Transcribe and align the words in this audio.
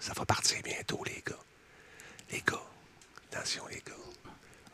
Ça 0.00 0.12
va 0.14 0.24
partir 0.24 0.58
bientôt, 0.62 1.00
les 1.04 1.22
gars. 1.26 1.38
Les 2.32 2.42
gars. 2.46 2.62
Attention, 3.32 3.64
les 3.70 3.82
gars. 3.86 3.92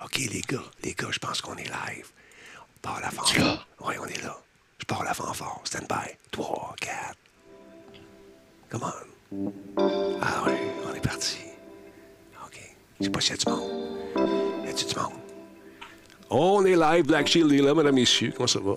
OK, 0.05 0.17
les 0.17 0.41
gars. 0.43 0.63
Les 0.83 0.95
gars, 0.95 1.11
je 1.11 1.19
pense 1.19 1.41
qu'on 1.41 1.57
est 1.57 1.65
live. 1.65 2.11
On 2.59 2.81
part 2.83 3.01
la 3.01 3.11
fanfare. 3.11 3.67
Oui, 3.81 3.95
on 4.01 4.07
est 4.07 4.23
là. 4.23 4.37
Je 4.79 4.85
pars 4.85 5.03
la 5.05 5.15
fanfare. 5.15 5.61
Stand 5.65 5.89
by. 5.89 6.17
3, 6.31 6.75
4. 6.81 7.17
Come 8.71 8.83
on. 8.83 9.53
Ah 10.21 10.43
oui, 10.47 10.53
on 10.89 10.95
est 10.95 11.01
parti. 11.01 11.39
OK. 12.45 12.61
Je 13.01 13.05
sais 13.05 13.11
pas 13.11 13.21
s'il 13.21 13.31
y 13.31 13.35
a 13.35 13.37
du 13.45 13.51
monde. 13.51 14.67
Y 14.67 14.69
a-tu 14.69 14.85
du 14.85 14.95
monde? 14.95 15.13
On 16.31 16.65
est 16.65 16.77
live. 16.77 17.07
Black 17.07 17.27
Shield 17.27 17.53
est 17.53 17.63
là, 17.63 17.75
mesdames, 17.75 17.95
messieurs. 17.95 18.33
Comment 18.37 18.47
ça 18.47 18.61
va? 18.61 18.75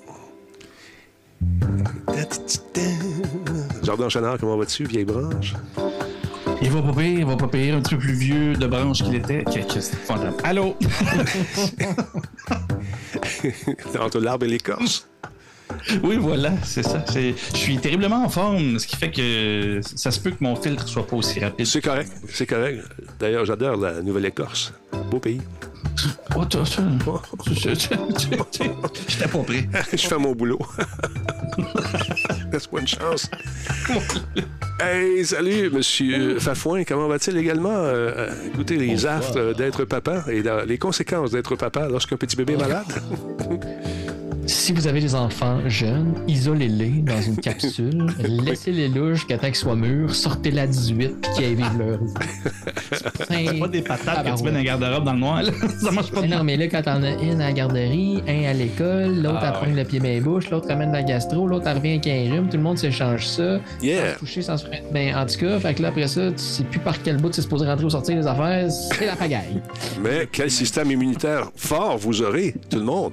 Jardin 3.84 4.10
Chenard, 4.10 4.38
comment 4.38 4.58
vas-tu, 4.58 4.86
vieille 4.86 5.06
branche? 5.06 5.54
Il 6.62 6.72
va 6.72 6.82
pas 6.82 6.94
pire, 6.94 7.20
il 7.20 7.26
va 7.26 7.36
pas 7.36 7.48
pire, 7.48 7.76
un 7.76 7.82
petit 7.82 7.96
peu 7.96 8.02
plus 8.02 8.14
vieux 8.14 8.54
de 8.56 8.68
branche 8.68 9.04
qu'il 9.04 9.16
était. 9.16 9.44
C'est. 9.80 9.98
Allô? 10.44 10.76
Entre 14.00 14.20
l'arbre 14.20 14.46
et 14.46 14.50
l'écorce? 14.50 15.08
oui, 16.04 16.18
voilà, 16.18 16.52
c'est 16.64 16.84
ça. 16.84 17.04
Je 17.14 17.34
suis 17.54 17.78
terriblement 17.78 18.24
en 18.24 18.30
forme, 18.30 18.80
ce 18.80 18.88
qui 18.88 18.96
fait 18.96 19.12
que 19.12 19.82
ça 19.84 20.12
se 20.12 20.20
peut 20.20 20.32
que 20.32 20.44
mon 20.44 20.56
filtre 20.56 20.88
soit 20.88 21.06
pas 21.06 21.16
aussi 21.16 21.40
rapide. 21.40 21.66
C'est 21.66 21.82
correct, 21.82 22.12
c'est 22.30 22.46
correct. 22.46 22.82
D'ailleurs, 23.20 23.46
j'adore 23.46 23.78
la 23.78 24.02
Nouvelle-Écorce. 24.02 24.74
Beau 25.12 25.20
pays. 25.20 25.42
Oh. 26.36 26.44
J'étais 27.52 27.96
pas 29.28 29.40
prêt. 29.44 29.68
Je 29.92 29.98
fais 30.08 30.18
mon 30.18 30.34
boulot. 30.34 30.60
Laisse-moi 32.52 32.82
une 32.82 32.88
chance. 32.88 33.30
Hey, 34.80 35.26
salut, 35.26 35.70
monsieur 35.72 36.40
Fafouin. 36.40 36.84
Comment 36.84 37.08
va-t-il 37.08 37.38
également? 37.38 37.70
Euh, 37.72 38.12
euh, 38.16 38.34
écoutez, 38.54 38.78
les 38.78 39.06
affres 39.06 39.54
d'être 39.56 39.86
papa 39.86 40.24
et 40.30 40.44
la- 40.44 40.66
les 40.66 40.78
conséquences 40.78 41.32
d'être 41.32 41.56
papa 41.56 41.88
lorsqu'un 41.90 42.18
petit 42.18 42.36
bébé 42.36 42.54
est 42.54 42.58
malade. 42.58 42.86
Si 44.48 44.72
vous 44.72 44.88
avez 44.88 45.02
des 45.02 45.14
enfants 45.14 45.60
jeunes, 45.68 46.14
isolez-les 46.28 47.02
dans 47.02 47.22
une 47.22 47.36
capsule, 47.42 48.08
laissez-les 48.20 48.88
là 48.88 49.14
jusqu'à 49.14 49.38
temps 49.38 49.48
qu'ils 49.48 49.56
soient 49.56 49.76
mûrs, 49.76 50.16
sortez-la 50.16 50.62
à 50.62 50.68
18 50.68 51.22
puis 51.22 51.32
qu'ils 51.34 51.44
aillent 51.44 51.56
vivre 51.56 51.78
leur 51.78 51.98
vie. 51.98 52.14
C'est 53.28 53.60
pas 53.60 53.68
des 53.68 53.82
patates 53.82 54.26
que 54.26 54.38
tu 54.38 54.44
mets 54.44 54.52
dans 54.52 54.58
la 54.58 54.64
garde-robe 54.64 55.04
dans 55.04 55.14
le 55.14 55.20
noir, 55.20 55.44
là. 55.44 55.52
Ça 55.82 55.92
marche 55.92 56.12
pas 56.12 56.22
non, 56.22 56.46
mais 56.46 56.56
là, 56.56 56.68
quand 56.68 56.82
t'en 56.82 57.04
as 57.04 57.22
une 57.22 57.42
à 57.42 57.48
la 57.48 57.52
garderie, 57.52 58.24
un 58.26 58.44
à 58.50 58.54
l'école, 58.54 59.22
l'autre 59.22 59.40
Ah, 59.42 59.50
apprend 59.50 59.68
le 59.68 59.84
pied 59.84 60.00
main 60.00 60.22
bouche, 60.22 60.50
l'autre 60.50 60.70
ramène 60.70 60.94
la 60.94 61.04
gastro, 61.04 61.46
l'autre 61.46 61.68
elle 61.68 61.78
revient 61.78 62.00
avec 62.02 62.08
un 62.08 62.34
rhume, 62.34 62.50
tout 62.50 62.58
le 62.58 62.64
monde 62.64 62.78
s'échange 62.78 63.28
ça. 63.28 63.60
Yeah. 63.82 64.00
Sans 64.00 64.14
se 64.14 64.20
toucher, 64.20 64.42
sans 64.42 64.58
se. 64.58 64.66
Ben, 64.94 65.14
en 65.14 65.26
tout 65.26 65.40
cas, 65.40 65.60
fait 65.60 65.74
que 65.74 65.82
là, 65.82 65.90
après 65.90 66.08
ça, 66.08 66.32
tu 66.32 66.38
sais 66.38 66.64
plus 66.64 66.80
par 66.80 67.02
quel 67.04 67.18
bout 67.18 67.30
tu 67.32 67.40
es 67.40 67.44
supposé 67.44 67.66
rentrer 67.66 67.86
ou 67.86 67.90
sortir 67.90 68.16
les 68.16 68.28
affaires, 68.28 68.72
c'est 68.72 69.08
la 69.08 69.16
pagaille. 69.18 69.62
Mais 70.02 70.28
quel 70.32 70.50
système 70.50 70.90
immunitaire 70.90 71.52
fort 71.56 71.98
vous 71.98 72.22
aurez, 72.22 72.56
tout 72.70 72.78
le 72.78 72.86
monde. 72.86 73.12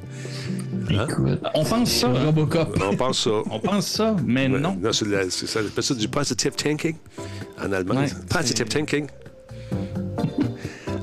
Écoute, 0.91 1.24
On 1.55 1.65
pense 1.65 1.91
ça. 1.91 2.09
Robocop. 2.09 2.79
On 2.83 2.97
pense 2.97 3.25
ça. 3.25 3.31
On 3.51 3.59
pense 3.61 3.87
ça, 3.87 4.17
mais 4.25 4.49
Ouais. 4.49 4.59
non. 4.61 4.77
Non, 4.81 4.93
c'est 4.93 5.07
la- 5.09 5.31
c'est 5.31 5.47
ça. 5.47 5.61
On 5.63 5.67
appelle 5.67 5.85
ça 5.85 5.95
du 5.95 6.09
positive 6.09 6.53
thinking 6.53 6.97
en 7.61 7.73
allemand. 7.73 7.97
Ouais, 8.01 8.07
positive 8.29 8.67
thinking. 8.69 9.07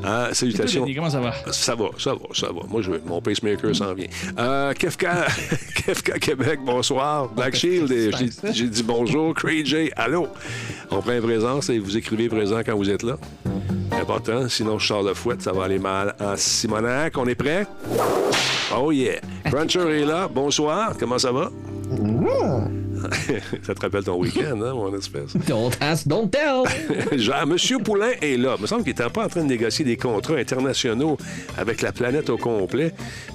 Ah, 0.04 0.30
salutations. 0.34 0.86
Comment 0.96 1.10
ça 1.10 1.20
va? 1.20 1.34
Ça 1.52 1.76
va, 1.76 1.90
ça 1.98 2.14
va, 2.14 2.20
ça 2.34 2.48
va. 2.48 2.62
Moi, 2.68 2.82
je, 2.82 2.92
mon 3.06 3.22
pacemaker 3.22 3.76
s'en 3.76 3.94
vient. 3.94 4.08
Euh, 4.38 4.74
Kefka, 4.74 5.28
Kefka 5.76 6.20
Québec, 6.20 6.60
bonsoir. 6.66 7.30
Black 7.30 7.56
Shield, 7.56 8.14
j'ai 8.52 8.68
dit 8.68 8.84
bonjour. 8.84 9.34
Cray 9.36 9.66
J, 9.66 9.92
allô? 9.96 10.28
On 10.90 11.02
prend 11.02 11.20
présence 11.22 11.70
et 11.70 11.80
vous 11.80 11.98
écrivez 11.98 12.30
présent 12.30 12.60
quand 12.66 12.76
vous 12.76 12.90
êtes 12.90 13.04
là. 13.04 13.18
Important, 13.92 14.48
sinon 14.50 14.80
je 14.80 14.88
sors 14.88 15.04
le 15.04 15.14
fouet, 15.14 15.36
ça 15.40 15.52
va 15.52 15.66
aller 15.66 15.80
mal 15.80 16.16
en 16.20 16.36
Simonac. 16.36 17.18
On 17.18 17.28
est 17.28 17.36
prêt? 17.36 17.68
Oh 18.76 18.92
yeah. 18.92 19.20
Cruncher 19.46 20.02
est 20.02 20.06
là. 20.06 20.28
Bonsoir. 20.28 20.94
Comment 20.98 21.20
ça 21.20 21.32
va? 21.32 21.50
ça 23.64 23.74
te 23.76 23.82
rappelle 23.82 24.04
ton 24.04 24.18
week-end, 24.18 24.62
hein, 24.62 24.74
mon 24.74 24.96
espèce? 24.98 25.34
Don't 25.48 25.72
ask, 25.82 26.08
don't 26.08 26.30
tell! 26.30 26.64
Genre, 27.20 27.48
Monsieur 27.48 27.80
Poulain 27.80 28.12
est 28.22 28.38
là. 28.38 28.56
Il 28.58 28.62
me 28.62 28.68
semble 28.68 28.84
qu'il 28.84 28.92
n'était 28.92 29.10
pas 29.10 29.26
en 29.26 29.28
train 29.28 29.42
de 29.44 29.48
négocier 29.50 29.84
des 29.84 29.98
contrats 29.98 30.36
internationaux 30.36 31.18
avec 31.58 31.82
la 31.82 31.92
planète 31.92 32.30
au 32.30 32.38
complet. 32.38 32.94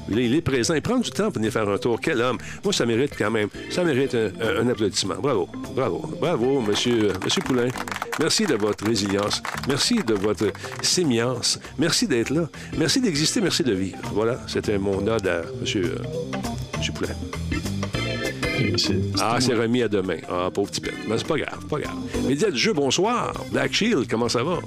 Là, 0.09 0.21
il 0.21 0.35
est 0.35 0.41
présent. 0.41 0.75
Il 0.75 0.83
prend 0.83 0.99
du 0.99 1.11
temps 1.11 1.25
pour 1.25 1.35
venir 1.35 1.53
faire 1.53 1.69
un 1.69 1.79
tour. 1.79 1.99
Quel 2.01 2.21
homme. 2.23 2.39
Moi, 2.65 2.73
ça 2.73 2.87
mérite 2.87 3.13
quand 3.19 3.31
même. 3.31 3.49
Ça 3.71 3.83
mérite 3.85 4.15
un, 4.15 4.29
un- 4.41 4.65
un 4.67 4.69
applaudissement. 4.69 5.17
Bravo. 5.21 5.49
Bravo. 5.75 6.11
Bravo, 6.21 6.61
Monsieur, 6.61 7.13
monsieur 7.25 7.43
Poulain. 7.43 7.69
Merci 8.21 8.47
de 8.47 8.55
votre 8.55 8.87
résilience. 8.87 9.43
Merci 9.69 9.97
de 10.07 10.15
votre 10.15 10.47
sémience. 10.83 11.59
Merci 11.79 12.07
d'être 12.07 12.31
là. 12.31 12.49
Merci 12.79 13.01
d'exister. 13.01 13.41
Merci 13.41 13.65
de 13.65 13.73
vivre. 13.73 13.99
Voilà. 14.15 14.39
C'était 14.47 14.79
mon 14.79 15.05
ode 15.07 15.27
à 15.27 15.43
Monsieur, 15.61 15.85
euh, 15.97 16.39
monsieur 16.79 16.93
Poulain. 16.93 17.15
Ah, 19.21 19.39
c'est 19.41 19.55
remis 19.55 19.83
à 19.83 19.89
demain. 19.89 20.17
Ah, 20.31 20.51
pauvre 20.53 20.71
petit 20.71 20.81
pète. 20.81 20.95
Mais 21.09 21.19
c'est 21.19 21.27
pas 21.27 21.37
grave, 21.39 21.65
pas 21.69 21.79
grave. 21.81 21.95
Média 22.27 22.51
du 22.51 22.59
jeu, 22.59 22.73
bonsoir. 22.73 23.33
Black 23.53 23.73
Shield, 23.73 24.07
comment 24.09 24.29
ça 24.29 24.43
va? 24.43 24.59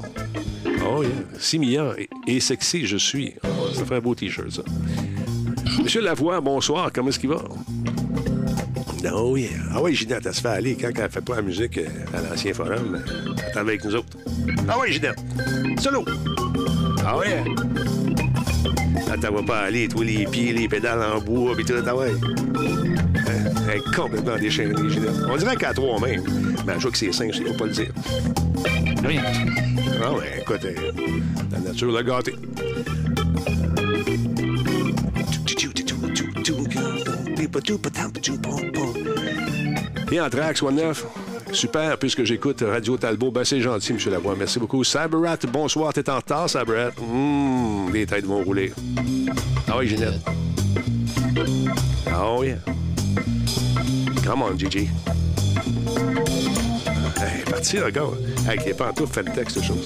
Oh, 0.86 1.04
yeah. 1.04 1.12
Simillant 1.40 1.92
et, 1.98 2.10
et 2.28 2.40
sexy, 2.40 2.86
je 2.86 2.98
suis. 2.98 3.34
Ah, 3.44 3.48
ça 3.74 3.86
fait 3.86 3.96
un 3.96 4.00
beau 4.00 4.16
T-shirt, 4.16 4.50
ça. 4.52 4.62
Monsieur 5.84 6.02
Lavoie, 6.02 6.40
bonsoir. 6.42 6.92
Comment 6.94 7.10
est-ce 7.10 7.20
qu'il 7.20 7.30
va? 7.30 7.44
Oh, 9.14 9.38
yeah. 9.38 9.50
Ah 9.74 9.82
oui, 9.82 9.96
Ginette, 9.96 10.26
elle 10.26 10.34
se 10.34 10.42
fait 10.42 10.48
aller 10.50 10.76
quand 10.76 10.90
elle 10.96 11.10
fait 11.10 11.22
pas 11.22 11.38
la 11.38 11.42
musique 11.42 11.78
euh, 11.78 11.88
à 12.14 12.22
l'ancien 12.30 12.54
forum. 12.54 12.96
euh, 12.96 13.34
Elle 13.38 13.56
est 13.56 13.58
avec 13.58 13.84
nous 13.86 13.96
autres. 13.96 14.18
Ah 14.68 14.76
oui, 14.82 14.92
Ginette. 14.92 15.20
Solo. 15.80 16.04
Ah 17.06 17.18
ouais. 17.18 17.44
T'en 19.18 19.34
va 19.34 19.44
pas 19.44 19.60
aller, 19.62 19.88
toi, 19.88 20.06
les 20.06 20.26
pieds, 20.26 20.54
les 20.54 20.68
pédales 20.68 21.02
en 21.02 21.20
bois, 21.20 21.56
puis 21.56 21.66
tout, 21.66 21.74
ah 21.86 21.96
ouais. 21.96 22.12
Elle 23.70 23.78
est 23.78 23.96
complètement 23.96 24.38
déchaînée, 24.38 24.74
Ginette. 24.90 25.12
On 25.30 25.36
dirait 25.36 25.56
qu'à 25.58 25.74
trois 25.74 26.00
même. 26.00 26.24
Mais 26.66 26.74
je 26.76 26.80
vois 26.80 26.92
que 26.92 26.98
c'est 26.98 27.12
cinq, 27.12 27.34
je 27.34 27.42
ne 27.42 27.52
pas 27.52 27.66
le 27.66 27.72
dire. 27.72 27.92
Rien. 29.04 29.24
Ah 30.02 30.14
ouais, 30.14 30.40
écoute, 30.42 30.64
euh, 30.64 30.74
la 31.52 31.60
nature 31.60 31.92
l'a 31.92 32.04
gâté. 32.04 32.36
Et 40.12 40.56
soit 40.58 40.72
neuf. 40.72 41.06
Super, 41.52 41.98
puisque 41.98 42.24
j'écoute 42.24 42.64
Radio 42.66 42.98
Talbot. 42.98 43.32
Ben, 43.32 43.44
c'est 43.44 43.62
gentil, 43.62 43.94
M. 43.94 44.00
Lavoie. 44.12 44.36
Merci 44.38 44.60
beaucoup. 44.60 44.84
Cyberrat, 44.84 45.38
bonsoir. 45.52 45.94
T'es 45.94 46.10
en 46.10 46.18
retard, 46.18 46.50
Cyberrat. 46.50 46.92
Hum, 47.02 47.92
les 47.92 48.06
têtes 48.06 48.26
vont 48.26 48.44
rouler. 48.44 48.72
Ah 49.68 49.78
oui, 49.78 49.88
Ginette. 49.88 50.22
Oh 52.16 52.44
yeah. 52.44 52.58
Come 54.26 54.42
on, 54.44 54.58
Gigi. 54.58 54.90
Hey, 57.18 57.44
parti, 57.50 57.80
regarde. 57.80 58.18
Avec 58.48 58.66
les 58.66 58.74
pantoufles, 58.74 59.14
fait 59.14 59.24
le 59.24 59.32
texte, 59.34 59.62
chose. 59.64 59.86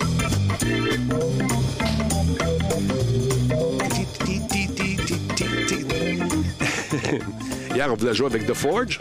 Hier, 7.73 7.91
on 7.91 7.95
voulait 7.95 8.13
jouer 8.13 8.27
avec 8.27 8.45
The 8.45 8.53
Forge? 8.53 8.99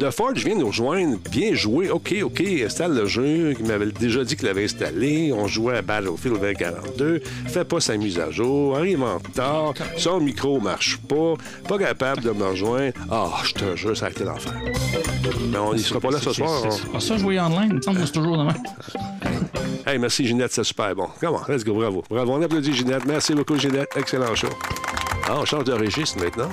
The 0.00 0.10
Forge 0.12 0.44
vient 0.44 0.54
nous 0.54 0.68
rejoindre. 0.68 1.18
Bien 1.30 1.54
joué. 1.54 1.90
OK, 1.90 2.14
OK. 2.22 2.40
Installe 2.64 2.94
le 2.94 3.06
jeu. 3.06 3.54
Il 3.58 3.66
m'avait 3.66 3.86
déjà 3.86 4.22
dit 4.24 4.36
qu'il 4.36 4.46
l'avait 4.46 4.64
installé. 4.64 5.32
On 5.32 5.48
jouait 5.48 5.78
à 5.78 5.82
Battlefield 5.82 6.38
2042. 6.40 7.20
Fait 7.48 7.64
pas 7.64 7.80
sa 7.80 7.96
mise 7.96 8.18
à 8.20 8.30
jour. 8.30 8.76
Arrive 8.76 9.02
en 9.02 9.18
retard. 9.18 9.74
Son 9.96 10.20
micro 10.20 10.60
marche 10.60 10.98
pas. 10.98 11.34
Pas 11.66 11.78
capable 11.78 12.22
de 12.22 12.30
me 12.30 12.44
rejoindre. 12.44 12.92
Ah, 13.10 13.30
je 13.44 13.52
te 13.54 13.76
jure, 13.76 13.96
ça 13.96 14.06
a 14.06 14.10
été 14.10 14.22
l'enfer. 14.22 14.52
Mais 15.50 15.58
on 15.58 15.72
ne 15.72 15.78
sera 15.78 15.98
pas 16.00 16.10
là 16.10 16.18
ce 16.20 16.32
soir. 16.32 16.62
hein. 16.64 16.76
Pas 16.92 17.00
ça, 17.00 17.16
jouer 17.16 17.40
online. 17.40 17.68
Il 17.70 17.74
me 17.76 17.82
semble 17.82 17.98
que 18.00 18.06
c'est 18.06 18.12
toujours 18.12 18.38
demain. 18.38 18.54
Hey, 19.86 19.98
merci 19.98 20.26
Ginette, 20.26 20.52
c'est 20.52 20.64
super 20.64 20.94
bon. 20.94 21.08
Comment? 21.20 21.40
Let's 21.48 21.64
go, 21.64 21.74
bravo. 21.74 22.04
Bravo, 22.08 22.32
on 22.34 22.42
applaudit 22.42 22.74
Ginette. 22.74 23.04
Merci 23.06 23.34
beaucoup 23.34 23.56
Ginette, 23.58 23.88
excellent 23.96 24.34
show. 24.34 24.48
Ah, 25.26 25.38
on 25.40 25.44
change 25.44 25.64
de 25.64 25.72
registre 25.72 26.18
maintenant. 26.22 26.50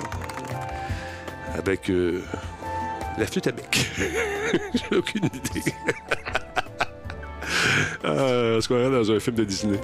Avec 1.57 1.89
euh, 1.89 2.21
la 3.17 3.25
flûte 3.25 3.47
à 3.47 3.51
bec. 3.51 3.91
J'ai 4.73 4.97
aucune 4.97 5.25
idée. 5.25 5.73
Ah, 8.03 8.09
Est-ce 8.57 8.67
qu'on 8.67 8.77
est 8.77 8.91
dans 8.91 9.11
un 9.11 9.19
film 9.19 9.35
de 9.37 9.43
Disney? 9.43 9.79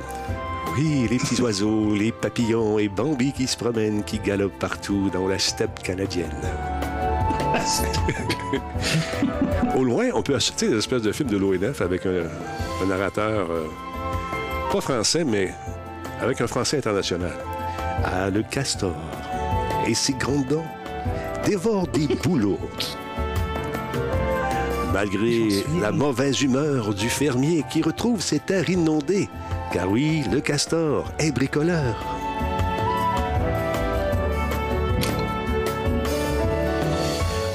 Oui, 0.77 1.07
les 1.09 1.17
petits 1.17 1.41
oiseaux, 1.41 1.93
les 1.93 2.11
papillons 2.11 2.79
et 2.79 2.87
Bambi 2.87 3.33
qui 3.33 3.47
se 3.47 3.57
promènent, 3.57 4.03
qui 4.03 4.19
galopent 4.19 4.57
partout 4.59 5.09
dans 5.11 5.27
la 5.27 5.37
steppe 5.37 5.81
canadienne. 5.83 6.31
Au 9.75 9.83
loin, 9.83 10.09
on 10.13 10.21
peut 10.21 10.35
assister 10.35 10.69
des 10.69 10.77
espèces 10.77 11.01
de 11.01 11.11
films 11.11 11.29
de 11.29 11.37
l'ONF 11.37 11.81
avec 11.81 12.05
un, 12.05 12.23
un 12.81 12.85
narrateur 12.85 13.51
euh, 13.51 13.67
pas 14.71 14.81
français, 14.81 15.25
mais 15.25 15.53
avec 16.21 16.39
un 16.39 16.47
français 16.47 16.77
international. 16.77 17.33
Ah, 18.03 18.29
le 18.29 18.43
castor 18.43 18.95
et 19.87 19.93
ses 19.93 20.13
grandes 20.13 20.47
dents 20.47 20.65
dévorent 21.45 21.87
des 21.87 22.07
bouleaux. 22.07 22.59
Malgré 24.93 25.63
la 25.79 25.91
mauvaise 25.91 26.41
humeur 26.41 26.93
du 26.93 27.09
fermier 27.09 27.63
qui 27.71 27.81
retrouve 27.81 28.21
ses 28.21 28.39
terres 28.39 28.69
inondées. 28.69 29.29
Car 29.71 29.89
oui, 29.89 30.23
le 30.31 30.41
castor 30.41 31.11
est 31.17 31.31
bricoleur. 31.31 31.95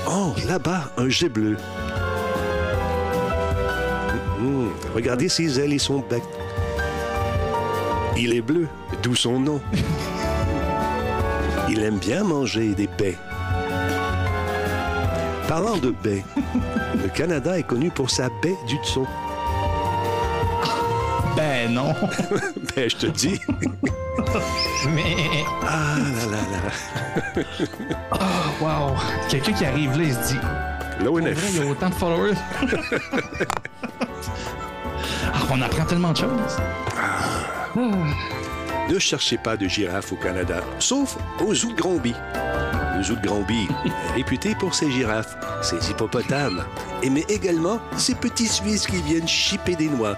Oh, 0.09 0.35
là-bas, 0.47 0.91
un 0.97 1.09
jet 1.11 1.29
bleu. 1.29 1.59
Hum, 4.39 4.71
regardez 4.95 5.29
ses 5.29 5.61
ailes 5.61 5.75
et 5.75 5.79
son 5.79 5.99
bec. 5.99 6.23
Il 8.17 8.33
est 8.35 8.41
bleu, 8.41 8.67
d'où 9.03 9.15
son 9.15 9.39
nom. 9.39 9.61
Il 11.69 11.83
aime 11.83 11.99
bien 11.99 12.25
manger 12.25 12.75
des 12.75 12.87
baies. 12.87 13.19
Parlant 15.49 15.77
de 15.77 15.91
baies, 15.91 16.25
le 17.03 17.09
Canada 17.09 17.57
est 17.59 17.63
connu 17.63 17.91
pour 17.91 18.11
sa 18.11 18.29
baie 18.43 18.57
du 18.67 18.77
Tson. 18.85 19.07
Ben 21.37 21.73
non. 21.73 21.95
Ben, 22.75 22.91
je 22.91 22.97
te 22.97 23.07
dis. 23.07 23.41
Mais. 24.95 25.45
Ah 25.63 25.97
là 25.99 26.27
là 26.33 26.43
là. 26.53 27.43
Oh, 28.13 28.65
wow. 28.65 28.97
Quelqu'un 29.29 29.53
qui 29.53 29.65
arrive 29.65 29.97
là, 29.97 30.05
il 30.05 30.15
se 30.15 30.33
dit 30.33 30.39
L'ONF. 31.03 31.51
il 31.55 31.65
y 31.65 31.67
a 31.67 31.71
autant 31.71 31.89
de 31.89 31.95
followers. 31.95 32.35
Ah, 35.33 35.39
on 35.51 35.63
apprend 35.63 35.85
tellement 35.85 36.13
de 36.13 36.17
choses. 36.19 36.59
Ne 38.89 39.01
cherchez 39.01 39.37
pas 39.37 39.57
de 39.57 39.67
girafe 39.67 40.13
au 40.13 40.17
Canada, 40.17 40.61
sauf 40.79 41.17
au 41.41 41.53
zoo. 41.53 41.71
Le 42.97 43.03
zoo 43.03 43.17
de 43.17 44.15
réputé 44.15 44.55
pour 44.55 44.75
ses 44.75 44.91
girafes, 44.91 45.37
ses 45.61 45.91
hippopotames, 45.91 46.65
et 47.03 47.11
mais 47.11 47.25
également 47.29 47.81
ses 47.97 48.15
petits 48.15 48.47
Suisses 48.47 48.87
qui 48.87 49.03
viennent 49.03 49.27
chipper 49.27 49.75
des 49.75 49.89
noix. 49.89 50.17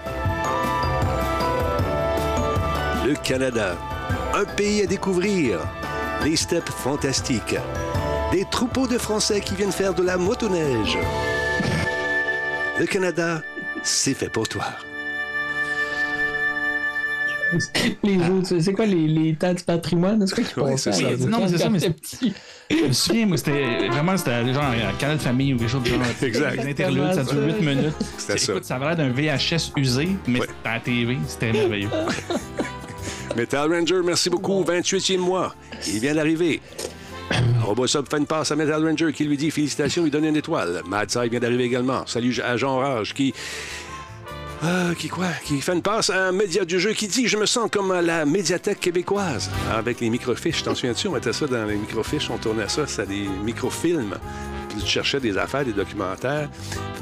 Le 3.05 3.15
Canada, 3.23 3.75
un 4.35 4.45
pays 4.45 4.83
à 4.83 4.85
découvrir, 4.85 5.59
les 6.23 6.35
steppes 6.35 6.69
fantastiques, 6.69 7.55
des 8.31 8.45
troupeaux 8.51 8.87
de 8.87 8.99
Français 8.99 9.41
qui 9.41 9.55
viennent 9.55 9.71
faire 9.71 9.95
de 9.95 10.03
la 10.03 10.17
motoneige. 10.17 10.97
Le 12.79 12.85
Canada, 12.85 13.41
c'est 13.81 14.13
fait 14.13 14.29
pour 14.29 14.47
toi. 14.47 14.65
Les 18.03 18.17
autres, 18.29 18.59
c'est 18.59 18.73
quoi 18.73 18.85
les, 18.85 19.07
les 19.07 19.33
temps 19.35 19.53
du 19.53 19.63
patrimoine? 19.63 20.25
C'est 20.27 20.35
quoi 20.35 20.43
qui 20.43 20.59
Ouais, 20.59 20.77
ça. 20.77 20.91
la 20.91 21.17
Non, 21.17 21.39
mais 21.41 21.47
c'est 21.47 21.57
ça, 21.57 21.69
mais 21.69 21.79
c'est- 21.79 21.89
petit? 22.01 22.33
Je 22.69 22.85
me 22.87 22.91
souviens, 22.91 23.25
moi, 23.25 23.37
c'était 23.37 23.87
vraiment 23.89 24.15
c'était 24.17 24.53
genre 24.53 24.63
un 24.63 24.93
canal 24.99 25.17
de 25.17 25.21
famille 25.21 25.53
ou 25.53 25.57
quelque 25.57 25.69
chose 25.71 25.83
de 25.83 25.89
genre. 25.89 26.01
Exact. 26.21 26.59
Interlude, 26.65 27.13
ça 27.13 27.23
dure 27.23 27.41
8 27.45 27.61
minutes. 27.65 27.93
C'était 28.17 28.37
ça. 28.37 28.51
Écoute, 28.53 28.65
ça 28.65 28.75
avait 28.75 28.85
l'air 28.85 28.95
d'un 28.97 29.09
VHS 29.09 29.71
usé, 29.77 30.09
mais 30.27 30.39
Ouais. 30.41 30.47
c'était 30.47 30.69
à 30.69 30.73
la 30.75 30.79
TV. 30.79 31.17
C'était 31.27 31.51
merveilleux. 31.51 31.89
Metal 33.35 33.71
Ranger, 33.73 34.01
merci 34.05 34.29
beaucoup. 34.29 34.63
28e 34.63 35.17
mois. 35.19 35.55
Il 35.87 35.99
vient 35.99 36.13
d'arriver. 36.15 36.59
Robosub 37.63 38.05
fait 38.09 38.17
une 38.17 38.25
passe 38.25 38.51
à 38.51 38.55
Metal 38.55 38.83
Ranger 38.83 39.11
qui 39.13 39.23
lui 39.23 39.37
dit 39.37 39.51
félicitations, 39.51 40.03
lui 40.03 40.11
donne 40.11 40.25
une 40.25 40.35
étoile. 40.35 40.81
Mad 40.87 41.09
Side 41.09 41.29
vient 41.29 41.39
d'arriver 41.39 41.63
également. 41.65 42.05
Salut 42.05 42.35
à 42.43 42.57
Jean 42.57 42.77
Rage 42.77 43.13
qui. 43.13 43.33
Ah, 44.61 44.89
qui 44.97 45.07
quoi? 45.07 45.27
Qui 45.45 45.61
fait 45.61 45.73
une 45.73 45.81
passe 45.81 46.09
à 46.09 46.27
un 46.27 46.31
média 46.33 46.65
du 46.65 46.79
jeu 46.79 46.91
qui 46.93 47.07
dit 47.07 47.27
Je 47.27 47.37
me 47.37 47.45
sens 47.45 47.69
comme 47.71 47.91
à 47.91 48.01
la 48.01 48.25
médiathèque 48.25 48.79
québécoise. 48.81 49.49
Avec 49.73 50.01
les 50.01 50.09
microfiches. 50.09 50.63
T'en 50.63 50.75
souviens-tu? 50.75 51.07
On 51.07 51.13
mettait 51.13 51.31
ça 51.33 51.47
dans 51.47 51.65
les 51.65 51.75
microfiches, 51.75 52.29
on 52.29 52.37
tournait 52.37 52.67
ça, 52.67 52.85
c'était 52.85 53.07
des 53.07 53.29
microfilms. 53.43 54.15
Puis 54.69 54.79
tu 54.83 54.87
cherchais 54.87 55.19
des 55.19 55.37
affaires, 55.37 55.63
des 55.63 55.71
documentaires. 55.73 56.49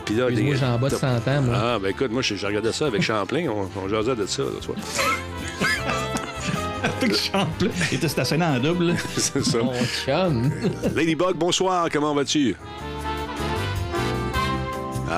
Puis 0.05 0.15
là, 0.15 0.29
des- 0.29 0.55
j'ai 0.55 0.65
en 0.65 0.77
bas 0.77 0.89
de 0.89 0.95
100 0.95 1.07
ans, 1.27 1.41
moi. 1.41 1.55
Ah, 1.57 1.79
ben 1.81 1.89
écoute, 1.89 2.11
moi, 2.11 2.21
je, 2.21 2.45
regardais 2.45 2.71
ça 2.71 2.85
avec 2.87 3.01
Champlain. 3.01 3.47
On, 3.49 3.67
on 3.83 3.89
jasait 3.89 4.15
de 4.15 4.25
ça, 4.25 4.43
là, 4.43 4.49
tu 4.61 4.67
vois. 4.67 4.75
Avec 7.01 7.15
Champlain. 7.15 7.69
Il 7.91 7.97
était 7.97 8.07
stationné 8.07 8.45
en 8.45 8.59
double. 8.59 8.95
C'est 9.17 9.43
ça. 9.43 9.57
Mon 9.57 9.73
chum. 10.05 10.49
Ladybug, 10.95 11.35
bonsoir, 11.35 11.89
comment 11.91 12.13
vas-tu? 12.13 12.55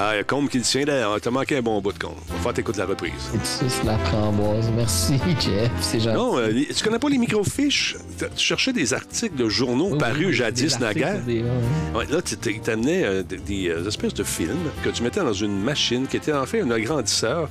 Ah, 0.02 0.12
il 0.14 0.18
y 0.18 0.20
a 0.20 0.24
Combe 0.24 0.48
qui 0.48 0.58
le 0.60 0.64
tient 0.64 0.86
d'ailleurs. 0.86 1.20
T'as 1.20 1.30
manqué 1.30 1.58
un 1.58 1.62
bon 1.62 1.82
bout 1.82 1.92
de 1.92 2.00
Combe. 2.00 2.14
On 2.30 2.34
va 2.36 2.40
faire 2.40 2.54
t'écouter 2.54 2.80
la 2.80 2.86
reprise. 2.86 3.12
C'est 3.44 3.84
la 3.84 3.98
framboise. 3.98 4.70
Merci, 4.74 5.16
Jeff. 5.42 5.70
C'est 5.82 6.00
gentil. 6.00 6.16
Non, 6.16 6.38
euh, 6.38 6.52
tu 6.74 6.84
connais 6.86 7.00
pas 7.00 7.10
les 7.10 7.18
microfiches? 7.18 7.98
Tu 8.38 8.46
cherchais 8.46 8.72
des 8.72 8.94
articles 8.94 9.36
de 9.36 9.50
journaux 9.50 9.90
Oui, 9.92 9.98
parus 9.98 10.28
oui, 10.28 10.34
jadis 10.34 10.80
naguère? 10.80 11.20
des- 11.24 11.42
ouais. 11.44 12.06
Là, 12.10 12.22
tu 12.22 12.38
t'amenais 12.62 13.04
euh, 13.04 13.24
des, 13.24 13.38
des, 13.40 13.68
euh, 13.70 13.88
espèces 13.90 14.14
de 14.14 14.24
films 14.24 14.70
que 14.86 14.90
tu 14.90 15.04
mettais 15.04 15.20
dans 15.20 15.34
une 15.34 15.62
machine 15.62 16.08
qui 16.08 16.16
était 16.16 16.32
en 16.32 16.46
fait 16.46 16.62
un 16.62 16.72
agrandisseur. 16.72 17.50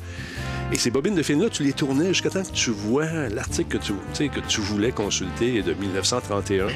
Et 0.72 0.76
ces 0.78 0.90
bobines 0.90 1.14
de 1.16 1.22
films-là, 1.22 1.50
tu 1.50 1.62
les 1.64 1.74
tournais 1.74 2.08
jusqu'à 2.08 2.30
temps 2.30 2.42
que 2.42 2.52
tu 2.54 2.70
vois 2.70 3.28
l'article 3.30 3.78
que 3.78 3.82
tu, 3.84 4.28
que 4.30 4.40
tu 4.48 4.60
voulais 4.62 4.92
consulter 4.92 5.60
de 5.62 5.74
1931. 5.74 6.66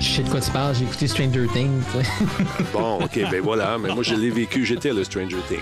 Je 0.00 0.06
sais 0.08 0.22
de 0.22 0.28
quoi 0.28 0.40
tu 0.40 0.50
parles, 0.50 0.74
j'ai 0.76 0.84
écouté 0.84 1.08
Stranger 1.08 1.46
Things. 1.52 1.82
Bon, 2.72 2.98
OK, 3.02 3.18
ben 3.30 3.40
voilà. 3.42 3.76
Mais 3.78 3.92
moi, 3.92 4.02
je 4.04 4.14
l'ai 4.14 4.30
vécu. 4.30 4.64
J'étais 4.64 4.92
le 4.92 5.02
Stranger 5.02 5.38
Things. 5.48 5.58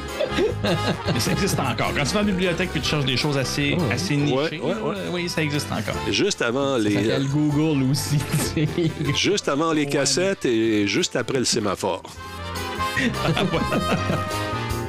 Mais 1.14 1.20
ça 1.20 1.32
existe 1.32 1.58
encore. 1.58 1.93
Quand 1.96 2.05
tu 2.05 2.12
vas 2.14 2.20
à 2.20 2.23
la 2.23 2.31
bibliothèque 2.32 2.70
puis 2.70 2.81
tu 2.81 2.88
cherches 2.88 3.05
des 3.06 3.17
choses 3.17 3.38
assez, 3.38 3.76
assez 3.90 4.17
nichées, 4.17 4.61
Ouais, 4.61 4.75
ouais, 4.75 4.75
ouais. 4.75 4.96
oui, 5.12 5.28
ça 5.28 5.43
existe 5.43 5.69
encore. 5.73 5.94
Juste 6.11 6.43
avant 6.43 6.75
Ça 6.76 6.78
les... 6.81 6.94
s'appelle 6.94 7.28
Google 7.28 7.84
aussi. 7.90 8.19
Juste 9.17 9.49
avant 9.49 9.73
les 9.73 9.87
cassettes 9.87 10.44
et 10.44 10.87
juste 10.87 11.17
après 11.17 11.38
le 11.38 11.44
sémaphore. 11.44 12.02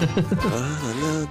Euh, 0.01 1.25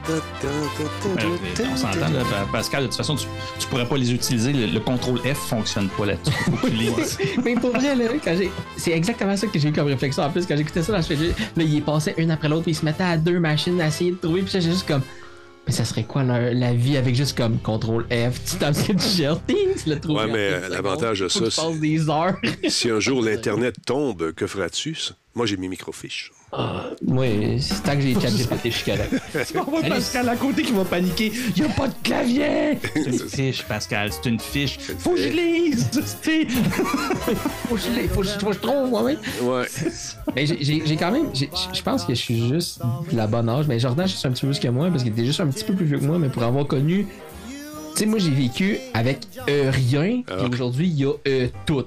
on 1.72 1.76
s'entend, 1.76 1.98
là, 2.10 2.22
Pa- 2.30 2.46
Pascal, 2.52 2.82
de 2.82 2.86
toute 2.88 2.96
façon, 2.96 3.16
tu, 3.16 3.26
tu 3.58 3.66
pourrais 3.68 3.86
pas 3.88 3.96
les 3.96 4.12
utiliser. 4.12 4.52
Le, 4.52 4.66
le 4.66 4.80
contrôle 4.80 5.18
F 5.20 5.36
fonctionne 5.48 5.88
pas 5.90 6.06
là-dessus. 6.06 7.38
Mais 7.44 7.54
pour 7.54 7.70
vrai, 7.70 7.94
là, 7.94 8.04
quand 8.22 8.34
j'ai. 8.36 8.50
C'est 8.76 8.92
exactement 8.92 9.36
ça 9.36 9.46
que 9.46 9.58
j'ai 9.58 9.68
eu 9.68 9.72
comme 9.72 9.86
réflexion. 9.86 10.22
En 10.24 10.30
plus, 10.30 10.46
quand 10.46 10.56
j'écoutais 10.56 10.82
ça, 10.82 10.92
là, 10.92 11.00
je 11.00 11.06
faisais- 11.06 11.34
là, 11.56 11.62
il 11.64 11.82
passait 11.82 12.14
une 12.18 12.30
après 12.30 12.48
l'autre, 12.48 12.62
puis 12.62 12.72
il 12.72 12.76
se 12.76 12.84
mettait 12.84 13.04
à 13.04 13.16
deux 13.16 13.38
machines 13.38 13.80
à 13.80 13.88
essayer 13.88 14.12
de 14.12 14.16
trouver, 14.16 14.42
puis 14.42 14.50
ça, 14.50 14.60
j'ai 14.60 14.70
juste 14.70 14.86
comme. 14.86 15.02
Mais 15.66 15.72
ça 15.72 15.84
serait 15.84 16.04
quoi 16.04 16.22
la, 16.22 16.54
la 16.54 16.72
vie 16.74 16.96
avec 16.96 17.16
juste 17.16 17.36
comme 17.36 17.58
contrôle 17.58 18.04
F, 18.08 18.40
tu 18.48 18.56
tapes 18.56 18.76
ce 18.76 18.84
que 18.84 18.92
tu 18.92 19.08
cherches, 19.16 19.40
tu 19.48 19.90
le 19.90 19.98
trouves. 19.98 20.16
Ouais, 20.16 20.26
mais, 20.28 20.38
euh, 20.52 20.68
l'avantage 20.68 21.18
de 21.20 21.28
ça, 21.28 21.44
des 21.80 22.08
heures. 22.08 22.36
Si 22.68 22.88
un 22.88 23.00
jour 23.00 23.20
l'Internet 23.24 23.74
tombe, 23.84 24.32
que 24.32 24.46
feras-tu? 24.46 24.96
Moi, 25.34 25.44
j'ai 25.46 25.56
mes 25.56 25.68
Moi, 27.06 27.26
c'est 27.60 27.82
tant 27.82 27.94
que 27.96 28.00
j'ai 28.00 28.14
chat 28.14 28.30
GPT, 28.30 28.60
je 28.64 28.70
suis 28.70 28.84
correct. 28.90 29.14
On 29.56 29.70
voit 29.70 29.82
Pascal 29.82 30.28
à 30.28 30.36
côté 30.36 30.62
qui 30.62 30.72
va 30.72 30.84
paniquer. 30.84 31.32
Il 31.56 31.62
n'y 31.62 31.68
a 31.68 31.72
pas 31.72 31.88
de 31.88 31.94
clavier! 32.02 32.78
C'est 32.94 33.04
une 33.06 33.18
fiche, 33.28 33.62
Pascal, 33.64 34.10
c'est 34.12 34.28
une 34.28 34.40
fiche. 34.40 34.78
Faut 34.98 35.10
que 35.10 35.18
je 35.22 35.28
lise! 35.28 35.88
c'est- 36.22 36.46
Faut 37.68 37.74
que 37.74 37.80
je 37.80 37.90
l'ai- 38.00 38.08
faut 38.08 38.20
que 38.20 38.26
je 38.26 38.32
faut 38.38 38.46
que 38.48 38.52
je 38.54 38.58
trouve, 38.60 38.92
ouais, 38.92 39.02
ouais. 39.42 39.48
Ouais. 39.48 39.66
Mais 40.34 40.46
j'ai- 40.46 40.96
quand 40.96 41.10
même. 41.12 41.26
Je 41.34 41.82
pense 41.82 42.04
que 42.04 42.14
je 42.14 42.20
suis 42.20 42.48
juste 42.48 42.80
de 43.10 43.16
la 43.16 43.26
bonne 43.26 43.48
âge. 43.48 43.66
Mais 43.68 43.78
Jordan, 43.78 44.06
je 44.06 44.14
suis 44.14 44.26
un 44.26 44.30
petit 44.32 44.42
peu 44.42 44.48
plus 44.52 44.60
que 44.60 44.68
moi 44.68 44.88
parce 44.90 45.02
qu'il 45.02 45.12
était 45.12 45.24
juste 45.24 45.40
un 45.40 45.48
petit 45.48 45.64
peu 45.64 45.74
plus 45.74 45.84
vieux 45.86 45.98
que 45.98 46.04
moi, 46.04 46.18
mais 46.18 46.28
pour 46.28 46.42
avoir 46.42 46.66
connu. 46.66 47.06
Tu 47.96 48.00
sais, 48.02 48.06
moi, 48.10 48.18
j'ai 48.18 48.28
vécu 48.30 48.76
avec 48.92 49.20
euh, 49.48 49.70
rien, 49.72 50.20
Ah. 50.28 50.34
puis 50.36 50.48
aujourd'hui, 50.52 50.86
il 50.86 51.00
y 51.00 51.04
a 51.06 51.12
euh, 51.26 51.48
tout. 51.64 51.82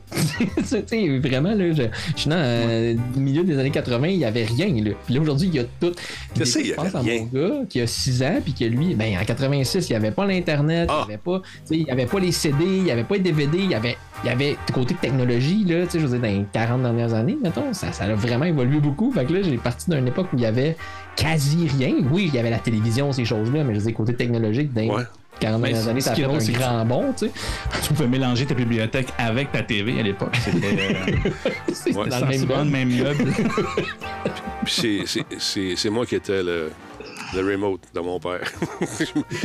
tu 0.57 0.63
sais, 0.65 1.19
vraiment, 1.19 1.53
là, 1.53 1.71
je, 1.71 1.83
je 2.15 2.19
suis 2.21 2.29
dans 2.31 2.35
euh, 2.35 2.95
le 3.15 3.21
milieu 3.21 3.43
des 3.43 3.59
années 3.59 3.69
80, 3.69 4.07
il 4.07 4.15
y 4.17 4.25
avait 4.25 4.43
rien, 4.45 4.69
là. 4.83 4.91
Puis 5.05 5.13
là, 5.13 5.21
aujourd'hui, 5.21 5.49
il 5.49 5.53
y 5.55 5.59
a 5.59 5.65
tout. 5.79 5.91
Puis 6.33 6.43
des 6.43 6.45
je 6.65 6.73
pense 6.73 6.95
à 6.95 7.03
mon 7.03 7.23
gars 7.25 7.51
qui 7.69 7.79
a 7.79 7.85
6 7.85 8.23
ans, 8.23 8.39
puis 8.43 8.53
que 8.53 8.65
lui, 8.65 8.95
ben, 8.95 9.15
en 9.21 9.23
86, 9.23 9.87
il 9.87 9.91
n'y 9.91 9.95
avait 9.97 10.09
pas 10.09 10.25
l'Internet, 10.25 10.89
Ah. 10.91 11.01
il 11.03 11.07
n'y 11.09 11.13
avait 11.13 11.21
pas, 11.23 11.41
tu 11.43 11.49
sais, 11.65 11.75
il 11.75 11.83
y 11.87 11.91
avait 11.91 12.07
pas 12.07 12.19
les 12.19 12.31
CD, 12.31 12.63
il 12.65 12.83
n'y 12.85 12.91
avait 12.91 13.03
pas 13.03 13.13
les 13.15 13.21
DVD, 13.21 13.57
il 13.59 13.69
y 13.69 13.75
avait, 13.75 13.95
il 14.23 14.27
y 14.27 14.31
avait 14.31 14.55
côté 14.73 14.95
technologie, 14.95 15.63
là, 15.65 15.83
tu 15.85 15.91
sais, 15.91 15.99
je 15.99 16.07
veux 16.07 16.17
dire, 16.17 16.21
dans 16.27 16.39
les 16.39 16.45
40 16.51 16.81
dernières 16.81 17.13
années, 17.13 17.37
mettons, 17.39 17.71
ça, 17.73 17.91
ça 17.91 18.05
a 18.05 18.15
vraiment 18.15 18.45
évolué 18.45 18.79
beaucoup. 18.79 19.11
Fait 19.11 19.25
que 19.25 19.33
là, 19.33 19.43
j'ai 19.43 19.57
parti 19.57 19.91
d'une 19.91 20.07
époque 20.07 20.27
où 20.33 20.37
il 20.37 20.41
y 20.41 20.47
avait 20.47 20.75
quasi 21.15 21.67
rien. 21.77 21.93
Oui, 22.11 22.25
il 22.29 22.35
y 22.35 22.39
avait 22.39 22.49
la 22.49 22.57
télévision, 22.57 23.11
ces 23.11 23.25
choses-là, 23.25 23.63
mais 23.63 23.75
je 23.75 23.79
veux 23.79 23.85
dire, 23.85 23.95
côté 23.95 24.15
technologique, 24.15 24.73
dans 24.73 24.79
Ouais. 24.89 25.03
40 25.39 25.61
Mais 25.61 25.69
dernières 25.71 25.87
années, 25.89 26.01
ça 26.01 26.11
a 26.11 26.15
fait 26.15 26.21
drôle, 26.23 26.39
un 26.41 26.51
grand 26.51 26.85
bond, 26.85 27.13
tu 27.17 27.27
sais. 27.27 27.31
Tu 27.83 27.93
pouvais 27.93 28.07
mélanger 28.07 28.45
ta 28.45 28.53
bibliothèque 28.53 29.07
avec 29.17 29.51
ta 29.51 29.63
TV 29.63 29.99
à 29.99 30.03
l'époque. 30.03 30.35
C'était 30.43 30.95
euh, 31.87 31.93
dans 32.09 32.19
le 32.19 32.25
même 32.25 32.69
même 32.69 32.89
meuble. 33.03 33.33
Puis 34.65 34.73
c'est- 34.73 35.03
c'est- 35.05 35.25
c'est 35.39 35.75
c'est 35.75 35.89
moi 35.89 36.05
qui 36.05 36.15
étais 36.15 36.43
le, 36.43 36.71
le 37.35 37.51
remote 37.51 37.81
de 37.93 37.99
mon 37.99 38.19
père. 38.19 38.41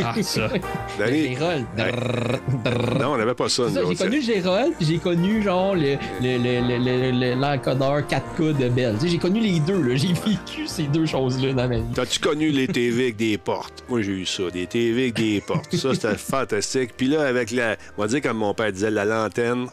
Ah, 0.03 0.15
ça. 0.23 0.49
Danny- 0.99 1.29
Gérald. 1.35 1.67
Drrr, 1.77 2.39
drrr. 2.65 2.99
Non, 2.99 3.13
on 3.13 3.19
n'avait 3.19 3.35
pas 3.35 3.49
ça. 3.49 3.65
J'ai 3.89 3.95
connu 3.97 4.23
Gérald, 4.23 4.73
puis 4.77 4.87
j'ai 4.87 4.99
connu 4.99 5.43
genre 5.43 5.75
le, 5.75 5.97
le, 6.23 6.39
le, 6.39 6.61
le, 6.69 6.79
le- 6.79 7.11
le- 7.35 7.41
l'encodeur 7.41 8.01
4K 8.03 8.57
de 8.57 8.69
Bell. 8.69 8.95
Tu 8.95 9.01
sais, 9.07 9.09
j'ai 9.09 9.19
connu 9.19 9.41
les 9.41 9.61
deux, 9.61 9.81
là. 9.83 9.95
J'ai 9.97 10.09
vécu 10.15 10.67
ces 10.67 10.85
deux 10.85 11.07
choses-là 11.07 11.53
dans 11.53 11.69
ma 11.69 11.77
vie. 11.77 11.85
T'as-tu 11.95 12.19
connu 12.21 12.51
les 12.51 12.67
TV 12.69 13.05
avec 13.05 13.17
des 13.17 13.39
portes? 13.39 13.85
Moi, 13.89 14.03
j'ai 14.03 14.13
eu 14.13 14.27
ça, 14.27 14.45
des 14.51 14.67
TV 14.67 15.03
avec 15.03 15.15
des 15.15 15.41
portes. 15.41 15.75
Ça, 15.77 15.93
c'était 15.95 16.15
fantastique. 16.17 16.93
Puis 16.97 17.09
là, 17.09 17.27
avec 17.27 17.51
la, 17.51 17.77
on 17.99 18.03
va 18.03 18.09
dire 18.09 18.23
comme 18.23 18.39
mon 18.39 18.55
père 18.55 18.73
disait, 18.73 18.91
la 18.91 19.05
lanterne. 19.05 19.69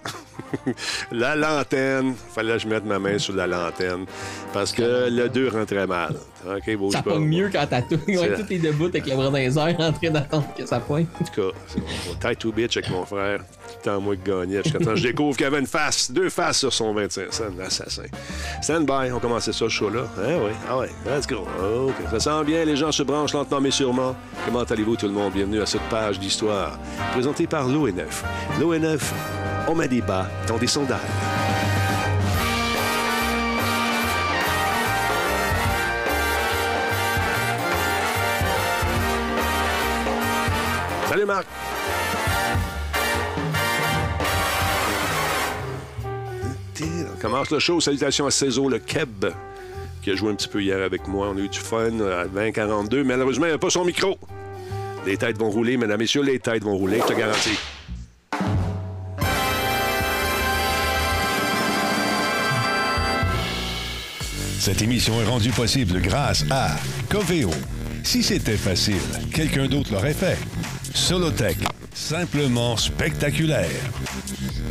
la 1.12 1.36
lanterne. 1.36 2.14
Fallait 2.36 2.54
que 2.54 2.60
je 2.60 2.68
mette 2.68 2.86
ma 2.86 3.00
main 3.00 3.18
sur 3.18 3.34
la 3.36 3.48
lanterne. 3.48 4.06
Parce 4.54 4.72
que 4.72 5.10
le 5.10 5.30
2 5.30 5.50
rentrait 5.50 5.88
mal. 5.88 6.16
OK, 6.46 6.76
bouge 6.76 6.94
Ça 6.94 7.04
pogne 7.04 7.26
mieux 7.26 7.50
quand 7.52 7.66
t'as 7.70 7.82
tout. 7.82 8.00
Ouais, 8.08 8.36
tout 8.36 8.54
est 8.54 8.60
debout 8.60 8.86
avec 8.86 9.06
le 9.06 9.16
bras 9.16 9.26
dans 9.26 9.38
les 9.38 9.58
airs 9.58 9.80
en 9.80 9.92
train 9.92 10.10
d'attendre 10.10 10.48
que 10.58 10.66
ça 10.66 10.80
pointe. 10.80 11.08
En 11.20 11.24
tout 11.24 11.42
cas, 11.42 11.58
c'est 11.68 11.80
mon 11.80 12.16
tight 12.20 12.40
to 12.40 12.52
bitch 12.52 12.78
avec 12.78 12.90
mon 12.90 13.06
frère. 13.06 13.40
Tout 13.40 13.76
le 13.78 13.84
temps 13.84 14.02
moi 14.02 14.16
qui 14.16 14.24
gagnais. 14.30 14.64
Jusqu'à 14.64 14.80
temps 14.80 14.96
je 14.96 15.04
découvre 15.04 15.36
qu'il 15.36 15.44
y 15.44 15.48
avait 15.48 15.60
une 15.60 15.68
face, 15.68 16.12
deux 16.12 16.30
faces 16.30 16.60
sur 16.60 16.74
son 16.74 16.94
25 16.94 17.34
cents. 17.34 17.44
Assassin. 17.64 18.04
Stand 18.62 18.86
by, 18.86 19.12
on 19.14 19.20
commençait 19.20 19.54
ça, 19.54 19.60
ce 19.60 19.70
show-là. 19.70 20.04
Ah 20.18 20.22
oui, 20.44 20.52
ah 20.70 20.78
ouais, 20.80 20.90
let's 21.06 21.28
go. 21.28 21.48
OK, 21.88 21.96
ça 22.10 22.20
sent 22.20 22.46
bien, 22.46 22.66
les 22.66 22.76
gens 22.76 22.92
se 22.92 23.04
branchent 23.04 23.34
lentement 23.34 23.62
mais 23.62 23.72
sûrement. 23.72 24.16
Comment 24.46 24.64
allez-vous 24.64 24.96
tout 24.96 25.08
le 25.08 25.14
monde? 25.14 25.34
Bienvenue 25.34 25.62
à 25.62 25.66
cette 25.66 25.88
page 25.90 26.20
d'histoire 26.20 26.78
présentée 27.12 27.48
par 27.48 27.68
l'ONF. 27.68 28.24
L'ONF, 28.60 29.14
on 29.68 29.76
met 29.76 29.88
des 29.88 30.02
bas 30.02 30.28
dans 30.48 30.58
des 30.58 30.68
sondages. 30.68 31.00
Salut 41.12 41.26
Marc! 41.26 41.46
Commence 47.20 47.52
le 47.52 47.60
show. 47.60 47.82
Salutations 47.82 48.28
à 48.28 48.32
Cézo, 48.32 48.70
le 48.70 48.80
Keb, 48.80 49.26
qui 50.02 50.12
a 50.12 50.16
joué 50.16 50.32
un 50.32 50.36
petit 50.36 50.48
peu 50.48 50.64
hier 50.64 50.82
avec 50.82 51.10
moi. 51.10 51.28
On 51.28 51.36
a 51.36 51.42
eu 51.42 51.50
du 51.50 51.60
fun 51.60 52.00
à 52.00 52.28
20-42. 52.28 53.04
Malheureusement, 53.04 53.44
il 53.44 53.50
n'y 53.50 53.56
a 53.56 53.58
pas 53.58 53.70
son 53.70 53.84
micro. 53.84 54.18
Les 55.06 55.18
têtes 55.18 55.38
vont 55.38 55.50
rouler, 55.50 55.76
mesdames, 55.76 56.00
messieurs, 56.00 56.24
les 56.24 56.40
têtes 56.40 56.64
vont 56.64 56.78
rouler, 56.78 57.02
je 57.02 57.14
te 57.14 57.20
garantis. 57.20 57.60
Cette 64.60 64.82
émission 64.82 65.22
est 65.22 65.26
rendue 65.26 65.52
possible 65.52 66.00
grâce 66.00 66.46
à 66.50 66.70
Coveo. 67.10 67.52
Si 68.04 68.24
c'était 68.24 68.56
facile, 68.56 68.96
quelqu'un 69.34 69.68
d'autre 69.68 69.92
l'aurait 69.92 70.14
fait. 70.14 70.38
Solotech, 70.94 71.58
simplement 71.94 72.78
spectaculaire. 72.78 73.70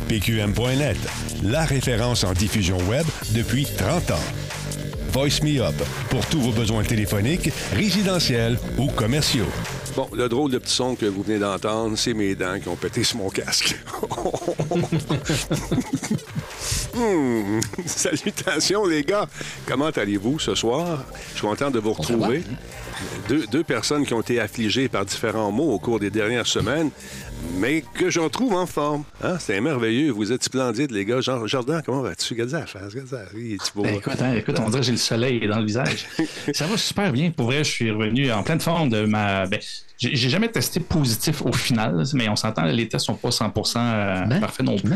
PQM.net, 0.07 0.97
la 1.43 1.65
référence 1.65 2.23
en 2.23 2.33
diffusion 2.33 2.77
web 2.89 3.05
depuis 3.31 3.65
30 3.65 4.11
ans. 4.11 4.27
Voice 5.11 5.41
Me 5.43 5.61
Up, 5.61 5.75
pour 6.09 6.25
tous 6.27 6.39
vos 6.39 6.51
besoins 6.51 6.83
téléphoniques, 6.83 7.51
résidentiels 7.73 8.57
ou 8.77 8.87
commerciaux. 8.87 9.49
Bon, 9.95 10.07
le 10.13 10.29
drôle 10.29 10.51
de 10.51 10.57
petit 10.57 10.73
son 10.73 10.95
que 10.95 11.05
vous 11.05 11.21
venez 11.21 11.39
d'entendre, 11.39 11.97
c'est 11.97 12.13
mes 12.13 12.33
dents 12.35 12.59
qui 12.59 12.69
ont 12.69 12.77
pété 12.77 13.03
sur 13.03 13.17
mon 13.17 13.29
casque. 13.29 13.75
Hmm. 16.93 17.59
Salutations, 17.85 18.85
les 18.85 19.03
gars. 19.03 19.27
Comment 19.65 19.89
allez-vous 19.89 20.39
ce 20.39 20.55
soir? 20.55 21.05
Je 21.31 21.37
suis 21.37 21.47
content 21.47 21.71
de 21.71 21.79
vous 21.79 21.93
retrouver. 21.93 22.43
Deux, 23.27 23.45
deux 23.47 23.63
personnes 23.63 24.05
qui 24.05 24.13
ont 24.13 24.21
été 24.21 24.39
affligées 24.39 24.87
par 24.89 25.05
différents 25.05 25.51
mots 25.51 25.71
au 25.71 25.79
cours 25.79 25.99
des 25.99 26.09
dernières 26.09 26.47
semaines, 26.47 26.89
mais 27.57 27.83
que 27.93 28.09
je 28.09 28.19
retrouve 28.19 28.53
en 28.53 28.65
forme. 28.65 29.03
Hein? 29.23 29.37
C'est 29.39 29.59
merveilleux. 29.61 30.11
Vous 30.11 30.31
êtes 30.31 30.43
splendides, 30.43 30.91
les 30.91 31.05
gars. 31.05 31.21
Jean- 31.21 31.45
Jordan, 31.47 31.81
comment 31.85 32.01
vas-tu? 32.01 32.33
Regarde 32.33 32.51
la 32.51 32.65
face. 32.65 32.89
Regarde 32.91 33.07
ça. 33.07 33.21
Oui, 33.33 33.57
tu 33.63 33.71
beau? 33.75 33.83
Ben, 33.83 33.95
écoute, 33.95 34.21
hein, 34.21 34.33
écoute, 34.35 34.59
on 34.59 34.69
dirait 34.69 34.79
que 34.81 34.85
j'ai 34.85 34.91
le 34.91 34.97
soleil 34.97 35.47
dans 35.47 35.59
le 35.59 35.65
visage. 35.65 36.07
ça 36.53 36.65
va 36.67 36.77
super 36.77 37.11
bien. 37.11 37.31
Pour 37.31 37.45
vrai, 37.47 37.59
je 37.63 37.71
suis 37.71 37.91
revenu 37.91 38.31
en 38.31 38.43
pleine 38.43 38.59
forme 38.59 38.89
de 38.89 39.05
ma. 39.05 39.45
Ben, 39.45 39.59
j'ai 39.97 40.15
j'ai 40.15 40.29
jamais 40.29 40.49
testé 40.49 40.79
positif 40.79 41.43
au 41.43 41.53
final, 41.53 42.03
mais 42.13 42.27
on 42.27 42.35
s'entend, 42.35 42.63
les 42.65 42.87
tests 42.87 43.05
sont 43.05 43.13
pas 43.15 43.29
100% 43.29 43.77
euh, 43.77 44.25
Ben, 44.25 44.39
parfaits 44.39 44.65
non 44.65 44.77
plus. 44.77 44.95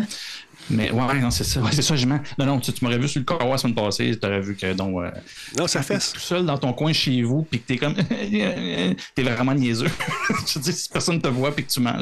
Mais 0.69 0.91
ouais, 0.91 1.19
non, 1.21 1.29
c'est 1.31 1.43
ça. 1.43 1.61
Ouais, 1.61 1.69
c'est 1.71 1.81
ça, 1.81 1.95
je 1.95 2.05
mens. 2.07 2.19
Non, 2.39 2.45
non, 2.45 2.59
tu, 2.59 2.73
tu 2.73 2.83
m'aurais 2.83 2.97
vu 2.97 3.07
sur 3.07 3.19
le 3.19 3.25
corps 3.25 3.47
la 3.47 3.57
semaine 3.57 3.75
passée, 3.75 4.17
tu 4.19 4.25
aurais 4.25 4.41
vu 4.41 4.55
que 4.55 4.73
donc, 4.73 5.01
euh, 5.03 5.11
non, 5.57 5.67
ça 5.67 5.81
fesse. 5.83 6.13
tout 6.13 6.19
seul 6.19 6.45
dans 6.45 6.57
ton 6.57 6.73
coin 6.73 6.91
chez 6.93 7.21
vous, 7.21 7.43
puis 7.43 7.59
que 7.61 7.67
t'es 7.67 7.77
comme. 7.77 7.93
t'es 9.15 9.23
vraiment 9.23 9.53
niaiseux. 9.53 9.87
je 10.47 10.59
dire, 10.59 10.73
si 10.73 10.89
personne 10.89 11.21
te 11.21 11.27
voit, 11.27 11.51
puis 11.53 11.65
que 11.65 11.71
tu 11.71 11.79
mens. 11.81 11.97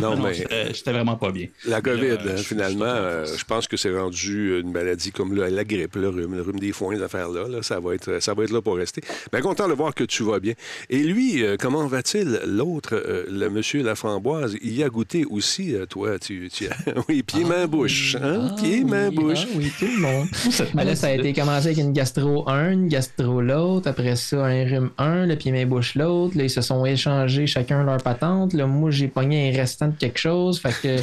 Non, 0.00 0.16
mais- 0.22 0.34
j'étais 0.72 0.92
vraiment 0.92 1.16
pas 1.16 1.30
bien. 1.32 1.46
La 1.64 1.80
COVID, 1.80 2.02
Euh, 2.06 2.34
hein, 2.34 2.36
finalement, 2.36 2.84
je- 2.84 2.90
euh, 3.00 3.36
je 3.38 3.44
pense 3.44 3.66
que 3.66 3.76
c'est 3.76 3.96
rendu 3.96 4.60
une 4.60 4.72
maladie 4.72 5.10
comme 5.12 5.34
la 5.34 5.64
grippe, 5.64 5.96
le 5.96 6.08
rhume, 6.08 6.34
le 6.34 6.42
rhume 6.42 6.58
des 6.58 6.72
foins, 6.72 6.94
les 6.94 7.02
affaires-là. 7.02 7.48
là. 7.48 7.62
ça, 7.62 7.80
va 7.80 7.94
être, 7.94 8.20
ça 8.22 8.34
va 8.34 8.44
être 8.44 8.52
là 8.52 8.60
pour 8.60 8.76
rester. 8.76 9.02
Bien 9.32 9.40
content 9.40 9.68
de 9.68 9.72
voir 9.74 9.94
que 9.94 10.04
tu 10.04 10.22
vas 10.22 10.38
bien. 10.40 10.52
Et 10.90 10.98
lui, 11.02 11.42
euh, 11.42 11.56
comment 11.58 11.86
va-t-il? 11.86 12.40
L'autre, 12.46 13.02
le 13.28 13.48
monsieur 13.48 13.82
Laframboise, 13.82 14.56
il 14.62 14.74
y 14.76 14.82
a 14.82 14.88
goûté 14.88 15.24
aussi, 15.24 15.74
toi. 15.88 16.18
Tu, 16.18 16.48
tu- 16.52 16.68
oui, 17.08 17.22
pied, 17.22 17.44
main, 17.44 17.66
bouche. 17.66 17.85
Hein? 17.86 18.48
Ah, 18.50 18.54
pied, 18.60 18.84
main, 18.84 19.08
oui, 19.08 19.14
bouche? 19.14 19.46
ah 19.46 19.54
oui, 19.56 19.72
tout 19.78 19.86
le 19.86 20.00
monde. 20.00 20.26
Ben 20.74 20.84
là, 20.84 20.96
ça 20.96 21.08
a 21.08 21.12
été 21.12 21.32
commencé 21.32 21.66
avec 21.66 21.78
une 21.78 21.92
gastro 21.92 22.48
1, 22.48 22.70
une 22.70 22.88
gastro 22.88 23.40
l'autre, 23.40 23.88
après 23.88 24.16
ça, 24.16 24.44
un 24.44 24.64
rhume 24.64 24.90
1, 24.98 25.26
le 25.26 25.36
pied 25.36 25.52
main 25.52 25.66
bouche 25.66 25.94
l'autre. 25.94 26.36
Là, 26.36 26.44
ils 26.44 26.50
se 26.50 26.60
sont 26.60 26.84
échangés 26.84 27.46
chacun 27.46 27.84
leur 27.84 27.98
patente. 28.02 28.52
Là, 28.52 28.66
moi, 28.66 28.90
j'ai 28.90 29.08
pogné 29.08 29.50
un 29.50 29.56
restant 29.56 29.88
de 29.88 29.94
quelque 29.94 30.18
chose. 30.18 30.60
Fait 30.60 30.74
que 30.82 30.96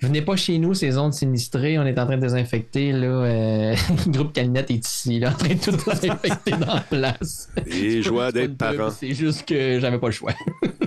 venez 0.06 0.22
pas 0.22 0.36
chez 0.36 0.58
nous, 0.58 0.74
ces 0.74 0.92
zones 0.92 1.12
sinistrées. 1.12 1.78
On 1.78 1.86
est 1.86 1.98
en 1.98 2.06
train 2.06 2.16
de 2.16 2.22
désinfecter. 2.22 2.92
Là, 2.92 3.06
euh, 3.06 3.74
le 4.06 4.12
groupe 4.12 4.32
Calinette 4.32 4.70
est 4.70 4.86
ici, 4.86 5.20
là, 5.20 5.30
en 5.30 5.34
train 5.34 5.54
de 5.54 5.60
tout 5.60 5.90
désinfecter 5.90 6.52
dans 6.52 6.74
la 6.74 6.80
place. 6.80 7.48
Et 7.66 8.02
joie 8.02 8.32
d'être 8.32 8.56
parent. 8.56 8.90
C'est 8.90 9.14
juste 9.14 9.46
que 9.46 9.78
j'avais 9.80 9.98
pas 9.98 10.08
le 10.08 10.12
choix. 10.12 10.32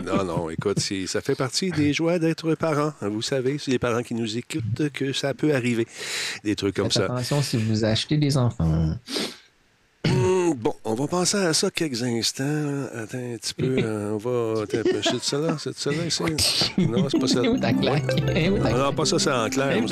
Non, 0.06 0.24
non, 0.24 0.50
écoute, 0.50 0.80
ça 0.80 1.22
fait 1.22 1.36
partie 1.36 1.72
des 1.72 1.94
joies 1.94 2.20
d'être 2.20 2.54
parent. 2.56 2.94
Vous 3.02 3.22
savez, 3.22 3.58
c'est 3.58 3.72
les 3.72 3.80
parents 3.80 4.04
qui 4.04 4.14
nous 4.14 4.38
écoutent 4.38 4.90
que 4.94 5.14
ça 5.14 5.34
peut 5.36 5.54
arriver. 5.54 5.86
Des 6.44 6.56
trucs 6.56 6.76
comme 6.76 6.86
Faites 6.92 6.94
ça. 6.94 7.06
attention 7.06 7.42
si 7.42 7.58
vous 7.58 7.86
achetez 7.86 8.18
des 8.18 8.38
enfants. 8.38 8.96
Hum, 10.08 10.54
Bon, 10.58 10.74
on 10.86 10.94
va 10.94 11.08
penser 11.08 11.38
à 11.38 11.54
ça 11.54 11.70
quelques 11.72 12.02
instants. 12.04 12.44
Attends 12.96 13.18
un 13.18 13.38
petit 13.38 13.54
peu. 13.56 13.76
euh, 13.84 14.12
on 14.14 14.18
va. 14.18 14.62
Attends. 14.64 14.78
C'est 15.04 15.14
de 15.16 15.20
ça 15.20 15.38
là? 15.40 15.58
C'est 15.60 15.72
de 15.72 15.76
ça 15.76 15.92
là 15.92 16.06
ici? 16.06 16.24
Non, 16.78 17.08
c'est 17.10 17.20
pas 17.20 17.28
ça. 17.28 17.42
Où 17.50 17.58
ta 17.58 17.74
claque? 17.74 18.04
Où 18.16 18.60
ta 18.60 18.72
Non, 18.72 18.94
pas 18.94 19.06
ça, 19.06 19.18
c'est 19.20 19.32
en 19.32 19.50
clair. 19.50 19.84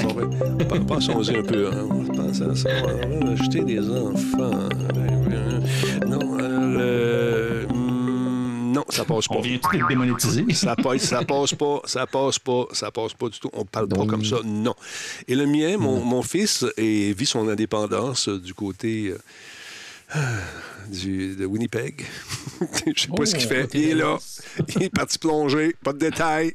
Pen- 0.69 0.85
Pensons-y 0.85 1.35
un 1.38 1.43
peu. 1.43 1.67
hein. 1.67 1.88
On 1.89 2.03
va 2.03 2.13
penser 2.13 2.43
à 2.43 2.55
ça. 2.55 2.69
On 3.21 3.25
va 3.25 3.31
acheter 3.33 3.63
des 3.63 3.79
enfants. 3.89 4.69
Non, 6.07 6.38
euh, 6.39 7.12
non, 8.74 8.86
ça 8.89 9.06
passe 9.06 9.27
pas. 9.27 9.36
On 9.36 9.42
vient 9.42 9.58
tout 9.58 9.77
démonétiser? 9.88 10.46
Ça 10.53 10.75
passe, 10.75 11.01
ça 11.03 11.24
passe 11.24 11.53
pas, 11.53 11.82
ça 11.86 12.08
passe 12.08 12.39
pas, 12.39 12.65
ça 12.72 12.92
passe 12.92 13.13
pas 13.13 13.30
du 13.30 13.39
tout. 13.39 13.50
On 13.53 13.65
parle 13.65 13.88
pas 13.88 14.06
comme 14.06 14.25
ça, 14.25 14.38
non. 14.44 14.75
Et 15.27 15.36
le 15.36 15.46
mien, 15.46 15.77
mon, 15.77 16.03
mon 16.03 16.22
fils, 16.24 16.65
est, 16.77 17.18
vit 17.18 17.25
son 17.25 17.48
indépendance 17.48 18.27
euh, 18.30 18.39
du 18.39 18.53
côté 18.53 19.13
euh, 20.15 20.20
du, 20.89 21.36
de 21.36 21.46
Winnipeg. 21.46 22.06
Je 22.96 23.01
sais 23.01 23.08
pas 23.08 23.15
Oh, 23.20 23.25
ce 23.25 23.36
qu'il 23.36 23.48
fait. 23.48 23.62
côté 23.63 23.82
Il 23.82 23.89
est 23.89 23.96
là. 23.96 24.18
Il 24.75 24.84
est 24.84 24.89
parti 24.89 25.20
plonger, 25.20 25.75
pas 25.84 25.94
de 25.94 26.00
détails. 26.00 26.53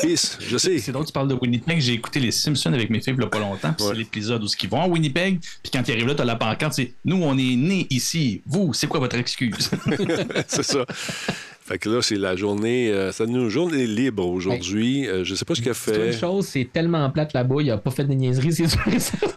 Fils, 0.00 0.38
je 0.40 0.56
sais. 0.58 0.78
C'est 0.78 0.92
drôle, 0.92 1.06
tu 1.06 1.12
parles 1.12 1.28
de 1.28 1.34
Winnipeg. 1.34 1.80
J'ai 1.80 1.92
écouté 1.92 2.20
les 2.20 2.30
Simpsons 2.30 2.72
avec 2.72 2.90
mes 2.90 3.00
filles 3.00 3.14
il 3.16 3.22
y 3.22 3.24
a 3.24 3.28
pas 3.28 3.38
longtemps. 3.38 3.68
Ouais. 3.68 3.74
C'est 3.78 3.94
l'épisode 3.94 4.42
où 4.42 4.46
ils 4.62 4.68
vont 4.68 4.82
à 4.82 4.88
Winnipeg. 4.88 5.40
Puis 5.62 5.70
quand 5.72 5.82
ils 5.86 5.92
arrivent 5.92 6.08
là, 6.08 6.14
tu 6.14 6.22
as 6.22 6.24
la 6.24 6.36
pancarte. 6.36 6.74
C'est 6.74 6.92
Nous, 7.04 7.22
on 7.22 7.36
est 7.38 7.56
nés 7.56 7.86
ici. 7.90 8.42
Vous, 8.46 8.72
c'est 8.74 8.86
quoi 8.86 9.00
votre 9.00 9.16
excuse? 9.16 9.70
c'est 10.48 10.62
ça. 10.62 10.84
Fait 11.66 11.78
que 11.78 11.88
là, 11.88 12.02
c'est 12.02 12.16
la 12.16 12.36
journée, 12.36 12.90
euh, 12.90 13.10
c'est 13.10 13.24
une 13.24 13.48
journée 13.48 13.86
libre 13.86 14.26
aujourd'hui. 14.26 15.08
Euh, 15.08 15.24
je 15.24 15.34
sais 15.34 15.46
pas 15.46 15.54
ce 15.54 15.62
qu'il 15.62 15.70
a 15.70 15.74
C'est 15.74 15.96
une 15.96 16.12
fait. 16.12 16.18
chose, 16.18 16.46
c'est 16.46 16.68
tellement 16.70 17.08
plate 17.10 17.32
là-bas, 17.32 17.54
il 17.60 17.70
a 17.70 17.78
pas 17.78 17.90
fait 17.90 18.04
de 18.04 18.12
niaiseries, 18.12 18.52
c'est 18.52 18.68
sûr. 18.68 18.80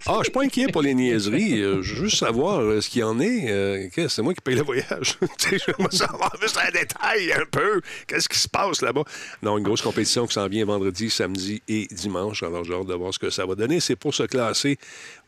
Ah, 0.06 0.18
je 0.20 0.24
suis 0.24 0.32
pas 0.34 0.44
inquiet 0.44 0.68
pour 0.68 0.82
les 0.82 0.94
niaiseries. 0.94 1.62
Euh, 1.62 1.82
je 1.82 1.96
veux 1.96 2.04
juste 2.10 2.18
savoir 2.18 2.60
euh, 2.60 2.82
ce 2.82 2.90
qu'il 2.90 3.00
y 3.00 3.04
en 3.04 3.18
est. 3.22 3.90
C'est 4.10 4.22
moi 4.22 4.34
qui 4.34 4.42
paye 4.42 4.56
le 4.56 4.64
voyage. 4.64 5.18
Je 5.50 5.72
veux 5.82 5.90
savoir 5.90 6.36
juste 6.42 6.58
un 6.58 6.70
détail 6.72 7.32
un 7.32 7.46
peu. 7.50 7.80
Qu'est-ce 8.08 8.28
qui 8.28 8.38
se 8.38 8.50
passe 8.50 8.82
là-bas? 8.82 9.04
Non, 9.42 9.58
une 9.58 9.64
grosse 9.64 9.82
compétition 9.82 10.28
qui 10.28 10.34
s'en 10.34 10.48
vient 10.50 10.66
vendredi, 10.66 11.10
samedi 11.10 11.62
et 11.70 11.88
dimanche. 11.92 12.44
Alors, 12.44 12.66
j'ai 12.66 12.74
hâte 12.74 12.88
de 12.88 12.94
voir 12.94 13.14
ce 13.14 13.20
que 13.20 13.30
ça 13.30 13.46
va 13.46 13.56
donner. 13.56 13.80
C'est 13.80 13.96
pour 13.96 14.14
se 14.14 14.24
classer 14.24 14.78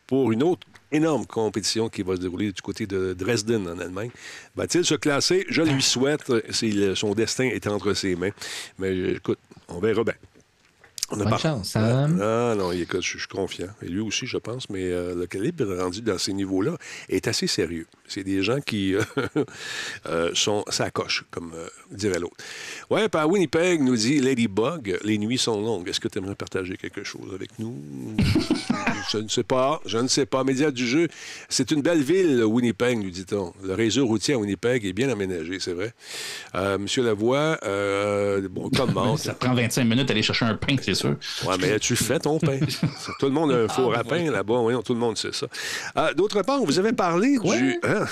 pour 0.06 0.32
une 0.32 0.42
autre 0.42 0.66
énorme 0.92 1.26
compétition 1.26 1.88
qui 1.88 2.02
va 2.02 2.16
se 2.16 2.20
dérouler 2.20 2.52
du 2.52 2.62
côté 2.62 2.86
de 2.86 3.14
Dresden, 3.14 3.68
en 3.68 3.78
Allemagne. 3.78 4.10
Va-t-il 4.56 4.84
se 4.84 4.94
classer? 4.94 5.46
Je 5.48 5.62
lui 5.62 5.82
souhaite. 5.82 6.28
Le- 6.28 6.94
son 6.94 7.14
destin 7.14 7.44
est 7.44 7.66
entre 7.66 7.94
ses 7.94 8.16
mains. 8.16 8.30
Mais 8.78 8.96
écoute, 9.14 9.38
on 9.68 9.78
verra 9.80 10.04
bien. 10.04 10.14
On 11.12 11.14
a 11.20 11.24
Bonne 11.24 11.30
pas- 11.30 11.38
chance, 11.38 11.70
Sam. 11.70 12.20
Ah 12.22 12.54
non, 12.56 12.70
écoute, 12.72 13.02
je 13.02 13.12
je 13.14 13.18
suis 13.18 13.28
confiant. 13.28 13.66
Et 13.82 13.86
lui 13.88 14.00
aussi, 14.00 14.26
je 14.26 14.38
pense, 14.38 14.70
mais 14.70 14.84
euh, 14.84 15.14
le 15.14 15.26
calibre 15.26 15.64
rendu 15.76 16.00
dans 16.02 16.18
ces 16.18 16.32
niveaux-là 16.32 16.76
est 17.08 17.26
assez 17.26 17.46
sérieux. 17.48 17.86
C'est 18.06 18.22
des 18.24 18.42
gens 18.42 18.60
qui 18.60 18.94
euh, 18.94 19.02
euh, 20.06 20.30
sont 20.34 20.64
ça 20.68 20.90
coche, 20.90 21.24
comme 21.30 21.52
euh, 21.54 21.66
dirait 21.90 22.18
l'autre. 22.20 22.36
Ouais, 22.90 23.08
par 23.08 23.28
Winnipeg 23.28 23.82
nous 23.82 23.96
dit 23.96 24.20
Ladybug, 24.20 24.98
les 25.04 25.18
nuits 25.18 25.38
sont 25.38 25.60
longues. 25.60 25.88
Est-ce 25.88 26.00
que 26.00 26.08
tu 26.08 26.18
aimerais 26.18 26.34
partager 26.36 26.76
quelque 26.76 27.02
chose 27.04 27.32
avec 27.34 27.58
nous? 27.58 27.74
je 29.10 29.18
ne 29.18 29.28
sais 29.28 29.42
pas, 29.44 29.80
je 29.86 29.98
ne 29.98 30.08
sais 30.08 30.26
pas. 30.26 30.44
Média 30.44 30.70
du 30.70 30.86
jeu, 30.86 31.08
c'est 31.48 31.70
une 31.72 31.82
belle 31.82 32.02
ville, 32.02 32.44
Winnipeg, 32.44 32.98
nous 32.98 33.10
dit-on. 33.10 33.52
Le 33.64 33.74
réseau 33.74 34.06
routier 34.06 34.34
à 34.34 34.38
Winnipeg 34.38 34.84
est 34.86 34.92
bien 34.92 35.08
aménagé, 35.08 35.58
c'est 35.60 35.72
vrai. 35.74 35.92
Monsieur 36.78 37.02
Lavoie, 37.02 37.58
bon, 38.50 38.70
comment? 38.76 39.16
Ça 39.16 39.34
prend 39.34 39.54
25 39.54 39.84
minutes 39.84 40.06
d'aller 40.08 40.22
chercher 40.22 40.44
un 40.46 40.54
pain, 40.54 40.76
c'est 40.80 40.94
sûr. 41.00 41.16
Ouais, 41.48 41.56
mais 41.60 41.78
tu 41.78 41.96
fais 41.96 42.18
ton 42.18 42.38
pain. 42.38 42.58
tout 43.18 43.26
le 43.26 43.32
monde 43.32 43.52
a 43.52 43.56
un 43.56 43.68
four 43.68 43.94
à 43.96 44.04
pain 44.04 44.30
là-bas. 44.30 44.58
Voyons, 44.58 44.82
tout 44.82 44.94
le 44.94 45.00
monde 45.00 45.16
sait 45.18 45.32
ça. 45.32 45.46
Euh, 45.96 46.14
D'autre 46.14 46.42
part, 46.42 46.62
vous 46.64 46.78
avez 46.78 46.92
parlé 46.92 47.38
du. 47.38 47.78
hein? 47.82 48.04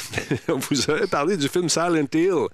vous 0.48 0.90
avez 0.90 1.06
parlé 1.06 1.36
du 1.36 1.48
film 1.48 1.68
Silent 1.68 2.06
Hill, 2.14 2.46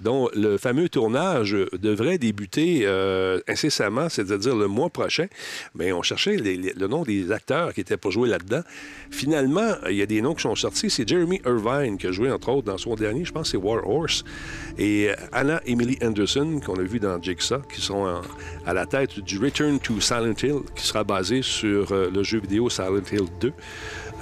dont 0.00 0.28
le 0.34 0.56
fameux 0.58 0.88
tournage 0.88 1.56
devrait 1.72 2.18
débuter 2.18 2.82
euh, 2.84 3.40
incessamment, 3.48 4.08
c'est-à-dire 4.08 4.54
le 4.56 4.66
mois 4.68 4.90
prochain. 4.90 5.26
Mais 5.74 5.92
on 5.92 6.02
cherchait 6.02 6.36
les- 6.36 6.56
les- 6.56 6.72
le 6.72 6.86
nom 6.88 7.02
des 7.02 7.30
acteurs 7.32 7.72
qui 7.74 7.80
étaient 7.80 7.96
pour 7.96 8.10
jouer 8.12 8.28
là-dedans. 8.28 8.62
Finalement, 9.10 9.72
il 9.88 9.96
y 9.96 10.02
a 10.02 10.06
des 10.06 10.20
noms 10.22 10.34
qui 10.34 10.42
sont 10.42 10.54
sortis. 10.54 10.90
C'est 10.90 11.08
Jeremy 11.08 11.40
Irvine 11.46 11.98
qui 11.98 12.06
a 12.06 12.12
joué, 12.12 12.30
entre 12.30 12.50
autres, 12.50 12.66
dans 12.66 12.78
son 12.78 12.94
dernier, 12.94 13.24
je 13.24 13.32
pense 13.32 13.48
que 13.48 13.50
c'est 13.52 13.56
War 13.56 13.86
Horse. 13.88 14.24
Et 14.78 15.10
Anna 15.32 15.60
Emily 15.66 15.98
Anderson, 16.02 16.60
qu'on 16.64 16.78
a 16.78 16.82
vu 16.82 17.00
dans 17.00 17.20
Jigsaw, 17.20 17.60
qui 17.72 17.80
sont 17.80 18.04
en- 18.06 18.22
à 18.66 18.72
la 18.74 18.86
tête 18.86 19.18
du 19.20 19.38
Return 19.38 19.67
to 19.76 20.00
Silent 20.00 20.34
Hill, 20.42 20.60
qui 20.74 20.86
sera 20.86 21.04
basé 21.04 21.42
sur 21.42 21.92
euh, 21.92 22.10
le 22.10 22.22
jeu 22.22 22.38
vidéo 22.38 22.70
Silent 22.70 23.02
Hill 23.12 23.26
2. 23.40 23.52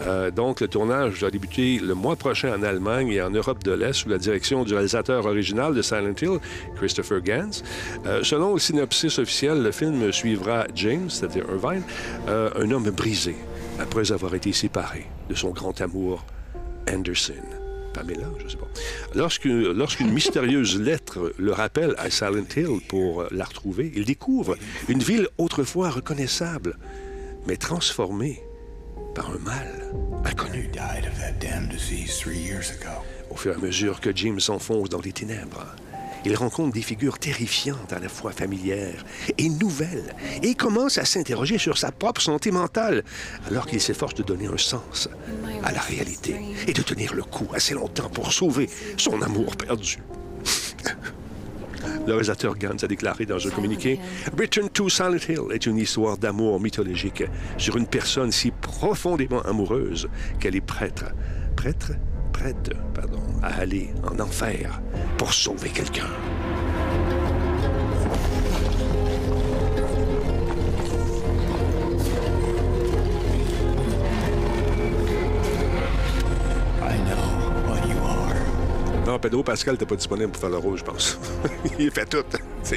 Euh, 0.03 0.31
donc, 0.31 0.61
le 0.61 0.69
tournage 0.69 1.21
va 1.21 1.31
débuter 1.31 1.79
le 1.79 1.95
mois 1.95 2.17
prochain 2.17 2.53
en 2.59 2.63
Allemagne 2.63 3.09
et 3.11 3.23
en 3.23 3.31
Europe 3.31 3.63
de 3.63 3.73
l'Est 3.73 3.93
sous 3.93 4.09
la 4.09 4.19
direction 4.19 4.65
du 4.65 4.75
réalisateur 4.75 5.25
original 5.25 5.75
de 5.75 5.83
Silent 5.83 6.15
Hill, 6.21 6.39
Christopher 6.77 7.21
Gans. 7.21 7.63
Euh, 8.07 8.25
selon 8.25 8.55
le 8.55 8.59
synopsis 8.59 9.19
officiel, 9.19 9.63
le 9.63 9.71
film 9.71 10.13
suivra 10.13 10.67
James, 10.75 11.09
c'est-à-dire 11.09 11.45
Irvine, 11.51 11.83
un 12.27 12.71
homme 12.71 12.91
brisé 12.91 13.37
après 13.79 14.11
avoir 14.11 14.35
été 14.35 14.53
séparé 14.53 15.07
de 15.29 15.35
son 15.35 15.51
grand 15.51 15.81
amour, 15.81 16.25
Anderson. 16.91 17.66
Pamela, 17.97 18.31
je 18.45 18.49
sais 18.49 18.57
pas. 18.59 18.69
Lorsque- 19.15 19.45
Lorsqu'une 19.47 20.11
mystérieuse 20.13 20.79
lettre 20.89 21.33
le 21.39 21.53
rappelle 21.53 21.95
à 21.99 22.11
Silent 22.11 22.45
Hill 22.57 22.81
pour 22.89 23.23
euh, 23.23 23.29
la 23.31 23.45
retrouver, 23.45 23.91
il 23.95 24.05
découvre 24.05 24.57
une 24.89 24.99
ville 25.01 25.29
autrefois 25.39 25.91
reconnaissable, 25.91 26.77
mais 27.47 27.57
transformée 27.57 28.43
par 29.15 29.31
un 29.31 29.39
mal 29.39 29.93
inconnu. 30.25 30.69
Au 33.31 33.37
fur 33.37 33.53
et 33.53 33.55
à 33.55 33.59
mesure 33.59 34.01
que 34.01 34.15
Jim 34.15 34.39
s'enfonce 34.39 34.89
dans 34.91 35.01
les 35.01 35.13
ténèbres, 35.13 35.67
il 36.27 36.35
rencontre 36.35 36.75
des 36.75 36.83
figures 36.83 37.21
terrifiantes 37.21 37.93
à 37.93 38.01
la 38.01 38.09
fois 38.09 38.33
familières 38.33 39.05
et 39.39 39.49
nouvelles 39.49 40.13
et 40.43 40.57
commence 40.57 40.99
à 40.99 41.05
s'interroger 41.05 41.57
sur 41.57 41.79
sa 41.79 41.93
propre 41.93 42.21
santé 42.21 42.51
mentale 42.51 43.05
alors 43.49 43.65
qu'il 43.67 43.81
s'efforce 43.81 44.15
de 44.15 44.25
donner 44.25 44.49
un 44.49 44.59
sens 44.59 45.09
à 45.63 45.71
la 45.71 45.81
réalité 45.81 46.35
et 46.67 46.73
de 46.73 46.83
tenir 46.83 47.15
le 47.15 47.23
coup 47.23 47.47
assez 47.55 47.75
longtemps 47.75 48.11
pour 48.11 48.33
sauver 48.33 48.69
son 48.97 49.23
amour 49.23 49.55
perdu. 49.57 49.99
Le 52.07 52.13
réalisateur 52.13 52.57
Gantz 52.59 52.83
a 52.83 52.89
déclaré 52.89 53.25
dans 53.25 53.47
un 53.47 53.51
communiqué 53.51 54.01
Return 54.37 54.69
to 54.69 54.89
Silent 54.89 55.29
Hill 55.29 55.53
est 55.53 55.67
une 55.67 55.79
histoire 55.79 56.19
d'amour 56.19 56.61
mythologique 56.61 57.23
sur 57.57 57.77
une 57.77 57.87
personne 57.87 58.33
si 58.33 58.51
profondément 58.51 59.43
amoureuse 59.43 60.09
qu'elle 60.41 60.57
est 60.57 60.61
prête, 60.61 61.05
prête, 61.55 61.93
prête, 62.33 62.71
pardon, 62.95 63.21
à 63.43 63.61
aller 63.61 63.91
en 64.05 64.19
enfer 64.21 64.81
pour 65.19 65.33
sauver 65.33 65.71
quelqu'un. 65.71 66.09
Non, 79.07 79.21
Pedro 79.21 79.45
Pascal 79.45 79.75
n'était 79.75 79.87
pas 79.87 79.95
disponible 79.95 80.33
pour 80.33 80.41
faire 80.41 80.51
le 80.51 80.57
rôle, 80.57 80.77
je 80.77 80.83
pense. 80.83 81.19
il 81.79 81.91
fait 81.91 82.07
tout. 82.07 82.25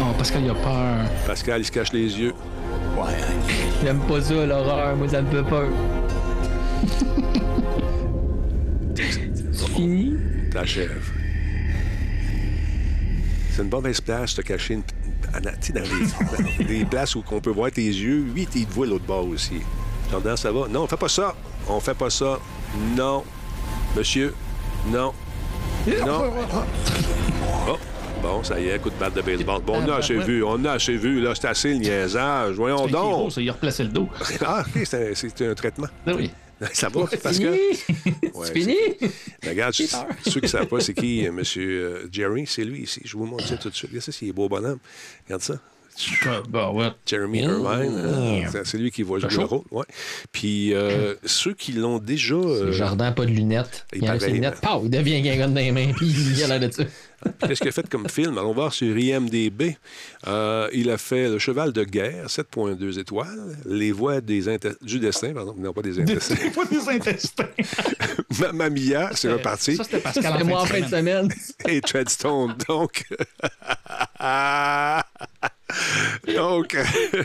Oh, 0.00 0.14
Pascal, 0.16 0.42
il 0.44 0.50
a 0.50 0.54
peur. 0.54 1.10
Pascal, 1.26 1.60
il 1.60 1.64
se 1.64 1.72
cache 1.72 1.92
les 1.92 2.20
yeux. 2.20 2.32
Need 2.96 3.16
J'aime 3.82 3.98
pas 4.00 4.20
ça, 4.20 4.46
l'horreur. 4.46 4.96
Moi, 4.96 5.08
ça 5.08 5.22
me 5.22 5.30
fait 5.30 5.48
peur. 5.48 5.68
Fini? 9.74 10.14
T'achèves. 10.50 11.10
C'est 13.52 13.62
une 13.62 13.70
mauvaise 13.70 14.00
place 14.00 14.34
de 14.36 14.42
cacher 14.42 14.74
une... 14.74 14.82
tu 15.60 15.72
dans 15.72 15.82
les 16.68 16.84
places 16.84 17.14
où 17.16 17.24
on 17.30 17.40
peut 17.40 17.50
voir 17.50 17.70
tes 17.70 17.82
yeux. 17.84 18.24
Lui, 18.34 18.48
il 18.54 18.66
te 18.66 18.72
voit 18.72 18.86
l'autre 18.86 19.04
bord 19.04 19.26
aussi. 19.28 19.60
Jordan, 20.10 20.36
ça 20.36 20.50
va? 20.52 20.68
Non, 20.68 20.82
on 20.84 20.86
fait 20.86 20.96
pas 20.96 21.08
ça. 21.08 21.34
On 21.68 21.80
fait 21.80 21.94
pas 21.94 22.10
ça. 22.10 22.38
Non. 22.96 23.24
Monsieur, 23.96 24.34
non. 24.86 25.12
Non. 26.06 26.22
Oh, 27.68 27.76
bon, 28.22 28.42
ça 28.42 28.60
y 28.60 28.68
est, 28.68 28.78
coup 28.78 28.90
de 28.90 28.94
batte 28.96 29.14
de 29.14 29.22
baseball. 29.22 29.62
Bon, 29.62 29.82
on 29.82 29.88
a 29.90 29.96
assez 29.96 30.18
vu, 30.18 30.42
on 30.44 30.62
a 30.64 30.72
assez 30.72 30.96
vu, 30.96 31.20
là, 31.20 31.32
c'est 31.34 31.48
assez 31.48 31.70
le 31.72 31.78
niaisage. 31.78 32.56
Voyons 32.56 32.86
donc. 32.86 33.32
ça, 33.32 33.40
il 33.40 33.48
a 33.48 33.52
replacé 33.52 33.84
le 33.84 33.88
dos. 33.90 34.08
Ah, 34.44 34.64
OK, 34.66 34.82
c'est 34.84 35.42
un- 35.42 35.54
traitement. 35.54 35.86
Ah 36.06 36.12
oui. 36.14 36.30
Ça 36.72 36.88
va, 36.88 37.06
parce 37.22 37.38
que... 37.38 37.50
Ouais, 37.50 38.44
C'est 38.44 38.52
fini? 38.52 38.76
Mais 39.42 39.50
regarde, 39.50 39.74
ceux 39.74 39.86
qui 40.24 40.40
ne 40.42 40.46
savent 40.46 40.66
pas, 40.66 40.80
c'est 40.80 40.94
qui, 40.94 41.26
euh, 41.26 41.32
monsieur 41.32 41.84
euh, 41.84 42.08
Jerry? 42.10 42.46
C'est 42.46 42.64
lui 42.64 42.82
ici. 42.82 43.00
Je 43.04 43.16
vous 43.16 43.26
montre 43.26 43.46
ça 43.46 43.56
tout 43.56 43.70
de 43.70 43.74
suite. 43.74 43.90
Regarde 43.90 44.04
ça, 44.04 44.12
c'est 44.12 44.32
beau 44.32 44.48
bonhomme. 44.48 44.78
Regarde 45.26 45.42
ça. 45.42 45.60
Ah, 46.26 46.42
Bon, 46.48 46.78
ouais. 46.78 46.88
Jeremy 47.06 47.40
Irvine. 47.40 47.92
hein. 47.98 48.48
C'est- 48.52 48.64
C'est 48.66 48.78
lui 48.78 48.90
qui 48.90 49.02
va 49.02 49.18
jouer 49.18 49.30
le 49.30 49.44
rôle. 49.44 49.62
Ouais. 49.70 49.84
Puis 50.32 50.72
euh, 50.74 51.14
ceux 51.24 51.54
qui 51.54 51.72
l'ont 51.72 51.98
déjà. 51.98 52.34
euh, 52.34 52.66
Le 52.66 52.72
jardin, 52.72 53.12
pas 53.12 53.24
de 53.24 53.30
lunettes. 53.30 53.86
il 53.92 54.02
Il 54.02 54.08
enlève 54.08 54.20
ses 54.20 54.30
lunettes. 54.30 54.60
Pow, 54.60 54.82
il 54.84 54.90
devient 54.90 55.20
gangon 55.22 55.48
dans 55.48 55.54
les 55.60 55.72
mains. 55.72 55.92
Puis 55.96 56.06
il 56.08 56.42
a 56.44 56.58
l'air 56.58 56.68
de 56.68 56.72
ça. 56.72 56.84
Qu'est-ce 57.48 57.58
qu'il 57.60 57.68
a 57.68 57.72
fait 57.72 57.88
comme 57.88 58.08
film? 58.08 58.38
Allons 58.38 58.52
voir 58.54 58.72
sur 58.72 58.96
IMDB. 58.96 59.76
Euh, 60.28 60.68
il 60.72 60.88
a 60.88 60.98
fait 60.98 61.28
Le 61.28 61.40
Cheval 61.40 61.72
de 61.72 61.82
guerre, 61.82 62.26
7,2 62.28 63.00
étoiles. 63.00 63.56
Les 63.66 63.90
voix 63.90 64.20
des 64.20 64.48
inte- 64.48 64.76
du 64.82 65.00
destin, 65.00 65.32
pardon. 65.34 65.52
Non, 65.58 65.72
pas 65.72 65.82
des 65.82 65.98
intestins. 65.98 66.36
Pas 66.54 66.64
des 66.66 66.88
intestins. 66.88 67.48
Mamma 68.38 68.70
Mia, 68.70 69.10
c'est 69.14 69.32
reparti. 69.32 69.74
Ça, 69.74 69.82
c'était 69.82 69.98
Pascal 69.98 70.22
C'est 70.36 70.42
en 70.42 70.46
moi 70.46 70.60
en 70.62 70.66
fin 70.66 70.80
de 70.80 70.86
semaine. 70.86 71.28
et 71.66 71.80
Treadstone. 71.80 72.54
Donc, 72.68 73.04
donc 76.34 76.76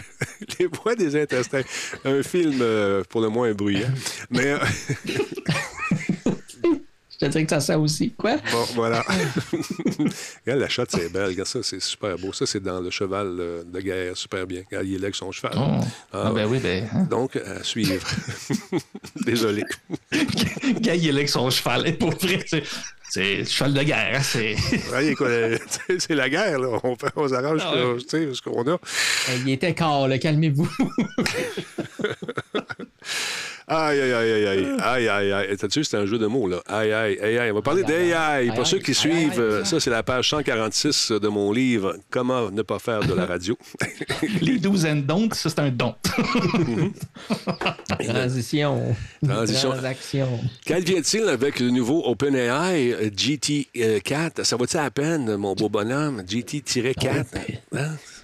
les 0.59 0.65
voix 0.67 0.95
des 0.95 1.21
intestins. 1.21 1.61
Un 2.05 2.21
film 2.23 2.59
euh, 2.61 3.03
pour 3.09 3.21
le 3.21 3.29
moins 3.29 3.51
bruyant. 3.53 3.89
Mais 4.29 4.47
euh, 4.51 4.59
Je 7.09 7.27
te 7.27 7.31
dirais 7.31 7.43
que 7.45 7.49
ça 7.51 7.61
sent 7.61 7.75
aussi. 7.75 8.11
Quoi? 8.17 8.35
bon, 8.51 8.63
voilà. 8.73 9.01
Regarde, 10.45 10.59
la 10.59 10.67
shot, 10.67 10.83
c'est 10.89 11.09
belle. 11.11 11.27
Regarde 11.27 11.47
ça, 11.47 11.59
c'est 11.63 11.79
super 11.81 12.17
beau. 12.17 12.33
Ça, 12.33 12.45
c'est 12.45 12.59
dans 12.61 12.81
le 12.81 12.89
cheval 12.89 13.37
euh, 13.39 13.63
de 13.63 13.79
guerre, 13.79 14.17
super 14.17 14.45
bien. 14.45 14.63
Regarde, 14.69 14.87
il 14.87 14.95
est 14.95 14.97
là 14.97 15.03
avec 15.05 15.15
son 15.15 15.31
cheval. 15.31 15.53
Oh. 15.55 15.79
Ah, 16.11 16.23
Ah, 16.27 16.31
ben 16.33 16.45
oui, 16.47 16.59
ben. 16.59 16.89
hein. 16.93 17.03
Donc, 17.09 17.37
à 17.37 17.63
suivre. 17.63 18.05
Désolé. 19.25 19.63
Gars, 20.81 20.95
il 20.95 21.07
est 21.07 21.11
là 21.11 21.17
avec 21.19 21.29
son 21.29 21.49
cheval. 21.49 21.87
Et 21.87 21.93
pour 21.93 22.11
vrai, 22.11 22.39
c'est. 23.13 23.35
Le 23.37 23.45
cheval 23.45 23.73
de 23.73 23.83
guerre. 23.83 24.15
hein, 24.15 24.21
C'est. 24.23 24.53
Voyez 24.89 25.13
quoi, 25.15 25.27
euh, 25.27 25.57
c'est 25.99 26.15
la 26.15 26.29
guerre, 26.29 26.59
là. 26.59 26.79
On, 26.83 26.95
fait- 26.95 27.11
on 27.15 27.27
s'arrange 27.27 27.61
Ah 27.63 27.73
ouais. 27.75 27.97
tu 27.99 28.07
sais, 28.09 28.33
ce 28.33 28.41
qu'on 28.41 28.61
a. 28.63 28.71
Euh, 28.71 28.77
Il 29.45 29.49
était 29.51 29.73
corps, 29.75 30.07
là. 30.07 30.17
Calmez-vous. 30.17 30.69
Aïe, 33.67 33.99
aïe, 34.01 34.13
aïe, 34.13 34.31
aïe, 34.33 34.45
aïe, 34.47 34.67
aïe, 34.79 35.07
aïe, 35.07 35.31
aïe. 35.31 35.57
T'as-tu 35.57 35.79
vu, 35.79 35.85
c'est 35.85 35.97
un 35.97 36.05
jeu 36.05 36.17
de 36.17 36.27
mots, 36.27 36.47
là? 36.47 36.61
Aïe, 36.67 36.91
aïe, 36.91 37.17
aïe, 37.21 37.37
aïe. 37.37 37.51
On 37.51 37.55
va 37.55 37.61
parler 37.61 37.83
d'AI. 37.83 38.13
aïe, 38.13 38.51
Pour 38.53 38.67
ceux 38.67 38.79
qui 38.79 38.91
aïe, 38.91 38.95
suivent, 38.95 39.31
aïe, 39.31 39.39
euh, 39.39 39.59
aïe. 39.59 39.65
ça, 39.65 39.79
c'est 39.79 39.89
la 39.89 40.03
page 40.03 40.29
146 40.29 41.11
de 41.13 41.27
mon 41.29 41.51
livre 41.51 41.95
«Comment 42.09 42.51
ne 42.51 42.61
pas 42.61 42.79
faire 42.79 42.99
de 43.01 43.13
la 43.13 43.25
radio 43.25 43.57
Les 44.41 44.59
douzaines 44.59 45.03
d'ondes, 45.03 45.33
ça, 45.33 45.49
c'est 45.49 45.59
un 45.59 45.69
don. 45.69 45.95
Transition. 47.99 48.95
Transition. 49.25 49.71
Transaction.». 49.71 50.39
Qu'advient-il 50.65 51.23
avec 51.29 51.59
le 51.59 51.69
nouveau 51.69 52.03
OpenAI 52.05 52.91
euh, 52.93 53.09
GT4? 53.09 54.43
Ça 54.43 54.57
va-tu 54.57 54.77
à 54.77 54.91
peine, 54.91 55.37
mon 55.37 55.53
beau 55.53 55.69
bonhomme? 55.69 56.21
GT-4? 56.21 57.25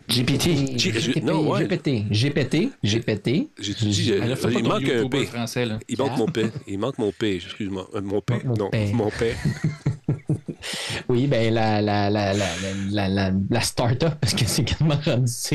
GPT. 0.10 0.76
G- 0.78 0.92
GPT, 0.92 1.24
non, 1.24 1.48
ouais. 1.52 1.66
GPT, 1.68 2.06
GPT, 2.10 2.72
GPT. 2.84 3.50
J'ai 3.60 3.74
dit, 3.76 4.12
il 4.12 4.64
manque 4.64 4.84
un 4.84 4.88
YouTuber 4.98 5.20
P. 5.20 5.26
français, 5.26 5.66
là. 5.66 5.80
Il 5.88 5.98
manque 5.98 6.18
mon 6.18 6.26
P. 6.26 6.46
Il 6.68 6.80
manque 6.80 6.98
mon 6.98 7.12
P, 7.12 7.36
excuse-moi. 7.36 7.88
Euh, 7.94 8.02
Mon 8.02 8.20
P, 8.22 8.34
Mon 8.44 8.56
non, 8.56 8.70
P. 8.72 8.92
mon 8.94 9.10
P. 9.12 9.34
Oui, 11.08 11.28
ben 11.28 11.54
la, 11.54 11.82
la, 11.82 12.10
la, 12.10 12.34
la, 12.34 13.32
la, 13.50 13.62
start-up, 13.62 14.14
parce 14.20 14.34
que 14.34 14.46
c'est 14.46 14.64
quasiment, 14.64 14.98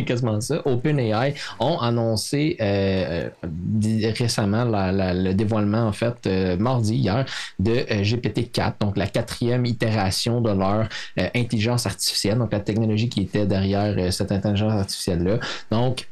quasiment 0.07 0.41
ça, 0.41 0.63
OpenAI 0.67 1.35
ont 1.61 1.79
annoncé 1.79 2.57
euh, 2.61 3.29
euh, 3.45 4.13
récemment 4.19 4.65
le 4.67 5.33
dévoilement, 5.33 5.87
en 5.87 5.93
fait, 5.93 6.27
euh, 6.27 6.57
mardi, 6.57 6.97
hier, 6.97 7.25
de 7.59 7.73
euh, 7.73 8.03
GPT-4, 8.03 8.75
donc 8.81 8.97
la 8.97 9.07
quatrième 9.07 9.67
itération 9.67 10.41
de 10.41 10.51
leur 10.51 10.89
intelligence 11.35 11.87
artificielle, 11.87 12.39
donc 12.39 12.53
la 12.53 12.61
technologie 12.61 13.09
qui 13.09 13.23
était 13.23 13.47
derrière 13.47 14.13
cette 14.13 14.33
intelligence 14.33 14.73
artificielle-là. 14.73 15.39
Donc, 15.71 16.07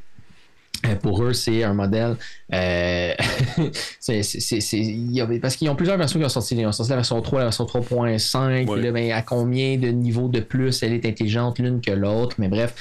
pour 1.00 1.22
eux, 1.22 1.32
c'est 1.32 1.62
un 1.62 1.74
modèle. 1.74 2.16
euh, 2.52 3.12
c'est- 4.00 4.22
c'est- 4.22 4.60
c'est- 4.60 5.38
parce 5.40 5.56
qu'ils 5.56 5.68
ont 5.70 5.76
plusieurs 5.76 5.96
versions 5.98 6.18
qui 6.18 6.24
ont 6.24 6.28
sorti. 6.28 6.54
Ils 6.56 6.66
ont 6.66 6.72
sorti 6.72 6.90
la 6.90 6.96
version 6.96 7.20
3, 7.20 7.38
la 7.40 7.44
version 7.46 7.64
3.5. 7.64 8.48
Ouais. 8.68 8.74
puis 8.74 8.82
là, 8.82 8.92
ben, 8.92 9.12
à 9.12 9.22
combien 9.22 9.76
de 9.78 9.88
niveaux 9.88 10.28
de 10.28 10.40
plus 10.40 10.82
elle 10.82 10.92
est 10.92 11.06
intelligente 11.06 11.58
l'une 11.58 11.80
que 11.80 11.90
l'autre. 11.92 12.36
Mais 12.38 12.48
bref, 12.48 12.74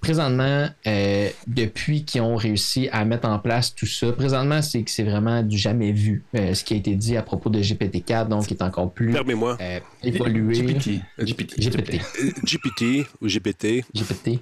présentement, 0.00 0.66
euh, 0.86 1.28
depuis 1.46 2.04
qu'ils 2.04 2.22
ont 2.22 2.36
réussi 2.36 2.88
à 2.92 3.04
mettre 3.04 3.28
en 3.28 3.38
place 3.38 3.74
tout 3.74 3.84
ça, 3.86 4.10
présentement, 4.12 4.62
c'est 4.62 4.82
que 4.82 4.90
c'est 4.90 5.02
vraiment 5.02 5.42
du 5.42 5.58
jamais 5.58 5.92
vu 5.92 6.22
euh, 6.36 6.54
ce 6.54 6.64
qui 6.64 6.72
a 6.74 6.76
été 6.78 6.94
dit 6.94 7.16
à 7.18 7.22
propos 7.22 7.50
de 7.50 7.60
GPT-4, 7.60 8.28
donc 8.28 8.46
qui 8.46 8.54
est 8.54 8.62
encore 8.62 8.90
plus 8.92 9.12
euh, 9.60 9.80
évolué. 10.02 10.54
GPT. 10.54 11.00
GPT. 11.18 11.60
GPT. 11.60 12.00
GPT 12.44 13.06
ou 13.20 13.26
GPT. 13.28 13.84
GPT. 13.94 14.38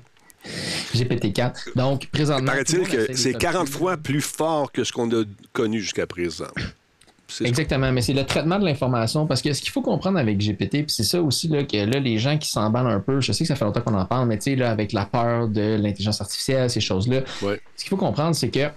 GPT-4. 0.94 1.76
Donc, 1.76 2.06
présentement. 2.10 2.52
Paraît-il 2.52 2.80
que 2.88 3.14
c'est 3.14 3.30
faire 3.32 3.38
40 3.38 3.68
ça. 3.68 3.78
fois 3.78 3.96
plus 3.96 4.20
fort 4.20 4.72
que 4.72 4.84
ce 4.84 4.92
qu'on 4.92 5.10
a 5.10 5.24
connu 5.52 5.80
jusqu'à 5.80 6.06
présent. 6.06 6.46
Exactement, 7.42 7.92
mais 7.92 8.00
c'est 8.00 8.14
le 8.14 8.24
traitement 8.24 8.58
de 8.58 8.64
l'information 8.64 9.26
parce 9.26 9.42
que 9.42 9.52
ce 9.52 9.60
qu'il 9.60 9.70
faut 9.70 9.82
comprendre 9.82 10.18
avec 10.18 10.38
GPT, 10.38 10.70
puis 10.70 10.86
c'est 10.88 11.04
ça 11.04 11.20
aussi 11.20 11.46
là, 11.48 11.62
que 11.62 11.76
là, 11.76 12.00
les 12.00 12.18
gens 12.18 12.38
qui 12.38 12.48
s'emballent 12.48 12.86
un 12.90 13.00
peu, 13.00 13.20
je 13.20 13.32
sais 13.32 13.44
que 13.44 13.48
ça 13.48 13.54
fait 13.54 13.66
longtemps 13.66 13.82
qu'on 13.82 13.92
en 13.98 14.06
parle, 14.06 14.26
mais 14.28 14.38
tu 14.38 14.44
sais, 14.44 14.56
là, 14.56 14.70
avec 14.70 14.92
la 14.94 15.04
peur 15.04 15.46
de 15.48 15.76
l'intelligence 15.78 16.22
artificielle, 16.22 16.70
ces 16.70 16.80
choses-là, 16.80 17.20
Ouais. 17.42 17.60
ce 17.76 17.84
qu'il 17.84 17.90
faut 17.90 17.98
comprendre, 17.98 18.34
c'est 18.34 18.48
que 18.48 18.68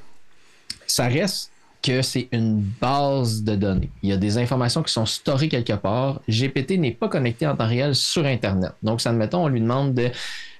ça 0.86 1.08
reste 1.08 1.50
que 1.82 2.02
c'est 2.02 2.28
une 2.34 2.60
base 2.82 3.42
de 3.44 3.56
données. 3.56 3.90
Il 4.04 4.10
y 4.10 4.14
a 4.14 4.18
des 4.18 4.38
informations 4.38 4.84
qui 4.84 4.92
sont 4.92 5.06
storées 5.06 5.48
quelque 5.48 5.74
part. 5.74 6.20
GPT 6.28 6.72
n'est 6.78 6.92
pas 6.92 7.08
connecté 7.08 7.48
en 7.48 7.56
temps 7.56 7.68
réel 7.68 7.96
sur 7.96 8.26
Internet. 8.26 8.74
Donc, 8.84 9.00
ça 9.00 9.12
admettons, 9.12 9.46
on 9.46 9.48
lui 9.48 9.62
demande 9.62 9.94
de- 9.96 10.12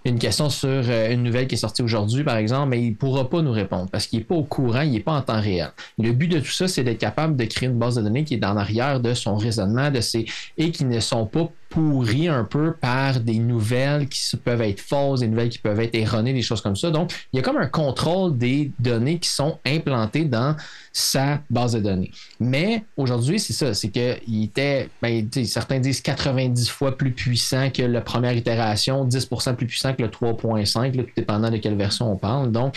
une 0.04 0.18
question 0.18 0.50
sur 0.50 0.70
euh, 0.70 1.12
une 1.12 1.24
nouvelle 1.24 1.48
qui 1.48 1.56
est 1.56 1.60
sortie 1.60 1.82
aujourd'hui, 1.82 2.24
par 2.24 2.38
exemple, 2.38 2.70
mais 2.70 2.82
il 2.82 2.92
ne 2.92 2.96
pourra 2.96 3.30
pas 3.30 3.42
nous 3.42 3.52
répondre 3.52 3.90
parce 3.92 4.08
qu'il 4.08 4.20
n'est 4.20 4.26
pas 4.26 4.36
au 4.36 4.44
courant, 4.44 4.82
il 4.82 4.92
n'est 4.92 5.00
pas 5.00 5.14
en 5.14 5.22
temps 5.22 5.40
réel. 5.40 5.72
Le 6.00 6.12
but 6.12 6.28
de 6.28 6.40
tout 6.40 6.52
ça, 6.52 6.68
c'est 6.68 6.84
d'être 6.84 6.98
capable 6.98 7.36
de 7.36 7.46
créer 7.46 7.70
une 7.70 7.78
base 7.78 7.96
de 7.96 8.02
données 8.02 8.24
qui 8.24 8.36
est 8.36 8.46
en 8.46 8.58
arrière 8.58 9.00
de 9.00 9.14
son 9.14 9.36
raisonnement, 9.36 9.92
de 9.92 10.02
ses 10.02 10.26
et 10.58 10.72
qui 10.72 10.86
ne 10.86 11.00
sont 11.00 11.26
pas 11.26 11.52
pourris 11.72 12.28
un 12.28 12.44
peu 12.44 12.74
par 12.74 13.20
des 13.22 13.40
nouvelles 13.40 14.08
qui 14.10 14.38
peuvent 14.38 14.62
être 14.62 14.82
fausses, 14.82 15.22
des 15.22 15.28
nouvelles 15.28 15.50
qui 15.50 15.58
peuvent 15.58 15.80
être 15.80 15.96
erronées, 15.96 16.34
des 16.34 16.42
choses 16.42 16.62
comme 16.62 16.76
ça. 16.76 16.92
Donc, 16.92 17.12
il 17.32 17.38
y 17.38 17.40
a 17.40 17.44
comme 17.44 17.58
un 17.58 17.68
contrôle 17.68 18.38
des 18.38 18.72
données 18.78 19.18
qui 19.18 19.30
sont 19.30 19.58
implantées 19.66 20.26
dans 20.26 20.56
sa 20.92 21.40
base 21.50 21.74
de 21.74 21.80
données. 21.80 22.12
Mais 22.40 22.84
aujourd'hui, 22.98 23.40
c'est 23.40 23.54
ça, 23.54 23.74
c'est 23.74 23.90
qu'il 23.90 24.44
était, 24.44 24.90
ben, 25.02 25.28
certains 25.46 25.80
disent 25.80 26.02
90 26.02 26.70
fois 26.70 26.98
plus 26.98 27.14
puissant 27.14 27.70
que 27.70 27.84
la 27.84 28.02
première 28.02 28.34
itération, 28.34 29.08
10% 29.08 29.56
plus 29.56 29.68
puissant 29.68 29.94
que 29.94 30.04
le 30.04 30.10
3.5, 30.10 30.96
là, 30.98 31.04
tout 31.04 31.10
dépendant 31.16 31.50
de 31.50 31.58
quelle 31.58 31.78
version 31.78 32.12
on 32.12 32.18
parle. 32.18 32.52
Donc, 32.52 32.76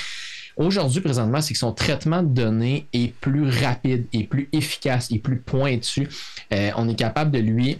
Aujourd'hui, 0.56 1.00
présentement, 1.00 1.40
c'est 1.40 1.52
que 1.52 1.58
son 1.58 1.72
traitement 1.72 2.22
de 2.22 2.28
données 2.28 2.86
est 2.92 3.12
plus 3.12 3.48
rapide, 3.48 4.06
et 4.12 4.22
plus 4.22 4.48
efficace, 4.52 5.10
et 5.10 5.18
plus 5.18 5.40
pointu. 5.40 6.08
Euh, 6.52 6.70
on 6.76 6.88
est 6.88 6.94
capable 6.94 7.32
de 7.32 7.40
lui 7.40 7.78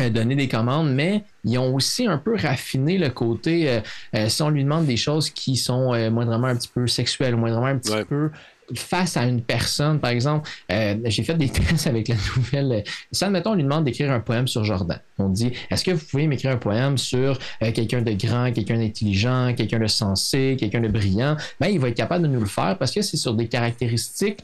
euh, 0.00 0.10
donner 0.10 0.34
des 0.36 0.48
commandes, 0.48 0.92
mais 0.92 1.24
ils 1.44 1.58
ont 1.58 1.74
aussi 1.74 2.06
un 2.06 2.18
peu 2.18 2.36
raffiné 2.36 2.98
le 2.98 3.10
côté, 3.10 3.70
euh, 3.70 3.80
euh, 4.16 4.28
si 4.28 4.42
on 4.42 4.50
lui 4.50 4.64
demande 4.64 4.86
des 4.86 4.96
choses 4.96 5.30
qui 5.30 5.56
sont 5.56 5.94
euh, 5.94 6.10
moindrement 6.10 6.48
un 6.48 6.56
petit 6.56 6.68
peu 6.74 6.86
sexuelles, 6.86 7.36
moindrement 7.36 7.66
un 7.66 7.78
petit 7.78 7.92
Ouais. 7.92 8.04
peu 8.04 8.30
face 8.74 9.16
à 9.16 9.24
une 9.24 9.42
personne, 9.42 10.00
par 10.00 10.10
exemple, 10.10 10.48
euh, 10.72 10.96
j'ai 11.04 11.22
fait 11.22 11.34
des 11.34 11.48
tests 11.50 11.86
avec 11.86 12.08
la 12.08 12.16
nouvelle. 12.36 12.72
euh, 12.72 12.90
Si, 13.12 13.24
admettons, 13.24 13.50
on 13.50 13.54
lui 13.54 13.62
demande 13.62 13.84
d'écrire 13.84 14.10
un 14.10 14.20
poème 14.20 14.48
sur 14.48 14.64
Jordan. 14.64 14.98
On 15.18 15.28
dit 15.28 15.52
Est-ce 15.70 15.84
que 15.84 15.90
vous 15.92 16.04
pouvez 16.04 16.26
m'écrire 16.26 16.52
un 16.52 16.56
poème 16.56 16.98
sur 16.98 17.38
euh, 17.62 17.72
quelqu'un 17.72 18.02
de 18.02 18.12
grand, 18.12 18.52
quelqu'un 18.52 18.78
d'intelligent, 18.78 19.54
quelqu'un 19.56 19.78
de 19.78 19.86
sensé, 19.86 20.56
quelqu'un 20.58 20.80
de 20.80 20.88
brillant? 20.88 21.36
Ben, 21.60 21.68
il 21.68 21.78
va 21.78 21.88
être 21.88 21.96
capable 21.96 22.24
de 22.24 22.28
nous 22.28 22.40
le 22.40 22.46
faire 22.46 22.76
parce 22.78 22.90
que 22.92 23.02
c'est 23.02 23.16
sur 23.16 23.34
des 23.34 23.48
caractéristiques 23.48 24.40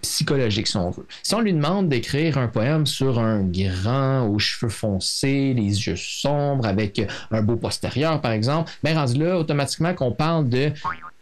psychologiques, 0.00 0.66
si 0.66 0.76
on 0.76 0.90
veut. 0.90 1.06
Si 1.22 1.34
on 1.34 1.40
lui 1.40 1.52
demande 1.52 1.88
d'écrire 1.88 2.38
un 2.38 2.48
poème 2.48 2.86
sur 2.86 3.18
un 3.18 3.42
grand 3.42 4.26
aux 4.26 4.38
cheveux 4.38 4.70
foncés, 4.70 5.52
les 5.54 5.86
yeux 5.86 5.96
sombres, 5.96 6.66
avec 6.66 7.00
un 7.30 7.42
beau 7.42 7.56
postérieur, 7.56 8.20
par 8.20 8.32
exemple, 8.32 8.70
ben, 8.82 8.96
rendu 8.96 9.22
là, 9.22 9.38
automatiquement, 9.38 9.94
qu'on 9.94 10.12
parle 10.12 10.48
de 10.48 10.72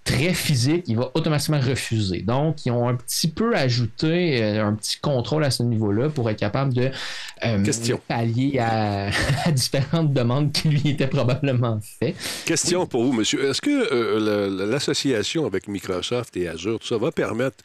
très 0.04 0.32
physique, 0.34 0.84
il 0.88 0.96
va 0.96 1.10
automatiquement 1.14 1.60
refuser. 1.60 2.22
Donc, 2.22 2.64
ils 2.66 2.70
ont 2.72 2.88
un 2.88 2.94
petit 2.96 3.28
peu 3.28 3.54
ajouté 3.54 4.42
euh, 4.42 4.64
un 4.66 4.74
petit 4.74 4.98
contrôle 4.98 5.44
à 5.44 5.50
ce 5.50 5.62
niveau-là 5.62 6.08
pour 6.08 6.28
être 6.30 6.38
capable 6.38 6.72
de 6.74 6.90
euh, 7.44 7.62
Question. 7.62 8.00
pallier 8.08 8.58
à, 8.58 9.10
à 9.44 9.50
différentes 9.52 10.12
demandes 10.12 10.52
qui 10.52 10.68
lui 10.68 10.90
étaient 10.90 11.06
probablement 11.06 11.78
faites. 12.00 12.16
Question 12.46 12.86
pour 12.86 13.04
vous, 13.04 13.12
monsieur. 13.12 13.44
Est-ce 13.48 13.60
que 13.60 13.70
euh, 13.92 14.66
l'association 14.66 15.46
avec 15.46 15.68
Microsoft 15.68 16.36
et 16.36 16.48
Azure, 16.48 16.78
tout 16.78 16.86
ça, 16.88 16.96
va 16.98 17.12
permettre 17.12 17.58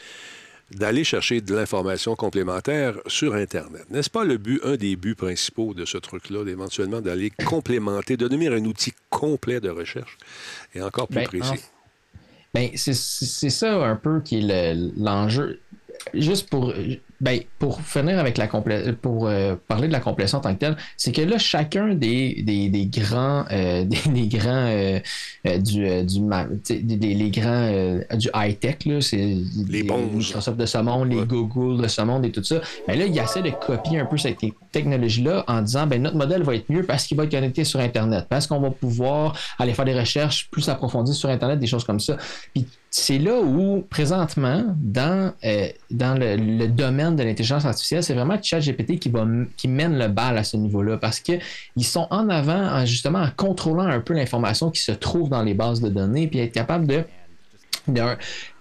d'aller 0.72 1.04
chercher 1.04 1.42
de 1.42 1.54
l'information 1.56 2.16
complémentaire 2.16 2.96
sur 3.08 3.34
Internet? 3.36 3.86
N'est-ce 3.92 4.10
pas 4.10 4.24
le 4.26 4.38
but, 4.38 4.60
un 4.64 4.76
des 4.76 4.96
buts 4.96 5.16
principaux 5.16 5.74
de 5.74 5.86
ce 5.86 5.98
truc-là, 5.98 6.44
d'éventuellement 6.44 7.02
d'aller 7.02 7.32
complémenter, 7.46 8.18
de 8.18 8.28
devenir 8.28 8.52
un 8.54 8.66
outil 8.66 8.92
complet 9.10 9.60
de 9.62 9.70
recherche 9.70 10.18
et 10.74 10.82
encore 10.82 11.08
plus 11.08 11.16
Ben, 11.18 11.28
précis? 11.28 11.44
en- 11.54 11.75
Ben, 12.56 12.70
c'est- 12.76 12.94
ça 13.50 13.86
un 13.86 13.96
peu 13.98 14.22
qui 14.22 14.38
est 14.40 14.74
le- 14.76 14.92
l'enjeu. 14.98 15.60
Juste 16.14 16.50
pour, 16.50 16.74
ben, 17.26 17.40
pour 17.58 17.82
finir 17.82 18.20
avec 18.20 18.38
la 18.38 18.46
complé- 18.46 18.92
pour 18.94 19.26
euh, 19.26 19.56
parler 19.68 19.88
de 19.88 19.94
la 19.94 20.00
complétion 20.00 20.38
en 20.38 20.42
tant 20.42 20.54
que 20.54 20.60
telle, 20.60 20.78
c'est 20.96 21.12
que 21.12 21.24
là, 21.24 21.40
chacun 21.40 21.96
des, 21.96 22.44
des, 22.44 22.70
des 22.70 22.86
grands, 22.86 23.46
euh, 23.52 23.84
des, 23.84 24.12
des 24.12 24.28
grands 24.28 24.68
euh, 24.68 25.00
du, 25.58 25.82
les 25.84 27.32
grands 27.32 27.50
euh, 27.50 28.04
du 28.14 28.30
high-tech, 28.36 28.86
là, 28.86 29.02
c'est 29.02 29.38
les, 29.68 29.82
bons. 29.82 30.06
Microsoft 30.14 30.56
de 30.56 30.68
ce 30.68 30.78
monde, 30.78 31.10
les. 31.10 31.26
Google 31.26 31.82
de 31.82 31.88
ce 31.88 32.02
monde 32.04 32.26
et 32.28 32.32
tout 32.32 32.44
ça. 32.44 32.62
Ben 32.88 32.98
là, 33.00 33.06
il 33.08 33.18
essaie 33.18 33.42
de 33.42 33.50
copier 33.50 34.00
un 34.00 34.06
peu 34.06 34.18
cette 34.18 34.38
te- 34.38 34.46
technologie-là 34.72 35.44
en 35.48 35.64
disant 35.64 35.88
ben 35.88 36.00
notre 36.00 36.18
modèle 36.18 36.44
va 36.44 36.54
être 36.54 36.70
mieux 36.70 36.84
parce 36.84 37.08
qu'il 37.08 37.18
va 37.18 37.24
être 37.24 37.32
connecté 37.32 37.64
sur 37.64 37.80
Internet, 37.80 38.28
parce 38.30 38.46
qu'on 38.46 38.60
va 38.60 38.70
pouvoir 38.70 39.36
aller 39.58 39.74
faire 39.74 39.86
des 39.86 40.00
recherches 40.00 40.48
plus 40.52 40.70
approfondies 40.70 41.16
sur 41.16 41.30
Internet, 41.30 41.60
des 41.60 41.66
choses 41.66 41.86
comme 41.86 42.00
ça. 42.00 42.18
Puis 42.54 42.68
c'est 42.98 43.18
là 43.18 43.42
où, 43.42 43.86
présentement, 43.90 44.74
dans, 44.78 45.34
euh, 45.44 45.68
dans 45.92 46.18
le, 46.18 46.38
le 46.38 46.68
domaine 46.70 47.18
de 47.18 47.24
l'intelligence 47.24 47.66
artificielle, 47.66 48.04
c'est 48.04 48.14
vraiment 48.14 48.42
ChatGPT 48.42 49.00
qui, 49.00 49.10
va, 49.10 49.26
qui 49.58 49.68
mène 49.68 49.98
le 50.00 50.08
bal 50.08 50.38
à 50.38 50.46
ce 50.46 50.56
niveau-là 50.56 50.96
parce 50.98 51.20
qu'ils 51.20 51.42
sont 51.82 52.08
en 52.10 52.30
avant, 52.30 52.54
en, 52.74 52.86
justement, 52.86 53.20
en 53.20 53.30
contrôlant 53.36 53.84
un 53.86 54.00
peu 54.00 54.14
l'information 54.14 54.72
qui 54.72 54.82
se 54.82 54.94
trouve 54.94 55.28
dans 55.30 55.44
les 55.44 55.54
bases 55.54 55.82
de 55.82 55.90
données, 55.90 56.28
puis 56.28 56.40
être 56.40 56.54
capable 56.54 56.88
de, 56.88 57.04
de, 57.90 58.02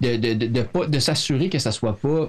de, 0.01 0.17
de, 0.17 0.35
de- 0.35 0.47
de 0.49 0.63
pas- 0.63 0.87
de 0.87 0.99
s'assurer 0.99 1.49
que 1.49 1.61
ça 1.61 1.71
soit 1.71 1.97
pas. 1.97 2.29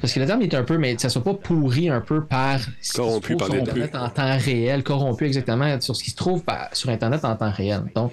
Parce 0.00 0.12
que 0.12 0.20
le 0.20 0.26
terme 0.26 0.42
est 0.42 0.54
un 0.54 0.62
peu, 0.64 0.78
mais 0.78 0.96
ça 0.98 1.08
soit 1.08 1.22
pas 1.24 1.34
pourri 1.34 1.88
un 1.90 2.00
peu 2.00 2.24
par 2.24 2.60
ce 2.60 2.66
qui 2.66 2.88
se 2.88 2.92
Corrompu 2.96 3.36
trouve 3.36 3.38
par 3.38 3.46
sur 3.46 3.54
les 3.54 3.60
Internet 3.62 3.94
en 3.96 4.08
temps 4.08 4.36
réel, 4.38 4.82
corrompu 4.82 5.26
exactement 5.26 5.80
sur 5.80 5.94
ce 5.96 6.02
qui 6.04 6.10
se 6.10 6.16
trouve 6.16 6.42
par- 6.42 6.68
sur 6.72 6.90
Internet 6.90 7.24
en 7.24 7.34
temps 7.36 7.50
réel. 7.50 7.82
Donc, 7.94 8.12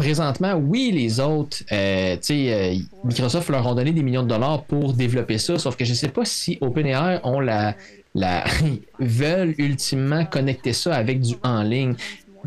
présentement, 0.00 0.54
oui, 0.54 0.90
les 0.94 1.20
autres, 1.20 1.58
euh, 1.72 2.16
euh, 2.30 2.74
Microsoft 3.04 3.50
leur 3.50 3.66
ont 3.66 3.74
donné 3.74 3.92
des 3.92 4.02
millions 4.02 4.22
de 4.22 4.28
dollars 4.28 4.62
pour 4.64 4.94
développer 4.94 5.36
ça, 5.36 5.58
sauf 5.58 5.76
que 5.76 5.84
je 5.84 5.90
ne 5.90 5.94
sais 5.94 6.08
pas 6.08 6.24
si 6.24 6.56
OpenAI 6.62 7.20
la, 7.42 7.76
la 8.14 8.44
veulent 8.98 9.54
ultimement 9.58 10.24
connecter 10.24 10.72
ça 10.72 10.94
avec 10.94 11.20
du 11.20 11.34
en 11.42 11.62
ligne. 11.62 11.94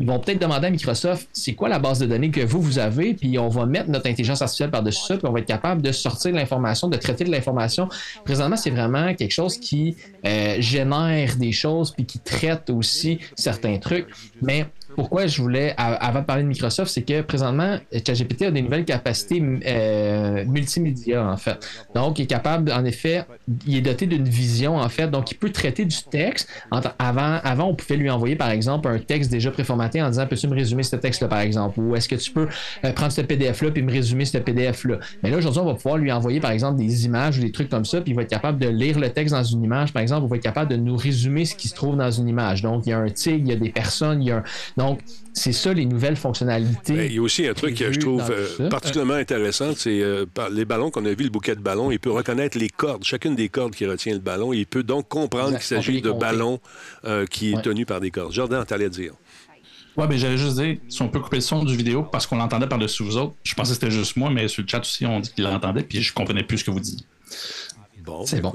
Ils 0.00 0.06
vont 0.06 0.18
peut-être 0.18 0.40
demander 0.40 0.66
à 0.66 0.70
Microsoft, 0.70 1.28
c'est 1.32 1.54
quoi 1.54 1.68
la 1.68 1.78
base 1.78 2.00
de 2.00 2.06
données 2.06 2.32
que 2.32 2.40
vous, 2.40 2.60
vous 2.60 2.80
avez, 2.80 3.14
puis 3.14 3.38
on 3.38 3.48
va 3.48 3.64
mettre 3.66 3.88
notre 3.88 4.08
intelligence 4.08 4.42
artificielle 4.42 4.72
par-dessus 4.72 5.06
ça, 5.06 5.16
puis 5.16 5.26
on 5.28 5.32
va 5.32 5.38
être 5.38 5.46
capable 5.46 5.82
de 5.82 5.92
sortir 5.92 6.32
de 6.32 6.36
l'information, 6.36 6.88
de 6.88 6.96
traiter 6.96 7.22
de 7.22 7.30
l'information. 7.30 7.88
Présentement, 8.24 8.56
c'est 8.56 8.70
vraiment 8.70 9.14
quelque 9.14 9.30
chose 9.30 9.58
qui 9.58 9.96
euh, 10.26 10.56
génère 10.58 11.36
des 11.36 11.52
choses, 11.52 11.92
puis 11.92 12.04
qui 12.04 12.18
traite 12.18 12.70
aussi 12.70 13.20
certains 13.36 13.78
trucs. 13.78 14.08
Mais 14.42 14.66
pourquoi 14.94 15.26
je 15.26 15.40
voulais, 15.42 15.74
avant 15.76 16.20
de 16.20 16.24
parler 16.24 16.42
de 16.42 16.48
Microsoft, 16.48 16.90
c'est 16.90 17.02
que 17.02 17.22
présentement, 17.22 17.78
ChatGPT 17.92 18.42
a 18.42 18.50
des 18.50 18.62
nouvelles 18.62 18.84
capacités 18.84 19.42
euh, 19.66 20.44
multimédia, 20.46 21.26
en 21.26 21.36
fait. 21.36 21.66
Donc, 21.94 22.18
il 22.18 22.22
est 22.22 22.26
capable, 22.26 22.72
en 22.72 22.84
effet, 22.84 23.24
il 23.66 23.76
est 23.76 23.80
doté 23.80 24.06
d'une 24.06 24.28
vision, 24.28 24.76
en 24.76 24.88
fait. 24.88 25.10
Donc, 25.10 25.30
il 25.30 25.36
peut 25.36 25.50
traiter 25.50 25.84
du 25.84 26.02
texte. 26.10 26.48
Avant, 26.70 27.38
avant, 27.42 27.68
on 27.68 27.74
pouvait 27.74 27.96
lui 27.96 28.10
envoyer, 28.10 28.36
par 28.36 28.50
exemple, 28.50 28.88
un 28.88 28.98
texte 28.98 29.30
déjà 29.30 29.50
préformaté 29.50 30.02
en 30.02 30.08
disant 30.08 30.26
Peux-tu 30.26 30.48
me 30.48 30.54
résumer 30.54 30.82
ce 30.82 30.96
texte-là, 30.96 31.28
par 31.28 31.40
exemple? 31.40 31.80
Ou 31.80 31.96
est-ce 31.96 32.08
que 32.08 32.16
tu 32.16 32.30
peux 32.30 32.48
euh, 32.84 32.92
prendre 32.92 33.12
ce 33.12 33.20
PDF-là 33.20 33.70
puis 33.70 33.82
me 33.82 33.92
résumer 33.92 34.24
ce 34.24 34.38
PDF-là 34.38 34.98
Mais 35.22 35.30
là, 35.30 35.38
aujourd'hui, 35.38 35.60
on 35.60 35.66
va 35.66 35.74
pouvoir 35.74 35.96
lui 35.96 36.12
envoyer, 36.12 36.40
par 36.40 36.50
exemple, 36.50 36.78
des 36.78 37.04
images 37.04 37.38
ou 37.38 37.40
des 37.40 37.52
trucs 37.52 37.68
comme 37.68 37.84
ça, 37.84 38.00
puis 38.00 38.12
il 38.12 38.16
va 38.16 38.22
être 38.22 38.30
capable 38.30 38.58
de 38.58 38.68
lire 38.68 38.98
le 38.98 39.10
texte 39.10 39.34
dans 39.34 39.44
une 39.44 39.62
image, 39.62 39.92
par 39.92 40.02
exemple, 40.02 40.24
ou 40.24 40.28
va 40.28 40.36
être 40.36 40.42
capable 40.42 40.70
de 40.70 40.76
nous 40.76 40.96
résumer 40.96 41.44
ce 41.44 41.54
qui 41.54 41.68
se 41.68 41.74
trouve 41.74 41.96
dans 41.96 42.10
une 42.10 42.28
image. 42.28 42.62
Donc, 42.62 42.86
il 42.86 42.90
y 42.90 42.92
a 42.92 42.98
un 42.98 43.08
tigre, 43.08 43.38
il 43.40 43.48
y 43.48 43.52
a 43.52 43.56
des 43.56 43.70
personnes, 43.70 44.22
il 44.22 44.28
y 44.28 44.30
a 44.30 44.38
un... 44.38 44.42
c'est 45.32 45.52
ça 45.52 45.72
les 45.72 45.84
nouvelles 45.84 46.16
fonctionnalités. 46.16 46.94
Ben, 46.94 47.06
il 47.10 47.14
y 47.14 47.18
a 47.18 47.22
aussi 47.22 47.46
un 47.46 47.54
truc 47.54 47.74
que 47.76 47.92
je 47.92 47.98
trouve 48.00 48.22
euh, 48.30 48.68
particulièrement 48.68 49.14
intéressant, 49.14 49.72
c'est 49.76 50.00
euh, 50.00 50.26
les 50.52 50.64
ballons 50.64 50.90
qu'on 50.90 51.04
a 51.04 51.12
vu, 51.14 51.24
le 51.24 51.30
bouquet 51.30 51.54
de 51.56 51.60
ballons, 51.60 51.90
il 51.90 51.98
peut 51.98 52.10
reconnaître 52.12 52.56
les 52.58 52.68
cordes, 52.68 53.04
chacune 53.04 53.34
des 53.34 53.48
cordes 53.48 53.74
qui 53.74 53.84
retient 53.86 54.12
le 54.12 54.20
ballon. 54.20 54.52
Il 54.52 54.66
peut 54.66 54.82
donc 54.82 55.08
comprendre 55.08 55.52
qu'il 55.52 55.62
s'agit 55.62 56.00
de 56.00 56.10
compter. 56.10 56.24
ballons 56.26 56.60
euh, 57.04 57.26
qui 57.26 57.50
est 57.52 57.56
Ouais. 57.56 57.62
tenu 57.62 57.84
par 57.86 58.00
des 58.00 58.10
cordes. 58.10 58.32
Jordan, 58.32 58.64
t'allais 58.64 58.90
dire. 58.90 59.12
Ouais, 59.96 60.08
ben 60.08 60.18
j'allais 60.18 60.38
juste 60.38 60.56
dire, 60.60 60.76
si 60.88 61.02
on 61.02 61.08
peut 61.08 61.20
couper 61.20 61.36
le 61.36 61.42
son 61.42 61.62
du 61.64 61.76
vidéo 61.76 62.02
parce 62.02 62.26
qu'on 62.26 62.36
l'entendait 62.36 62.66
par-dessus 62.66 63.04
vous 63.04 63.16
autres, 63.16 63.34
je 63.44 63.54
pensais 63.54 63.70
que 63.70 63.74
c'était 63.74 63.92
juste 63.92 64.16
moi, 64.16 64.28
mais 64.28 64.48
sur 64.48 64.62
le 64.62 64.68
chat 64.68 64.80
aussi, 64.80 65.06
on 65.06 65.20
dit 65.20 65.30
qu'il 65.32 65.44
l'entendait, 65.44 65.84
puis 65.84 66.02
je 66.02 66.12
comprenais 66.12 66.42
plus 66.42 66.58
ce 66.58 66.64
que 66.64 66.72
vous 66.72 66.80
disiez. 66.80 67.04
Bon, 68.04 68.26
C'est 68.26 68.40
bon. 68.40 68.52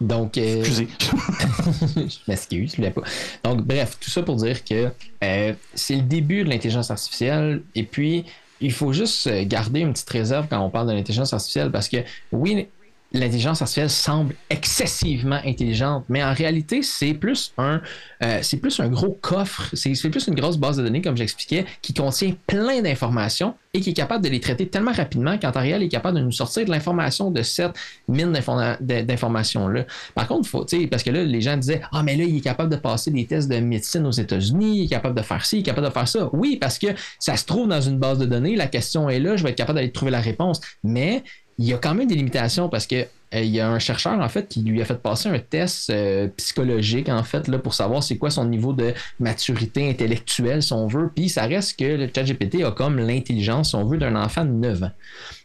donc. 0.00 0.36
Euh, 0.36 0.58
Excusez. 0.58 0.88
je 1.96 2.18
m'excuse, 2.28 2.72
je 2.72 2.76
voulais 2.76 2.90
pas. 2.90 3.02
Donc, 3.44 3.62
bref, 3.62 3.96
tout 4.00 4.10
ça 4.10 4.22
pour 4.22 4.36
dire 4.36 4.62
que 4.64 4.88
euh, 5.24 5.54
c'est 5.74 5.96
le 5.96 6.02
début 6.02 6.44
de 6.44 6.50
l'intelligence 6.50 6.90
artificielle. 6.90 7.62
Et 7.74 7.84
puis, 7.84 8.24
il 8.60 8.72
faut 8.72 8.92
juste 8.92 9.28
garder 9.46 9.80
une 9.80 9.92
petite 9.92 10.10
réserve 10.10 10.46
quand 10.50 10.60
on 10.60 10.68
parle 10.70 10.88
de 10.88 10.92
l'intelligence 10.92 11.32
artificielle 11.32 11.70
parce 11.70 11.88
que, 11.88 11.98
oui, 12.30 12.68
l'intelligence 13.12 13.60
artificielle 13.60 13.90
semble 13.90 14.34
excessivement 14.50 15.40
intelligente, 15.44 16.04
mais 16.08 16.22
en 16.22 16.32
réalité, 16.32 16.82
c'est 16.82 17.14
plus 17.14 17.52
un, 17.58 17.80
euh, 18.22 18.38
c'est 18.42 18.58
plus 18.58 18.78
un 18.80 18.88
gros 18.88 19.18
coffre, 19.20 19.68
c'est 19.74 20.10
plus 20.10 20.26
une 20.28 20.34
grosse 20.34 20.58
base 20.58 20.76
de 20.76 20.82
données, 20.82 21.02
comme 21.02 21.16
j'expliquais, 21.16 21.64
qui 21.82 21.92
contient 21.92 22.34
plein 22.46 22.82
d'informations 22.82 23.54
et 23.72 23.80
qui 23.80 23.90
est 23.90 23.94
capable 23.94 24.24
de 24.24 24.28
les 24.28 24.40
traiter 24.40 24.68
tellement 24.68 24.92
rapidement 24.92 25.38
qu'en 25.38 25.52
temps 25.52 25.60
réel, 25.60 25.82
est 25.82 25.88
capable 25.88 26.18
de 26.18 26.24
nous 26.24 26.32
sortir 26.32 26.64
de 26.64 26.70
l'information 26.70 27.30
de 27.30 27.42
cette 27.42 27.72
mine 28.08 28.32
d'informations-là. 28.80 29.84
Par 30.14 30.26
contre, 30.26 30.48
faut, 30.48 30.66
parce 30.90 31.02
que 31.02 31.10
là, 31.10 31.22
les 31.22 31.40
gens 31.40 31.56
disaient 31.56 31.80
Ah, 31.92 32.02
mais 32.02 32.16
là, 32.16 32.24
il 32.24 32.36
est 32.36 32.40
capable 32.40 32.70
de 32.70 32.76
passer 32.76 33.10
des 33.10 33.26
tests 33.26 33.48
de 33.48 33.58
médecine 33.58 34.06
aux 34.06 34.12
États-Unis, 34.12 34.78
il 34.78 34.84
est 34.84 34.88
capable 34.88 35.16
de 35.16 35.22
faire 35.22 35.44
ci, 35.44 35.58
il 35.58 35.60
est 35.60 35.64
capable 35.64 35.86
de 35.86 35.92
faire 35.92 36.08
ça. 36.08 36.30
Oui, 36.32 36.58
parce 36.60 36.78
que 36.78 36.88
ça 37.18 37.36
se 37.36 37.44
trouve 37.44 37.68
dans 37.68 37.80
une 37.80 37.98
base 37.98 38.18
de 38.18 38.26
données, 38.26 38.56
la 38.56 38.66
question 38.66 39.08
est 39.08 39.20
là, 39.20 39.36
je 39.36 39.44
vais 39.44 39.50
être 39.50 39.56
capable 39.56 39.76
d'aller 39.78 39.92
trouver 39.92 40.10
la 40.10 40.20
réponse. 40.20 40.60
Mais 40.82 41.22
il 41.60 41.66
y 41.66 41.74
a 41.74 41.78
quand 41.78 41.94
même 41.94 42.08
des 42.08 42.14
limitations 42.14 42.70
parce 42.70 42.86
que 42.86 43.06
il 43.32 43.46
y 43.46 43.60
a 43.60 43.70
un 43.70 43.78
chercheur 43.78 44.18
en 44.18 44.28
fait 44.28 44.48
qui 44.48 44.62
lui 44.62 44.82
a 44.82 44.84
fait 44.84 45.00
passer 45.00 45.28
un 45.28 45.38
test 45.38 45.90
euh, 45.90 46.28
psychologique 46.36 47.08
en 47.08 47.22
fait 47.22 47.46
là 47.46 47.58
pour 47.58 47.74
savoir 47.74 48.02
c'est 48.02 48.18
quoi 48.18 48.30
son 48.30 48.44
niveau 48.44 48.72
de 48.72 48.92
maturité 49.20 49.88
intellectuelle 49.88 50.62
si 50.62 50.72
on 50.72 50.88
veut. 50.88 51.10
Puis 51.14 51.28
ça 51.28 51.46
reste 51.46 51.78
que 51.78 51.84
le 51.84 52.10
ChatGPT 52.12 52.64
a 52.64 52.72
comme 52.72 52.98
l'intelligence 52.98 53.70
si 53.70 53.74
on 53.76 53.84
veut 53.84 53.98
d'un 53.98 54.16
enfant 54.16 54.44
de 54.44 54.50
9 54.50 54.82
ans. 54.82 54.90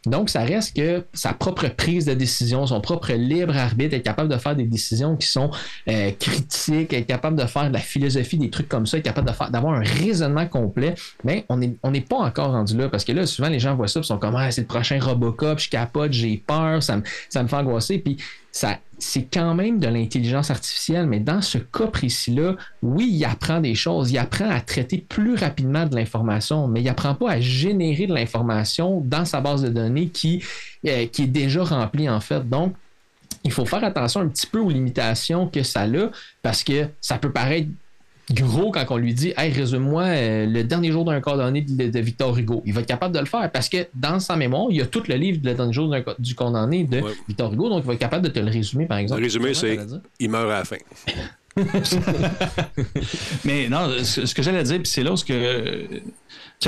Donc 0.07 0.29
ça 0.29 0.41
reste 0.41 0.75
que 0.75 1.05
sa 1.13 1.33
propre 1.33 1.67
prise 1.67 2.05
de 2.05 2.13
décision, 2.13 2.65
son 2.65 2.81
propre 2.81 3.13
libre 3.13 3.55
arbitre 3.55 3.95
est 3.95 4.01
capable 4.01 4.29
de 4.29 4.37
faire 4.37 4.55
des 4.55 4.65
décisions 4.65 5.15
qui 5.15 5.27
sont 5.27 5.51
euh, 5.87 6.11
critiques, 6.19 6.93
est 6.93 7.03
capable 7.05 7.39
de 7.39 7.45
faire 7.45 7.69
de 7.69 7.73
la 7.73 7.79
philosophie, 7.79 8.37
des 8.37 8.49
trucs 8.49 8.69
comme 8.69 8.85
ça, 8.85 8.97
est 8.97 9.01
capable 9.01 9.27
de 9.27 9.33
faire 9.33 9.49
d'avoir 9.49 9.73
un 9.73 9.83
raisonnement 9.83 10.45
complet, 10.47 10.95
mais 11.23 11.45
on 11.49 11.57
n'est 11.57 11.75
on 11.83 11.91
pas 12.01 12.17
encore 12.17 12.51
rendu 12.51 12.77
là 12.77 12.89
parce 12.89 13.03
que 13.03 13.13
là 13.13 13.25
souvent 13.25 13.49
les 13.49 13.59
gens 13.59 13.75
voient 13.75 13.87
ça 13.87 14.01
et 14.01 14.03
sont 14.03 14.17
comme 14.17 14.35
ah, 14.35 14.51
c'est 14.51 14.61
le 14.61 14.67
prochain 14.67 14.99
Robocop, 14.99 15.59
je 15.59 15.69
capote, 15.69 16.13
j'ai 16.13 16.37
peur, 16.37 16.83
ça 16.83 16.97
me, 16.97 17.03
ça 17.29 17.41
me 17.41 17.47
fait 17.47 17.55
angoisser 17.55 17.74
puis 17.79 18.17
ça 18.51 18.77
c'est 18.97 19.27
quand 19.31 19.53
même 19.55 19.79
de 19.79 19.87
l'intelligence 19.87 20.51
artificielle, 20.51 21.05
mais 21.05 21.19
dans 21.19 21.41
ce 21.41 21.57
cas 21.57 21.87
précis-là, 21.87 22.55
oui, 22.81 23.09
il 23.11 23.25
apprend 23.25 23.59
des 23.59 23.75
choses, 23.75 24.11
il 24.11 24.17
apprend 24.17 24.49
à 24.49 24.61
traiter 24.61 24.97
plus 24.97 25.35
rapidement 25.35 25.85
de 25.85 25.95
l'information, 25.95 26.67
mais 26.67 26.81
il 26.81 26.89
apprend 26.89 27.15
pas 27.15 27.31
à 27.31 27.39
générer 27.39 28.07
de 28.07 28.13
l'information 28.13 29.01
dans 29.01 29.25
sa 29.25 29.41
base 29.41 29.63
de 29.63 29.69
données 29.69 30.07
qui, 30.07 30.43
euh, 30.87 31.07
qui 31.07 31.23
est 31.23 31.27
déjà 31.27 31.63
remplie 31.63 32.09
en 32.09 32.21
fait. 32.21 32.47
Donc, 32.47 32.73
il 33.43 33.51
faut 33.51 33.65
faire 33.65 33.83
attention 33.83 34.21
un 34.21 34.27
petit 34.27 34.47
peu 34.47 34.59
aux 34.59 34.69
limitations 34.69 35.47
que 35.47 35.61
ça 35.61 35.83
a, 35.83 36.09
parce 36.41 36.63
que 36.63 36.87
ça 37.01 37.17
peut 37.17 37.31
paraître 37.31 37.67
gros 38.31 38.71
quand 38.71 38.85
on 38.89 38.97
lui 38.97 39.13
dit 39.13 39.33
Hey, 39.37 39.51
résume-moi 39.51 40.03
euh, 40.03 40.45
le 40.45 40.63
dernier 40.63 40.91
jour 40.91 41.05
d'un 41.05 41.21
condamné 41.21 41.61
de, 41.61 41.89
de 41.89 41.99
Victor 41.99 42.37
Hugo. 42.37 42.61
Il 42.65 42.73
va 42.73 42.81
être 42.81 42.87
capable 42.87 43.13
de 43.13 43.19
le 43.19 43.25
faire 43.25 43.51
parce 43.51 43.69
que 43.69 43.87
dans 43.93 44.19
sa 44.19 44.35
mémoire, 44.35 44.67
il 44.69 44.77
y 44.77 44.81
a 44.81 44.85
tout 44.85 45.03
le 45.07 45.15
livre 45.15 45.41
de 45.41 45.49
le 45.49 45.55
dernier 45.55 45.73
jour 45.73 45.93
du 46.19 46.35
condamné 46.35 46.83
de 46.83 47.01
Ouais. 47.01 47.11
Victor 47.27 47.53
Hugo, 47.53 47.69
donc 47.69 47.83
il 47.83 47.87
va 47.87 47.93
être 47.93 47.99
capable 47.99 48.23
de 48.27 48.29
te 48.31 48.39
le 48.39 48.49
résumer, 48.49 48.85
par 48.85 48.97
exemple. 48.97 49.21
Le 49.21 49.25
résumé, 49.25 49.53
c'est 49.53 49.77
il 50.19 50.29
meurt 50.29 50.49
à 50.49 50.59
la 50.59 50.65
fin. 50.65 50.77
Mais 53.45 53.69
non, 53.69 53.89
ce, 54.03 54.25
ce 54.25 54.35
que 54.35 54.41
j'allais 54.41 54.63
dire, 54.63 54.77
puis 54.77 54.87
c'est 54.91 55.03
là 55.03 55.11
où 55.11 55.17
ce 55.17 55.23
que 55.25 55.33
euh, 55.33 55.83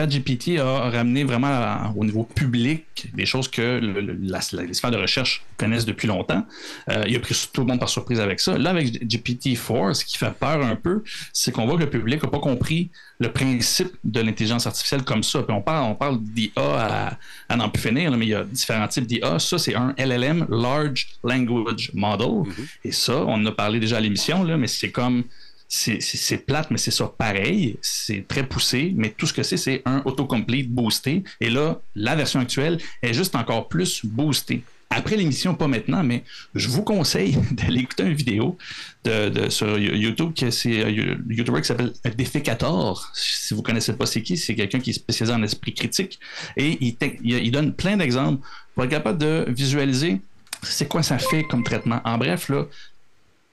ChatGPT 0.01 0.59
a 0.59 0.89
ramené 0.91 1.23
vraiment 1.23 1.47
à- 1.47 1.91
au 1.95 2.05
niveau 2.05 2.23
public 2.23 2.83
des 3.13 3.25
choses 3.25 3.47
que 3.47 3.79
le- 3.79 4.01
le- 4.01 4.17
la, 4.21 4.39
la- 4.53 4.63
les 4.63 4.73
sphères 4.73 4.91
de 4.91 4.97
recherche 4.97 5.43
connaissent 5.57 5.85
depuis 5.85 6.07
longtemps. 6.07 6.45
Euh, 6.89 7.03
il 7.07 7.15
a 7.15 7.19
pris 7.19 7.35
tout 7.51 7.61
le 7.61 7.67
monde 7.67 7.79
par 7.79 7.89
surprise 7.89 8.19
avec 8.19 8.39
ça. 8.39 8.57
Là, 8.57 8.69
avec 8.69 9.03
GPT-4, 9.07 9.93
ce 9.95 10.05
qui 10.05 10.17
fait 10.17 10.31
peur 10.33 10.63
un 10.63 10.75
peu, 10.75 11.03
c'est 11.33 11.51
qu'on 11.51 11.65
voit 11.65 11.77
que 11.77 11.83
le 11.83 11.89
public 11.89 12.21
n'a 12.23 12.29
pas 12.29 12.39
compris 12.39 12.89
le 13.19 13.31
principe 13.31 13.89
de 14.03 14.19
l'intelligence 14.21 14.67
artificielle 14.67 15.01
comme 15.03 15.23
ça. 15.23 15.41
Puis 15.41 15.55
on 15.55 15.61
parle, 15.61 15.89
on 15.91 15.95
parle 15.95 16.21
d'IA 16.21 17.17
à, 17.49 17.55
n'en 17.55 17.69
plus 17.69 17.81
finir, 17.81 18.11
là, 18.11 18.17
mais 18.17 18.25
il 18.27 18.29
y 18.29 18.35
a 18.35 18.43
différents 18.43 18.87
types 18.87 19.07
d'IA. 19.07 19.39
Ça, 19.39 19.57
c'est 19.57 19.73
un 19.75 19.95
LLM, 19.97 20.45
Large 20.49 21.07
Language 21.23 21.91
Model. 21.95 22.43
Et 22.83 22.91
ça, 22.91 23.15
on 23.25 23.33
en 23.33 23.45
a 23.47 23.51
parlé 23.51 23.79
déjà 23.79 23.97
à 23.97 23.99
l'émission, 23.99 24.43
mais 24.43 24.67
c'est 24.67 24.91
comme 24.91 25.23
c'est- 25.67 26.45
plate, 26.45 26.71
mais 26.71 26.77
c'est 26.77 26.91
ça 26.91 27.11
pareil. 27.17 27.77
C'est 27.81 28.27
très 28.27 28.43
poussé, 28.45 28.93
mais 28.95 29.09
tout 29.09 29.25
ce 29.27 29.33
que 29.33 29.43
c'est, 29.43 29.57
c'est 29.57 29.81
un 29.85 30.01
autocomplete 30.05 30.69
boosté. 30.69 31.23
Et 31.41 31.49
là, 31.49 31.79
la 31.95 32.15
version 32.15 32.39
actuelle 32.39 32.77
est 33.01 33.13
juste 33.13 33.35
encore 33.35 33.67
plus 33.67 34.05
boostée. 34.05 34.63
Après 34.89 35.17
l'émission, 35.17 35.53
pas 35.53 35.67
maintenant, 35.67 36.01
mais 36.01 36.23
je 36.55 36.69
vous 36.69 36.81
conseille 36.83 37.37
d'aller 37.51 37.81
écouter 37.81 38.03
une 38.03 38.13
vidéo 38.13 38.57
de, 39.03 39.49
sur 39.49 39.77
YouTube, 39.77 40.31
c'est 40.49 40.83
un 40.85 40.89
YouTuber 40.89 41.59
qui 41.61 41.67
s'appelle 41.67 41.91
Déficator. 42.15 43.11
Si 43.13 43.53
vous 43.53 43.61
connaissez 43.61 43.93
pas 43.93 44.05
c'est 44.05 44.21
qui, 44.21 44.37
c'est 44.37 44.55
quelqu'un 44.55 44.79
qui 44.79 44.91
est 44.91 44.93
spécialisé 44.93 45.33
en 45.35 45.43
esprit 45.43 45.73
critique. 45.73 46.19
Et 46.55 46.77
il- 46.79 46.95
il 47.23 47.51
donne 47.51 47.73
plein 47.73 47.97
d'exemples 47.97 48.45
pour 48.75 48.85
être 48.85 48.89
capable 48.91 49.17
de 49.17 49.45
visualiser 49.49 50.21
c'est 50.63 50.87
quoi 50.87 51.03
ça 51.03 51.19
fait 51.19 51.43
comme 51.43 51.63
traitement. 51.63 52.01
En 52.03 52.17
bref, 52.17 52.49
là, 52.49 52.65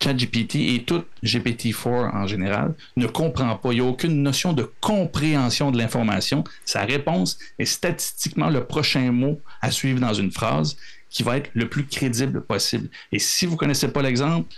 ChatGPT 0.05 0.57
et 0.75 0.85
tout 0.85 1.03
GPT-4 1.25 2.15
en 2.15 2.27
général 2.27 2.75
ne 2.97 3.07
comprend 3.07 3.57
pas. 3.57 3.73
Il 3.73 3.81
n'y 3.81 3.87
a 3.87 3.89
aucune 3.89 4.23
notion 4.23 4.53
de 4.53 4.71
compréhension 4.81 5.71
de 5.71 5.79
l'information. 5.79 6.45
Sa 6.65 6.83
réponse 6.85 7.39
est 7.59 7.65
statistiquement 7.65 8.51
le 8.51 8.65
prochain 8.65 9.11
mot 9.13 9.41
à 9.61 9.71
suivre 9.71 10.01
dans 10.01 10.15
une 10.15 10.31
phrase 10.31 10.77
qui 11.11 11.23
va 11.23 11.37
être 11.37 11.51
le 11.55 11.69
plus 11.69 11.87
crédible 11.87 12.41
possible. 12.45 12.89
Et 13.13 13.21
si 13.21 13.47
vous 13.47 13.53
ne 13.53 13.59
connaissez 13.59 13.87
pas 13.89 14.03
l'exemple, 14.03 14.49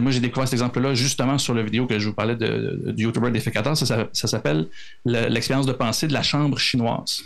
moi 0.00 0.10
j'ai 0.10 0.18
découvert 0.20 0.48
cet 0.48 0.54
exemple-là 0.54 0.94
justement 0.94 1.38
sur 1.38 1.54
la 1.54 1.62
vidéo 1.62 1.86
que 1.86 1.98
je 2.00 2.08
vous 2.08 2.14
parlais 2.14 2.34
de, 2.34 2.92
du 2.92 3.04
YouTuber 3.04 3.30
défécateur. 3.30 3.76
Ça, 3.76 4.08
s'appelle 4.12 4.66
le- 5.06 5.28
l'expérience 5.28 5.66
de 5.66 5.72
pensée 5.72 6.08
de 6.08 6.12
la 6.12 6.22
chambre 6.22 6.58
chinoise 6.58 7.22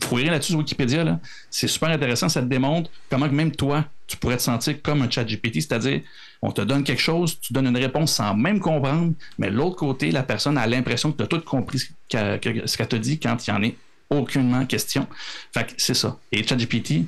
fouiller 0.00 0.30
là-dessus 0.30 0.52
sur 0.52 0.58
Wikipédia, 0.58 1.04
là, 1.04 1.20
c'est 1.50 1.68
super 1.68 1.88
intéressant. 1.88 2.28
Ça 2.28 2.42
te 2.42 2.46
démontre 2.46 2.90
comment 3.10 3.28
même 3.28 3.52
toi, 3.52 3.84
tu 4.06 4.16
pourrais 4.16 4.36
te 4.36 4.42
sentir 4.42 4.82
comme 4.82 5.02
un 5.02 5.10
chat 5.10 5.24
GPT, 5.24 5.54
c'est-à-dire 5.54 6.00
on 6.42 6.52
te 6.52 6.60
donne 6.60 6.84
quelque 6.84 7.00
chose, 7.00 7.38
tu 7.40 7.52
donnes 7.52 7.68
une 7.68 7.76
réponse 7.76 8.12
sans 8.12 8.34
même 8.34 8.60
comprendre, 8.60 9.14
mais 9.38 9.50
de 9.50 9.56
l'autre 9.56 9.76
côté, 9.76 10.10
la 10.10 10.22
personne 10.22 10.58
a 10.58 10.66
l'impression 10.66 11.10
que 11.10 11.16
tu 11.16 11.22
as 11.22 11.26
tout 11.26 11.40
compris 11.40 11.78
ce 11.78 11.86
qu'elle 12.08 12.88
te 12.88 12.96
dit 12.96 13.18
quand 13.18 13.46
il 13.46 13.50
n'y 13.50 13.56
en 13.56 13.62
est 13.62 13.76
aucunement 14.10 14.66
question. 14.66 15.06
Fait 15.52 15.66
que 15.66 15.72
c'est 15.78 15.94
ça. 15.94 16.18
Et 16.30 16.46
ChatGPT 16.46 17.06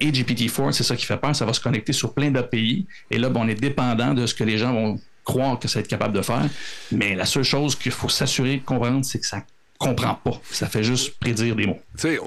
et 0.00 0.10
GPT-4, 0.10 0.72
c'est 0.72 0.84
ça 0.84 0.96
qui 0.96 1.04
fait 1.04 1.18
peur. 1.18 1.36
Ça 1.36 1.44
va 1.44 1.52
se 1.52 1.60
connecter 1.60 1.92
sur 1.92 2.14
plein 2.14 2.30
d'API. 2.30 2.86
Et 3.10 3.18
là, 3.18 3.30
on 3.34 3.48
est 3.48 3.54
dépendant 3.54 4.14
de 4.14 4.24
ce 4.26 4.34
que 4.34 4.44
les 4.44 4.56
gens 4.56 4.72
vont 4.72 5.00
croire 5.24 5.58
que 5.58 5.68
ça 5.68 5.78
va 5.78 5.80
être 5.80 5.88
capable 5.88 6.14
de 6.14 6.22
faire. 6.22 6.48
Mais 6.90 7.14
la 7.14 7.26
seule 7.26 7.42
chose 7.42 7.76
qu'il 7.76 7.92
faut 7.92 8.08
s'assurer 8.08 8.56
de 8.56 8.64
comprendre, 8.64 9.04
c'est 9.04 9.20
que 9.20 9.26
ça 9.26 9.42
comprend 9.78 10.14
pas. 10.14 10.40
Ça 10.50 10.66
fait 10.66 10.82
juste 10.82 11.18
prédire 11.18 11.54
des 11.56 11.66
mots. 11.66 11.78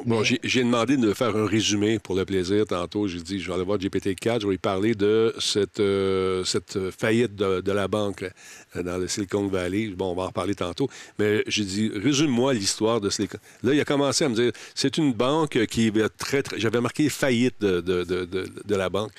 Bon, 0.06 0.24
j'ai 0.24 0.64
demandé 0.64 0.98
de 0.98 1.14
faire 1.14 1.36
un 1.36 1.46
résumé 1.46 2.00
pour 2.00 2.16
le 2.16 2.26
plaisir 2.26 2.66
tantôt. 2.66 3.08
J'ai 3.08 3.20
dit, 3.20 3.40
je 3.40 3.48
vais 3.48 3.54
aller 3.54 3.64
voir 3.64 3.78
GPT-4, 3.78 4.42
je 4.42 4.46
vais 4.46 4.52
lui 4.52 4.58
parler 4.58 4.96
de 4.96 5.34
cette, 5.40 5.80
euh, 5.80 6.44
cette 6.44 6.92
faillite 6.92 7.36
de, 7.36 7.72
la 7.72 7.88
banque 7.88 8.22
là, 8.22 8.84
dans 8.84 8.98
le 8.98 9.08
Silicon 9.08 9.48
Valley. 9.48 9.88
Bon, 9.88 10.12
on 10.12 10.16
va 10.16 10.24
en 10.24 10.28
reparler 10.28 10.56
tantôt. 10.56 10.90
Mais 11.20 11.44
j'ai 11.48 11.64
dit, 11.64 11.92
résume-moi 11.94 12.54
l'histoire 12.54 13.00
de 13.00 13.10
Silicon. 13.10 13.38
Là, 13.64 13.74
il 13.74 13.80
a 13.80 13.86
commencé 13.86 14.26
à 14.26 14.30
me 14.30 14.36
dire, 14.36 14.52
c'est 14.76 14.98
une 14.98 15.14
banque 15.14 15.66
qui 15.68 15.92
très, 16.18 16.44
très... 16.44 16.60
J'avais 16.60 16.82
marqué 16.82 17.10
faillite 17.10 17.56
de, 17.62 17.82
de, 17.82 18.04
de, 18.04 18.76
la 18.76 18.90
banque. 18.90 19.12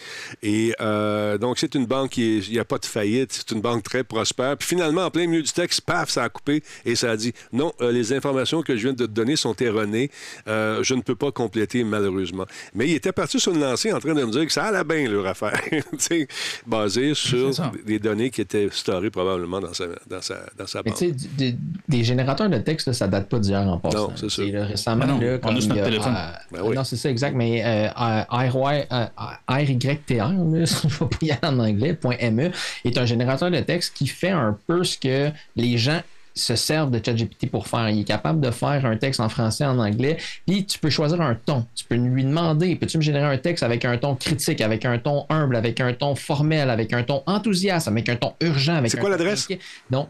Et 0.42 0.75
euh, 0.81 1.38
donc, 1.38 1.59
c'est 1.59 1.75
une 1.75 1.87
banque 1.87 2.11
qui. 2.11 2.38
Il 2.38 2.53
n'y 2.53 2.59
a 2.59 2.64
pas 2.64 2.79
de 2.79 2.87
faillite. 2.87 3.33
C'est 3.33 3.51
une 3.53 3.61
banque 3.61 3.83
très 3.83 4.05
prospère. 4.05 4.57
Puis 4.57 4.68
finalement, 4.68 5.07
en 5.07 5.11
plein 5.11 5.27
milieu 5.27 5.42
du 5.42 5.53
texte, 5.53 5.83
paf, 5.83 6.11
ça 6.11 6.25
a 6.25 6.29
coupé 6.29 6.62
et 6.85 6.95
ça 6.95 7.11
a 7.11 7.16
dit, 7.16 7.33
non, 7.53 7.73
euh, 7.81 7.92
les 7.92 8.12
informations 8.22 8.62
que 8.62 8.76
je 8.76 8.82
viens 8.85 8.92
de 8.92 9.04
te 9.06 9.11
donner 9.11 9.35
sont 9.37 9.54
erronées. 9.56 10.11
Euh, 10.46 10.82
je 10.85 10.94
ne 10.94 11.00
peux 11.02 11.16
pas 11.16 11.32
compléter, 11.32 11.82
malheureusement. 11.82 12.44
Mais 12.74 12.87
il 12.88 12.94
était 12.94 13.12
parti 13.12 13.40
sur 13.40 13.52
une 13.52 13.61
lancée 13.61 13.92
en 13.92 13.98
train 13.98 14.14
de 14.14 14.22
me 14.24 14.30
dire 14.30 14.46
que 14.46 14.52
ça 14.52 14.64
allait 14.64 14.85
bien, 14.85 15.08
leur 15.11 15.26
affaire. 15.26 15.58
Basé 16.66 17.14
sur 17.14 17.50
des 17.85 17.98
données 17.98 18.30
qui 18.30 18.40
étaient 18.40 18.68
storées 18.70 19.11
probablement 19.11 19.61
dans 19.61 19.72
sa, 19.74 19.85
dans 20.08 20.22
sa, 20.22 20.37
dans 20.56 20.66
sa 20.66 20.82
Mais 20.85 20.90
banque. 20.90 20.98
tu 20.98 21.06
sais, 21.06 21.12
du- 21.12 21.28
des, 21.37 21.56
des 21.88 22.04
générateurs 22.04 22.48
de 22.48 22.58
texte, 22.58 22.92
ça 22.92 23.08
date 23.08 23.28
pas 23.28 23.38
d'hier 23.38 23.61
en 23.62 23.78
passant. 23.78 24.08
Non, 24.11 24.12
c'est 24.16 24.30
ça. 24.30 24.42
là, 24.44 24.64
récemment, 24.66 25.06
Ben 25.06 25.12
non, 25.14 25.20
là, 25.20 25.38
on 25.42 25.48
a 25.48 25.52
notre 25.54 25.82
téléphone. 25.85 26.14
euh, 26.16 26.32
Ben 26.52 26.61
oui. 26.64 26.76
Non, 26.76 26.85
c'est 26.85 26.96
ça, 26.96 27.11
exact. 27.11 27.35
Mais 27.35 27.62
euh, 27.64 27.88
RY, 28.30 28.85
euh, 28.92 29.06
RYTR, 29.48 30.16
là, 30.18 30.64
je 30.64 30.88
vais 30.88 31.06
pas 31.06 31.16
y 31.22 31.30
aller 31.30 31.40
en 31.42 31.58
anglais, 31.58 31.98
.me, 32.04 32.50
est 32.85 32.98
un 32.98 33.04
générateur 33.06 33.50
de 33.50 33.61
texte 33.61 33.94
qui 33.96 34.06
fait 34.06 34.30
un 34.30 34.56
peu 34.66 34.85
ce 34.85 34.98
que 34.98 35.30
les 35.56 35.78
gens 35.78 36.00
se 36.35 36.57
servent 36.57 36.90
de 36.90 37.01
ChatGPT 37.05 37.51
pour 37.51 37.66
faire. 37.66 37.88
Il 37.88 38.01
est 38.01 38.05
capable 38.05 38.40
de 38.40 38.51
faire 38.51 38.85
un 38.87 38.97
texte 38.97 39.21
en 39.21 39.29
français, 39.29 39.64
en 39.64 39.79
anglais, 39.79 40.16
puis 40.47 40.64
tu 40.64 40.79
peux 40.79 40.90
choisir 40.90 41.21
un 41.21 41.35
ton. 41.35 41.66
Tu 41.75 41.85
peux 41.85 41.97
lui 41.97 42.25
demander, 42.25 42.77
peux-tu 42.77 42.99
me 42.99 43.03
générer 43.03 43.27
un 43.27 43.38
texte 43.38 43.62
avec 43.62 43.85
un 43.85 43.97
ton 43.99 44.14
critique, 44.14 44.61
avec 44.61 44.85
un 44.85 44.99
ton 44.99 45.27
humble, 45.29 45.57
avec 45.57 45.81
un 45.81 45.92
ton 45.92 46.14
formel, 46.14 46.71
avec 46.71 46.92
un 46.92 47.03
ton 47.03 47.23
enthousiaste, 47.27 47.88
avec 47.88 48.09
un 48.09 48.16
ton 48.16 48.35
urgent, 48.40 48.77
avec 48.77 48.90
C'est 48.90 48.99
quoi 48.99 49.11
l'adresse? 49.11 49.49
Non, 49.90 50.09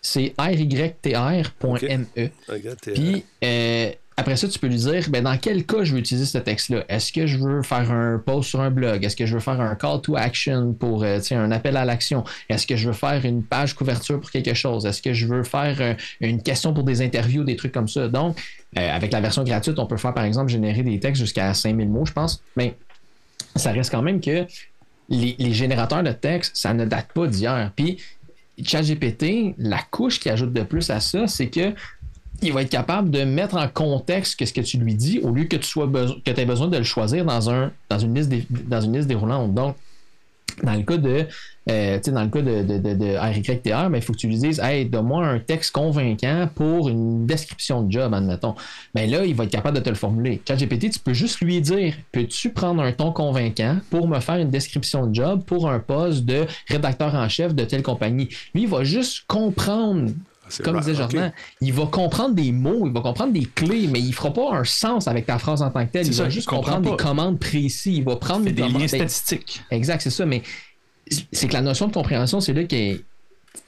c'est 0.00 0.34
rytr.me. 0.38 2.04
Puis, 2.94 3.24
euh, 3.42 3.90
après 4.16 4.36
ça, 4.36 4.46
tu 4.46 4.58
peux 4.60 4.68
lui 4.68 4.76
dire 4.76 5.10
ben, 5.10 5.24
dans 5.24 5.36
quel 5.36 5.64
cas 5.66 5.82
je 5.82 5.92
veux 5.92 5.98
utiliser 5.98 6.24
ce 6.24 6.38
texte-là? 6.38 6.84
Est-ce 6.88 7.12
que 7.12 7.26
je 7.26 7.36
veux 7.38 7.62
faire 7.62 7.90
un 7.90 8.18
post 8.24 8.50
sur 8.50 8.60
un 8.60 8.70
blog? 8.70 9.04
Est-ce 9.04 9.16
que 9.16 9.26
je 9.26 9.34
veux 9.34 9.40
faire 9.40 9.60
un 9.60 9.74
call 9.74 10.00
to 10.02 10.16
action 10.16 10.72
pour 10.72 11.02
euh, 11.02 11.18
un 11.32 11.50
appel 11.50 11.76
à 11.76 11.84
l'action? 11.84 12.22
Est-ce 12.48 12.66
que 12.66 12.76
je 12.76 12.88
veux 12.88 12.94
faire 12.94 13.24
une 13.24 13.42
page 13.42 13.74
couverture 13.74 14.20
pour 14.20 14.30
quelque 14.30 14.54
chose? 14.54 14.86
Est-ce 14.86 15.02
que 15.02 15.12
je 15.12 15.26
veux 15.26 15.42
faire 15.42 15.76
euh, 15.80 15.94
une 16.20 16.42
question 16.42 16.72
pour 16.72 16.84
des 16.84 17.02
interviews, 17.02 17.42
des 17.42 17.56
trucs 17.56 17.72
comme 17.72 17.88
ça? 17.88 18.06
Donc, 18.06 18.40
euh, 18.78 18.88
avec 18.88 19.12
la 19.12 19.20
version 19.20 19.42
gratuite, 19.42 19.80
on 19.80 19.86
peut 19.86 19.96
faire, 19.96 20.14
par 20.14 20.24
exemple, 20.24 20.50
générer 20.50 20.84
des 20.84 21.00
textes 21.00 21.20
jusqu'à 21.20 21.52
5000 21.52 21.88
mots, 21.88 22.06
je 22.06 22.12
pense. 22.12 22.40
Mais 22.56 22.76
ça 23.56 23.72
reste 23.72 23.90
quand 23.90 24.02
même 24.02 24.20
que 24.20 24.46
les, 25.08 25.34
les 25.38 25.52
générateurs 25.52 26.04
de 26.04 26.12
texte, 26.12 26.56
ça 26.56 26.72
ne 26.72 26.84
date 26.84 27.08
pas 27.12 27.26
d'hier. 27.26 27.72
Puis, 27.74 27.98
ChatGPT, 28.62 29.56
la 29.58 29.80
couche 29.90 30.20
qui 30.20 30.30
ajoute 30.30 30.52
de 30.52 30.62
plus 30.62 30.88
à 30.90 31.00
ça, 31.00 31.26
c'est 31.26 31.48
que 31.48 31.74
il 32.42 32.52
va 32.52 32.62
être 32.62 32.70
capable 32.70 33.10
de 33.10 33.24
mettre 33.24 33.56
en 33.56 33.68
contexte 33.68 34.44
ce 34.44 34.52
que 34.52 34.60
tu 34.60 34.78
lui 34.78 34.94
dis 34.94 35.20
au 35.20 35.30
lieu 35.30 35.44
que 35.44 35.56
tu 35.56 35.68
sois 35.68 35.88
que 35.88 36.30
aies 36.30 36.44
besoin 36.44 36.68
de 36.68 36.76
le 36.76 36.84
choisir 36.84 37.24
dans, 37.24 37.50
un, 37.50 37.72
dans, 37.88 37.98
une 37.98 38.14
liste 38.14 38.32
dans 38.50 38.80
une 38.80 38.96
liste 38.96 39.08
déroulante. 39.08 39.54
Donc, 39.54 39.76
dans 40.62 40.74
le 40.74 40.82
cas 40.82 40.96
de, 40.96 41.26
euh, 41.70 41.98
dans 42.06 42.22
le 42.22 42.28
cas 42.28 42.42
de, 42.42 42.62
de, 42.62 42.78
de, 42.78 42.94
de 42.94 43.96
il 43.96 44.02
faut 44.02 44.12
que 44.12 44.18
tu 44.18 44.28
lui 44.28 44.38
dises 44.38 44.60
Hey, 44.60 44.84
donne-moi 44.84 45.26
un 45.26 45.38
texte 45.40 45.72
convaincant 45.72 46.48
pour 46.54 46.88
une 46.88 47.26
description 47.26 47.82
de 47.82 47.90
job, 47.90 48.14
admettons. 48.14 48.54
Ben 48.94 49.10
là, 49.10 49.24
il 49.24 49.34
va 49.34 49.44
être 49.44 49.50
capable 49.50 49.78
de 49.78 49.82
te 49.82 49.88
le 49.88 49.96
formuler. 49.96 50.40
ChatGPT, 50.46 50.90
tu 50.90 50.98
peux 51.00 51.14
juste 51.14 51.40
lui 51.40 51.60
dire 51.60 51.94
Peux-tu 52.12 52.50
prendre 52.50 52.82
un 52.82 52.92
ton 52.92 53.12
convaincant 53.12 53.78
pour 53.90 54.06
me 54.06 54.20
faire 54.20 54.36
une 54.36 54.50
description 54.50 55.06
de 55.06 55.14
job 55.14 55.42
pour 55.44 55.68
un 55.68 55.80
poste 55.80 56.24
de 56.24 56.46
rédacteur 56.68 57.14
en 57.14 57.28
chef 57.28 57.54
de 57.54 57.64
telle 57.64 57.82
compagnie? 57.82 58.28
Lui, 58.54 58.62
il 58.62 58.68
va 58.68 58.84
juste 58.84 59.24
comprendre 59.26 60.10
comme 60.62 60.78
disait 60.80 60.94
Jordan, 60.94 61.32
il 61.60 61.72
va 61.72 61.86
comprendre 61.86 62.34
des 62.34 62.52
mots, 62.52 62.86
il 62.86 62.92
va 62.92 63.00
comprendre 63.00 63.32
des 63.32 63.44
clés, 63.44 63.86
mais 63.86 64.00
il 64.00 64.12
fera 64.12 64.32
pas 64.32 64.54
un 64.54 64.64
sens 64.64 65.08
avec 65.08 65.26
ta 65.26 65.38
phrase 65.38 65.62
en 65.62 65.70
tant 65.70 65.84
que 65.86 65.92
telle. 65.92 66.06
Il 66.06 66.14
va 66.14 66.28
juste 66.28 66.48
comprendre 66.48 66.90
des 66.90 66.96
commandes 66.96 67.38
précises. 67.38 67.98
Il 67.98 68.04
va 68.04 68.16
prendre 68.16 68.44
des 68.44 68.52
liens 68.52 68.88
statistiques. 68.88 69.62
Exact, 69.70 70.00
c'est 70.00 70.10
ça. 70.10 70.26
Mais 70.26 70.42
c'est 71.32 71.48
que 71.48 71.52
la 71.52 71.62
notion 71.62 71.88
de 71.88 71.92
compréhension, 71.92 72.40
c'est 72.40 72.52
là 72.52 72.64
que 72.64 73.00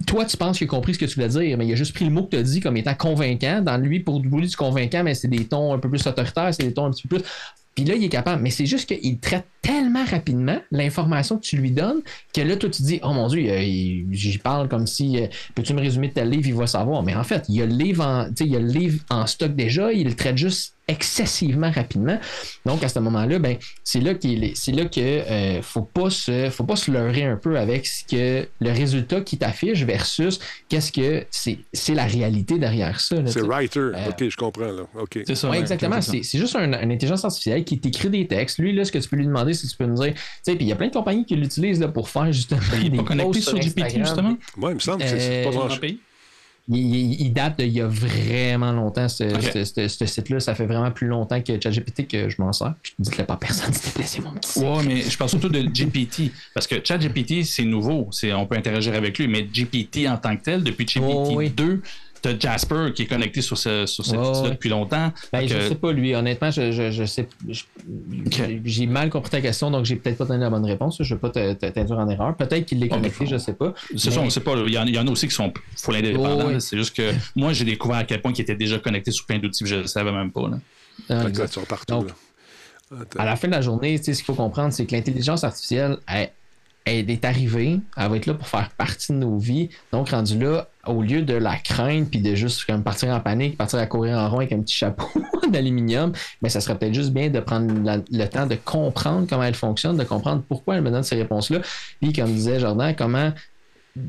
toi, 0.07 0.25
tu 0.25 0.37
penses 0.37 0.59
qu'il 0.59 0.67
a 0.67 0.71
compris 0.71 0.95
ce 0.95 0.99
que 0.99 1.05
tu 1.05 1.15
voulais 1.15 1.29
dire, 1.29 1.57
mais 1.57 1.67
il 1.67 1.73
a 1.73 1.77
juste 1.77 1.95
pris 1.95 2.05
le 2.05 2.11
mot 2.11 2.25
que 2.25 2.31
tu 2.31 2.37
as 2.37 2.43
dit 2.43 2.61
comme 2.61 2.77
étant 2.77 2.95
convaincant. 2.95 3.63
Dans 3.63 3.77
lui, 3.79 4.01
pour 4.01 4.21
lui, 4.21 4.47
du 4.47 4.57
convaincant, 4.57 5.03
mais 5.03 5.15
c'est 5.15 5.29
des 5.29 5.47
tons 5.47 5.73
un 5.73 5.79
peu 5.79 5.89
plus 5.89 6.07
autoritaires, 6.07 6.53
c'est 6.53 6.65
des 6.65 6.75
tons 6.75 6.87
un 6.87 6.91
petit 6.91 7.07
peu 7.07 7.19
plus. 7.19 7.27
Puis 7.77 7.85
là, 7.85 7.95
il 7.95 8.03
est 8.03 8.09
capable. 8.09 8.43
Mais 8.43 8.51
c'est 8.51 8.67
juste 8.67 8.89
qu'il 8.89 9.21
traite 9.21 9.47
tellement 9.63 10.05
rapidement 10.05 10.59
l'information 10.73 11.37
que 11.37 11.45
tu 11.45 11.57
lui 11.59 11.71
donnes 11.71 12.01
que 12.35 12.41
là, 12.41 12.57
toi, 12.57 12.71
tu 12.71 12.83
dis 12.83 12.99
Oh 13.05 13.13
mon 13.13 13.29
Dieu, 13.29 13.47
j'y 14.11 14.39
parle 14.39 14.69
comme 14.69 14.87
si 14.87 15.19
peux-tu 15.55 15.75
me 15.75 15.81
résumer 15.81 16.11
tel 16.11 16.31
livre, 16.31 16.49
il 16.49 16.55
va 16.55 16.67
savoir. 16.67 17.03
Mais 17.03 17.15
en 17.15 17.23
fait, 17.23 17.45
il 17.49 17.57
y 17.57 17.63
a 17.63 17.67
le 17.67 17.75
livre 17.75 18.05
en, 18.05 18.29
il 18.41 18.47
y 18.47 18.57
a 18.57 18.61
le 18.61 18.67
livre 18.67 19.05
en 19.11 19.27
stock 19.27 19.55
déjà, 19.55 19.93
il 19.93 20.09
le 20.09 20.15
traite 20.15 20.39
juste 20.39 20.76
excessivement 20.89 21.71
rapidement. 21.71 22.19
Donc 22.65 22.85
à 22.85 22.89
ce 22.89 22.99
moment-là, 23.01 23.39
ben 23.39 23.57
c'est 23.83 24.01
là 24.01 24.15
qu'il 24.15 24.57
c'est 24.57 24.73
là 24.73 24.85
que 24.85 25.01
euh, 25.01 25.63
faut 25.63 25.83
pas 25.83 26.11
se 26.11 26.49
faut 26.51 26.65
pas 26.65 26.77
se 26.77 26.91
leurrer 26.91 27.25
un 27.25 27.37
peu 27.37 27.59
avec 27.59 27.87
ce 27.87 28.05
que 28.05 28.49
le 28.61 28.71
résultat 28.71 29.21
qui 29.21 29.37
t'affiche 29.37 29.83
versus 29.83 30.39
qu'est-ce 30.69 30.93
que 30.93 31.27
c'est 31.31 31.59
c'est 31.73 31.95
la 31.95 32.05
réalité 32.05 32.59
derrière 32.59 33.01
ça. 33.01 33.17
C'est 33.27 33.41
writer. 33.41 33.81
Euh, 33.81 34.11
ok, 34.11 34.29
je 34.29 34.37
comprends 34.37 34.73
là. 34.73 34.83
Ok. 34.99 35.19
C'est 35.27 35.35
ça. 35.35 35.51
exactement. 35.53 36.01
C'est, 36.01 36.23
juste 36.23 36.55
une 36.57 36.75
intelligence 36.75 37.25
artificielle 37.25 37.65
qui 37.65 37.81
t'écrit 37.81 38.11
des 38.11 38.27
textes. 38.27 38.59
Lui 38.59 38.73
là, 38.73 38.85
ce 38.85 38.93
que 38.93 38.99
tu 38.99 39.09
peux 39.09 39.17
lui 39.17 39.27
demander, 39.27 39.55
c'est 39.55 39.67
que 39.67 39.73
tu 39.73 39.79
peux 39.79 39.87
nous 39.87 40.03
dire, 40.03 40.15
tu 40.15 40.21
sais, 40.43 40.55
puis 40.55 40.67
il 40.67 40.69
y 40.69 40.73
a 40.73 40.77
plein 40.77 40.89
de 40.89 40.93
compagnies 40.93 41.25
qui 41.25 41.35
l'utilisent 41.35 41.81
là 41.81 41.89
pour 41.89 42.09
faire 42.09 42.31
justement 42.33 42.61
il 42.81 42.91
des 42.91 42.99
pas 42.99 43.05
connecté 43.05 43.41
sur 43.41 43.59
GPT 43.59 43.99
justement? 43.99 44.37
Moi, 44.57 44.71
il 44.71 44.75
me 44.75 44.81
semble 44.81 45.03
que 45.03 45.09
c'est 45.09 45.43
pas 45.43 45.51
grand 46.69 46.79
il, 46.79 47.33
date 47.33 47.59
d'il 47.59 47.69
y 47.69 47.81
a 47.81 47.87
vraiment 47.87 48.73
longtemps, 48.73 49.09
ce, 49.09 49.25
site-là. 50.07 50.41
Ça 50.41 50.55
fait 50.55 50.67
vraiment 50.67 50.91
plus 50.91 51.07
longtemps 51.07 51.41
que 51.41 51.61
ChatGPT 51.61 52.09
que 52.09 52.29
je 52.29 52.41
m'en 52.41 52.53
sers. 52.53 52.75
Je 52.83 52.93
ne 52.99 53.05
dis 53.05 53.11
pas 53.23 53.35
à 53.35 53.37
personne, 53.37 53.73
s'il 53.73 53.91
te 53.91 53.95
plaît, 53.95 54.07
c'est 54.07 54.23
mon 54.23 54.33
petit. 54.33 54.61
Ouais, 54.61 54.85
mais 54.87 55.03
je 55.03 55.17
parle 55.17 55.31
surtout 55.31 55.49
de 55.49 55.61
GPT. 55.61 56.33
Parce 56.55 56.67
que 56.67 56.77
ChatGPT, 56.83 57.45
c'est 57.45 57.65
nouveau. 57.65 58.11
On 58.35 58.47
peut 58.47 58.57
interagir 58.57 58.95
avec 58.95 59.19
lui. 59.19 59.29
Mais 59.29 59.43
GPT 59.43 60.09
en 60.09 60.17
tant 60.17 60.37
que 60.37 60.43
tel, 60.43 60.63
depuis 60.63 60.87
GPT 60.87 61.55
2, 61.55 61.83
Jasper 62.39 62.93
qui 62.95 63.03
est 63.03 63.07
connecté 63.07 63.43
sur, 63.43 63.59
ce, 63.59 63.87
sur 63.87 64.05
cette 64.05 64.19
depuis 64.51 64.69
longtemps. 64.69 65.13
Ben, 65.33 65.47
Je 65.47 65.69
sais 65.69 65.75
pas, 65.75 65.93
lui. 65.93 66.15
Honnêtement, 66.15 66.51
je, 66.51 66.73
je, 66.73 66.91
je 66.91 67.05
sais. 67.05 67.29
J'ai 68.65 68.87
mal 68.87 69.11
compris 69.11 69.31
ta 69.31 69.41
question, 69.41 69.71
donc 69.71 69.85
j'ai 69.85 69.97
peut-être 69.97 70.19
pas 70.19 70.25
donné 70.25 70.41
la 70.41 70.51
bonne 70.51 70.65
réponse. 70.65 70.99
Je 71.01 71.15
ne 71.15 71.19
vais 71.19 71.31
pas 71.31 71.55
t'induire 71.71 71.99
en 71.99 72.09
erreur. 72.09 72.37
Peut-être 72.37 72.67
qu'il 72.67 72.81
l'est 72.81 72.89
connecté, 72.89 73.27
je 73.27 73.35
ne 73.35 73.39
sais 73.39 73.55
pas. 73.55 73.75
C'est 73.97 74.11
ça, 74.11 74.21
on 74.21 74.27
ne 74.27 74.31
sait 74.31 74.41
pas. 74.41 74.55
Il 74.67 74.73
y, 74.73 74.79
en, 74.79 74.87
il 74.87 74.95
y, 74.95 74.99
en, 74.99 75.07
a 75.07 75.11
aussi 75.11 75.29
qui 75.29 75.35
sont 75.35 75.53
full 75.77 75.97
indépendants. 75.97 76.59
C'est 76.61 76.77
juste 76.77 76.97
que 76.97 77.13
moi, 77.35 77.53
j'ai 77.53 77.65
découvert 77.65 77.99
à 77.99 78.05
quel 78.05 78.21
point 78.23 78.33
il 78.33 78.41
était 78.41 78.57
déjà 78.57 78.79
connecté 78.79 79.11
sur 79.11 79.27
plein 79.27 79.39
d'outils, 79.39 79.67
je 79.67 79.77
ne 79.77 79.81
le 79.83 79.87
savais 79.87 80.13
même 80.13 80.31
pas. 80.33 80.49
Là. 80.49 80.59
Ah, 81.11 81.25
partout. 81.69 82.07
à 83.19 83.25
la 83.25 83.37
fin 83.37 83.49
de 83.49 83.53
la 83.53 83.61
journée, 83.61 83.99
ce 83.99 84.11
qu'il 84.11 84.25
faut 84.25 84.35
comprendre, 84.35 84.73
c'est 84.73 84.87
que 84.87 84.95
l'intelligence 84.95 85.45
artificielle, 85.45 85.99
elle, 86.07 86.31
elle 86.87 87.11
est 87.11 87.25
arrivée, 87.25 87.81
elle 87.97 88.09
va 88.09 88.17
être 88.17 88.27
là 88.27 88.35
pour 88.35 88.47
faire 88.47 88.71
partie 88.71 89.13
de 89.13 89.19
nos 89.19 89.39
vies. 89.39 89.69
Donc, 89.93 90.11
rendu 90.11 90.39
là, 90.39 90.69
au 90.87 91.03
lieu 91.03 91.23
de 91.23 91.35
la 91.35 91.57
craindre 91.57 92.07
puis 92.09 92.21
de 92.21 92.35
juste 92.37 92.65
comme 92.65 92.85
partir 92.85 93.09
en 93.11 93.19
panique, 93.19 93.59
partir 93.59 93.81
à 93.81 93.87
courir 93.87 94.17
en 94.19 94.31
rond 94.31 94.39
avec 94.39 94.53
un 94.53 94.61
petit 94.61 94.77
chapeau 94.77 95.07
d'aluminium, 95.51 96.13
mais 96.41 96.49
ça 96.49 96.61
serait 96.61 96.79
peut-être 96.79 96.95
juste 96.95 97.13
bien 97.13 97.29
de 97.29 97.41
prendre 97.41 97.75
le 98.11 98.27
temps 98.27 98.47
de 98.47 98.55
comprendre 98.55 99.27
comment 99.29 99.43
elle 99.43 99.55
fonctionne, 99.55 99.97
de 99.97 100.05
comprendre 100.05 100.43
pourquoi 100.49 100.77
elle 100.77 100.83
me 100.83 100.91
donne 100.91 101.03
ces 101.03 101.17
réponses-là. 101.17 101.59
Puis, 102.01 102.13
comme 102.13 102.33
disait 102.33 102.61
Jordan, 102.61 102.95
comment 102.97 103.33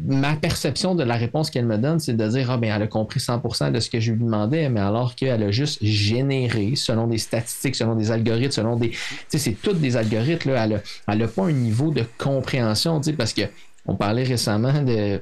ma 0.05 0.35
perception 0.35 0.95
de 0.95 1.03
la 1.03 1.15
réponse 1.15 1.49
qu'elle 1.49 1.65
me 1.65 1.77
donne, 1.77 1.99
c'est 1.99 2.13
de 2.13 2.27
dire 2.27 2.51
Ah, 2.51 2.57
ben, 2.57 2.73
elle 2.75 2.81
a 2.81 2.87
compris 2.87 3.19
100% 3.19 3.71
de 3.71 3.79
ce 3.79 3.89
que 3.89 3.99
je 3.99 4.11
lui 4.11 4.23
demandais, 4.23 4.69
mais 4.69 4.81
alors 4.81 5.15
qu'elle 5.15 5.43
a 5.43 5.51
juste 5.51 5.83
généré 5.83 6.73
selon 6.75 7.07
des 7.07 7.17
statistiques, 7.17 7.75
selon 7.75 7.95
des 7.95 8.11
algorithmes, 8.11 8.51
selon 8.51 8.75
des. 8.75 8.89
Tu 8.89 8.97
sais, 9.29 9.37
c'est 9.37 9.53
toutes 9.53 9.79
des 9.79 9.95
algorithmes, 9.95 10.51
là. 10.51 10.67
Elle 11.07 11.17
n'a 11.17 11.27
pas 11.27 11.43
un 11.43 11.51
niveau 11.51 11.91
de 11.91 12.03
compréhension, 12.17 12.99
tu 12.99 13.11
sais, 13.11 13.13
parce 13.13 13.33
que 13.33 13.43
on 13.85 13.95
parlait 13.95 14.23
récemment 14.23 14.83
de 14.83 15.21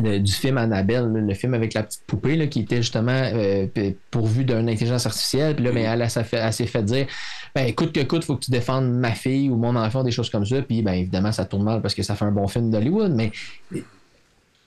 du 0.00 0.32
film 0.32 0.58
Annabelle, 0.58 1.06
le 1.06 1.34
film 1.34 1.54
avec 1.54 1.74
la 1.74 1.84
petite 1.84 2.02
poupée 2.06 2.48
qui 2.48 2.60
était 2.60 2.78
justement 2.78 3.12
euh, 3.12 3.66
pourvu 4.10 4.44
d'une 4.44 4.68
intelligence 4.68 5.06
artificielle. 5.06 5.54
Puis 5.54 5.64
là, 5.64 5.72
ben, 5.72 6.00
elle, 6.00 6.10
s'est 6.52 6.66
fait 6.66 6.82
dire 6.82 7.06
ben, 7.54 7.66
écoute 7.66 7.92
que 7.92 8.00
coûte, 8.02 8.24
faut 8.24 8.36
que 8.36 8.44
tu 8.44 8.50
défendes 8.50 8.90
ma 8.92 9.12
fille 9.12 9.48
ou 9.50 9.56
mon 9.56 9.76
enfant, 9.76 10.02
des 10.02 10.10
choses 10.10 10.30
comme 10.30 10.44
ça. 10.44 10.62
Puis 10.62 10.82
ben, 10.82 10.94
évidemment, 10.94 11.32
ça 11.32 11.44
tourne 11.44 11.64
mal 11.64 11.80
parce 11.80 11.94
que 11.94 12.02
ça 12.02 12.14
fait 12.16 12.24
un 12.24 12.32
bon 12.32 12.48
film 12.48 12.70
d'Hollywood, 12.70 13.12
mais 13.14 13.30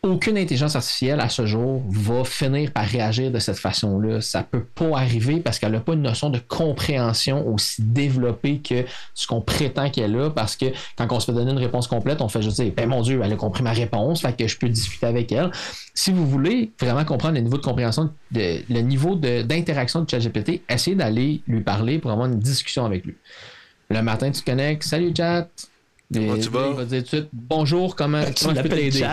aucune 0.08 0.38
intelligence 0.38 0.76
artificielle 0.76 1.20
à 1.20 1.30
ce 1.30 1.46
jour 1.46 1.84
va 1.89 2.24
finir 2.24 2.72
par 2.72 2.86
réagir 2.86 3.32
de 3.32 3.39
cette 3.39 3.58
façon-là. 3.58 4.22
Ça 4.22 4.43
peut 4.43 4.63
pas 4.63 4.98
arriver 4.98 5.39
parce 5.39 5.60
qu'elle 5.60 5.72
n'a 5.72 5.80
pas 5.80 5.93
une 5.93 6.02
notion 6.02 6.30
de 6.30 6.39
compréhension 6.39 7.48
aussi 7.48 7.82
développée 7.82 8.60
que 8.60 8.86
ce 9.13 9.28
qu'on 9.28 9.41
prétend 9.41 9.89
qu'elle 9.89 10.17
a 10.20 10.30
parce 10.30 10.56
que 10.56 10.65
quand 10.98 11.08
on 11.12 11.20
se 11.20 11.26
fait 11.28 11.34
donner 11.34 11.52
une 11.52 11.58
réponse 11.58 11.88
complète, 11.88 12.22
on 12.22 12.30
fait 12.30 12.41
juste 12.41 12.62
dire, 12.62 12.72
ben 12.76 12.89
mon 12.89 13.02
Dieu, 13.02 13.22
elle 13.24 13.34
a 13.34 13.36
compris 13.36 13.63
ma 13.63 13.74
réponse, 13.74 14.22
fait 14.22 14.36
que 14.36 14.48
je 14.48 14.58
peux 14.58 14.70
discuter 14.70 15.06
avec 15.06 15.32
elle. 15.32 15.52
Si 15.93 16.12
vous 16.12 16.26
voulez 16.26 16.72
vraiment 16.80 17.06
comprendre 17.06 17.36
le 17.36 17.41
niveau 17.41 17.58
de 17.58 17.63
compréhension, 17.63 18.12
de, 18.32 18.62
le 18.70 18.82
niveau 18.82 19.15
d'interaction 19.15 20.02
de, 20.02 20.10
ChatGPT, 20.10 20.62
essayez 20.70 20.96
d'aller 20.96 21.41
lui 21.48 21.62
parler 21.62 22.00
pour 22.00 22.12
avoir 22.12 22.28
une 22.28 22.39
discussion 22.39 22.86
avec 22.86 23.06
lui. 23.06 23.15
Le 23.89 24.02
matin, 24.02 24.32
tu 24.32 24.41
te 24.41 24.46
connectes, 24.46 24.84
salut 24.84 25.13
chat. 25.15 25.48
Comment 26.13 26.38
tu 26.38 26.50
vas? 26.50 26.67
Il 26.70 26.76
va 26.76 26.86
dire 26.86 27.00
tout 27.00 27.04
de 27.04 27.08
suite, 27.08 27.30
bonjour, 27.34 27.96
comment, 27.96 28.22
comment 28.41 28.56
je 28.56 28.62
peux 28.62 28.70
t'aider? 28.70 29.06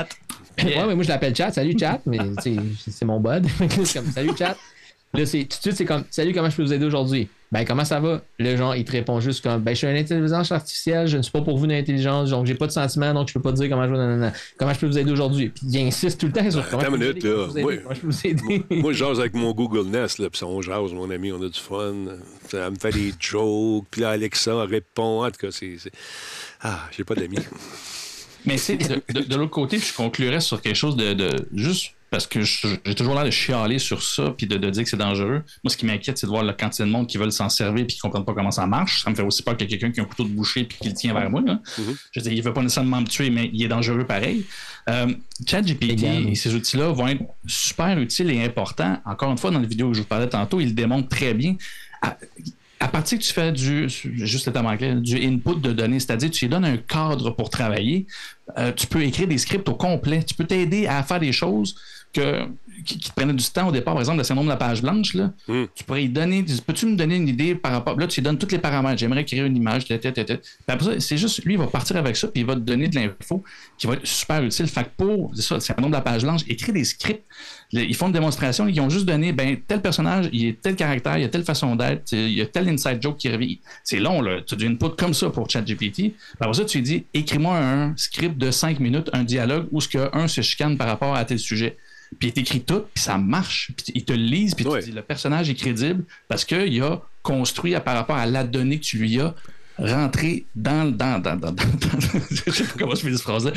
Ouais, 0.62 0.86
mais 0.86 0.94
moi 0.94 1.04
je 1.04 1.08
l'appelle 1.08 1.34
chat. 1.34 1.52
Salut 1.52 1.76
chat, 1.78 2.00
mais 2.06 2.18
c'est 2.40 3.04
mon 3.04 3.20
bud. 3.20 3.46
comme 3.58 4.06
salut 4.06 4.36
chat. 4.36 4.56
Là, 5.14 5.26
c'est, 5.26 5.44
tout 5.44 5.46
de 5.46 5.62
suite, 5.62 5.76
c'est 5.76 5.84
comme 5.84 6.04
Salut, 6.10 6.32
comment 6.32 6.50
je 6.50 6.56
peux 6.56 6.64
vous 6.64 6.72
aider 6.72 6.84
aujourd'hui? 6.84 7.28
Ben, 7.52 7.64
comment 7.64 7.84
ça 7.84 8.00
va? 8.00 8.22
Le 8.40 8.56
genre, 8.56 8.74
il 8.74 8.84
te 8.84 8.90
répond 8.90 9.20
juste 9.20 9.44
comme 9.44 9.62
Ben, 9.62 9.72
je 9.72 9.78
suis 9.78 9.86
une 9.86 9.96
intelligence 9.96 10.50
artificielle, 10.50 11.06
je 11.06 11.16
ne 11.16 11.22
suis 11.22 11.30
pas 11.30 11.42
pour 11.42 11.56
vous 11.56 11.68
d'intelligence, 11.68 12.30
donc 12.30 12.46
j'ai 12.46 12.56
pas 12.56 12.66
de 12.66 12.72
sentiments, 12.72 13.14
donc 13.14 13.28
je 13.28 13.34
peux 13.34 13.40
pas 13.40 13.52
te 13.52 13.56
dire 13.58 13.70
comment 13.70 13.86
je, 13.86 13.92
vais, 13.94 14.32
comment 14.58 14.74
je 14.74 14.80
peux 14.80 14.86
vous 14.88 14.98
aider 14.98 15.12
aujourd'hui? 15.12 15.50
Puis 15.50 15.66
il 15.68 15.86
insiste 15.86 16.20
tout 16.20 16.26
le 16.26 16.32
temps 16.32 16.50
sur 16.50 16.68
comment, 16.68 16.82
je, 16.82 16.90
minute, 16.90 17.22
là. 17.22 17.46
Moi, 17.62 17.76
comment 17.76 17.94
je 17.94 18.00
peux 18.00 18.06
vous 18.08 18.26
aider. 18.26 18.64
moi, 18.70 18.92
je 18.92 18.98
jase 18.98 19.20
avec 19.20 19.34
mon 19.34 19.52
Google 19.52 19.86
Nest, 19.86 20.18
là, 20.18 20.30
puis 20.30 20.42
on 20.42 20.60
jase, 20.62 20.92
mon 20.92 21.08
ami, 21.08 21.30
on 21.30 21.40
a 21.42 21.48
du 21.48 21.60
fun. 21.60 21.94
Ça 22.48 22.70
me 22.70 22.76
fait 22.76 22.90
des 22.90 23.14
jokes, 23.20 23.86
puis 23.92 24.00
là, 24.00 24.10
Alexa 24.10 24.64
répond. 24.64 25.24
En 25.24 25.30
tout 25.30 25.46
cas, 25.46 25.52
c'est. 25.52 25.76
Ah, 26.60 26.80
j'ai 26.90 27.04
pas 27.04 27.14
d'amis. 27.14 27.38
Mais 28.44 28.58
c'est 28.58 28.76
de, 28.76 29.20
de, 29.20 29.36
l'autre 29.36 29.50
côté, 29.50 29.78
je 29.78 29.92
conclurais 29.92 30.40
sur 30.40 30.60
quelque 30.60 30.76
chose 30.76 30.96
de, 30.96 31.12
de 31.14 31.48
juste 31.54 31.94
parce 32.14 32.28
que 32.28 32.42
j'ai 32.42 32.94
toujours 32.94 33.14
l'air 33.14 33.24
de 33.24 33.30
chialer 33.30 33.80
sur 33.80 34.00
ça 34.00 34.32
puis 34.36 34.46
de, 34.46 34.56
dire 34.70 34.84
que 34.84 34.88
c'est 34.88 34.96
dangereux. 34.96 35.42
Moi, 35.64 35.70
ce 35.70 35.76
qui 35.76 35.84
m'inquiète, 35.84 36.16
c'est 36.16 36.26
de 36.26 36.30
voir 36.30 36.44
la 36.44 36.52
quantité 36.52 36.84
de 36.84 36.88
monde 36.88 37.08
qui 37.08 37.18
veulent 37.18 37.32
s'en 37.32 37.48
servir 37.48 37.84
puis 37.88 37.96
qui 37.96 37.98
ne 37.98 38.02
comprennent 38.02 38.24
pas 38.24 38.34
comment 38.34 38.52
ça 38.52 38.68
marche. 38.68 39.02
Ça 39.02 39.10
me 39.10 39.16
fait 39.16 39.22
aussi 39.22 39.42
peur 39.42 39.56
qu'il 39.56 39.68
y 39.68 39.74
ait 39.74 39.78
quelqu'un 39.78 39.92
qui 39.92 39.98
a 39.98 40.04
un 40.04 40.06
couteau 40.06 40.22
de 40.22 40.28
boucher 40.28 40.62
puis 40.62 40.78
qui 40.80 40.88
le 40.90 40.94
tient 40.94 41.12
vers 41.12 41.28
moi. 41.28 41.40
Mm-hmm. 41.40 41.56
Je 42.12 42.20
veux 42.20 42.22
dire, 42.22 42.32
il 42.32 42.38
ne 42.38 42.44
veut 42.44 42.52
pas 42.52 42.62
nécessairement 42.62 43.00
me 43.00 43.06
tuer, 43.06 43.30
mais 43.30 43.50
il 43.52 43.60
est 43.64 43.68
dangereux 43.68 44.06
pareil. 44.06 44.44
Euh, 44.88 45.12
ChatGPT 45.44 46.04
et 46.04 46.34
ces 46.36 46.54
outils-là 46.54 46.92
vont 46.92 47.08
être 47.08 47.24
super 47.48 47.98
utiles 47.98 48.30
et 48.30 48.44
importants. 48.44 49.00
Encore 49.04 49.32
une 49.32 49.38
fois, 49.38 49.50
dans 49.50 49.60
la 49.60 49.66
vidéo 49.66 49.88
que 49.88 49.94
je 49.94 50.02
vous 50.02 50.06
parlais 50.06 50.28
tantôt, 50.28 50.60
il 50.60 50.66
le 50.66 50.74
démontre 50.74 51.08
très 51.08 51.34
bien 51.34 51.56
à 52.00 52.16
partir 52.88 53.18
que 53.18 53.24
tu 53.24 53.32
fais 53.32 53.52
du, 53.52 53.88
juste 53.88 54.46
le 54.46 55.00
du 55.00 55.16
input 55.16 55.60
de 55.60 55.72
données, 55.72 56.00
c'est-à-dire 56.00 56.30
tu 56.30 56.44
lui 56.44 56.50
donnes 56.50 56.64
un 56.64 56.76
cadre 56.76 57.30
pour 57.30 57.50
travailler, 57.50 58.06
euh, 58.58 58.72
tu 58.72 58.86
peux 58.86 59.02
écrire 59.02 59.28
des 59.28 59.38
scripts 59.38 59.68
au 59.68 59.74
complet. 59.74 60.22
Tu 60.22 60.34
peux 60.34 60.44
t'aider 60.44 60.86
à 60.86 61.02
faire 61.02 61.20
des 61.20 61.32
choses 61.32 61.76
que, 62.12 62.46
qui, 62.84 62.98
qui 62.98 63.10
te 63.10 63.14
prenait 63.14 63.32
du 63.32 63.44
temps 63.44 63.68
au 63.68 63.72
départ, 63.72 63.94
par 63.94 64.00
exemple, 64.00 64.18
le 64.18 64.24
syndrome 64.24 64.46
de 64.46 64.50
la 64.50 64.56
page 64.56 64.82
blanche, 64.82 65.14
là, 65.14 65.32
Hmm. 65.48 65.64
tu 65.74 65.84
pourrais 65.84 66.00
lui 66.02 66.08
donner, 66.08 66.44
peux-tu 66.66 66.86
me 66.86 66.96
donner 66.96 67.16
une 67.16 67.28
idée 67.28 67.54
par 67.54 67.72
rapport. 67.72 67.98
Là, 67.98 68.06
tu 68.06 68.20
lui 68.20 68.24
donnes 68.24 68.38
tous 68.38 68.50
les 68.50 68.58
paramètres. 68.58 68.98
J'aimerais 68.98 69.24
créer 69.24 69.40
une 69.40 69.56
image, 69.56 69.84
tête. 69.84 70.02
Puis 70.14 70.38
après 70.66 70.84
ça, 70.84 71.00
c'est 71.00 71.16
juste, 71.16 71.44
lui, 71.44 71.54
il 71.54 71.58
va 71.58 71.66
partir 71.66 71.96
avec 71.96 72.16
ça, 72.16 72.28
puis 72.28 72.40
il 72.42 72.46
va 72.46 72.54
te 72.54 72.60
donner 72.60 72.88
de 72.88 72.94
l'info 72.94 73.42
qui 73.78 73.86
va 73.86 73.94
être 73.94 74.06
super 74.06 74.42
utile. 74.42 74.66
Fait 74.66 74.84
que 74.84 74.88
pour, 74.96 75.32
c'est 75.34 75.42
ça, 75.42 75.54
le 75.56 75.60
syndrome 75.60 75.90
de 75.90 75.96
la 75.96 76.00
page 76.00 76.22
blanche, 76.22 76.42
écrire 76.48 76.74
des 76.74 76.84
scripts. 76.84 77.24
Ils 77.72 77.94
font 77.96 78.06
une 78.06 78.12
démonstration, 78.12 78.68
ils 78.68 78.80
ont 78.80 78.88
juste 78.90 79.06
donné, 79.06 79.32
ben, 79.32 79.56
tel 79.66 79.80
personnage, 79.82 80.28
il 80.32 80.50
a 80.50 80.52
tel 80.62 80.76
caractère, 80.76 81.18
il 81.18 81.24
a 81.24 81.28
telle 81.28 81.44
façon 81.44 81.74
d'être, 81.74 82.12
il 82.12 82.32
y 82.34 82.40
a 82.40 82.46
tel 82.46 82.68
inside 82.68 83.02
joke 83.02 83.16
qui 83.16 83.28
revient. 83.28 83.58
C'est 83.82 83.98
long, 83.98 84.22
là. 84.22 84.40
Tu 84.46 84.54
as 84.54 84.56
du 84.56 84.66
input 84.66 84.90
comme 84.96 85.14
ça 85.14 85.30
pour 85.30 85.50
ChatGPT. 85.50 86.12
Après 86.38 86.54
ça, 86.54 86.64
tu 86.64 86.78
lui 86.78 86.84
dis, 86.84 87.04
écris-moi 87.14 87.58
un 87.58 87.96
script 87.96 88.38
de 88.38 88.50
5 88.50 88.78
minutes, 88.80 89.10
un 89.12 89.24
dialogue 89.24 89.66
où 89.72 89.80
ce 89.80 89.88
que 89.88 90.14
un 90.16 90.28
se 90.28 90.40
chicane 90.40 90.76
par 90.76 90.86
rapport 90.86 91.14
à 91.16 91.24
tel 91.24 91.38
sujet. 91.38 91.76
Puis 92.18 92.28
il 92.28 92.32
t'écrit 92.32 92.60
tout, 92.62 92.82
puis 92.94 93.02
ça 93.02 93.18
marche. 93.18 93.72
Puis 93.76 93.86
il 93.94 94.04
te 94.04 94.12
le 94.12 94.18
lise, 94.22 94.54
puis 94.54 94.66
Ouais. 94.66 94.80
tu 94.80 94.90
dis, 94.90 94.94
le 94.94 95.02
personnage 95.02 95.50
est 95.50 95.54
crédible 95.54 96.04
parce 96.28 96.44
qu'il 96.44 96.82
a 96.82 97.00
construit 97.22 97.74
à- 97.74 97.80
par 97.80 97.94
rapport 97.96 98.16
à 98.16 98.26
la 98.26 98.44
donnée 98.44 98.78
que 98.78 98.84
tu 98.84 98.98
lui 98.98 99.20
as 99.20 99.34
rentré 99.76 100.44
dans 100.54 100.88
dans 100.96 101.18
dans 101.20 101.34
dans, 101.34 101.50
dans- 101.50 101.56
dans- 101.56 101.98
je 102.30 102.50
sais 102.52 102.62
pas 102.64 102.74
comment 102.78 102.94
je 102.94 103.00
fais 103.00 103.10
cette 103.10 103.22
phrase 103.22 103.44
là 103.46 103.52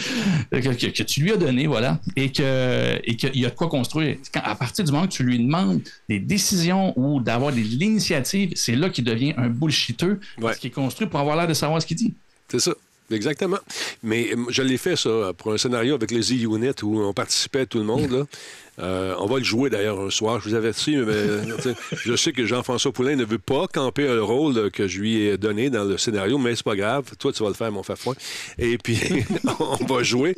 que, 0.62 0.70
que- 0.74 0.88
que 0.88 1.04
tu 1.04 1.22
lui 1.22 1.32
as 1.32 1.38
donné 1.38 1.68
voilà 1.68 2.00
et 2.16 2.32
que 2.32 3.00
et 3.04 3.16
qu'il 3.16 3.38
y 3.38 3.46
a 3.46 3.52
de 3.52 3.56
quoi 3.56 3.68
construire 3.70 4.18
Quand- 4.34 4.42
à 4.44 4.56
partir 4.56 4.84
du 4.84 4.92
moment 4.92 5.06
que 5.06 5.12
tu 5.14 5.24
lui 5.24 5.38
demandes 5.38 5.82
des 6.10 6.20
décisions 6.20 6.92
ou 6.98 7.22
d'avoir 7.22 7.52
des 7.54 7.62
l'initiative 7.62 8.52
c'est 8.56 8.76
là 8.76 8.90
qu'il 8.90 9.04
devient 9.04 9.36
un 9.38 9.50
bullshiteux 9.50 10.20
parce 10.42 10.54
Ouais. 10.54 10.60
qu'il 10.60 10.70
est 10.70 10.74
construit 10.74 11.06
pour 11.08 11.20
avoir 11.20 11.36
l'air 11.38 11.48
de 11.48 11.54
savoir 11.54 11.80
ce 11.80 11.86
qu'il 11.86 11.98
dit 11.98 12.16
C'est 12.50 12.60
ça. 12.62 12.74
Exactement. 13.12 13.60
Mais 14.04 14.32
euh, 14.34 14.46
je 14.50 14.62
l'ai 14.62 14.78
fait, 14.78 14.96
ça, 14.96 15.34
pour 15.38 15.54
un 15.54 15.58
scénario 15.58 15.96
avec 15.96 16.12
le 16.12 16.22
Z-Unit 16.22 16.72
où 16.84 17.00
on 17.00 17.14
participait 17.14 17.66
tout 17.66 17.80
le 17.80 17.86
monde. 17.86 18.12
là. 18.12 18.24
Euh, 18.80 19.16
on 19.18 19.26
va 19.26 19.40
le 19.40 19.44
jouer 19.44 19.72
d'ailleurs 19.72 20.00
un 20.00 20.12
soir. 20.12 20.40
Je 20.40 20.50
vous 20.50 20.56
avertis, 20.56 20.98
mais 20.98 21.12
euh, 21.12 21.74
je 21.94 22.16
sais 22.16 22.32
que 22.32 22.46
Jean-François 22.46 22.92
Poulain 22.92 23.16
ne 23.16 23.26
veut 23.26 23.40
pas 23.40 23.68
camper 23.68 24.04
le 24.04 24.22
rôle 24.22 24.70
que 24.70 24.88
je 24.88 25.00
lui 25.00 25.22
ai 25.24 25.36
donné 25.40 25.72
dans 25.72 25.84
le 25.84 25.98
scénario, 25.98 26.38
mais 26.38 26.56
c'est 26.56 26.64
pas 26.64 26.76
grave. 26.76 27.06
Toi, 27.18 27.34
tu 27.34 27.42
vas 27.42 27.50
le 27.50 27.56
faire, 27.56 27.72
mon 27.72 27.82
fafouin. 27.82 28.14
Et 28.60 28.78
puis, 28.78 29.00
on 29.60 29.84
va 29.86 30.04
jouer 30.04 30.36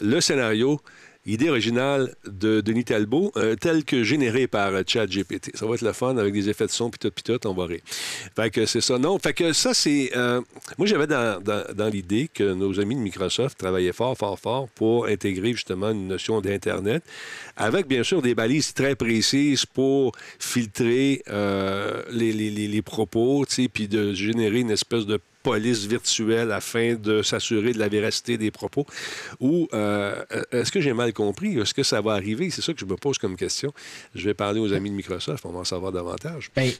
le 0.00 0.22
scénario. 0.22 0.80
Idée 1.24 1.50
originale 1.50 2.16
de 2.26 2.60
Denis 2.60 2.82
Talbot, 2.84 3.30
euh, 3.36 3.54
tel 3.54 3.84
que 3.84 4.02
généré 4.02 4.48
par 4.48 4.72
ChatGPT. 4.84 5.56
Ça 5.56 5.66
va 5.66 5.74
être 5.76 5.82
le 5.82 5.92
fun 5.92 6.16
avec 6.16 6.32
des 6.34 6.48
effets 6.48 6.66
de 6.66 6.72
son, 6.72 6.90
puis 6.90 6.98
tout, 6.98 7.12
puis 7.12 7.22
tout, 7.22 7.46
on 7.46 7.54
va 7.54 7.66
rire. 7.66 7.80
Fait 8.34 8.50
que 8.50 8.66
c'est 8.66 8.80
ça. 8.80 8.98
Non, 8.98 9.18
fait 9.20 9.32
que 9.32 9.52
ça, 9.52 9.72
c'est... 9.72 10.10
euh, 10.16 10.40
moi, 10.78 10.86
j'avais 10.88 11.06
dans, 11.06 11.40
dans- 11.40 11.64
dans 11.74 11.88
l'idée 11.88 12.28
que 12.32 12.52
nos 12.54 12.80
amis 12.80 12.96
de 12.96 13.00
Microsoft 13.00 13.56
travaillaient 13.56 13.92
fort, 13.92 14.18
fort, 14.18 14.36
fort 14.36 14.68
pour 14.70 15.06
intégrer 15.06 15.52
justement 15.52 15.90
une 15.90 16.08
notion 16.08 16.40
d'Internet, 16.40 17.04
avec 17.56 17.86
bien 17.86 18.02
sûr 18.02 18.20
des 18.20 18.34
balises 18.34 18.74
très 18.74 18.96
précises 18.96 19.64
pour 19.64 20.12
filtrer 20.40 21.22
euh, 21.28 22.02
les, 22.10 22.32
les- 22.32 22.50
les- 22.50 22.66
les 22.66 22.82
propos, 22.82 23.44
tu 23.48 23.54
sais, 23.54 23.68
puis 23.68 23.86
de 23.86 24.12
générer 24.12 24.58
une 24.58 24.72
espèce 24.72 25.06
de 25.06 25.20
police 25.42 25.86
virtuelle 25.86 26.52
afin 26.52 26.94
de 26.94 27.22
s'assurer 27.22 27.72
de 27.72 27.78
la 27.78 27.88
véracité 27.88 28.36
des 28.38 28.50
propos. 28.50 28.86
Ou 29.40 29.68
euh, 29.74 30.14
est-ce 30.52 30.70
que 30.72 30.80
j'ai 30.80 30.92
mal 30.92 31.12
compris? 31.12 31.58
Est-ce 31.58 31.74
que 31.74 31.82
ça 31.82 32.00
va 32.00 32.12
arriver? 32.12 32.50
C'est 32.50 32.62
ça 32.62 32.72
que 32.72 32.80
je 32.80 32.84
me 32.86 32.96
pose 32.96 33.18
comme 33.18 33.36
question. 33.36 33.72
Je 34.14 34.24
vais 34.24 34.34
parler 34.34 34.60
aux 34.60 34.72
amis 34.72 34.90
de 34.90 34.94
Microsoft, 34.94 35.44
on 35.46 35.50
va 35.52 35.60
en 35.60 35.64
savoir 35.64 35.92
davantage. 35.92 36.50
Ben, 36.56 36.70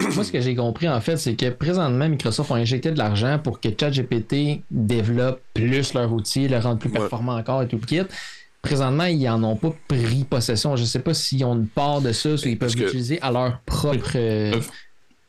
moi, 0.14 0.24
ce 0.24 0.30
que 0.32 0.40
j'ai 0.40 0.54
compris, 0.54 0.88
en 0.88 1.00
fait, 1.00 1.16
c'est 1.16 1.34
que 1.34 1.50
présentement, 1.50 2.08
Microsoft 2.08 2.50
a 2.50 2.54
injecté 2.54 2.90
de 2.92 2.98
l'argent 2.98 3.38
pour 3.42 3.60
que 3.60 3.68
ChatGPT 3.78 4.62
développe 4.70 5.40
plus 5.54 5.94
leur 5.94 6.12
outil, 6.12 6.48
le 6.48 6.58
rende 6.58 6.78
plus 6.80 6.90
Ouais. 6.90 6.98
performant 7.00 7.36
encore 7.36 7.62
et 7.62 7.68
tout 7.68 7.78
le 7.80 7.86
kit. 7.86 8.02
Présentement, 8.62 9.04
ils 9.04 9.22
n'en 9.22 9.42
ont 9.44 9.56
pas 9.56 9.72
pris 9.86 10.24
possession. 10.28 10.74
Je 10.76 10.82
ne 10.82 10.86
sais 10.86 10.98
pas 10.98 11.14
s'ils 11.14 11.44
ont 11.44 11.54
une 11.54 11.68
part 11.68 12.00
de 12.00 12.12
ça, 12.12 12.30
ou 12.30 12.36
ils 12.44 12.58
peuvent 12.58 12.74
l'utiliser 12.76 13.20
à 13.22 13.30
leur 13.30 13.60
propre. 13.60 14.10
euh, 14.16 14.52
peuvent. 14.52 14.70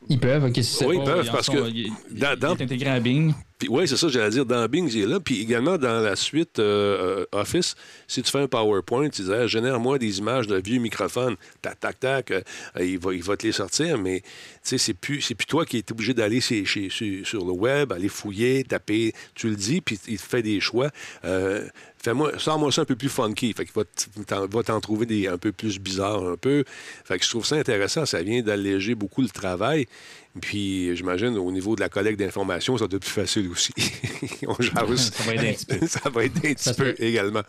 Ils 0.09 0.19
peuvent, 0.19 0.43
ok, 0.45 0.59
c'est 0.63 0.85
Oui, 0.85 0.97
ils 0.99 1.03
peuvent, 1.03 1.29
en 1.29 1.31
parce 1.31 1.45
sont- 1.45 1.53
que 1.53 1.69
il, 1.69 1.87
il- 1.87 2.19
dans- 2.19 2.35
dans- 2.37 2.55
est 2.55 2.63
intégré 2.63 2.89
à 2.89 2.99
Bing 2.99 3.33
oui, 3.67 3.89
c'est 3.89 3.97
ça, 3.97 4.07
j'allais 4.07 4.29
dire, 4.29 4.45
dans 4.45 4.65
Bing, 4.69 4.89
il 4.89 5.01
est 5.01 5.05
là. 5.05 5.19
Puis 5.19 5.41
également, 5.41 5.77
dans 5.77 5.99
la 5.99 6.15
suite 6.15 6.59
euh, 6.59 7.25
euh, 7.33 7.37
Office, 7.37 7.75
si 8.07 8.21
tu 8.23 8.31
fais 8.31 8.39
un 8.39 8.47
PowerPoint, 8.47 9.09
tu 9.09 9.21
disais, 9.23 9.49
génère-moi 9.49 9.99
des 9.99 10.19
images 10.19 10.47
de 10.47 10.55
vieux 10.63 10.79
microphones, 10.79 11.35
tac, 11.61 11.77
tac, 11.77 11.99
tac, 11.99 12.31
euh, 12.31 12.41
il, 12.79 12.97
va, 12.97 13.13
il 13.13 13.21
va 13.21 13.35
te 13.35 13.45
les 13.45 13.51
sortir, 13.51 13.97
mais 13.97 14.21
tu 14.21 14.27
sais, 14.63 14.77
c'est 14.77 14.93
plus, 14.93 15.17
plus 15.33 15.45
toi 15.45 15.65
qui 15.65 15.75
es 15.77 15.91
obligé 15.91 16.13
d'aller 16.13 16.39
sur, 16.39 16.65
sur 16.65 17.45
le 17.45 17.51
web, 17.51 17.91
aller 17.91 18.07
fouiller, 18.07 18.63
taper, 18.63 19.11
tu 19.35 19.49
le 19.49 19.57
dis, 19.57 19.81
puis 19.81 19.99
il 20.07 20.17
te 20.17 20.23
fait 20.25 20.41
des 20.41 20.61
choix. 20.61 20.89
Euh, 21.25 21.67
Fais-moi, 22.01 22.31
sors-moi 22.37 22.71
ça 22.71 22.81
un 22.81 22.85
peu 22.85 22.95
plus 22.95 23.09
funky. 23.09 23.53
Fait 23.53 23.65
qu'il 23.65 23.73
va 23.73 24.63
t'en, 24.63 24.79
trouver 24.79 25.05
des 25.05 25.27
un 25.27 25.37
peu 25.37 25.51
plus 25.51 25.79
bizarres, 25.79 26.25
un 26.25 26.37
peu. 26.37 26.63
Fait 27.03 27.17
que 27.19 27.25
je 27.25 27.29
trouve 27.29 27.45
ça 27.45 27.55
intéressant. 27.55 28.05
Ça 28.05 28.21
vient 28.21 28.41
d'alléger 28.41 28.95
beaucoup 28.95 29.21
le 29.21 29.29
travail. 29.29 29.85
Puis, 30.39 30.95
j'imagine, 30.95 31.37
au 31.37 31.51
niveau 31.51 31.75
de 31.75 31.81
la 31.81 31.89
collecte 31.89 32.19
d'informations, 32.19 32.77
ça 32.77 32.87
doit 32.87 32.97
être 32.97 33.03
plus 33.03 33.11
facile 33.11 33.49
aussi. 33.49 33.73
On 34.47 34.55
jase. 34.61 35.11
ça 35.13 35.23
va 35.23 35.33
aider 35.33 35.49
un 35.49 35.53
petit 35.53 35.65
peu 35.65 35.87
Ça 35.87 36.09
va 36.09 36.23
aider 36.23 36.49
un 36.49 36.53
petit 36.53 36.73
peu 36.73 36.95
également. 36.99 37.41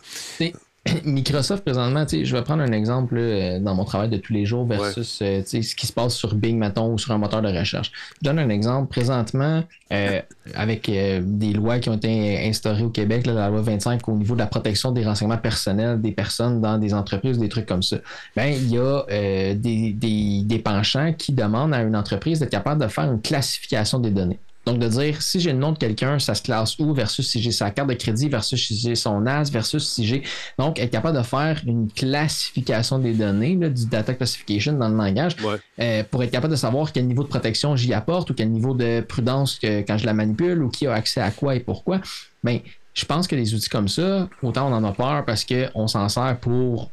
Microsoft, 1.05 1.63
présentement, 1.63 2.05
tu 2.05 2.19
sais, 2.19 2.25
je 2.25 2.35
vais 2.35 2.43
prendre 2.43 2.63
un 2.63 2.71
exemple 2.71 3.15
là, 3.15 3.21
euh, 3.21 3.59
dans 3.59 3.75
mon 3.75 3.85
travail 3.85 4.09
de 4.09 4.17
tous 4.17 4.33
les 4.33 4.45
jours 4.45 4.65
versus 4.65 5.19
euh, 5.21 5.41
tu 5.41 5.47
sais, 5.47 5.61
ce 5.61 5.75
qui 5.75 5.85
se 5.85 5.93
passe 5.93 6.15
sur 6.15 6.33
Bing, 6.33 6.57
mettons, 6.57 6.93
ou 6.93 6.97
sur 6.97 7.11
un 7.11 7.19
moteur 7.19 7.41
de 7.41 7.49
recherche. 7.49 7.91
Je 8.21 8.27
donne 8.27 8.39
un 8.39 8.49
exemple. 8.49 8.89
Présentement, 8.89 9.63
euh, 9.91 10.21
avec 10.55 10.87
euh, 10.89 11.21
des 11.23 11.53
lois 11.53 11.79
qui 11.79 11.89
ont 11.89 11.95
été 11.95 12.47
instaurées 12.47 12.83
au 12.83 12.89
Québec, 12.89 13.27
là, 13.27 13.33
la 13.33 13.49
loi 13.49 13.61
25 13.61 14.07
au 14.07 14.13
niveau 14.13 14.33
de 14.35 14.39
la 14.39 14.47
protection 14.47 14.91
des 14.91 15.05
renseignements 15.05 15.37
personnels 15.37 16.01
des 16.01 16.13
personnes 16.13 16.61
dans 16.61 16.77
des 16.77 16.93
entreprises, 16.93 17.37
des 17.37 17.49
trucs 17.49 17.65
comme 17.65 17.83
ça, 17.83 17.97
ben, 18.35 18.47
il 18.47 18.71
y 18.71 18.77
a 18.77 19.03
euh, 19.11 19.53
des, 19.53 19.91
des, 19.91 20.43
des 20.43 20.59
penchants 20.59 21.13
qui 21.13 21.33
demandent 21.33 21.73
à 21.73 21.81
une 21.81 21.95
entreprise 21.95 22.39
d'être 22.39 22.49
capable 22.49 22.81
de 22.81 22.87
faire 22.87 23.03
une 23.03 23.21
classification 23.21 23.99
des 23.99 24.11
données. 24.11 24.39
Donc, 24.65 24.77
de 24.77 24.87
dire 24.87 25.21
si 25.21 25.39
j'ai 25.39 25.53
le 25.53 25.57
nom 25.57 25.71
de 25.71 25.77
quelqu'un, 25.79 26.19
ça 26.19 26.35
se 26.35 26.43
classe 26.43 26.77
où 26.77 26.93
versus 26.93 27.27
si 27.27 27.41
j'ai 27.41 27.51
sa 27.51 27.71
carte 27.71 27.89
de 27.89 27.95
crédit 27.95 28.29
versus 28.29 28.67
si 28.67 28.77
j'ai 28.77 28.93
son 28.95 29.19
NAS 29.21 29.45
versus 29.51 29.87
si 29.87 30.05
j'ai. 30.05 30.21
Donc, 30.59 30.77
être 30.79 30.91
capable 30.91 31.17
de 31.17 31.23
faire 31.23 31.59
une 31.65 31.89
classification 31.91 32.99
des 32.99 33.13
données, 33.13 33.55
là, 33.55 33.69
du 33.69 33.87
data 33.87 34.13
classification 34.13 34.73
dans 34.73 34.87
le 34.89 34.95
langage, 34.95 35.35
Ouais. 35.43 35.57
euh, 35.79 36.03
pour 36.09 36.21
être 36.23 36.31
capable 36.31 36.51
de 36.51 36.57
savoir 36.57 36.91
quel 36.91 37.07
niveau 37.07 37.23
de 37.23 37.27
protection 37.29 37.75
j'y 37.75 37.93
apporte 37.93 38.29
ou 38.29 38.33
quel 38.35 38.49
niveau 38.51 38.73
de 38.75 39.01
prudence 39.01 39.57
que, 39.57 39.81
quand 39.81 39.97
je 39.97 40.05
la 40.05 40.13
manipule 40.13 40.61
ou 40.63 40.69
qui 40.69 40.85
a 40.87 40.93
accès 40.93 41.21
à 41.21 41.31
quoi 41.31 41.55
et 41.55 41.59
pourquoi. 41.59 41.99
Ben, 42.43 42.59
je 42.93 43.05
pense 43.05 43.27
que 43.27 43.35
les 43.35 43.53
outils 43.55 43.69
comme 43.69 43.87
ça, 43.87 44.27
autant 44.43 44.69
on 44.71 44.73
en 44.75 44.83
a 44.83 44.91
peur 44.91 45.25
parce 45.25 45.45
qu'on 45.45 45.87
s'en 45.87 46.07
sert 46.09 46.37
pour 46.39 46.91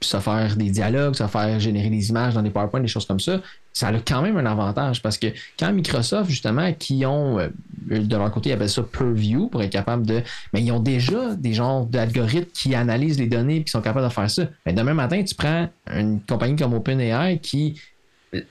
se 0.00 0.18
faire 0.20 0.54
des 0.54 0.70
dialogues, 0.70 1.14
se 1.16 1.26
faire 1.26 1.58
générer 1.58 1.90
des 1.90 2.10
images 2.10 2.34
dans 2.34 2.42
des 2.42 2.50
PowerPoint, 2.50 2.80
des 2.80 2.86
choses 2.86 3.06
comme 3.06 3.18
ça, 3.18 3.40
ça 3.78 3.88
a 3.88 3.92
quand 4.00 4.22
même 4.22 4.36
un 4.36 4.46
avantage 4.46 5.00
parce 5.02 5.18
que 5.18 5.28
quand 5.56 5.72
Microsoft, 5.72 6.28
justement, 6.28 6.72
qui 6.72 7.06
ont, 7.06 7.38
euh, 7.38 7.48
de 7.88 8.16
leur 8.16 8.28
côté, 8.32 8.50
ils 8.50 8.52
appellent 8.54 8.68
ça 8.68 8.82
Purview 8.82 9.46
pour 9.46 9.62
être 9.62 9.70
capable 9.70 10.04
de. 10.04 10.20
Mais 10.52 10.62
ils 10.62 10.72
ont 10.72 10.80
déjà 10.80 11.36
des 11.36 11.52
genres 11.52 11.86
d'algorithmes 11.86 12.50
qui 12.52 12.74
analysent 12.74 13.20
les 13.20 13.28
données 13.28 13.58
et 13.58 13.62
qui 13.62 13.70
sont 13.70 13.80
capables 13.80 14.08
de 14.08 14.12
faire 14.12 14.28
ça. 14.28 14.42
Mais 14.66 14.72
demain 14.72 14.94
matin, 14.94 15.22
tu 15.22 15.36
prends 15.36 15.68
une 15.94 16.20
compagnie 16.20 16.56
comme 16.56 16.74
OpenAI 16.74 17.38
qui 17.38 17.80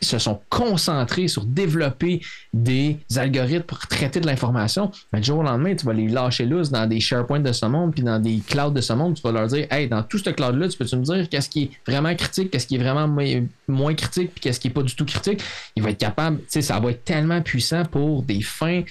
se 0.01 0.17
sont 0.17 0.39
concentrés 0.49 1.27
sur 1.27 1.45
développer 1.45 2.21
des 2.53 2.97
algorithmes 3.15 3.63
pour 3.63 3.79
traiter 3.79 4.19
de 4.19 4.25
l'information, 4.25 4.91
mais 5.13 5.19
du 5.19 5.27
jour 5.27 5.39
au 5.39 5.43
lendemain, 5.43 5.75
tu 5.75 5.85
vas 5.85 5.93
les 5.93 6.07
lâcher 6.07 6.45
loose 6.45 6.71
dans 6.71 6.87
des 6.87 6.99
SharePoint 6.99 7.39
de 7.41 7.51
ce 7.51 7.65
monde, 7.65 7.93
puis 7.93 8.01
dans 8.03 8.19
des 8.19 8.39
clouds 8.47 8.71
de 8.71 8.81
ce 8.81 8.93
monde, 8.93 9.15
tu 9.15 9.21
vas 9.21 9.31
leur 9.31 9.47
dire, 9.47 9.67
hey, 9.71 9.87
dans 9.87 10.01
tout 10.03 10.17
ce 10.17 10.29
cloud-là, 10.31 10.67
tu 10.69 10.77
peux-tu 10.77 10.95
me 10.95 11.03
dire 11.03 11.29
qu'est-ce 11.29 11.49
qui 11.49 11.63
est 11.63 11.71
vraiment 11.85 12.15
critique, 12.15 12.49
qu'est-ce 12.51 12.65
qui 12.67 12.75
est 12.75 12.79
vraiment 12.79 13.07
mo- 13.07 13.47
moins 13.67 13.93
critique, 13.93 14.31
puis 14.31 14.41
qu'est-ce 14.41 14.59
qui 14.59 14.69
est 14.69 14.71
pas 14.71 14.83
du 14.83 14.95
tout 14.95 15.05
critique? 15.05 15.41
Il 15.75 15.83
va 15.83 15.91
être 15.91 15.97
capable, 15.99 16.37
tu 16.39 16.45
sais, 16.49 16.61
ça 16.61 16.79
va 16.79 16.91
être 16.91 17.03
tellement 17.03 17.41
puissant 17.41 17.85
pour 17.85 18.23
des 18.23 18.41
fins 18.41 18.81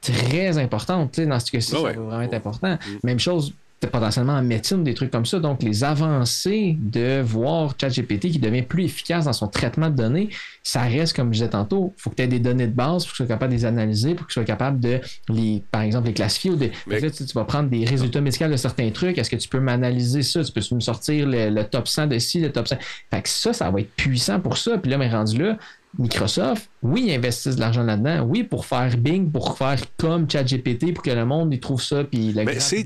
très 0.00 0.56
importantes, 0.58 1.12
tu 1.12 1.22
sais, 1.22 1.26
dans 1.26 1.40
ce 1.40 1.50
cas-ci, 1.50 1.74
ouais. 1.74 1.94
ça 1.94 1.98
va 1.98 2.04
vraiment 2.06 2.22
être 2.22 2.34
important. 2.34 2.78
Même 3.02 3.18
chose 3.18 3.52
potentiellement 3.86 4.32
en 4.34 4.42
médecine, 4.42 4.82
des 4.82 4.94
trucs 4.94 5.10
comme 5.10 5.24
ça. 5.26 5.38
Donc, 5.38 5.62
les 5.62 5.84
avancées 5.84 6.76
de 6.80 7.20
voir 7.20 7.74
ChatGPT 7.80 8.30
qui 8.30 8.38
devient 8.38 8.62
plus 8.62 8.84
efficace 8.84 9.26
dans 9.26 9.32
son 9.32 9.46
traitement 9.46 9.88
de 9.88 9.94
données, 9.94 10.30
ça 10.64 10.82
reste, 10.82 11.14
comme 11.14 11.28
je 11.28 11.38
disais 11.38 11.50
tantôt, 11.50 11.94
il 11.96 12.02
faut 12.02 12.10
que 12.10 12.16
tu 12.16 12.22
aies 12.22 12.28
des 12.28 12.40
données 12.40 12.66
de 12.66 12.72
base 12.74 13.04
pour 13.04 13.12
que 13.12 13.16
tu 13.16 13.16
sois 13.18 13.26
capable 13.26 13.52
de 13.52 13.58
les 13.58 13.64
analyser, 13.64 14.14
pour 14.14 14.26
que 14.26 14.32
tu 14.32 14.34
sois 14.34 14.44
capable 14.44 14.80
de, 14.80 15.00
les, 15.28 15.62
par 15.70 15.82
exemple, 15.82 16.08
les 16.08 16.14
classifier. 16.14 16.50
Ou 16.50 16.56
de, 16.56 16.70
Mais- 16.86 17.00
là, 17.00 17.10
tu, 17.10 17.24
tu 17.24 17.32
vas 17.34 17.44
prendre 17.44 17.68
des 17.70 17.84
résultats 17.84 18.20
médicaux 18.20 18.48
de 18.48 18.56
certains 18.56 18.90
trucs. 18.90 19.16
Est-ce 19.18 19.30
que 19.30 19.36
tu 19.36 19.48
peux 19.48 19.60
m'analyser 19.60 20.22
ça? 20.22 20.42
Tu 20.42 20.52
peux 20.52 20.60
me 20.74 20.80
sortir 20.80 21.26
le, 21.26 21.50
le 21.50 21.64
top 21.64 21.86
100 21.88 22.08
de 22.08 22.18
ci, 22.18 22.40
le 22.40 22.50
top 22.50 22.66
100. 22.68 22.76
Fait 23.10 23.22
que 23.22 23.28
ça, 23.28 23.52
ça 23.52 23.70
va 23.70 23.80
être 23.80 23.90
puissant 23.94 24.40
pour 24.40 24.56
ça. 24.58 24.76
Puis 24.78 24.90
là, 24.90 24.98
mais 24.98 25.08
rendu 25.08 25.38
là, 25.38 25.56
Microsoft, 25.98 26.68
oui, 26.82 27.04
ils 27.08 27.14
investissent 27.14 27.56
de 27.56 27.60
l'argent 27.60 27.82
là-dedans. 27.82 28.22
Oui, 28.24 28.44
pour 28.44 28.66
faire 28.66 28.96
Bing, 28.98 29.32
pour 29.32 29.56
faire 29.56 29.80
comme 29.96 30.30
ChatGPT, 30.30 30.92
pour 30.92 31.02
que 31.02 31.10
le 31.10 31.24
monde 31.24 31.52
y 31.54 31.58
trouve 31.58 31.82
ça. 31.82 32.04
Puis 32.04 32.32
le 32.32 32.44
Mais 32.44 32.60
c'est 32.60 32.84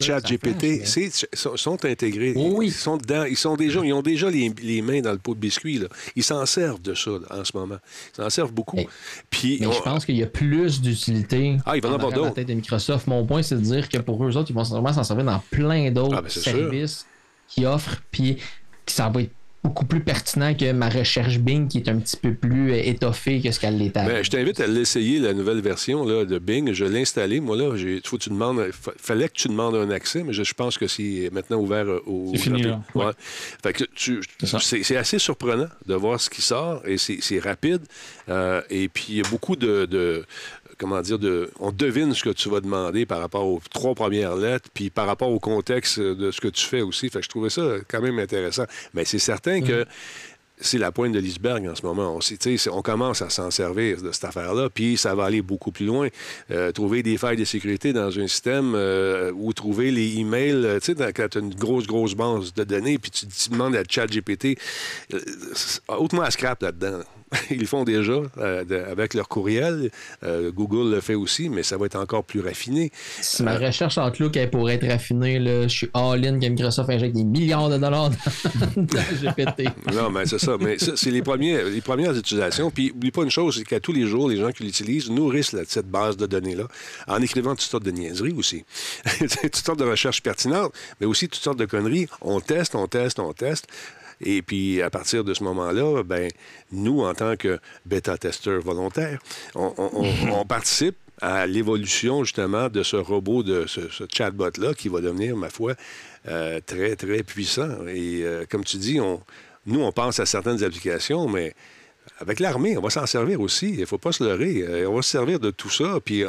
ChatGPT, 0.00 0.62
mais- 0.62 1.10
sont, 1.56 1.84
intégrés. 1.84 2.32
Oui. 2.36 2.66
Ils 2.68 2.72
sont 2.72 2.96
dedans, 2.96 3.24
ils 3.24 3.36
sont 3.36 3.56
déjà, 3.56 3.80
ils 3.84 3.92
ont 3.92 4.02
déjà 4.02 4.30
les, 4.30 4.52
les 4.62 4.82
mains 4.82 5.00
dans 5.00 5.12
le 5.12 5.18
pot 5.18 5.34
de 5.34 5.40
biscuits. 5.40 5.78
Là. 5.78 5.88
Ils 6.16 6.22
s'en 6.22 6.46
servent 6.46 6.80
de 6.80 6.94
ça 6.94 7.10
là, 7.10 7.40
en 7.40 7.44
ce 7.44 7.56
moment. 7.56 7.76
Ils 8.12 8.22
s'en 8.22 8.30
servent 8.30 8.52
beaucoup. 8.52 8.76
Mais- 8.76 8.88
Puis 9.30 9.58
Mais 9.60 9.66
on- 9.66 9.72
je 9.72 9.82
pense 9.82 10.04
qu'il 10.06 10.16
y 10.16 10.22
a 10.22 10.26
plus 10.26 10.80
d'utilité 10.80 11.58
Ah, 11.66 11.76
il 11.76 11.82
va 11.82 11.88
en 11.88 11.92
en 11.92 11.94
avoir 11.96 12.06
arrière 12.12 12.18
de 12.18 12.22
la 12.22 12.28
d'autres. 12.28 12.34
tête 12.36 12.48
de 12.48 12.54
Microsoft. 12.54 13.06
Mon 13.08 13.26
point, 13.26 13.42
c'est 13.42 13.56
de 13.56 13.60
dire 13.60 13.88
que 13.88 13.98
pour 13.98 14.24
eux 14.24 14.36
autres, 14.36 14.50
ils 14.50 14.54
vont 14.54 14.62
vraiment 14.62 14.92
s'en 14.92 15.04
servir 15.04 15.24
dans 15.24 15.42
plein 15.50 15.90
d'autres 15.90 16.16
Ah, 16.18 16.22
ben, 16.22 16.28
c'est 16.30 16.40
sûr. 16.40 16.52
services 16.52 17.04
qui 17.48 17.66
offrent. 17.66 18.00
Puis 18.10 18.38
ça 18.86 19.08
va 19.08 19.22
être 19.22 19.32
beaucoup 19.64 19.86
plus 19.86 20.00
pertinent 20.00 20.54
que 20.54 20.70
ma 20.72 20.88
recherche 20.90 21.38
Bing 21.38 21.68
qui 21.68 21.78
est 21.78 21.88
un 21.88 21.98
petit 21.98 22.16
peu 22.18 22.34
plus 22.34 22.70
euh, 22.72 22.76
étoffée 22.84 23.40
que 23.40 23.50
ce 23.50 23.58
qu'elle 23.58 23.78
l'était. 23.78 24.00
avant. 24.00 24.10
Ben, 24.10 24.22
je 24.22 24.30
t'invite 24.30 24.60
à 24.60 24.66
l'essayer, 24.66 25.18
la 25.18 25.32
nouvelle 25.32 25.60
version 25.62 26.04
là, 26.04 26.24
de 26.26 26.38
Bing. 26.38 26.72
Je 26.72 26.84
l'ai 26.84 27.00
installée. 27.00 27.40
Moi, 27.40 27.56
là, 27.56 27.70
faut 28.04 28.18
que 28.18 28.22
tu 28.22 28.30
demandes, 28.30 28.62
fa- 28.72 28.92
fallait 28.98 29.28
que 29.28 29.34
tu 29.34 29.48
demandes 29.48 29.74
un 29.74 29.90
accès, 29.90 30.22
mais 30.22 30.32
je, 30.34 30.44
je 30.44 30.54
pense 30.54 30.76
que 30.76 30.86
c'est 30.86 31.30
maintenant 31.32 31.56
ouvert 31.58 31.86
euh, 31.88 32.02
au. 32.06 32.30
C'est 32.34 32.42
fini, 32.42 32.62
là. 32.62 32.82
Ouais. 32.94 33.06
Ouais. 33.06 33.12
Fait 33.62 33.72
que 33.72 33.84
tu- 33.94 34.20
C'est 34.38 34.46
ça. 34.46 34.58
c'est 34.60 34.82
c'est 34.82 34.96
assez 34.96 35.18
surprenant 35.18 35.68
de 35.86 35.94
voir 35.94 36.20
ce 36.20 36.28
qui 36.28 36.42
sort 36.42 36.82
et 36.86 36.98
c'est 36.98 37.18
c'est 37.20 37.38
rapide. 37.38 37.80
Euh, 38.28 38.60
et 38.70 38.88
puis, 38.88 39.06
il 39.08 39.16
y 39.16 39.20
a 39.20 39.28
beaucoup 39.30 39.56
de. 39.56 39.86
de- 39.86 40.24
Comment 40.84 41.00
dire, 41.00 41.18
de, 41.18 41.50
on 41.60 41.72
devine 41.72 42.12
ce 42.12 42.22
que 42.22 42.28
tu 42.28 42.50
vas 42.50 42.60
demander 42.60 43.06
par 43.06 43.18
rapport 43.18 43.46
aux 43.46 43.58
trois 43.72 43.94
premières 43.94 44.36
lettres, 44.36 44.68
puis 44.74 44.90
par 44.90 45.06
rapport 45.06 45.30
au 45.30 45.38
contexte 45.38 45.98
de 45.98 46.30
ce 46.30 46.42
que 46.42 46.48
tu 46.48 46.62
fais 46.62 46.82
aussi. 46.82 47.08
Fait 47.08 47.20
que 47.20 47.24
je 47.24 47.30
trouvais 47.30 47.48
ça 47.48 47.62
quand 47.88 48.02
même 48.02 48.18
intéressant. 48.18 48.64
Mais 48.92 49.06
c'est 49.06 49.18
certain 49.18 49.62
que 49.62 49.86
c'est 50.58 50.76
la 50.76 50.92
pointe 50.92 51.12
de 51.12 51.18
l'iceberg 51.18 51.66
en 51.66 51.74
ce 51.74 51.80
moment. 51.86 52.18
On, 52.70 52.82
commence 52.82 53.22
à 53.22 53.30
s'en 53.30 53.50
servir 53.50 54.02
de 54.02 54.12
cette 54.12 54.24
affaire-là, 54.24 54.68
puis 54.68 54.98
ça 54.98 55.14
va 55.14 55.24
aller 55.24 55.40
beaucoup 55.40 55.72
plus 55.72 55.86
loin. 55.86 56.08
Euh, 56.50 56.70
trouver 56.70 57.02
des 57.02 57.16
failles 57.16 57.38
de 57.38 57.46
sécurité 57.46 57.94
dans 57.94 58.18
un 58.18 58.26
système 58.26 58.74
euh, 58.74 59.32
ou 59.34 59.54
trouver 59.54 59.90
les 59.90 60.18
emails, 60.18 60.66
euh, 60.66 60.78
tu 60.80 60.94
sais, 60.94 61.12
quand 61.14 61.28
tu 61.30 61.38
as 61.38 61.40
une 61.40 61.54
grosse, 61.54 61.86
grosse 61.86 62.14
base 62.14 62.52
de 62.52 62.64
données, 62.64 62.98
puis 62.98 63.10
tu, 63.10 63.26
tu 63.26 63.48
demandes 63.48 63.74
à 63.74 63.84
ChatGPT, 63.88 64.58
euh, 65.14 65.20
hautement 65.88 66.22
à 66.22 66.30
scrap 66.30 66.62
là-dedans. 66.62 67.00
Ils 67.50 67.60
le 67.60 67.66
font 67.66 67.84
déjà 67.84 68.20
euh, 68.38 68.64
de- 68.64 68.76
avec 68.76 69.14
leur 69.14 69.28
courriel. 69.28 69.90
Euh, 70.22 70.50
Google 70.52 70.90
le 70.94 71.00
fait 71.00 71.14
aussi, 71.14 71.48
mais 71.48 71.62
ça 71.62 71.76
va 71.76 71.86
être 71.86 71.96
encore 71.96 72.24
plus 72.24 72.40
raffiné. 72.40 72.92
Si 73.20 73.42
ma 73.42 73.56
recherche 73.58 73.98
en 73.98 74.08
Outlook 74.08 74.36
elle 74.36 74.50
pourrait 74.50 74.74
être 74.74 74.86
raffinée, 74.86 75.38
là, 75.38 75.62
je 75.62 75.68
suis 75.68 75.90
all-in 75.94 76.38
que 76.38 76.46
Microsoft 76.46 76.90
injecte 76.90 77.14
des 77.14 77.24
milliards 77.24 77.68
de 77.68 77.78
dollars 77.78 78.10
dans, 78.10 78.16
dans 78.76 79.02
GPT. 79.22 79.68
Non, 79.92 80.10
mais 80.10 80.26
c'est 80.26 80.38
ça. 80.38 80.56
Mais 80.60 80.76
c'est 80.78 81.10
les, 81.10 81.22
premiers, 81.22 81.64
les 81.70 81.80
premières 81.80 82.16
utilisations. 82.16 82.70
Puis, 82.70 82.92
oublie 82.92 83.10
pas 83.10 83.22
une 83.22 83.30
chose, 83.30 83.56
c'est 83.58 83.64
qu'à 83.64 83.80
tous 83.80 83.92
les 83.92 84.06
jours, 84.06 84.28
les 84.28 84.36
gens 84.36 84.50
qui 84.50 84.64
l'utilisent 84.64 85.10
nourrissent 85.10 85.56
cette 85.66 85.88
base 85.88 86.16
de 86.16 86.26
données-là 86.26 86.68
en 87.08 87.20
écrivant 87.20 87.50
toutes 87.50 87.62
sortes 87.62 87.84
de 87.84 87.90
niaiseries 87.90 88.34
aussi. 88.36 88.64
toutes 89.18 89.56
sortes 89.56 89.78
de 89.78 89.84
recherches 89.84 90.22
pertinentes, 90.22 90.72
mais 91.00 91.06
aussi 91.06 91.28
toutes 91.28 91.42
sortes 91.42 91.58
de 91.58 91.66
conneries. 91.66 92.06
On 92.20 92.40
teste, 92.40 92.74
on 92.74 92.86
teste, 92.86 93.18
on 93.18 93.32
teste. 93.32 93.66
Et 94.24 94.42
puis, 94.42 94.82
à 94.82 94.90
partir 94.90 95.22
de 95.24 95.34
ce 95.34 95.44
moment-là, 95.44 96.02
ben, 96.02 96.30
nous, 96.72 97.00
en 97.02 97.14
tant 97.14 97.36
que 97.36 97.58
bêta-testeurs 97.86 98.60
volontaires, 98.62 99.20
on, 99.54 99.72
on- 99.76 99.90
on- 100.02 100.30
on 100.40 100.44
participe 100.46 100.96
à 101.20 101.46
l'évolution, 101.46 102.24
justement, 102.24 102.68
de 102.68 102.82
ce 102.82 102.96
robot, 102.96 103.42
de 103.42 103.66
ce, 103.66 103.88
ce 103.88 104.04
chatbot-là, 104.12 104.74
qui 104.74 104.88
va 104.88 105.00
devenir, 105.00 105.36
ma 105.36 105.48
foi, 105.50 105.74
euh, 106.26 106.58
très, 106.66 106.96
très 106.96 107.22
puissant. 107.22 107.86
Et 107.86 108.22
euh, 108.24 108.44
comme 108.50 108.64
tu 108.64 108.78
dis, 108.78 108.98
on, 109.00 109.20
nous, 109.66 109.80
on 109.82 109.92
pense 109.92 110.18
à 110.20 110.26
certaines 110.26 110.64
applications, 110.64 111.28
mais 111.28 111.54
avec 112.18 112.40
l'armée, 112.40 112.76
on 112.76 112.80
va 112.82 112.90
s'en 112.90 113.06
servir 113.06 113.40
aussi. 113.40 113.70
Il 113.70 113.80
ne 113.80 113.86
faut 113.86 113.98
pas 113.98 114.12
se 114.12 114.24
leurrer. 114.24 114.62
Euh, 114.62 114.88
on 114.88 114.96
va 114.96 115.02
se 115.02 115.10
servir 115.10 115.38
de 115.38 115.50
tout 115.50 115.70
ça. 115.70 115.98
Puis, 116.04 116.24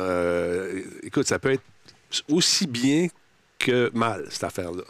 écoute, 1.04 1.28
ça 1.28 1.40
peut 1.40 1.52
être 1.52 1.64
aussi 2.30 2.68
bien 2.68 3.08
que 3.58 3.90
mal, 3.94 4.26
cette 4.30 4.44
affaire-là, 4.44 4.84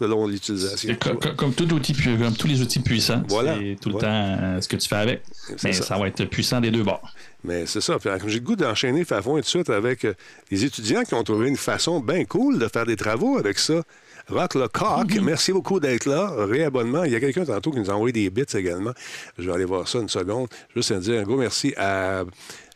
selon 0.00 0.26
l'utilisation. 0.26 0.96
Comme, 1.36 1.52
tout 1.52 1.70
outil, 1.74 1.92
pu- 1.92 2.16
comme 2.16 2.32
tous 2.34 2.46
les 2.46 2.62
outils 2.62 2.80
puissants, 2.80 3.22
Voilà. 3.28 3.56
c'est 3.58 3.76
tout 3.80 3.90
le 3.90 3.96
temps 3.98 4.06
euh, 4.08 4.60
ce 4.60 4.66
que 4.66 4.76
tu 4.76 4.88
fais 4.88 4.96
avec. 4.96 5.22
Mais 5.62 5.72
ça. 5.74 5.82
ça. 5.84 5.98
va 5.98 6.08
être 6.08 6.24
puissant 6.24 6.60
des 6.60 6.70
deux 6.70 6.82
bords. 6.82 7.06
Mais 7.44 7.66
c'est 7.66 7.80
ça. 7.82 7.96
J'ai 8.26 8.34
le 8.38 8.44
goût 8.44 8.56
d'enchaîner 8.56 9.04
Fafon 9.04 9.36
et 9.36 9.40
tout 9.42 9.44
de 9.44 9.48
suite 9.50 9.70
avec 9.70 10.04
euh, 10.06 10.14
les 10.50 10.64
étudiants 10.64 11.02
qui 11.02 11.14
ont 11.14 11.22
trouvé 11.22 11.48
une 11.48 11.56
façon 11.58 12.00
bien 12.00 12.24
cool 12.24 12.58
de 12.58 12.66
faire 12.68 12.86
des 12.86 12.96
travaux 12.96 13.36
avec 13.38 13.58
ça. 13.58 13.82
Rock 14.28 14.54
le 14.54 14.68
coq, 14.68 15.12
merci 15.22 15.52
beaucoup 15.52 15.80
d'être 15.80 16.06
là. 16.06 16.32
Réabonnement. 16.46 17.04
Il 17.04 17.12
y 17.12 17.16
a 17.16 17.20
quelqu'un 17.20 17.44
tantôt 17.44 17.72
qui 17.72 17.80
nous 17.80 17.90
a 17.90 17.94
envoyé 17.94 18.12
des 18.12 18.30
bits 18.30 18.42
également. 18.54 18.92
Je 19.38 19.46
vais 19.46 19.52
aller 19.54 19.64
voir 19.64 19.86
ça 19.88 19.98
une 19.98 20.08
seconde. 20.08 20.48
Juste 20.74 20.92
à 20.92 20.98
dire 21.00 21.20
un 21.20 21.24
gros 21.24 21.36
merci 21.36 21.74
à 21.76 22.22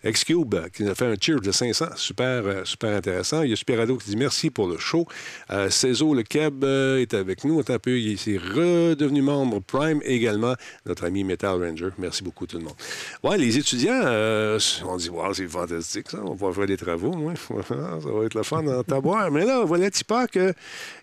Xcube 0.04 0.54
qui 0.70 0.84
nous 0.84 0.90
a 0.90 0.94
fait 0.94 1.06
un 1.06 1.14
cheer 1.20 1.40
de 1.40 1.50
500. 1.50 1.86
Super, 1.96 2.46
euh, 2.46 2.64
super 2.64 2.96
intéressant. 2.96 3.42
Il 3.42 3.50
y 3.50 3.52
a 3.52 3.56
Superado 3.56 3.96
qui 3.96 4.10
dit 4.10 4.16
merci 4.16 4.50
pour 4.50 4.68
le 4.68 4.78
show. 4.78 5.06
Euh, 5.50 5.70
Cézo 5.70 6.14
le 6.14 6.22
Keb 6.22 6.64
euh, 6.64 7.00
est 7.00 7.14
avec 7.14 7.44
nous. 7.44 7.62
Un 7.66 7.78
peu. 7.78 7.98
Il 7.98 8.18
s'est 8.18 8.36
redevenu 8.36 9.22
membre 9.22 9.60
Prime 9.60 10.00
également. 10.04 10.54
Notre 10.86 11.04
ami 11.04 11.24
Metal 11.24 11.62
Ranger. 11.62 11.90
Merci 11.98 12.22
beaucoup 12.22 12.46
tout 12.46 12.58
le 12.58 12.64
monde. 12.64 12.74
Ouais, 13.22 13.38
les 13.38 13.56
étudiants, 13.56 14.02
euh, 14.04 14.58
on 14.84 14.96
dit, 14.96 15.08
wow, 15.08 15.32
c'est 15.32 15.48
fantastique 15.48 16.10
ça. 16.10 16.18
On 16.24 16.34
va 16.34 16.52
faire 16.52 16.66
des 16.66 16.76
travaux. 16.76 17.14
ça 17.68 17.74
va 17.74 18.24
être 18.24 18.34
le 18.34 18.42
fun 18.42 18.66
en 18.66 18.82
taboire. 18.82 19.30
Mais 19.30 19.44
là, 19.44 19.64
voilà-tu 19.64 20.04
pas 20.04 20.26
qu'il 20.26 20.54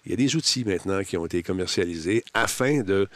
y 0.05 0.13
a 0.13 0.15
des 0.15 0.35
outils 0.35 0.63
maintenant 0.63 1.03
qui 1.03 1.17
ont 1.17 1.25
été 1.25 1.41
commercialisés 1.41 2.23
afin 2.33 2.81
de 2.81 3.07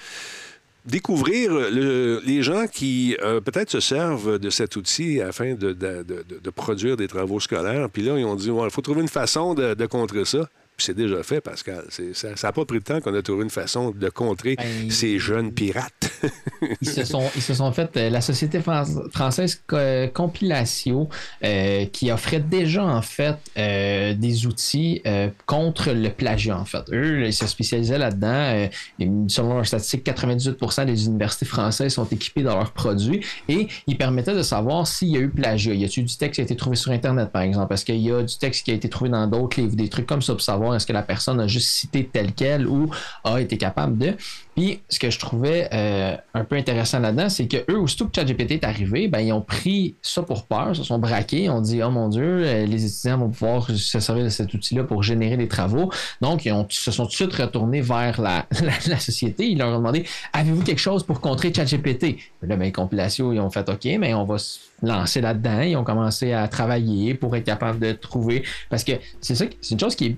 découvrir 0.86 1.51
le- 1.53 2.21
les 2.25 2.43
gens 2.43 2.67
qui 2.67 3.17
euh, 3.23 3.41
peut-être 3.41 3.71
se 3.71 3.79
servent 3.79 4.38
de 4.39 4.49
cet 4.49 4.75
outil 4.75 5.21
afin 5.21 5.53
de, 5.55 5.73
de- 5.73 6.03
de- 6.03 6.49
produire 6.49 6.95
des 6.97 7.07
travaux 7.07 7.39
scolaires. 7.39 7.89
Puis 7.89 8.03
là, 8.03 8.17
ils 8.17 8.25
ont 8.25 8.36
dit, 8.36 8.49
il 8.49 8.69
faut 8.69 8.81
trouver 8.81 9.01
une 9.01 9.07
façon 9.07 9.53
de 9.53 9.86
contrer 9.88 10.25
ça. 10.25 10.47
Puis 10.78 10.88
c'est 10.88 10.93
déjà 10.93 11.23
fait, 11.23 11.39
Pascal. 11.41 11.86
Ça 12.13 12.30
n'a 12.43 12.51
pas 12.51 12.65
pris 12.65 12.80
de 12.80 12.84
temps 12.84 12.99
qu'on 12.99 13.13
a 13.15 13.21
trouvé 13.21 13.43
une 13.43 13.49
façon 13.49 13.91
de 13.91 14.09
contrer 14.09 14.55
Ben, 14.57 14.91
ces 14.91 15.19
jeunes 15.19 15.51
pirates. 15.53 16.11
Ils 16.82 16.89
se 16.89 17.03
sont, 17.05 17.23
ils 17.36 17.41
se 17.41 17.53
sont 17.53 17.71
fait, 17.71 17.95
euh, 17.97 18.09
la 18.09 18.19
société 18.21 18.59
fran- 18.59 18.84
française 19.13 19.61
Co- 19.67 19.78
Compilatio, 20.13 21.07
euh, 21.43 21.86
qui 21.86 22.11
offrait 22.11 22.39
déjà 22.39 22.84
en 22.84 23.01
fait 23.01 23.36
euh, 23.57 24.13
des 24.15 24.47
outils 24.47 25.01
euh, 25.05 25.30
contre 25.45 25.91
le 25.91 26.09
plagiat 26.09 26.57
en 26.57 26.65
fait. 26.65 26.84
Eux, 26.91 27.26
ils 27.26 27.34
se 27.34 27.47
spécialisaient 27.47 27.97
là-dedans. 27.97 28.28
euh, 28.28 28.67
selon 29.28 29.55
leurs 29.55 29.67
statistiques, 29.67 30.05
98% 30.05 30.86
des 30.86 31.05
universités 31.05 31.45
françaises 31.45 31.93
sont 31.93 32.05
équipées 32.05 32.43
dans 32.43 32.55
leurs 32.55 32.71
produits 32.73 33.21
et 33.47 33.67
ils 33.88 33.97
permettaient 33.97 34.36
de 34.36 34.41
savoir 34.43 34.88
s'il 34.88 35.09
y 35.09 35.17
a 35.17 35.19
eu 35.19 35.30
plagiat. 35.30 35.73
Y 35.73 35.86
a-t-il 35.86 36.05
du 36.05 36.15
texte 36.17 36.36
qui 36.36 36.41
a 36.41 36.43
été 36.43 36.55
trouvé 36.55 36.76
sur 36.76 36.91
Internet 36.91 37.30
par 37.32 37.43
exemple? 37.43 37.73
Est-ce 37.73 37.86
qu'il 37.86 37.97
y 37.97 38.11
a 38.11 38.21
du 38.23 38.38
texte 38.38 38.65
qui 38.65 38.71
a 38.71 38.73
été 38.73 38.89
trouvé 38.89 39.09
dans 39.09 39.28
d'autres 39.28 39.59
livres? 39.61 39.76
Des 39.76 39.89
trucs 39.89 40.07
comme 40.07 40.21
ça 40.21 40.34
pour 40.34 40.41
savoir 40.41 40.64
est-ce 40.74 40.86
que 40.86 40.93
la 40.93 41.03
personne 41.03 41.39
a 41.39 41.47
juste 41.47 41.70
cité 41.70 42.09
tel 42.11 42.34
quel 42.34 42.68
ou 42.68 42.89
a 43.24 43.41
été 43.41 43.57
capable 43.57 43.97
de. 43.97 44.16
Puis, 44.55 44.80
ce 44.88 44.99
que 44.99 45.09
je 45.09 45.20
trouvais 45.20 45.68
euh, 45.74 46.16
un 46.34 46.45
peu 46.45 46.55
intéressant 46.55 46.99
là-dedans, 46.99 47.28
c'est 47.28 47.47
que 47.47 47.57
eux, 47.70 47.78
aussitôt 47.78 48.07
que 48.07 48.16
ChatGPT 48.16 48.51
est 48.51 48.63
arrivé, 48.63 49.09
ben, 49.09 49.20
ils 49.20 49.34
ont 49.34 49.41
pris 49.41 49.95
ça 50.01 50.24
pour 50.24 50.45
peur, 50.45 50.74
se 50.74 50.84
sont 50.84 50.97
braqués, 50.97 51.49
ont 51.49 51.59
dit 51.59 51.84
Oh 51.84 51.89
mon 51.89 52.07
Dieu, 52.07 52.24
euh, 52.24 52.66
les 52.66 52.86
étudiants 52.86 53.18
vont 53.18 53.30
pouvoir 53.30 53.70
se 53.70 53.99
servir 53.99 54.24
de 54.24 54.30
cet 54.30 54.53
outil-là 54.53 54.86
pour 54.86 55.03
générer 55.03 55.36
des 55.36 55.49
travaux. 55.49 55.91
Donc, 56.22 56.45
ils 56.45 56.53
se 56.70 56.91
sont 56.91 57.03
tout 57.03 57.09
de 57.09 57.16
suite 57.16 57.34
retournés 57.34 57.82
vers 57.82 58.22
la, 58.22 58.45
la, 58.88 58.99
société. 58.99 59.49
Ils 59.49 59.57
leur 59.57 59.74
ont 59.74 59.80
demandé 59.80 60.05
Avez-vous 60.32 60.63
quelque 60.63 60.80
chose 60.80 61.03
pour 61.03 61.20
contrer 61.20 61.53
ChatGPT 61.53 62.18
Là, 62.41 62.55
ben, 62.55 62.72
compilation, 62.72 63.34
ils 63.34 63.41
ont 63.41 63.49
fait 63.49 63.68
OK, 63.68 63.86
mais 63.99 64.13
on 64.13 64.24
va 64.24 64.38
se 64.38 64.59
lancer 64.82 65.20
là-dedans. 65.20 65.61
Ils 65.61 65.76
ont 65.76 65.84
commencé 65.84 66.32
à 66.32 66.47
travailler 66.47 67.13
pour 67.13 67.36
être 67.36 67.43
capable 67.43 67.80
de 67.80 67.91
trouver. 67.91 68.43
Parce 68.70 68.86
que 68.86 68.93
c'est 69.20 69.36
ça, 69.36 69.45
c'est 69.61 69.74
une 69.74 69.80
chose 69.80 69.95
qui 69.95 70.05
est 70.05 70.18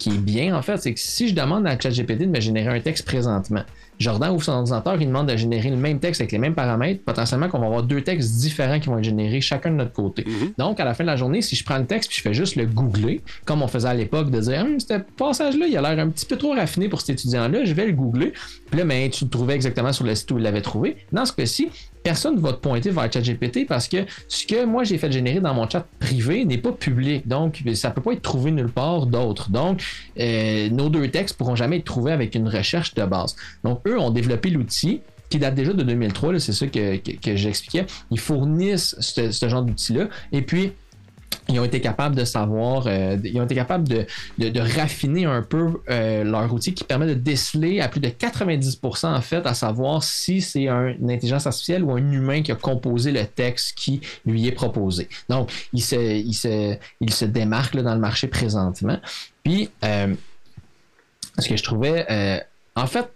qui 0.00 0.08
est 0.08 0.18
bien, 0.18 0.56
en 0.56 0.62
fait, 0.62 0.78
c'est 0.78 0.94
que 0.94 0.98
si 0.98 1.28
je 1.28 1.34
demande 1.34 1.66
à 1.66 1.78
ChatGPT 1.78 2.22
de 2.22 2.26
me 2.26 2.40
générer 2.40 2.76
un 2.76 2.80
texte 2.80 3.06
présentement, 3.06 3.62
Jordan 3.98 4.30
ouvre 4.30 4.42
son 4.42 4.52
ordinateur, 4.52 4.96
il 4.98 5.06
demande 5.06 5.28
de 5.28 5.36
générer 5.36 5.68
le 5.68 5.76
même 5.76 6.00
texte 6.00 6.22
avec 6.22 6.32
les 6.32 6.38
mêmes 6.38 6.54
paramètres, 6.54 7.04
potentiellement 7.04 7.48
qu'on 7.48 7.58
va 7.58 7.66
avoir 7.66 7.82
deux 7.82 8.00
textes 8.00 8.36
différents 8.38 8.80
qui 8.80 8.88
vont 8.88 8.96
être 8.96 9.04
générés 9.04 9.42
chacun 9.42 9.70
de 9.70 9.76
notre 9.76 9.92
côté. 9.92 10.24
Donc, 10.56 10.80
à 10.80 10.86
la 10.86 10.94
fin 10.94 11.04
de 11.04 11.08
la 11.08 11.16
journée, 11.16 11.42
si 11.42 11.54
je 11.54 11.62
prends 11.64 11.76
le 11.76 11.84
texte 11.84 12.08
puis 12.08 12.16
je 12.16 12.22
fais 12.22 12.32
juste 12.32 12.56
le 12.56 12.64
googler, 12.64 13.20
comme 13.44 13.60
on 13.60 13.68
faisait 13.68 13.88
à 13.88 13.94
l'époque, 13.94 14.30
de 14.30 14.40
dire, 14.40 14.62
Hum, 14.62 14.80
ce 14.80 14.94
passage-là, 15.16 15.66
il 15.66 15.76
a 15.76 15.82
l'air 15.82 16.04
un 16.04 16.08
petit 16.08 16.24
peu 16.24 16.36
trop 16.36 16.54
raffiné 16.54 16.88
pour 16.88 17.02
cet 17.02 17.10
étudiant-là, 17.10 17.64
je 17.64 17.74
vais 17.74 17.86
le 17.86 17.92
googler. 17.92 18.32
Puis 18.70 18.78
là, 18.78 18.86
ben, 18.86 19.10
tu 19.10 19.24
le 19.24 19.30
trouvais 19.30 19.54
exactement 19.54 19.92
sur 19.92 20.06
le 20.06 20.14
site 20.14 20.30
où 20.30 20.38
il 20.38 20.44
l'avait 20.44 20.62
trouvé. 20.62 20.96
Dans 21.12 21.26
ce 21.26 21.34
cas-ci, 21.34 21.68
personne 22.02 22.36
ne 22.36 22.40
va 22.40 22.52
te 22.52 22.58
pointer 22.58 22.90
vers 22.90 23.12
ChatGPT 23.12 23.66
parce 23.66 23.88
que 23.88 23.98
ce 24.28 24.46
que 24.46 24.64
moi 24.64 24.84
j'ai 24.84 24.98
fait 24.98 25.10
générer 25.10 25.40
dans 25.40 25.54
mon 25.54 25.68
chat 25.68 25.86
privé 25.98 26.44
n'est 26.44 26.58
pas 26.58 26.72
public. 26.72 27.26
Donc, 27.28 27.62
ça 27.74 27.90
ne 27.90 27.94
peut 27.94 28.02
pas 28.02 28.12
être 28.12 28.22
trouvé 28.22 28.50
nulle 28.50 28.70
part 28.70 29.06
d'autre. 29.06 29.50
Donc, 29.50 29.82
euh, 30.18 30.68
nos 30.70 30.88
deux 30.88 31.08
textes 31.08 31.36
pourront 31.36 31.56
jamais 31.56 31.78
être 31.78 31.84
trouvés 31.84 32.12
avec 32.12 32.34
une 32.34 32.48
recherche 32.48 32.94
de 32.94 33.04
base. 33.04 33.36
Donc, 33.64 33.80
eux 33.86 33.98
ont 33.98 34.10
développé 34.10 34.50
l'outil 34.50 35.00
qui 35.28 35.38
date 35.38 35.54
déjà 35.54 35.72
de 35.72 35.84
2003, 35.84 36.32
là, 36.32 36.38
c'est 36.40 36.52
ça 36.52 36.66
que 36.66 37.00
j'expliquais. 37.36 37.86
Ils 38.10 38.18
fournissent 38.18 38.96
ce, 38.98 39.30
ce 39.30 39.48
genre 39.48 39.62
d'outil-là. 39.62 40.08
Et 40.32 40.42
puis, 40.42 40.72
ils 41.50 41.60
ont 41.60 41.64
été 41.64 41.80
capables 41.80 42.14
de 42.16 42.24
savoir, 42.24 42.86
euh, 42.86 43.16
ils 43.24 43.38
ont 43.40 43.44
été 43.44 43.54
capables 43.54 43.88
de, 43.88 44.06
de, 44.38 44.60
raffiner 44.60 45.24
un 45.24 45.42
peu 45.42 45.80
euh, 45.88 46.24
leur 46.24 46.52
outil 46.52 46.74
qui 46.74 46.84
permet 46.84 47.06
de 47.06 47.14
déceler 47.14 47.80
à 47.80 47.88
plus 47.88 48.00
de 48.00 48.08
90% 48.08 49.06
en 49.06 49.20
fait, 49.20 49.46
à 49.46 49.54
savoir 49.54 50.02
si 50.02 50.40
c'est 50.40 50.68
un, 50.68 50.88
une 50.88 51.10
intelligence 51.10 51.46
artificielle 51.46 51.84
ou 51.84 51.92
un 51.92 52.12
humain 52.12 52.42
qui 52.42 52.52
a 52.52 52.56
composé 52.56 53.12
le 53.12 53.26
texte 53.26 53.76
qui 53.76 54.00
lui 54.24 54.46
est 54.46 54.52
proposé. 54.52 55.08
Donc, 55.28 55.50
il 55.72 55.82
se, 55.82 55.96
il 55.96 56.34
se, 56.34 56.76
se 57.08 57.24
démarque 57.24 57.74
là, 57.74 57.82
dans 57.82 57.94
le 57.94 58.00
marché 58.00 58.28
présentement. 58.28 58.98
Puis, 59.42 59.70
euh, 59.84 60.14
ce 61.38 61.48
que 61.48 61.56
je 61.56 61.62
trouvais, 61.62 62.44
en 62.76 62.86
fait, 62.86 63.08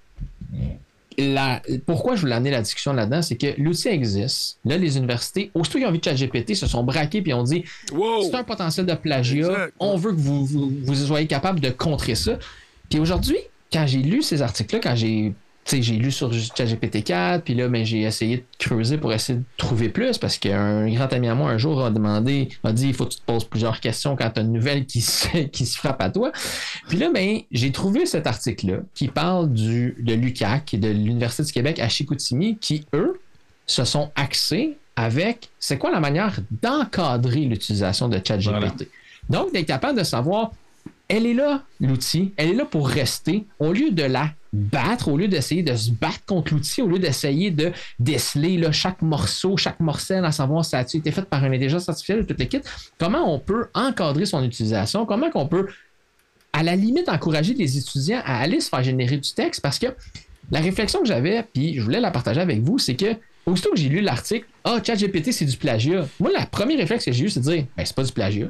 la, 1.19 1.63
pourquoi 1.87 2.17
je 2.17 2.23
voulais 2.23 2.35
amener 2.35 2.51
la 2.51 2.63
discussion 2.63 2.93
là-dedans, 2.93 3.23
c'est 3.23 3.37
que 3.37 3.55
l'outil 3.59 3.89
existe. 3.89 4.59
Là, 4.65 4.77
les 4.77 4.97
universités, 4.97 5.51
aussitôt 5.55 5.79
qu'ils 5.79 5.87
ont 5.87 5.93
vu 5.93 6.01
ChatGPT, 6.03 6.55
se 6.55 6.67
sont 6.67 6.83
braqués 6.83 7.23
puis 7.23 7.33
ont 7.35 7.43
dit 7.43 7.65
Wow! 7.93 8.25
c'est 8.25 8.35
un 8.35 8.45
potentiel 8.45 8.87
de 8.87 8.95
plagiat. 8.95 9.47
Exact. 9.47 9.75
On 9.79 9.97
veut 9.97 10.13
que 10.13 10.21
vous, 10.21 10.45
vous, 10.45 10.73
vous 10.83 10.95
soyez 10.95 11.27
capable 11.27 11.61
de 11.61 11.71
contrer 11.71 12.15
ça. 12.15 12.39
Puis 12.91 12.99
aujourd'hui, 12.99 13.39
quand 13.73 13.87
j'ai 13.87 13.99
lu 13.99 14.23
ces 14.23 14.43
articles-là, 14.43 14.81
quand 14.83 14.95
j'ai 14.95 15.33
sais, 15.71 15.83
j'ai 15.83 15.97
lu 15.97 16.11
sur 16.11 16.33
ChatGPT 16.33 17.05
4, 17.05 17.45
puis 17.45 17.55
là, 17.55 17.69
ben, 17.69 17.85
j'ai 17.85 18.03
essayé 18.03 18.39
de 18.39 18.45
creuser 18.59 18.99
pour 18.99 19.13
essayer 19.13 19.39
de 19.39 19.45
trouver 19.57 19.89
plus 19.89 20.19
parce 20.19 20.39
qu'un 20.39 20.89
grand 20.91 21.13
ami 21.13 21.29
à 21.29 21.35
moi 21.35 21.51
un 21.51 21.59
jour 21.59 21.85
a 21.85 21.91
demandé, 21.91 22.49
a 22.65 22.73
dit, 22.73 22.89
il 22.89 22.95
faut 22.95 23.07
que 23.07 23.13
tu 23.13 23.21
te 23.21 23.25
poses 23.25 23.45
plusieurs 23.45 23.81
questions 23.81 24.17
quand 24.17 24.31
tu 24.31 24.41
as 24.41 24.43
une 24.43 24.53
nouvelle 24.53 24.87
qui 24.87 25.01
se, 25.01 25.39
qui 25.53 25.67
se 25.67 25.79
frappe 25.79 26.03
à 26.03 26.11
toi. 26.11 26.33
Puis 26.89 26.99
là, 26.99 27.11
ben, 27.11 27.41
j'ai 27.51 27.73
trouvé 27.73 28.07
cet 28.07 28.27
article-là 28.27 28.79
qui 28.95 29.09
parle 29.09 29.53
du, 29.53 29.97
de 30.01 30.15
l'UCAC 30.15 30.75
et 30.75 30.79
de 30.79 30.89
l'Université 30.89 31.45
du 31.45 31.53
Québec 31.53 31.79
à 31.79 31.89
Chicoutimi 31.89 32.59
qui, 32.59 32.87
eux, 32.95 33.21
se 33.67 33.85
sont 33.85 34.11
axés 34.15 34.77
avec 34.97 35.49
c'est 35.59 35.79
quoi 35.79 35.91
la 35.91 36.01
manière 36.01 36.39
d'encadrer 36.63 37.41
l'utilisation 37.41 38.09
de 38.09 38.21
ChatGPT? 38.23 38.51
Voilà. 38.51 38.73
Donc, 39.31 39.53
d'être 39.53 39.67
capable 39.67 39.99
de 39.99 40.05
savoir, 40.05 40.53
elle 41.09 41.27
est 41.27 41.35
là, 41.35 41.63
l'outil, 41.81 42.33
elle 42.37 42.51
est 42.51 42.55
là 42.55 42.65
pour 42.65 42.89
rester, 42.89 43.45
au 43.59 43.73
lieu 43.73 43.91
de 43.91 44.03
la 44.03 44.31
battre, 44.55 45.09
au 45.09 45.17
lieu 45.17 45.29
d'essayer 45.29 45.63
de 45.63 45.75
se 45.75 45.91
battre 45.91 46.25
contre 46.27 46.55
l'outil, 46.55 46.83
au 46.83 46.89
lieu 46.89 46.99
d'essayer 46.99 47.51
de 47.51 47.73
déceler 47.99 48.61
chaque 48.73 49.03
morceau, 49.03 49.57
chaque 49.57 49.81
morcelle, 49.81 50.25
à 50.25 50.33
savoir 50.33 50.65
si 50.65 50.71
ça 50.71 50.79
a 50.79 50.83
été 50.83 51.11
fait 51.11 51.23
par 51.23 51.45
une 51.45 51.53
intelligence 51.53 51.89
artificielle 51.89 52.21
ou 52.21 52.25
tout 52.25 52.37
le 52.39 52.45
kit, 52.45 52.61
comment 52.99 53.33
on 53.33 53.39
peut 53.39 53.67
encadrer 53.75 54.27
son 54.27 54.43
utilisation, 54.45 55.07
comment 55.07 55.29
on 55.35 55.47
peut, 55.47 55.69
à 56.53 56.63
la 56.63 56.77
limite, 56.77 57.09
encourager 57.09 57.55
les 57.55 57.79
étudiants 57.79 58.23
à 58.25 58.39
aller 58.39 58.61
se 58.61 58.69
faire 58.69 58.83
générer 58.83 59.17
du 59.17 59.33
texte, 59.33 59.61
parce 59.61 59.79
que 59.79 59.89
la 60.51 60.61
réflexion 60.61 61.01
que 61.01 61.07
j'avais, 61.07 61.43
puis 61.53 61.75
je 61.75 61.83
voulais 61.83 62.01
la 62.01 62.11
partager 62.11 62.41
avec 62.41 62.61
vous, 62.61 62.79
c'est 62.79 62.95
que 62.95 63.17
aussitôt 63.47 63.71
que 63.71 63.79
j'ai 63.79 63.89
lu 63.89 64.01
l'article, 64.01 64.47
ah, 64.65 64.79
ChatGPT, 64.85 65.33
c'est 65.33 65.45
du 65.45 65.57
plagiat. 65.57 66.07
Moi, 66.21 66.31
le 66.31 66.47
premier 66.51 66.77
réflexe 66.77 67.05
que 67.05 67.13
j'ai 67.13 67.25
eu, 67.25 67.29
c'est 67.29 67.41
de 67.41 67.45
dire, 67.45 67.67
ben, 67.77 67.85
c'est 67.85 67.95
pas 67.95 68.05
du 68.05 68.13
plagiat. 68.13 68.47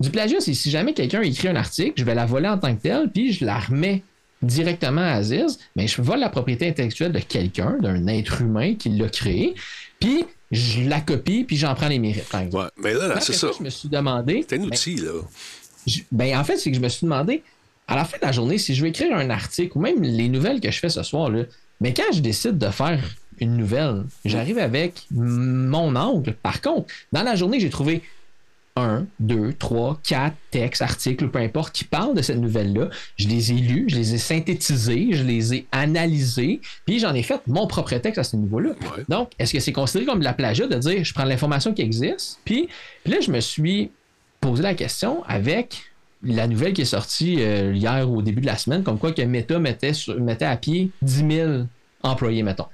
Du 0.00 0.10
plagiat, 0.10 0.40
c'est 0.40 0.54
si 0.54 0.70
jamais 0.70 0.92
quelqu'un 0.92 1.22
écrit 1.22 1.48
un 1.48 1.56
article, 1.56 1.92
je 1.96 2.04
vais 2.04 2.14
la 2.14 2.26
voler 2.26 2.48
en 2.48 2.58
tant 2.58 2.74
que 2.74 2.80
telle, 2.80 3.10
puis 3.12 3.32
je 3.32 3.44
la 3.44 3.58
remets 3.58 4.02
directement 4.42 5.00
à 5.02 5.12
Aziz, 5.12 5.58
mais 5.76 5.86
je 5.86 6.00
vole 6.02 6.20
la 6.20 6.28
propriété 6.28 6.68
intellectuelle 6.68 7.12
de 7.12 7.18
quelqu'un, 7.20 7.76
d'un 7.80 8.06
être 8.06 8.42
humain 8.42 8.74
qui 8.74 8.90
l'a 8.90 9.08
créé, 9.08 9.54
puis 9.98 10.24
je 10.50 10.82
la 10.88 11.00
copie, 11.00 11.44
puis 11.44 11.56
j'en 11.56 11.74
prends 11.74 11.88
les 11.88 11.98
mérites. 11.98 12.28
par 12.28 12.42
exemple. 12.42 12.64
Ouais, 12.64 12.70
mais 12.76 12.94
là, 12.94 13.18
c'est 13.20 13.32
ça. 13.32 13.50
Je 13.58 13.62
me 13.64 13.70
suis 13.70 13.88
demandé. 13.88 14.44
C'est 14.48 14.56
un 14.56 14.60
ben, 14.60 14.66
outil, 14.66 14.96
là. 14.96 15.12
je- 15.86 16.00
ben, 16.12 16.36
en 16.38 16.44
fait, 16.44 16.56
c'est 16.58 16.70
que 16.70 16.76
je 16.76 16.82
me 16.82 16.88
suis 16.88 17.04
demandé, 17.04 17.42
à 17.88 17.96
la 17.96 18.04
fin 18.04 18.18
de 18.18 18.24
la 18.24 18.32
journée, 18.32 18.58
si 18.58 18.74
je 18.74 18.82
veux 18.82 18.88
écrire 18.88 19.16
un 19.16 19.30
article 19.30 19.76
ou 19.78 19.80
même 19.80 20.02
les 20.02 20.28
nouvelles 20.28 20.60
que 20.60 20.70
je 20.70 20.78
fais 20.78 20.88
ce 20.88 21.02
soir, 21.02 21.30
là, 21.30 21.44
mais 21.80 21.92
quand 21.94 22.12
je 22.12 22.20
décide 22.20 22.58
de 22.58 22.68
faire 22.70 23.00
une 23.38 23.56
nouvelle, 23.56 24.04
j'arrive 24.24 24.58
avec 24.58 25.06
mon 25.10 25.94
angle. 25.94 26.34
Par 26.42 26.60
contre, 26.62 26.86
dans 27.12 27.22
la 27.22 27.36
journée, 27.36 27.60
j'ai 27.60 27.68
trouvé 27.70 28.02
un, 28.76 29.06
deux, 29.20 29.52
trois, 29.54 29.98
quatre 30.06 30.36
textes, 30.50 30.82
articles, 30.82 31.28
peu 31.28 31.38
importe, 31.38 31.74
qui 31.74 31.84
parlent 31.84 32.14
de 32.14 32.22
cette 32.22 32.38
nouvelle-là. 32.38 32.90
Je 33.16 33.26
les 33.26 33.52
ai 33.52 33.56
lus, 33.56 33.86
je 33.88 33.96
les 33.96 34.14
ai 34.14 34.18
synthétisés, 34.18 35.08
je 35.12 35.24
les 35.24 35.54
ai 35.54 35.66
analysés, 35.72 36.60
puis 36.84 36.98
j'en 36.98 37.14
ai 37.14 37.22
fait 37.22 37.40
mon 37.46 37.66
propre 37.66 37.94
texte 37.96 38.18
à 38.18 38.24
ce 38.24 38.36
niveau-là. 38.36 38.70
Ouais. 38.70 39.04
Donc, 39.08 39.32
est-ce 39.38 39.52
que 39.54 39.60
c'est 39.60 39.72
considéré 39.72 40.04
comme 40.06 40.18
de 40.20 40.24
la 40.24 40.34
plagiat 40.34 40.66
de 40.66 40.76
dire 40.76 41.04
je 41.04 41.14
prends 41.14 41.24
l'information 41.24 41.72
qui 41.72 41.82
existe, 41.82 42.38
puis, 42.44 42.68
puis 43.02 43.12
là, 43.12 43.20
je 43.20 43.30
me 43.30 43.40
suis 43.40 43.90
posé 44.40 44.62
la 44.62 44.74
question 44.74 45.24
avec 45.24 45.82
la 46.22 46.46
nouvelle 46.46 46.72
qui 46.72 46.82
est 46.82 46.86
sortie 46.86 47.36
euh, 47.40 47.72
hier 47.74 48.10
au 48.10 48.20
début 48.22 48.40
de 48.40 48.46
la 48.46 48.56
semaine, 48.56 48.82
comme 48.82 48.98
quoi 48.98 49.12
que 49.12 49.22
Meta 49.22 49.58
mettait, 49.58 49.92
sur- 49.94 50.18
mettait 50.20 50.44
à 50.44 50.56
pied 50.56 50.90
10 51.02 51.24
000 51.30 51.52
employés, 52.02 52.42
mettons. 52.42 52.66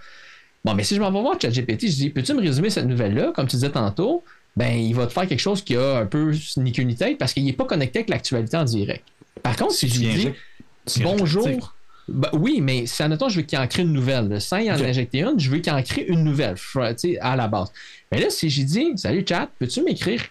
Bon, 0.64 0.74
mais 0.74 0.84
si 0.84 0.94
je 0.94 1.00
m'en 1.00 1.10
vais 1.10 1.20
voir 1.20 1.40
ChatGPT, 1.40 1.88
je 1.88 1.96
dis, 1.96 2.10
peux-tu 2.10 2.34
me 2.34 2.40
résumer 2.40 2.70
cette 2.70 2.86
nouvelle-là, 2.86 3.32
comme 3.34 3.46
tu 3.48 3.56
disais 3.56 3.70
tantôt? 3.70 4.22
Ben, 4.56 4.74
il 4.78 4.94
va 4.94 5.06
te 5.06 5.12
faire 5.12 5.26
quelque 5.26 5.40
chose 5.40 5.62
qui 5.62 5.76
a 5.76 5.98
un 5.98 6.06
peu 6.06 6.32
ni 6.58 6.72
queue 6.72 6.82
ni 6.82 6.94
tête 6.94 7.16
parce 7.18 7.32
qu'il 7.32 7.44
n'est 7.44 7.52
pas 7.54 7.64
connecté 7.64 8.00
avec 8.00 8.10
l'actualité 8.10 8.56
en 8.56 8.64
direct. 8.64 9.04
Par 9.42 9.56
contre, 9.56 9.72
si 9.72 9.88
je 9.88 9.98
lui 9.98 10.06
dis, 10.14 10.28
bonjour. 11.02 11.74
Ben 12.08 12.28
oui, 12.32 12.60
mais 12.60 12.84
si, 12.86 13.02
admettons, 13.02 13.28
je 13.28 13.36
veux 13.36 13.42
qu'il 13.42 13.58
en 13.58 13.66
crée 13.66 13.82
une 13.82 13.92
nouvelle. 13.92 14.40
Sans 14.40 14.58
y 14.58 14.70
en 14.70 14.74
injecter 14.74 15.20
une, 15.22 15.38
je 15.38 15.48
veux 15.48 15.58
qu'il 15.60 15.72
en 15.72 15.82
crée 15.82 16.04
une 16.08 16.24
nouvelle, 16.24 16.56
fr- 16.56 16.94
tu 16.96 17.12
sais, 17.12 17.18
à 17.20 17.36
la 17.36 17.46
base. 17.48 17.72
Mais 18.10 18.20
là, 18.20 18.28
si 18.28 18.50
j'ai 18.50 18.64
dit, 18.64 18.92
salut 18.96 19.24
chat, 19.26 19.48
peux-tu 19.58 19.82
m'écrire 19.82 20.22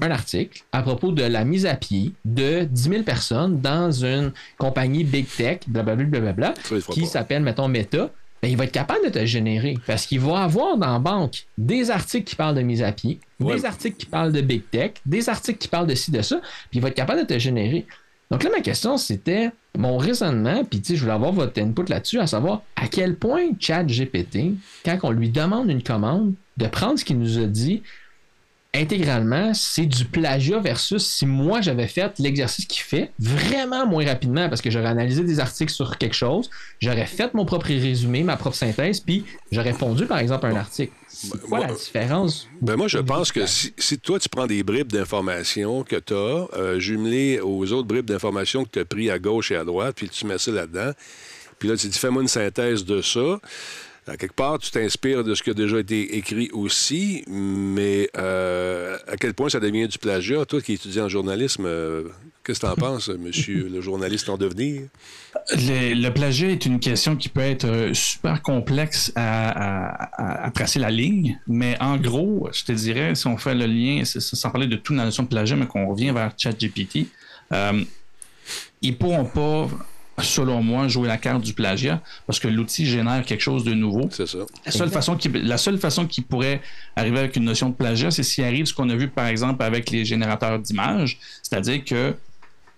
un 0.00 0.10
article 0.10 0.62
à 0.72 0.82
propos 0.82 1.12
de 1.12 1.22
la 1.22 1.44
mise 1.44 1.64
à 1.66 1.74
pied 1.74 2.12
de 2.24 2.64
10 2.64 2.82
000 2.82 3.02
personnes 3.04 3.60
dans 3.60 3.90
une 4.04 4.32
compagnie 4.58 5.04
Big 5.04 5.26
Tech, 5.26 5.60
blablabla, 5.68 6.52
qui 6.92 7.06
s'appelle, 7.06 7.42
mettons, 7.42 7.68
Meta, 7.68 8.10
ben, 8.42 8.48
il 8.50 8.56
va 8.56 8.64
être 8.64 8.72
capable 8.72 9.04
de 9.04 9.10
te 9.10 9.24
générer 9.26 9.76
parce 9.86 10.06
qu'il 10.06 10.20
va 10.20 10.42
avoir 10.42 10.76
dans 10.76 10.92
la 10.92 10.98
banque 10.98 11.46
des 11.56 11.90
articles 11.90 12.24
qui 12.24 12.36
parlent 12.36 12.54
de 12.54 12.62
mise 12.62 12.82
à 12.82 12.92
pied, 12.92 13.20
Ouais. 13.40 13.54
des 13.56 13.64
articles 13.64 13.96
qui 13.96 14.06
parlent 14.06 14.32
de 14.32 14.40
Big 14.40 14.62
Tech, 14.70 14.92
des 15.06 15.28
articles 15.28 15.58
qui 15.58 15.68
parlent 15.68 15.86
de 15.86 15.94
ci, 15.94 16.10
de 16.10 16.22
ça, 16.22 16.40
puis 16.70 16.78
il 16.78 16.80
va 16.80 16.88
être 16.88 16.94
capable 16.94 17.20
de 17.20 17.26
te 17.26 17.38
générer. 17.38 17.86
Donc 18.30 18.42
là, 18.42 18.50
ma 18.50 18.60
question, 18.60 18.96
c'était 18.98 19.50
mon 19.76 19.96
raisonnement, 19.96 20.62
puis 20.64 20.80
tu 20.80 20.88
sais, 20.88 20.96
je 20.96 21.00
voulais 21.02 21.14
avoir 21.14 21.32
votre 21.32 21.58
input 21.62 21.84
là-dessus, 21.88 22.18
à 22.20 22.26
savoir 22.26 22.62
à 22.76 22.86
quel 22.88 23.16
point 23.16 23.50
ChatGPT, 23.58 24.54
quand 24.84 24.98
on 25.04 25.10
lui 25.10 25.30
demande 25.30 25.70
une 25.70 25.82
commande, 25.82 26.34
de 26.56 26.66
prendre 26.66 26.98
ce 26.98 27.04
qu'il 27.04 27.18
nous 27.18 27.38
a 27.38 27.44
dit 27.46 27.82
intégralement, 28.74 29.54
c'est 29.54 29.86
du 29.86 30.04
plagiat 30.04 30.58
versus 30.60 31.04
si 31.04 31.26
moi 31.26 31.60
j'avais 31.60 31.88
fait 31.88 32.18
l'exercice 32.18 32.66
qu'il 32.66 32.82
fait 32.82 33.12
vraiment 33.18 33.86
moins 33.86 34.04
rapidement 34.04 34.48
parce 34.48 34.60
que 34.60 34.70
j'aurais 34.70 34.88
analysé 34.88 35.24
des 35.24 35.40
articles 35.40 35.72
sur 35.72 35.96
quelque 35.96 36.14
chose, 36.14 36.50
j'aurais 36.78 37.06
fait 37.06 37.32
mon 37.34 37.46
propre 37.46 37.66
résumé, 37.66 38.22
ma 38.22 38.36
propre 38.36 38.56
synthèse, 38.56 39.00
puis 39.00 39.24
j'aurais 39.50 39.72
répondu 39.72 40.04
par 40.06 40.18
exemple 40.18 40.46
à 40.46 40.50
un 40.50 40.56
article. 40.56 40.92
C'est 41.08 41.40
quoi 41.40 41.58
moi- 41.58 41.66
la 41.68 41.74
différence? 41.74 42.46
Ben 42.60 42.76
moi, 42.76 42.88
je 42.88 42.98
pense 42.98 43.32
que 43.32 43.46
si, 43.46 43.72
si 43.78 43.98
toi, 43.98 44.18
tu 44.18 44.28
prends 44.28 44.46
des 44.46 44.62
bribes 44.62 44.92
d'informations 44.92 45.82
que 45.82 45.96
tu 45.96 46.14
as, 46.14 46.78
jumelées 46.78 47.40
aux 47.40 47.72
autres 47.72 47.88
bribes 47.88 48.06
d'informations 48.06 48.64
que 48.64 48.70
tu 48.70 48.78
as 48.80 48.84
pris 48.84 49.10
à 49.10 49.18
gauche 49.18 49.50
et 49.50 49.56
à 49.56 49.64
droite, 49.64 49.94
puis 49.96 50.08
tu 50.08 50.26
mets 50.26 50.38
ça 50.38 50.50
là-dedans, 50.50 50.92
puis 51.58 51.68
là, 51.68 51.76
tu 51.76 51.88
dis, 51.88 51.98
fais-moi 51.98 52.22
une 52.22 52.28
synthèse 52.28 52.84
de 52.84 53.02
ça. 53.02 53.40
À 54.08 54.16
quelque 54.16 54.34
part, 54.34 54.58
tu 54.58 54.70
t'inspires 54.70 55.22
de 55.22 55.34
ce 55.34 55.42
qui 55.42 55.50
a 55.50 55.54
déjà 55.54 55.78
été 55.78 56.16
écrit 56.16 56.48
aussi, 56.52 57.24
mais 57.28 58.08
euh, 58.16 58.96
à 59.06 59.16
quel 59.16 59.34
point 59.34 59.48
ça 59.48 59.60
devient 59.60 59.86
du 59.86 59.98
plagiat? 59.98 60.46
Toi 60.46 60.62
qui 60.62 60.72
étudies 60.72 61.00
en 61.00 61.08
journalisme, 61.08 61.66
euh, 61.66 62.04
qu'est-ce 62.42 62.60
que 62.60 62.66
tu 62.66 62.72
en 62.72 62.76
penses, 62.76 63.08
monsieur 63.08 63.68
le 63.68 63.80
journaliste 63.82 64.30
en 64.30 64.38
devenir? 64.38 64.82
Le, 65.50 66.08
plagiat 66.08 66.48
est 66.48 66.64
une 66.64 66.80
question 66.80 67.16
qui 67.16 67.28
peut 67.28 67.40
être 67.40 67.66
euh, 67.66 67.94
super 67.94 68.40
complexe 68.42 69.12
à, 69.14 70.50
tracer 70.54 70.78
la 70.78 70.90
ligne, 70.90 71.38
mais 71.46 71.76
en 71.80 71.96
gros, 71.98 72.48
je 72.52 72.64
te 72.64 72.72
dirais, 72.72 73.14
si 73.14 73.26
on 73.26 73.36
fait 73.36 73.54
le 73.54 73.66
lien, 73.66 74.04
sans 74.04 74.50
parler 74.50 74.66
de 74.66 74.76
toute 74.76 74.96
la 74.96 75.04
notion 75.04 75.24
de 75.24 75.28
plagiat, 75.28 75.56
mais 75.56 75.66
qu'on 75.66 75.86
revient 75.86 76.12
vers 76.12 76.32
ChatGPT, 76.36 77.08
euh, 77.52 77.84
ils 78.80 78.96
pourront 78.96 79.26
pas, 79.26 79.68
selon 80.22 80.62
moi, 80.62 80.88
jouer 80.88 81.08
la 81.08 81.16
carte 81.16 81.42
du 81.42 81.52
plagiat 81.52 82.02
parce 82.26 82.38
que 82.38 82.48
l'outil 82.48 82.86
génère 82.86 83.24
quelque 83.24 83.40
chose 83.40 83.64
de 83.64 83.74
nouveau. 83.74 84.08
C'est 84.10 84.26
ça. 84.26 84.38
La 84.64 84.72
seule, 84.72 84.90
façon 84.90 85.16
qui, 85.16 85.28
la 85.28 85.58
seule 85.58 85.78
façon 85.78 86.06
qu'il 86.06 86.24
pourrait 86.24 86.60
arriver 86.96 87.18
avec 87.18 87.36
une 87.36 87.44
notion 87.44 87.68
de 87.70 87.74
plagiat, 87.74 88.10
c'est 88.10 88.22
s'il 88.22 88.44
arrive 88.44 88.66
ce 88.66 88.74
qu'on 88.74 88.88
a 88.90 88.96
vu 88.96 89.08
par 89.08 89.26
exemple 89.26 89.62
avec 89.62 89.90
les 89.90 90.04
générateurs 90.04 90.58
d'images, 90.58 91.18
c'est-à-dire 91.42 91.84
que 91.84 92.14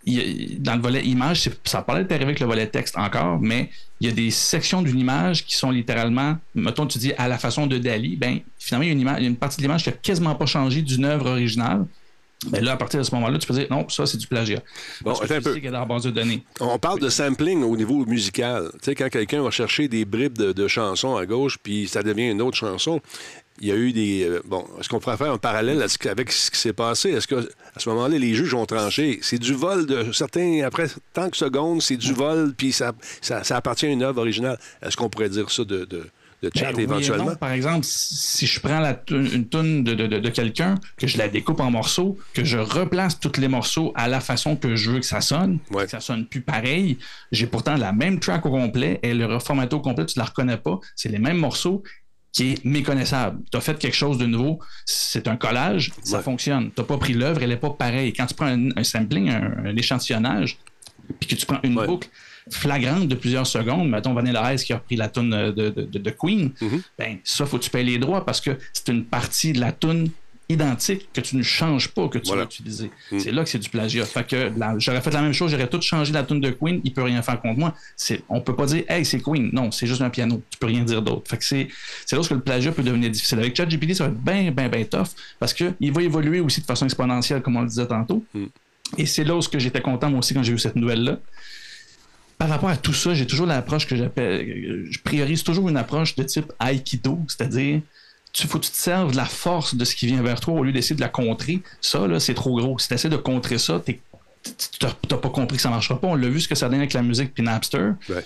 dans 0.07 0.77
le 0.77 0.81
volet 0.81 1.05
image, 1.05 1.51
ça 1.65 1.83
parlait 1.83 2.05
d'arriver 2.05 2.25
avec 2.25 2.41
le 2.41 2.47
volet 2.47 2.67
texte 2.67 2.97
encore, 2.97 3.39
mais 3.39 3.71
il 4.01 4.09
y 4.09 4.11
a 4.11 4.15
des 4.15 4.31
sections 4.31 4.81
d'une 4.81 4.99
image 4.99 5.45
qui 5.45 5.57
sont 5.57 5.71
littéralement, 5.71 6.39
mettons, 6.55 6.87
tu 6.87 6.99
dis 6.99 7.13
à 7.19 7.29
la 7.29 7.39
façon 7.39 7.67
de 7.67 7.77
Dali, 7.77 8.17
ben 8.17 8.41
finalement, 8.59 8.85
il 8.85 8.89
y 8.89 8.91
a 8.91 8.93
une, 8.95 9.01
image, 9.01 9.17
il 9.19 9.23
y 9.25 9.27
a 9.27 9.29
une 9.29 9.37
partie 9.37 9.59
de 9.59 9.63
l'image 9.63 9.83
qui 9.83 9.91
n'a 9.91 9.97
quasiment 9.97 10.35
pas 10.35 10.47
changé 10.47 10.81
d'une 10.81 11.05
œuvre 11.05 11.31
originale. 11.31 11.85
Ben 12.49 12.65
là, 12.65 12.73
à 12.73 12.77
partir 12.77 12.99
de 13.01 13.05
ce 13.05 13.15
moment-là, 13.17 13.39
tu 13.39 13.47
peux 13.47 13.53
dire 13.55 13.67
non, 13.71 13.87
ça 13.91 14.07
c'est 14.07 14.17
du 14.17 14.27
plagiat. 14.27 14.63
Bon, 15.03 15.11
Parce 15.11 15.21
que 15.21 15.25
attends 15.27 15.35
un 15.35 15.41
peu. 15.43 15.53
sais 15.53 15.61
qu'il 15.61 15.65
y 15.67 15.69
a 15.69 15.73
dans 15.73 15.81
la 15.81 15.85
base 15.85 16.05
de 16.05 16.11
données. 16.11 16.43
On 16.61 16.79
parle 16.79 16.99
de 16.99 17.11
sampling 17.11 17.63
au 17.63 17.77
niveau 17.77 18.05
musical. 18.07 18.71
Tu 18.75 18.79
sais, 18.87 18.95
quand 18.95 19.11
quelqu'un 19.11 19.43
va 19.43 19.51
chercher 19.51 19.89
des 19.89 20.05
bribes 20.07 20.39
de, 20.39 20.53
de 20.53 20.69
chansons 20.69 21.17
à 21.17 21.27
gauche, 21.27 21.59
puis 21.63 21.87
ça 21.87 22.03
devient 22.03 22.31
une 22.31 22.41
autre 22.41 22.57
chanson, 22.57 23.01
il 23.61 23.69
y 23.69 23.73
a 23.73 23.77
eu 23.77 23.93
des. 23.93 24.25
euh, 24.25 24.41
bon, 24.47 24.65
est-ce 24.81 24.89
qu'on 24.89 25.01
pourrait 25.01 25.19
faire 25.19 25.31
un 25.33 25.37
parallèle 25.37 25.85
avec 26.09 26.33
ce 26.33 26.51
qui 26.51 26.59
s'est 26.59 26.73
passé? 26.73 27.11
Est-ce 27.11 27.27
que 27.29 27.47
à 27.75 27.79
ce 27.79 27.91
moment-là, 27.91 28.17
les 28.17 28.35
juges 28.35 28.55
ont 28.55 28.65
tranché? 28.65 29.19
C'est 29.21 29.39
du 29.39 29.53
vol 29.53 29.85
de 29.85 30.11
certains. 30.13 30.63
Après 30.65 30.87
tant 31.13 31.29
que 31.29 31.37
secondes, 31.37 31.83
c'est 31.83 31.99
du 31.99 32.15
vol, 32.15 32.55
puis 32.57 32.73
ça, 32.73 32.93
ça, 33.21 33.45
ça 33.45 33.57
appartient 33.59 33.85
à 33.85 33.91
une 33.91 34.03
œuvre 34.03 34.19
originale. 34.23 34.59
Est-ce 34.81 34.97
qu'on 34.97 35.11
pourrait 35.11 35.29
dire 35.29 35.51
ça 35.51 35.65
de, 35.65 35.85
de, 35.85 36.07
de 36.43 36.51
chat 36.55 36.67
Ben 36.73 36.75
oui 36.77 36.81
et 36.81 36.85
éventuellement? 36.85 37.25
non. 37.31 37.37
Par 37.37 37.53
exemple, 37.53 37.85
si 37.89 38.47
je 38.47 38.61
prends 38.61 38.81
la 38.81 38.99
une 39.11 39.49
tune 39.49 39.85
de, 39.85 39.95
de- 39.95 40.07
de- 40.07 40.19
de 40.19 40.29
quelqu'un, 40.31 40.77
que 40.97 41.07
je 41.07 41.19
la 41.19 41.29
découpe 41.29 41.61
en 41.61 41.71
morceaux, 41.71 42.19
que 42.35 42.45
je 42.45 42.59
replace 42.59 43.21
tous 43.21 43.39
les 43.41 43.49
morceaux 43.49 43.93
à 43.95 44.09
la 44.09 44.21
façon 44.21 44.57
que 44.57 44.75
je 44.77 44.91
veux 44.91 45.01
que 45.01 45.07
ça 45.07 45.21
sonne, 45.21 45.59
Ouais. 45.71 45.85
que 45.85 45.91
ça 45.91 46.01
sonne 46.01 46.27
plus 46.27 46.41
pareil, 46.41 46.99
j'ai 47.33 47.47
pourtant 47.47 47.77
la 47.77 47.93
même 47.93 48.21
track 48.21 48.47
au 48.47 48.51
complet, 48.51 48.99
elle 49.03 49.21
est 49.21 49.25
reformatée 49.27 49.75
au 49.77 49.81
complet, 49.81 50.07
tu 50.07 50.19
la 50.19 50.25
reconnais 50.25 50.57
pas, 50.57 50.81
c'est 50.97 51.09
les 51.11 51.19
mêmes 51.19 51.39
morceaux 51.39 51.83
qui 52.33 52.53
est 52.53 52.65
méconnaissable. 52.65 53.41
Tu 53.51 53.57
as 53.59 53.61
fait 53.61 53.77
quelque 53.79 53.97
chose 53.97 54.17
de 54.17 54.25
nouveau, 54.27 54.61
c'est 54.87 55.27
un 55.27 55.37
collage, 55.37 55.91
ça 56.05 56.19
Ouais. 56.19 56.23
fonctionne. 56.23 56.71
Tu 56.75 56.81
n'as 56.81 56.87
pas 56.87 56.97
pris 56.97 57.13
l'œuvre, 57.13 57.43
elle 57.43 57.49
n'est 57.49 57.57
pas 57.57 57.71
pareille. 57.71 58.13
Quand 58.13 58.27
tu 58.27 58.35
prends 58.35 58.47
un, 58.47 58.69
un 58.77 58.85
sampling, 58.85 59.29
un, 59.31 59.67
un 59.67 59.77
échantillonnage, 59.77 60.57
puis 61.19 61.29
que 61.29 61.35
tu 61.35 61.45
prends 61.45 61.59
une 61.65 61.77
Ouais. 61.77 61.87
boucle 61.89 62.09
flagrante 62.51 63.09
de 63.09 63.15
plusieurs 63.15 63.47
secondes, 63.47 63.89
mettons 63.89 64.15
Vanilla 64.15 64.55
Ice 64.55 64.65
qui 64.65 64.73
a 64.73 64.77
repris 64.77 64.97
la 64.97 65.09
tune 65.09 65.31
de, 65.31 65.51
de- 65.51 65.83
de- 65.83 65.99
de 65.99 66.11
Queen, 66.11 66.53
Mhm. 66.61 66.83
ben 66.99 67.19
ça, 67.25 67.47
faut 67.47 67.59
que 67.59 67.65
tu 67.65 67.71
payes 67.71 67.85
les 67.85 67.99
droits 67.99 68.25
parce 68.25 68.41
que 68.41 68.51
c'est 68.73 68.89
une 68.89 69.05
partie 69.05 69.53
de 69.53 69.61
la 69.61 69.73
tune 69.73 70.09
identique 70.49 71.09
que 71.13 71.21
tu 71.21 71.37
ne 71.37 71.43
changes 71.45 71.89
pas, 71.89 72.09
que 72.09 72.19
tu 72.19 72.27
Voilà. 72.27 72.43
vas 72.43 72.47
utiliser. 72.47 72.91
Mm. 73.13 73.19
C'est 73.21 73.31
là 73.31 73.45
que 73.45 73.49
c'est 73.51 73.61
du 73.61 73.69
plagiat. 73.69 74.05
Fait 74.05 74.27
que 74.27 74.51
j'aurais 74.79 75.01
fait 75.01 75.13
la 75.13 75.23
même 75.23 75.33
chose, 75.33 75.53
j'aurais 75.53 75.69
tout 75.69 75.81
changé 75.81 76.13
la 76.13 76.25
tune 76.25 76.41
de 76.41 76.51
Queen, 76.51 76.81
il 76.83 76.93
peut 76.93 77.05
rien 77.05 77.23
faire 77.23 77.41
contre 77.41 77.57
moi. 77.61 77.73
C'est, 77.97 78.23
on 78.29 78.41
peut 78.41 78.57
pas 78.57 78.67
dire, 78.67 78.83
hey, 78.89 79.05
c'est 79.05 79.21
Queen. 79.23 79.51
Non, 79.53 79.71
c'est 79.71 79.87
juste 79.87 80.03
un 80.03 80.11
piano. 80.11 80.43
Tu 80.51 80.59
peux 80.59 80.67
rien 80.67 80.83
dire 80.83 81.03
d'autre. 81.03 81.31
Fait 81.31 81.37
que 81.39 81.45
c'est, 81.45 81.69
c'est 82.05 82.17
là 82.17 82.23
où 82.23 82.25
le 82.35 82.41
plagiat 82.41 82.73
peut 82.73 82.83
devenir 82.83 83.11
difficile. 83.11 83.39
Avec 83.39 83.55
ChatGPT, 83.57 83.95
ça 83.95 84.05
va 84.09 84.11
être 84.11 84.21
bien, 84.21 84.51
bien, 84.51 84.69
bien 84.69 84.85
tough 84.85 85.07
parce 85.39 85.55
qu'il 85.55 85.93
va 85.93 86.03
évoluer 86.03 86.41
aussi 86.41 86.61
de 86.61 86.67
façon 86.67 86.85
exponentielle, 86.85 87.43
comme 87.43 87.55
on 87.57 87.63
le 87.63 87.69
disait 87.69 87.87
tantôt. 87.87 88.25
Mm. 88.35 88.47
Et 88.99 89.07
c'est 89.07 89.23
là 89.23 89.37
où 89.37 89.41
que 89.41 89.59
j'étais 89.61 89.81
content, 89.81 90.11
moi 90.11 90.19
aussi, 90.19 90.35
quand 90.35 90.43
j'ai 90.43 90.53
eu 90.53 90.59
cette 90.59 90.75
nouvelle-là 90.75 91.21
par 92.41 92.49
rapport 92.49 92.71
à 92.71 92.77
tout 92.79 92.95
ça, 92.95 93.13
j'ai 93.13 93.27
toujours 93.27 93.45
l'approche 93.45 93.87
que 93.87 93.95
j'appelle. 93.95 94.87
Je 94.89 94.99
priorise 95.01 95.43
toujours 95.43 95.69
une 95.69 95.77
approche 95.77 96.17
de 96.17 96.23
type 96.23 96.51
Aikido, 96.59 97.21
c'est-à-dire. 97.29 97.83
Tu 98.33 98.47
faut 98.47 98.59
que 98.59 98.65
tu 98.65 98.71
te 98.71 98.77
serves 98.79 99.13
de 99.13 99.17
la 99.19 99.27
force 99.27 99.75
de 99.75 99.85
ce 99.85 99.95
qui 99.95 100.07
vient 100.07 100.23
vers 100.23 100.41
toi 100.41 100.55
au 100.55 100.65
lieu 100.65 100.73
d'essayer 100.73 100.97
de 100.97 101.03
la 101.03 101.11
contrer. 101.11 101.61
Ça, 101.83 102.07
là, 102.07 102.19
c'est 102.19 102.33
trop 102.33 102.59
gros. 102.59 102.79
Si 102.79 102.89
tu 102.89 102.95
essaies 102.95 103.11
de 103.11 103.19
contrer 103.19 103.59
ça, 103.59 103.83
tu 103.85 104.01
n'as 104.83 105.17
pas 105.19 105.29
compris 105.29 105.59
que 105.59 105.63
ça 105.63 105.69
marchera 105.69 106.01
pas. 106.01 106.07
On 106.09 106.15
l'a 106.15 106.31
vu 106.31 106.41
ce 106.41 106.49
que 106.49 106.55
ça 106.55 106.71
donne 106.71 106.79
avec 106.79 106.95
la 106.95 107.03
musique 107.03 107.35
puis 107.35 107.43
Napster. 107.43 107.91
Ouais. 108.09 108.25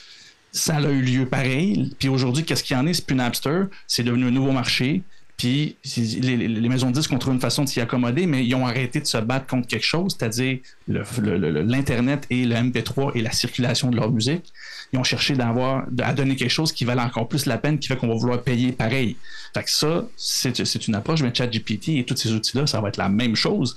Ça 0.52 0.76
a 0.76 0.82
eu 0.82 1.02
lieu 1.02 1.26
pareil. 1.26 1.92
Puis 1.98 2.08
aujourd'hui, 2.08 2.44
qu'est-ce 2.44 2.62
qu'il 2.62 2.76
y 2.76 2.78
en 2.78 2.86
est? 2.86 2.94
C'est 2.94 3.06
plus 3.06 3.16
Napster. 3.16 3.62
C'est 3.88 4.04
devenu 4.04 4.28
un 4.28 4.30
nouveau 4.30 4.52
marché. 4.52 5.02
Puis 5.36 5.76
les, 5.84 6.68
maisons 6.68 6.90
de 6.90 6.94
disques 6.94 7.12
ont 7.12 7.18
trouvé 7.18 7.34
une 7.34 7.40
façon 7.40 7.64
de 7.64 7.68
s'y 7.68 7.80
accommoder, 7.80 8.26
mais 8.26 8.46
ils 8.46 8.54
ont 8.54 8.66
arrêté 8.66 9.00
de 9.00 9.06
se 9.06 9.18
battre 9.18 9.46
contre 9.46 9.66
quelque 9.66 9.84
chose, 9.84 10.16
c'est-à-dire 10.16 10.60
l'Internet 10.86 12.26
et 12.30 12.44
le 12.44 12.54
MP3 12.54 13.12
et 13.16 13.20
la 13.20 13.32
circulation 13.32 13.90
de 13.90 13.96
leur 13.96 14.10
musique. 14.12 14.52
Ils 14.92 14.98
ont 14.98 15.04
cherché 15.04 15.34
d'avoir, 15.34 15.86
à 16.02 16.12
donner 16.12 16.36
quelque 16.36 16.50
chose 16.50 16.72
qui 16.72 16.84
valait 16.84 17.02
encore 17.02 17.28
plus 17.28 17.46
la 17.46 17.58
peine, 17.58 17.80
qui 17.80 17.88
fait 17.88 17.96
qu'on 17.96 18.08
va 18.08 18.14
vouloir 18.14 18.42
payer 18.42 18.70
pareil. 18.70 19.16
Fait 19.52 19.64
que 19.64 19.70
ça, 19.70 20.06
c'est 20.16 20.86
une 20.86 20.94
approche, 20.94 21.22
mais 21.22 21.34
ChatGPT 21.34 21.88
et 21.90 22.04
tous 22.04 22.16
ces 22.16 22.32
outils-là, 22.32 22.68
ça 22.68 22.80
va 22.80 22.88
être 22.88 22.96
la 22.96 23.08
même 23.08 23.34
chose. 23.34 23.76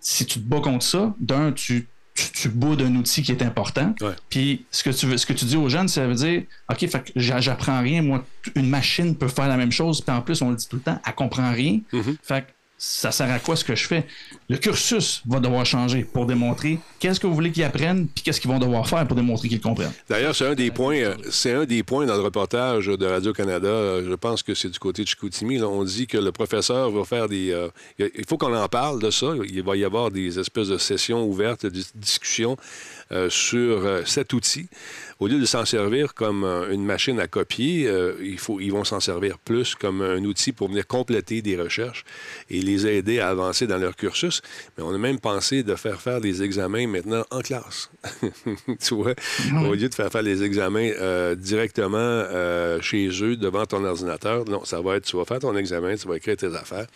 Si 0.00 0.26
tu 0.26 0.40
te 0.40 0.48
bats 0.48 0.60
contre 0.60 0.84
ça, 0.84 1.14
d'un, 1.20 1.52
tu, 1.52 1.86
tu, 2.16 2.30
tu 2.32 2.48
boudes 2.48 2.82
un 2.82 2.94
outil 2.96 3.22
qui 3.22 3.32
est 3.32 3.42
important. 3.42 3.94
Ouais. 4.00 4.14
Puis 4.30 4.64
ce 4.70 4.82
que 4.84 4.90
tu 4.90 5.06
veux, 5.06 5.16
ce 5.18 5.26
que 5.26 5.32
tu 5.32 5.44
dis 5.44 5.56
aux 5.56 5.68
jeunes, 5.68 5.88
ça 5.88 6.06
veut 6.06 6.14
dire, 6.14 6.42
OK, 6.70 6.78
fait 6.88 7.04
que 7.04 7.10
j'a- 7.16 7.40
j'apprends 7.40 7.80
rien, 7.80 8.02
moi, 8.02 8.24
une 8.54 8.68
machine 8.68 9.14
peut 9.16 9.28
faire 9.28 9.48
la 9.48 9.56
même 9.56 9.72
chose, 9.72 10.00
puis 10.00 10.14
en 10.14 10.22
plus, 10.22 10.40
on 10.42 10.50
le 10.50 10.56
dit 10.56 10.66
tout 10.68 10.76
le 10.76 10.82
temps, 10.82 11.00
elle 11.06 11.14
comprend 11.14 11.52
rien. 11.52 11.80
Mhm. 11.92 12.16
Fait 12.22 12.42
que 12.42 12.50
ça 12.78 13.10
sert 13.10 13.30
à 13.30 13.38
quoi 13.38 13.56
ce 13.56 13.64
que 13.64 13.74
je 13.74 13.86
fais? 13.86 14.06
Le 14.48 14.58
cursus 14.58 15.22
va 15.26 15.40
devoir 15.40 15.64
changer 15.64 16.04
pour 16.04 16.26
démontrer 16.26 16.78
qu'est-ce 16.98 17.18
que 17.18 17.26
vous 17.26 17.34
voulez 17.34 17.50
qu'ils 17.50 17.64
apprennent, 17.64 18.06
puis 18.06 18.22
qu'est-ce 18.22 18.40
qu'ils 18.40 18.50
vont 18.50 18.58
devoir 18.58 18.86
faire 18.86 19.06
pour 19.06 19.16
démontrer 19.16 19.48
qu'ils 19.48 19.60
comprennent. 19.60 19.92
D'ailleurs, 20.08 20.36
c'est 20.36 20.46
un 20.46 20.54
des 20.54 20.70
points, 20.70 20.96
euh, 20.96 21.14
c'est 21.30 21.52
un 21.54 21.64
des 21.64 21.82
points 21.82 22.04
dans 22.06 22.16
le 22.16 22.22
reportage 22.22 22.86
de 22.86 23.06
Radio-Canada. 23.06 23.66
euh, 23.66 24.06
Je 24.08 24.14
pense 24.14 24.42
que 24.42 24.54
c'est 24.54 24.68
du 24.68 24.78
côté 24.78 25.02
de 25.02 25.08
Chicoutimi. 25.08 25.62
On 25.62 25.84
dit 25.84 26.06
que 26.06 26.18
le 26.18 26.32
professeur 26.32 26.90
va 26.90 27.04
faire 27.04 27.28
des. 27.28 27.50
euh, 27.50 27.68
il 27.98 28.24
faut 28.28 28.36
qu'on 28.36 28.54
en 28.54 28.68
parle 28.68 29.00
de 29.00 29.10
ça. 29.10 29.32
Il 29.48 29.62
va 29.62 29.74
y 29.76 29.84
avoir 29.84 30.10
des 30.10 30.38
espèces 30.38 30.68
de 30.68 30.78
sessions 30.78 31.24
ouvertes, 31.24 31.64
de 31.66 31.82
discussions 31.94 32.56
sur 33.28 34.02
cet 34.04 34.32
outil. 34.32 34.68
Au 35.18 35.28
lieu 35.28 35.38
de 35.40 35.46
s'en 35.46 35.64
servir 35.64 36.12
comme 36.12 36.44
euh, 36.44 36.70
une 36.70 36.84
machine 36.84 37.18
à 37.20 37.26
copier, 37.26 37.86
euh, 37.86 38.12
il 38.20 38.38
faut, 38.38 38.60
ils 38.60 38.70
vont 38.70 38.84
s'en 38.84 39.00
servir 39.00 39.38
plus 39.38 39.74
comme 39.74 40.02
un 40.02 40.22
outil 40.24 40.52
pour 40.52 40.68
venir 40.68 40.86
compléter 40.86 41.40
des 41.40 41.56
recherches 41.56 42.04
et 42.50 42.60
les 42.60 42.86
aider 42.86 43.18
à 43.18 43.30
avancer 43.30 43.66
dans 43.66 43.78
leur 43.78 43.96
cursus. 43.96 44.42
Mais 44.76 44.84
on 44.84 44.92
a 44.92 44.98
même 44.98 45.18
pensé 45.18 45.62
de 45.62 45.74
faire 45.74 46.02
faire 46.02 46.20
des 46.20 46.42
examens 46.42 46.86
maintenant 46.86 47.24
en 47.30 47.40
classe. 47.40 47.90
tu 48.86 48.94
vois, 48.94 49.14
au 49.66 49.72
lieu 49.72 49.88
de 49.88 49.94
faire 49.94 50.12
faire 50.12 50.20
les 50.22 50.42
examens 50.42 50.90
euh, 51.00 51.34
directement 51.34 51.96
euh, 51.96 52.78
chez 52.82 53.08
eux 53.22 53.36
devant 53.36 53.64
ton 53.64 53.82
ordinateur, 53.86 54.44
non, 54.44 54.66
ça 54.66 54.82
va 54.82 54.96
être, 54.96 55.06
tu 55.06 55.16
vas 55.16 55.24
faire 55.24 55.38
ton 55.38 55.56
examen, 55.56 55.96
tu 55.96 56.06
vas 56.08 56.16
écrire 56.18 56.36
tes 56.36 56.54
affaires 56.54 56.86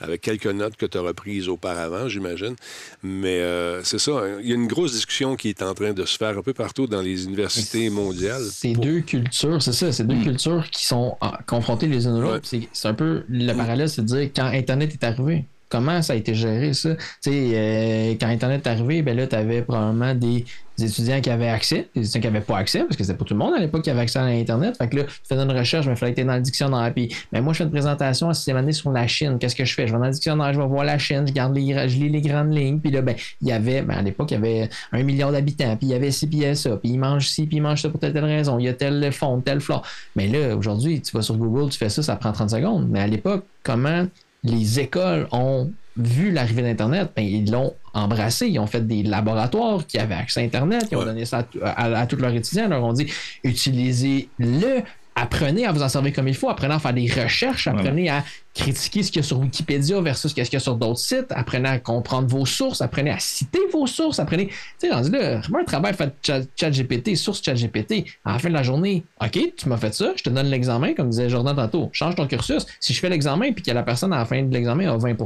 avec 0.00 0.20
quelques 0.20 0.46
notes 0.46 0.76
que 0.76 0.84
tu 0.84 0.98
as 0.98 1.00
reprises 1.00 1.48
auparavant, 1.48 2.08
j'imagine. 2.08 2.56
Mais 3.02 3.42
c'est 3.84 3.98
ça, 3.98 4.12
hein, 4.12 4.38
il 4.42 4.48
y 4.48 4.52
a 4.52 4.54
une 4.54 4.66
grosse 4.66 4.92
discussion 4.92 5.36
qui 5.36 5.48
est 5.48 5.62
en 5.62 5.72
train 5.72 5.94
de 5.94 6.04
se 6.04 6.18
faire 6.18 6.36
un 6.36 6.42
peu 6.42 6.52
partout 6.52 6.86
dans 6.86 7.00
les 7.00 7.24
universités 7.24 7.53
mondiales. 7.90 8.42
C'est 8.50 8.72
pour- 8.72 8.84
deux 8.84 9.00
cultures, 9.00 9.62
c'est 9.62 9.72
ça, 9.72 9.92
c'est 9.92 10.06
deux 10.06 10.22
cultures 10.22 10.68
qui 10.70 10.84
sont 10.86 11.16
ah, 11.20 11.38
confrontées 11.46 11.86
les 11.86 12.06
unes 12.06 12.12
aux 12.12 12.22
Ouais. 12.22 12.28
autres. 12.36 12.46
C'est- 12.48 12.86
un 12.88 12.94
peu 12.94 13.24
le 13.28 13.52
parallèle, 13.54 13.88
c'est 13.88 14.02
de 14.02 14.06
dire 14.06 14.30
quand 14.34 14.46
Internet 14.46 14.92
est 14.92 15.04
arrivé, 15.04 15.44
comment 15.68 16.02
ça 16.02 16.12
a 16.12 16.16
été 16.16 16.34
géré 16.34 16.72
ça? 16.74 16.94
Tu 16.94 17.30
sais, 17.30 17.50
euh, 17.54 18.14
quand 18.20 18.28
Internet 18.28 18.66
est 18.66 18.70
arrivé, 18.70 19.02
ben 19.02 19.16
là, 19.16 19.26
tu 19.26 19.34
avais 19.36 19.62
probablement 19.62 20.14
des, 20.14 20.44
des 20.76 20.86
étudiants 20.86 21.20
qui 21.20 21.30
avaient 21.30 21.48
accès, 21.48 21.88
des 21.94 22.02
étudiants 22.02 22.20
qui 22.20 22.26
n'avaient 22.26 22.44
pas 22.44 22.58
accès, 22.58 22.80
parce 22.80 22.96
que 22.96 23.04
c'était 23.04 23.16
pas 23.16 23.24
tout 23.24 23.34
le 23.34 23.38
monde 23.38 23.54
à 23.54 23.58
l'époque 23.58 23.82
qui 23.82 23.90
avait 23.90 24.00
accès 24.00 24.18
à 24.18 24.24
Internet. 24.24 24.76
Fait 24.76 24.88
que 24.88 24.96
là, 24.96 25.04
tu 25.04 25.12
faisais 25.28 25.42
une 25.42 25.52
recherche, 25.52 25.86
mais 25.86 25.92
il 25.92 25.96
fallait 25.96 26.14
que 26.14 26.20
tu 26.20 26.26
dans 26.26 26.34
le 26.34 26.40
dictionnaire. 26.40 26.92
Puis, 26.94 27.14
ben 27.32 27.42
moi, 27.42 27.52
je 27.52 27.58
fais 27.58 27.64
une 27.64 27.70
présentation 27.70 28.28
à 28.28 28.34
sixième 28.34 28.56
année 28.56 28.72
sur 28.72 28.90
la 28.90 29.06
Chine. 29.06 29.38
Qu'est-ce 29.38 29.54
que 29.54 29.64
je 29.64 29.74
fais? 29.74 29.86
Je 29.86 29.92
vais 29.92 29.98
dans 29.98 30.06
le 30.06 30.12
dictionnaire, 30.12 30.52
je 30.52 30.60
vais 30.60 30.66
voir 30.66 30.84
la 30.84 30.98
Chine, 30.98 31.24
je 31.26 31.32
garde 31.32 31.54
les, 31.54 31.88
je 31.88 31.96
lis 31.96 32.08
les 32.08 32.20
grandes 32.20 32.52
lignes. 32.52 32.80
Puis 32.80 32.90
là, 32.90 33.02
ben, 33.02 33.14
il 33.40 33.48
y 33.48 33.52
avait, 33.52 33.82
ben, 33.82 33.96
à 33.96 34.02
l'époque, 34.02 34.30
il 34.30 34.34
y 34.34 34.36
avait 34.36 34.68
un 34.92 35.02
million 35.02 35.30
d'habitants, 35.30 35.76
puis 35.76 35.88
il 35.88 35.90
y 35.90 35.94
avait 35.94 36.10
ci, 36.10 36.26
puis 36.26 36.38
il 36.38 36.50
y 36.50 36.56
ça, 36.56 36.76
puis 36.76 36.90
ils 36.90 36.98
mangent 36.98 37.28
ci, 37.28 37.46
puis 37.46 37.58
ils 37.58 37.62
mangent 37.62 37.82
ça 37.82 37.88
pour 37.88 38.00
telle, 38.00 38.12
telle 38.12 38.24
raison. 38.24 38.58
Il 38.58 38.64
y 38.64 38.68
a 38.68 38.74
tel 38.74 39.12
fond, 39.12 39.40
telle 39.40 39.60
flore. 39.60 39.82
Mais 40.16 40.28
là, 40.28 40.56
aujourd'hui, 40.56 41.00
tu 41.00 41.16
vas 41.16 41.22
sur 41.22 41.36
Google, 41.36 41.70
tu 41.70 41.78
fais 41.78 41.88
ça, 41.88 42.02
ça 42.02 42.16
prend 42.16 42.32
30 42.32 42.50
secondes. 42.50 42.88
Mais 42.88 43.00
à 43.00 43.06
l'époque, 43.06 43.44
comment 43.62 44.06
les 44.42 44.80
écoles 44.80 45.26
ont 45.32 45.70
vu 45.96 46.30
l'arrivée 46.32 46.62
d'Internet, 46.62 47.10
ben, 47.14 47.22
ils 47.24 47.50
l'ont 47.50 47.74
embrassé. 47.92 48.48
Ils 48.48 48.58
ont 48.58 48.66
fait 48.66 48.86
des 48.86 49.02
laboratoires 49.02 49.86
qui 49.86 49.98
avaient 49.98 50.14
accès 50.14 50.40
à 50.40 50.44
Internet. 50.44 50.86
Ils 50.90 50.96
ont 50.96 51.04
donné 51.04 51.24
ça 51.24 51.46
à, 51.62 51.70
à- 51.84 52.00
à 52.00 52.06
tous 52.06 52.16
leurs 52.16 52.34
étudiants. 52.34 52.64
Ils 52.64 52.70
leur 52.70 52.82
ont 52.84 52.92
dit 52.92 53.06
utilisez-le, 53.44 54.82
apprenez 55.14 55.66
à 55.66 55.72
vous 55.72 55.82
en 55.82 55.88
servir 55.88 56.12
comme 56.12 56.28
il 56.28 56.34
faut, 56.34 56.48
apprenez 56.48 56.74
à 56.74 56.78
faire 56.78 56.92
des 56.94 57.06
recherches, 57.10 57.66
apprenez 57.68 58.08
à 58.10 58.24
critiquer 58.54 59.02
ce 59.02 59.10
qu'il 59.10 59.20
y 59.20 59.24
a 59.24 59.26
sur 59.26 59.40
Wikipédia 59.40 60.00
versus 60.00 60.30
ce 60.30 60.34
qu'il 60.34 60.48
y 60.52 60.56
a 60.56 60.60
sur 60.60 60.76
d'autres 60.76 61.00
sites, 61.00 61.26
apprenez 61.30 61.68
à 61.68 61.78
comprendre 61.80 62.28
vos 62.28 62.46
sources, 62.46 62.80
apprenez 62.80 63.10
à 63.10 63.18
citer 63.18 63.58
vos 63.72 63.86
sources, 63.88 64.20
apprenez. 64.20 64.46
Tu 64.46 64.54
sais, 64.78 64.90
rendu 64.92 65.10
là, 65.10 65.40
un 65.58 65.64
travail 65.64 65.92
fait 65.94 66.12
chat, 66.22 66.42
chat 66.54 66.70
GPT, 66.70 67.16
source 67.16 67.42
chat 67.42 67.54
GPT. 67.54 68.04
À 68.24 68.34
la 68.34 68.38
fin 68.38 68.48
de 68.48 68.54
la 68.54 68.62
journée, 68.62 69.02
OK, 69.20 69.38
tu 69.56 69.68
m'as 69.68 69.76
fait 69.76 69.92
ça, 69.92 70.12
je 70.16 70.22
te 70.22 70.30
donne 70.30 70.46
l'examen, 70.46 70.94
comme 70.94 71.10
disait 71.10 71.28
Jordan 71.28 71.56
tantôt, 71.56 71.90
change 71.92 72.14
ton 72.14 72.26
cursus. 72.28 72.64
Si 72.78 72.94
je 72.94 73.00
fais 73.00 73.08
l'examen 73.08 73.52
puis 73.52 73.62
que 73.64 73.70
la 73.72 73.82
personne 73.82 74.12
à 74.12 74.18
la 74.18 74.24
fin 74.24 74.40
de 74.42 74.52
l'examen 74.54 74.88
a 74.92 74.96
20 74.96 75.16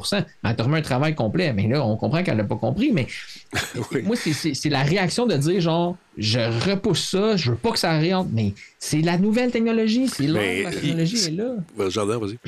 elle 0.44 0.56
te 0.56 0.62
remet 0.62 0.78
un 0.78 0.82
travail 0.82 1.14
complet. 1.14 1.52
Mais 1.52 1.68
là, 1.68 1.84
on 1.84 1.96
comprend 1.96 2.22
qu'elle 2.22 2.36
n'a 2.38 2.44
pas 2.44 2.56
compris, 2.56 2.92
mais 2.92 3.06
Oui. 3.92 4.02
moi, 4.04 4.16
c'est- 4.16 4.32
c'est 4.32 4.54
c'est 4.54 4.68
la 4.70 4.82
réaction 4.82 5.26
de 5.26 5.36
dire 5.36 5.60
genre, 5.60 5.96
je 6.16 6.40
repousse 6.70 7.10
ça, 7.10 7.36
je 7.36 7.50
veux 7.50 7.56
pas 7.56 7.72
que 7.72 7.78
ça 7.78 7.98
rentre, 7.98 8.30
mais 8.32 8.54
c'est 8.78 9.02
la 9.02 9.18
nouvelle 9.18 9.50
technologie, 9.50 10.08
c'est 10.08 10.26
là, 10.26 10.40
la 10.64 10.70
technologie 10.70 11.16
est 11.26 11.30
là. 11.36 11.54
Jardin, 11.90 12.18
vas-y. 12.18 12.38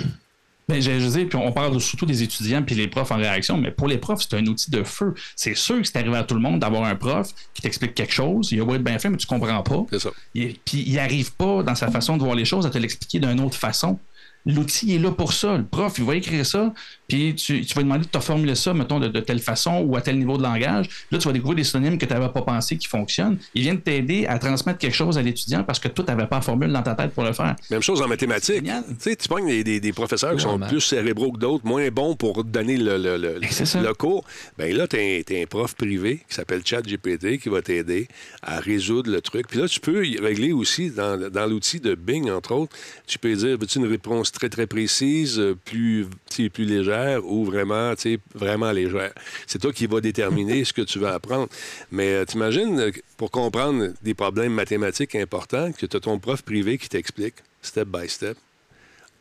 Ben, 0.71 0.81
je, 0.81 1.01
je 1.01 1.05
veux 1.07 1.19
dire, 1.19 1.29
puis 1.29 1.37
on 1.37 1.51
parle 1.53 1.81
surtout 1.81 2.07
des 2.07 2.23
étudiants 2.23 2.63
puis 2.63 2.75
les 2.77 2.87
profs 2.89 3.11
en 3.11 3.17
réaction, 3.17 3.57
mais 3.57 3.71
pour 3.73 3.89
les 3.89 3.99
profs, 3.99 4.23
c'est 4.23 4.37
un 4.37 4.47
outil 4.47 4.71
de 4.71 4.85
feu. 4.85 5.15
C'est 5.35 5.57
sûr 5.57 5.79
que 5.79 5.85
c'est 5.85 5.97
arrivé 5.99 6.17
à 6.17 6.23
tout 6.23 6.35
le 6.35 6.41
monde 6.41 6.61
d'avoir 6.61 6.85
un 6.85 6.95
prof 6.95 7.29
qui 7.55 7.63
t'explique 7.63 7.95
quelque 7.95 8.13
chose, 8.13 8.51
il 8.53 8.61
a 8.61 8.65
beau 8.65 8.75
être 8.77 8.85
bien 8.85 8.99
fait, 8.99 9.11
mais 9.11 9.17
tu 9.17 9.27
comprends 9.27 9.63
pas. 9.63 9.85
C'est 9.91 9.99
ça. 9.99 10.11
Il- 10.35 10.55
Puis 10.65 10.85
il 10.87 10.99
arrive 10.99 11.33
pas 11.35 11.63
dans 11.65 11.75
sa 11.75 11.91
façon 11.91 12.17
de 12.17 12.23
voir 12.23 12.37
les 12.37 12.45
choses 12.45 12.67
à 12.67 12.71
te 12.71 12.79
l'expliquer 12.79 13.19
d'une 13.19 13.41
autre 13.41 13.57
façon. 13.57 13.99
L'outil 14.47 14.95
est 14.95 14.99
là 14.99 15.11
pour 15.11 15.33
ça. 15.35 15.59
Le 15.59 15.65
prof, 15.65 15.93
il 15.99 16.05
va 16.05 16.15
écrire 16.17 16.47
ça, 16.47 16.73
puis 17.11 17.35
tu, 17.35 17.61
tu 17.67 17.75
vas 17.75 17.83
demander 17.83 18.05
de 18.07 18.11
te 18.11 18.19
formuler 18.21 18.55
ça, 18.55 18.73
mettons, 18.73 19.01
de, 19.01 19.09
de 19.09 19.21
telle 19.21 19.41
façon 19.41 19.83
ou 19.87 19.97
à 19.97 20.01
tel 20.01 20.17
niveau 20.19 20.39
de 20.39 20.43
langage. 20.43 20.89
Là, 21.11 21.19
tu 21.19 21.27
vas 21.27 21.33
découvrir 21.33 21.57
des 21.57 21.65
synonymes 21.65 21.99
que 21.99 22.07
tu 22.07 22.13
n'avais 22.15 22.29
pas 22.33 22.43
pensé 22.43 22.77
qui 22.79 22.87
fonctionnent. 22.87 23.39
Ils 23.55 23.63
viennent 23.63 23.81
t'aider 23.81 24.27
à 24.27 24.39
transmettre 24.39 24.79
quelque 24.79 24.95
chose 24.97 25.19
à 25.19 25.23
l'étudiant 25.23 25.65
parce 25.65 25.79
que 25.79 25.89
toi, 25.89 26.05
tu 26.05 26.11
n'avais 26.11 26.27
pas 26.27 26.37
la 26.37 26.43
formule 26.43 26.73
dans 26.73 26.83
ta 26.83 26.95
tête 26.95 27.11
pour 27.13 27.25
le 27.25 27.33
faire. 27.33 27.57
Même 27.71 27.83
chose 27.83 28.01
en 28.01 28.09
mathématiques. 28.09 28.63
Tu 28.89 28.95
sais, 29.01 29.17
tu 29.17 29.29
pognes 29.29 29.47
des, 29.49 29.65
des- 29.65 29.81
des 29.81 29.93
professeurs 29.93 30.35
qui 30.37 30.43
sont 30.43 30.59
plus 30.69 30.81
cérébraux 30.81 31.33
que 31.33 31.39
d'autres, 31.39 31.67
moins 31.67 31.89
bons 31.91 32.15
pour 32.17 32.45
donner 32.45 32.77
le, 32.77 32.97
le, 32.97 33.17
le- 33.19 33.39
le 33.83 33.93
cours. 33.95 34.25
Bien 34.59 34.69
là, 34.75 34.87
tu 34.87 34.97
as, 34.97 35.43
un 35.43 35.47
prof 35.47 35.75
privé 35.75 36.19
qui 36.29 36.35
s'appelle 36.35 36.63
ChatGPT 36.65 37.39
qui 37.39 37.49
va 37.49 37.63
t'aider 37.63 38.07
à 38.43 38.61
résoudre 38.61 39.11
le 39.11 39.21
truc. 39.21 39.49
Puis 39.49 39.59
là, 39.59 39.67
tu 39.69 39.81
peux 39.81 40.07
y 40.07 40.19
régler 40.19 40.53
aussi 40.53 40.91
dans, 40.91 41.19
dans 41.31 41.47
l'outil 41.47 41.81
de 41.81 41.95
Bing, 41.95 42.31
entre 42.31 42.53
autres. 42.55 42.77
Tu 43.07 43.19
peux 43.19 43.35
dire, 43.35 43.59
veux-tu 43.59 43.79
une 43.79 43.87
réponse 43.87 44.31
très, 44.33 44.49
très 44.49 44.67
précise, 44.67 45.39
euh, 45.39 45.57
plus, 45.65 46.07
plus 46.53 46.65
légère? 46.65 47.00
Ou 47.23 47.45
vraiment, 47.45 47.95
tu 47.95 48.15
sais, 48.15 48.19
vraiment 48.35 48.73
légère. 48.73 49.13
C'est 49.47 49.59
toi 49.61 49.73
qui 49.73 49.87
vas 49.87 50.01
déterminer 50.01 50.65
ce 50.65 50.73
que 50.73 50.83
tu 50.83 50.99
vas 50.99 51.15
apprendre. 51.15 51.49
Mais 51.91 52.09
euh, 52.15 52.25
t'imagines, 52.25 52.79
euh, 52.81 52.91
pour 53.17 53.31
comprendre 53.31 53.89
des 54.03 54.15
problèmes 54.15 54.53
mathématiques 54.55 55.15
importants, 55.15 55.73
que 55.73 55.87
tu 55.87 55.97
as 55.97 56.01
ton 56.01 56.19
prof 56.19 56.43
privé 56.43 56.79
qui 56.79 56.89
t'explique, 56.89 57.35
step 57.63 57.89
by 57.89 58.09
step. 58.09 58.37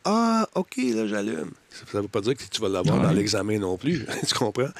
Ah, 0.02 0.48
OK, 0.54 0.76
là, 0.78 1.06
j'allume. 1.06 1.50
Ça 1.70 1.98
ne 1.98 2.02
veut 2.02 2.08
pas 2.08 2.22
dire 2.22 2.34
que 2.34 2.42
tu 2.50 2.60
vas 2.62 2.70
l'avoir 2.70 2.96
Ouais. 2.96 3.02
dans 3.04 3.12
l'examen 3.12 3.58
non 3.58 3.76
plus. 3.76 4.06
tu 4.26 4.34
comprends? 4.34 4.70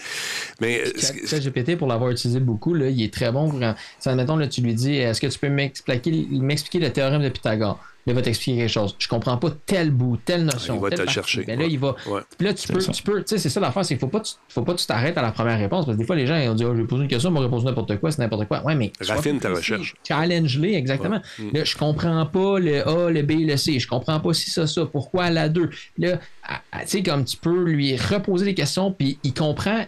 Mais 0.60 0.82
euh, 0.86 1.26
ChatGPT, 1.26 1.76
pour 1.76 1.88
l'avoir 1.88 2.10
utilisé 2.10 2.40
beaucoup, 2.40 2.72
là, 2.72 2.88
il 2.88 3.02
est 3.02 3.12
très 3.12 3.30
bon. 3.30 3.50
Pour, 3.50 3.60
si, 3.98 4.08
admettons, 4.08 4.36
là, 4.36 4.48
tu 4.48 4.62
lui 4.62 4.72
dis 4.74 4.96
Est-ce 4.96 5.20
que 5.20 5.26
tu 5.26 5.38
peux 5.38 5.50
m'expliquer 5.50 6.78
le 6.78 6.90
théorème 6.90 7.22
de 7.22 7.28
Pythagore? 7.28 7.84
Il 8.06 8.14
va 8.14 8.22
t'expliquer 8.22 8.58
quelque 8.58 8.70
chose. 8.72 8.96
Je 8.98 9.08
comprends 9.08 9.36
pas 9.36 9.50
tel 9.66 9.90
bout, 9.90 10.16
telle 10.24 10.44
notion. 10.44 10.74
Il 10.76 10.80
va 10.80 10.90
te 10.90 11.08
chercher. 11.10 11.44
Ben 11.44 11.58
là, 11.58 11.64
Ouais. 11.66 11.70
il 11.70 11.78
va. 11.78 11.94
Ouais. 12.06 12.20
Puis 12.38 12.46
là, 12.46 12.54
tu 12.54 12.66
peux, 12.72 12.80
ça. 12.80 12.92
tu 12.92 13.02
peux, 13.02 13.18
tu 13.22 13.28
sais, 13.28 13.38
c'est 13.38 13.48
ça 13.50 13.60
l'affaire, 13.60 13.84
c'est 13.84 13.94
qu'il 13.94 14.00
faut 14.00 14.08
pas, 14.08 14.20
que 14.20 14.26
tu- 14.26 14.34
faut 14.48 14.62
pas 14.62 14.74
que 14.74 14.78
tu 14.80 14.86
t'arrêtes 14.86 15.16
à 15.18 15.22
la 15.22 15.32
première 15.32 15.58
réponse. 15.58 15.84
Parce 15.86 15.96
que 15.96 16.00
des 16.00 16.06
fois, 16.06 16.16
les 16.16 16.26
gens, 16.26 16.36
ils 16.36 16.48
ont 16.48 16.54
dit, 16.54 16.64
oh, 16.64 16.74
je 16.74 16.80
vais 16.82 16.86
poser 16.86 17.02
une 17.02 17.08
question, 17.08 17.30
on 17.30 17.34
va 17.34 17.40
répondre 17.40 17.64
n'importe 17.64 17.96
quoi, 17.98 18.10
c'est 18.10 18.22
n'importe 18.22 18.46
quoi. 18.48 18.62
Ouais, 18.64 18.74
mais. 18.74 18.92
Raffine 19.00 19.38
ta 19.38 19.50
recherche. 19.50 19.94
Challenge-les, 20.06 20.74
exactement. 20.74 21.20
Là, 21.52 21.64
je 21.64 21.76
comprends 21.76 22.26
pas 22.26 22.58
le 22.58 22.86
A, 22.88 23.10
le 23.10 23.22
B, 23.22 23.32
le 23.46 23.56
C. 23.56 23.78
Je 23.78 23.86
comprends 23.88 24.18
pas 24.20 24.32
si 24.32 24.50
ça, 24.50 24.66
ça. 24.66 24.86
Pourquoi 24.86 25.30
la 25.30 25.48
2? 25.48 25.70
Là, 25.98 26.16
tu 26.18 26.56
sais, 26.86 27.02
comme 27.02 27.24
tu 27.24 27.36
peux 27.36 27.64
lui 27.64 27.96
reposer 27.96 28.44
des 28.46 28.54
questions, 28.54 28.92
puis 28.92 29.18
il 29.22 29.34
comprend. 29.34 29.84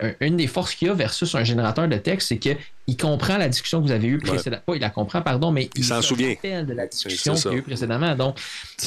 un- 0.00 0.12
Une 0.20 0.36
des 0.36 0.48
forces 0.48 0.74
qu'il 0.74 0.88
y 0.88 0.90
a 0.90 0.94
versus 0.94 1.32
un 1.36 1.44
générateur 1.44 1.86
de 1.86 1.96
texte, 1.96 2.28
c'est 2.28 2.38
qu'il 2.38 2.56
comprend 2.94 3.36
la 3.36 3.48
discussion 3.48 3.80
que 3.80 3.86
vous 3.86 3.92
avez 3.92 4.06
eue 4.06 4.18
précédemment. 4.18 4.62
Pas 4.64 4.76
il 4.76 4.80
la 4.80 4.90
comprend, 4.90 5.22
pardon, 5.22 5.50
mais 5.50 5.68
Il 5.74 5.84
s'en 5.84 6.00
se 6.00 6.08
souvient. 6.08 6.34
de 6.42 6.72
la 6.72 6.86
discussion 6.86 7.34
qu'il 7.34 7.50
y 7.50 7.54
a 7.54 7.56
eu 7.56 7.62
précédemment. 7.62 8.14
Donc, 8.14 8.38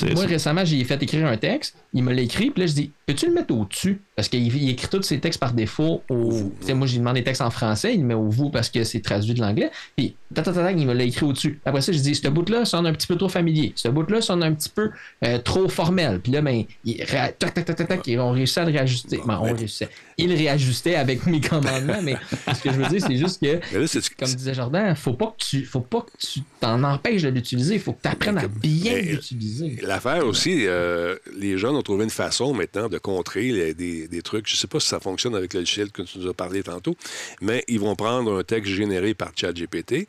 moi, 0.03 0.15
ça. 0.15 0.25
récemment, 0.25 0.63
j'ai 0.63 0.83
fait 0.85 1.01
écrire 1.03 1.25
un 1.25 1.37
texte. 1.37 1.75
Il 1.93 2.03
me 2.03 2.13
l'a 2.13 2.21
écrit. 2.21 2.51
Puis 2.51 2.61
là, 2.61 2.67
je 2.67 2.73
dis 2.73 2.91
Peux-tu 3.09 3.25
le 3.25 3.33
mettre 3.33 3.53
au-dessus? 3.55 3.99
Parce 4.15 4.29
qu'il 4.29 4.55
il 4.55 4.69
écrit 4.69 4.87
tous 4.87 5.01
ses 5.01 5.19
textes 5.19 5.39
par 5.39 5.53
défaut 5.53 6.03
au. 6.09 6.51
Moi, 6.69 6.85
j'ai 6.85 6.99
demandé 6.99 7.21
des 7.21 7.23
textes 7.23 7.41
en 7.41 7.49
français. 7.49 7.95
Il 7.95 8.01
le 8.01 8.05
met 8.05 8.13
au 8.13 8.29
vous 8.29 8.51
parce 8.51 8.69
que 8.69 8.83
c'est 8.83 8.99
traduit 8.99 9.33
de 9.33 9.41
l'anglais. 9.41 9.71
Puis, 9.95 10.15
tac, 10.33 10.45
il 10.77 10.85
me 10.85 10.93
l'a 10.93 11.03
écrit 11.03 11.25
au-dessus. 11.25 11.59
Après 11.65 11.81
ça, 11.81 11.91
je 11.91 11.97
dis 11.97 12.13
Ce 12.13 12.27
bout-là 12.27 12.65
sonne 12.65 12.85
un 12.85 12.93
petit 12.93 13.07
peu 13.07 13.15
trop 13.15 13.29
familier. 13.29 13.73
Ce 13.75 13.87
bout-là 13.87 14.21
sonne 14.21 14.43
un 14.43 14.53
petit 14.53 14.69
peu 14.69 14.91
euh, 15.25 15.39
trop 15.39 15.67
formel. 15.69 16.19
Puis 16.19 16.31
là, 16.31 16.41
ben, 16.41 16.63
il, 16.85 16.97
tac, 16.97 17.37
tac, 17.37 17.65
tac, 17.65 17.75
tac, 17.75 18.01
réussit 18.05 18.57
à 18.59 18.65
le 18.65 18.71
réajuster. 18.71 19.19
Ben, 19.25 19.39
on 19.41 19.45
ben- 19.45 19.55
réussissait. 19.57 19.89
Il 20.17 20.31
réajustait 20.33 20.95
avec 20.95 21.25
mes 21.25 21.41
commandements. 21.41 22.01
mais 22.03 22.17
ce 22.53 22.61
que 22.61 22.71
je 22.71 22.79
veux 22.79 22.89
dire, 22.89 23.01
c'est 23.01 23.17
juste 23.17 23.41
que 23.41 23.87
c'est 23.89 24.15
comme 24.15 24.33
disait 24.33 24.53
Jordan, 24.53 24.95
faut 24.95 25.13
pas 25.13 25.27
que 25.27 25.43
tu 25.43 25.65
faut 25.65 25.81
pas 25.81 26.01
que 26.01 26.17
tu 26.17 26.41
t'en 26.60 26.84
empêches 26.84 27.22
de 27.24 27.30
l'utiliser, 27.30 27.76
il 27.76 27.80
faut 27.80 27.93
que 27.93 28.01
tu 28.01 28.07
apprennes 28.10 28.38
à 28.38 28.47
bien 28.47 28.97
l'utiliser. 28.99 29.78
L'affaire 29.82 30.26
aussi, 30.26 30.66
euh, 30.68 31.16
les 31.38 31.57
jeunes 31.57 31.76
ont 31.76 31.82
trouvé 31.82 32.03
une 32.03 32.10
façon 32.10 32.53
maintenant 32.53 32.89
de 32.89 32.97
contrer 32.97 33.51
les- 33.51 33.74
des, 33.74 34.07
des 34.07 34.22
trucs. 34.22 34.47
Je 34.47 34.53
ne 34.55 34.57
sais 34.57 34.68
pas 34.68 34.80
si 34.80 34.88
ça 34.88 34.99
fonctionne 34.99 35.36
avec 35.36 35.53
le 35.53 35.62
logiciel 35.62 35.91
que 35.91 36.01
tu 36.01 36.20
nous 36.20 36.28
as 36.28 36.34
parlé 36.34 36.64
tantôt, 36.64 36.95
mais 37.41 37.64
ils 37.68 37.80
vont 37.80 37.95
prendre 37.95 38.38
un 38.39 38.43
texte 38.43 38.72
généré 38.74 39.14
par 39.14 39.32
ChatGPT 39.36 40.07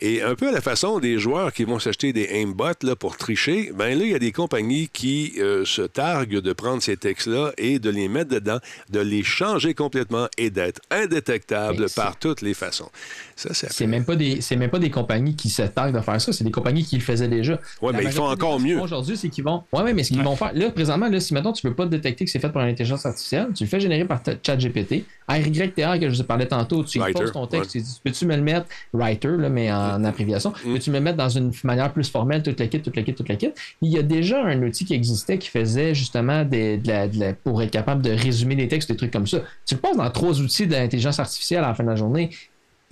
et 0.00 0.22
un 0.22 0.34
peu 0.34 0.48
à 0.48 0.52
la 0.52 0.60
façon 0.60 0.98
des 0.98 1.18
joueurs 1.18 1.52
qui 1.52 1.64
vont 1.64 1.78
s'acheter 1.78 2.12
des 2.12 2.28
aimbots 2.32 2.62
là, 2.82 2.96
pour 2.96 3.16
tricher, 3.16 3.70
ben 3.74 3.98
là, 3.98 4.04
il 4.04 4.10
y 4.10 4.14
a 4.14 4.18
des 4.18 4.32
compagnies 4.32 4.88
qui 4.92 5.34
euh, 5.38 5.64
se 5.64 5.82
targuent 5.82 6.40
de 6.40 6.52
prendre 6.52 6.82
ces 6.82 6.96
textes-là 6.96 7.52
et 7.58 7.78
de 7.78 7.90
les 7.90 8.08
mettre 8.08 8.30
dedans, 8.30 8.58
de 8.90 9.00
les 9.00 9.22
changer 9.22 9.74
complètement 9.74 10.28
et 10.38 10.50
d'être 10.50 10.80
indétectables 10.90 11.86
par 11.94 12.18
toutes 12.18 12.40
les 12.42 12.54
façons. 12.54 12.90
Ça, 13.36 13.54
c'est 13.54 13.72
C'est 13.72 13.86
même 13.86 14.04
pas 14.04 14.16
des 14.16 14.40
c'est 14.40 14.56
même 14.56 14.70
pas 14.70 14.78
des 14.78 14.90
compagnies 14.90 15.36
qui 15.36 15.48
se 15.50 15.62
targuent 15.62 15.91
de 15.92 16.00
faire 16.00 16.20
ça, 16.20 16.32
c'est 16.32 16.44
des 16.44 16.50
compagnies 16.50 16.84
qui 16.84 16.96
le 16.96 17.02
faisaient 17.02 17.28
déjà. 17.28 17.58
Ouais, 17.80 17.92
La 17.92 17.98
mais 17.98 18.04
ils 18.04 18.12
font 18.12 18.28
encore 18.28 18.58
mieux. 18.58 18.80
Aujourd'hui, 18.80 19.16
c'est 19.16 19.28
qu'ils 19.28 19.44
vont 19.44 19.62
Ouais, 19.72 19.82
ouais, 19.82 19.92
mais 19.94 20.02
ce 20.04 20.12
qu'ils 20.12 20.22
vont 20.22 20.36
faire 20.36 20.52
là 20.54 20.70
présentement 20.70 21.08
là, 21.08 21.20
si 21.20 21.34
maintenant 21.34 21.52
tu 21.52 21.62
peux 21.62 21.74
pas 21.74 21.86
détecter 21.86 22.24
que 22.24 22.30
c'est 22.30 22.38
fait 22.40 22.48
par 22.50 22.62
une 22.62 22.70
intelligence 22.70 23.06
artificielle, 23.06 23.48
tu 23.54 23.64
le 23.64 23.68
fais 23.68 23.80
générer 23.80 24.04
par 24.04 24.20
ChatGPT, 24.44 25.04
RYTR 25.28 25.98
que 26.00 26.10
je 26.10 26.16
vous 26.18 26.24
parlais 26.24 26.46
tantôt, 26.46 26.84
tu 26.84 26.98
Writer, 26.98 27.20
poses 27.20 27.32
ton 27.32 27.46
texte, 27.46 27.74
ouais. 27.74 27.80
tu 27.80 27.86
dis 27.86 28.00
peux-tu 28.04 28.26
me 28.26 28.36
le 28.36 28.42
mettre 28.42 28.66
writer 28.92 29.28
là, 29.38 29.48
mais 29.48 29.70
en 29.72 30.02
abréviation, 30.04 30.52
peux-tu 30.64 30.90
me 30.90 30.96
le 30.96 31.02
mettre 31.02 31.16
dans 31.16 31.28
une 31.28 31.52
manière 31.64 31.92
plus 31.92 32.08
formelle, 32.10 32.42
toute 32.42 32.58
la 32.60 32.66
kit, 32.66 32.80
toute 32.80 32.96
la 32.96 33.02
kit, 33.02 33.14
toute 33.14 33.28
la 33.28 33.36
kit? 33.36 33.50
Il 33.80 33.90
y 33.90 33.98
a 33.98 34.02
déjà 34.02 34.42
un 34.44 34.62
outil 34.62 34.84
qui 34.84 34.94
existait 34.94 35.38
qui 35.38 35.48
faisait 35.48 35.94
justement 35.94 36.44
des, 36.44 36.76
de 36.78 36.88
la, 36.88 37.08
de 37.08 37.18
la- 37.18 37.32
pour 37.34 37.62
être 37.62 37.70
capable 37.70 38.02
de 38.02 38.10
résumer 38.10 38.54
des 38.56 38.68
textes, 38.68 38.90
des 38.90 38.96
trucs 38.96 39.10
comme 39.12 39.26
ça. 39.26 39.38
Tu 39.66 39.74
le 39.74 39.80
passes 39.80 39.96
dans 39.96 40.10
trois 40.10 40.40
outils 40.40 40.66
d'intelligence 40.66 41.18
artificielle 41.20 41.64
à 41.64 41.68
la 41.68 41.74
fin 41.74 41.84
de 41.84 41.88
la 41.90 41.96
journée. 41.96 42.30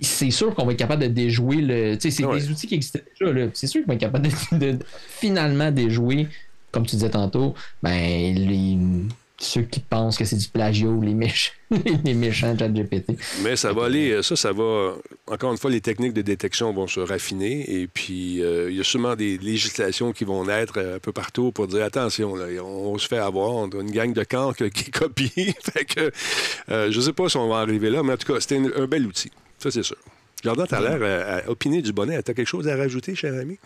C'est 0.01 0.31
sûr 0.31 0.53
qu'on 0.55 0.65
va 0.65 0.71
être 0.73 0.79
capable 0.79 1.03
de 1.03 1.07
déjouer 1.07 1.57
le. 1.57 1.95
Tu 1.95 2.09
sais, 2.09 2.17
c'est 2.17 2.25
Ouais. 2.25 2.39
des 2.39 2.49
outils 2.49 2.67
qui 2.67 2.75
existaient 2.75 3.03
déjà. 3.19 3.47
C'est 3.53 3.67
sûr 3.67 3.81
qu'on 3.81 3.89
va 3.89 3.93
être 3.93 3.99
capable 4.01 4.27
de, 4.27 4.57
de 4.73 4.79
finalement 5.09 5.71
déjouer, 5.71 6.27
comme 6.71 6.85
tu 6.85 6.95
disais 6.95 7.09
tantôt, 7.11 7.53
ben, 7.83 8.33
les, 8.35 8.77
ceux 9.37 9.63
qui 9.63 9.79
pensent 9.79 10.17
que 10.17 10.25
c'est 10.25 10.35
du 10.37 10.47
plagiat 10.47 10.87
ou 10.87 11.01
les, 11.01 11.13
méch- 11.15 11.51
les 12.05 12.13
méchants 12.13 12.53
de 12.53 12.59
ChatGPT. 12.59 13.13
Mais 13.43 13.55
ça 13.55 13.73
va 13.73 13.85
aller, 13.85 14.11
euh, 14.11 14.21
ça, 14.21 14.35
ça 14.35 14.51
va. 14.51 14.95
Encore 15.27 15.51
une 15.51 15.57
fois, 15.57 15.71
les 15.71 15.81
techniques 15.81 16.13
de 16.13 16.21
détection 16.21 16.71
vont 16.73 16.85
se 16.87 16.99
raffiner 16.99 17.81
et 17.81 17.87
puis 17.87 18.41
euh, 18.43 18.69
il 18.69 18.77
y 18.77 18.79
a 18.79 18.83
sûrement 18.83 19.15
des 19.15 19.37
législations 19.39 20.11
qui 20.13 20.25
vont 20.25 20.45
naître 20.45 20.75
euh, 20.77 20.97
un 20.97 20.99
peu 20.99 21.11
partout 21.11 21.51
pour 21.51 21.67
dire 21.67 21.83
attention, 21.83 22.35
là, 22.35 22.45
on, 22.63 22.97
se 22.99 23.07
fait 23.07 23.17
avoir, 23.17 23.51
on 23.51 23.67
a 23.69 23.81
une 23.81 23.91
gang 23.91 24.13
de 24.13 24.23
cancres 24.23 24.67
qui 24.69 24.91
copie. 24.91 25.29
fait 25.73 25.85
que 25.85 26.11
euh, 26.69 26.91
je 26.91 27.01
sais 27.01 27.13
pas 27.13 27.27
si 27.29 27.37
on 27.37 27.47
va 27.47 27.57
arriver 27.61 27.89
là, 27.89 28.03
mais 28.03 28.13
en 28.13 28.17
tout 28.17 28.31
cas, 28.31 28.39
c'était 28.39 28.57
un 28.75 28.85
bel 28.85 29.05
outil. 29.07 29.31
Ça, 29.61 29.69
c'est 29.71 29.83
sûr. 29.83 29.97
Jordan, 30.43 30.65
tu 30.67 30.73
as 30.75 30.81
l'air 30.81 31.01
à, 31.03 31.35
à 31.45 31.49
opiner 31.49 31.81
du 31.81 31.93
bonnet. 31.93 32.21
Tu 32.23 32.31
as 32.31 32.33
quelque 32.33 32.47
chose 32.47 32.67
à 32.67 32.75
rajouter, 32.75 33.13
cher 33.15 33.33
ami? 33.39 33.57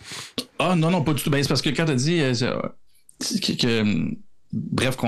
Ah 0.59 0.75
non, 0.75 0.91
non, 0.91 1.01
pas 1.03 1.13
du 1.13 1.23
tout. 1.23 1.29
Ben, 1.29 1.41
c'est 1.41 1.47
parce 1.49 1.61
que 1.61 1.69
quand 1.69 1.85
tu 1.85 1.91
as 1.91 1.95
dit 1.95 2.19
euh, 2.21 2.33
euh, 2.41 2.61
que, 3.41 3.53
que, 3.53 4.13
bref, 4.51 4.97
qu'on 4.97 5.07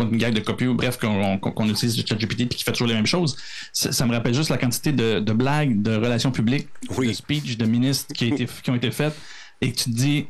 ait 0.00 0.02
une 0.10 0.16
gagne 0.18 0.34
de 0.34 0.40
copie 0.40 0.66
ou 0.66 0.74
bref, 0.74 0.98
qu'on 0.98 1.68
utilise 1.68 1.96
le 1.96 2.04
ChatGPT 2.06 2.40
et 2.40 2.48
qui 2.48 2.64
fait 2.64 2.72
toujours 2.72 2.88
les 2.88 2.94
mêmes 2.94 3.06
choses, 3.06 3.36
ça, 3.72 3.92
ça 3.92 4.06
me 4.06 4.12
rappelle 4.12 4.34
juste 4.34 4.50
la 4.50 4.58
quantité 4.58 4.90
de, 4.92 5.20
de 5.20 5.32
blagues, 5.32 5.80
de 5.82 5.94
relations 5.94 6.32
publiques, 6.32 6.68
Oui. 6.96 7.08
de 7.08 7.12
speeches, 7.12 7.56
de 7.56 7.66
ministres 7.66 8.12
qui, 8.12 8.24
a 8.24 8.26
été- 8.34 8.46
qui 8.46 8.70
ont 8.70 8.74
été 8.76 8.90
faites 8.90 9.14
et 9.60 9.70
que 9.72 9.76
tu 9.76 9.84
te 9.84 9.96
dis. 9.96 10.26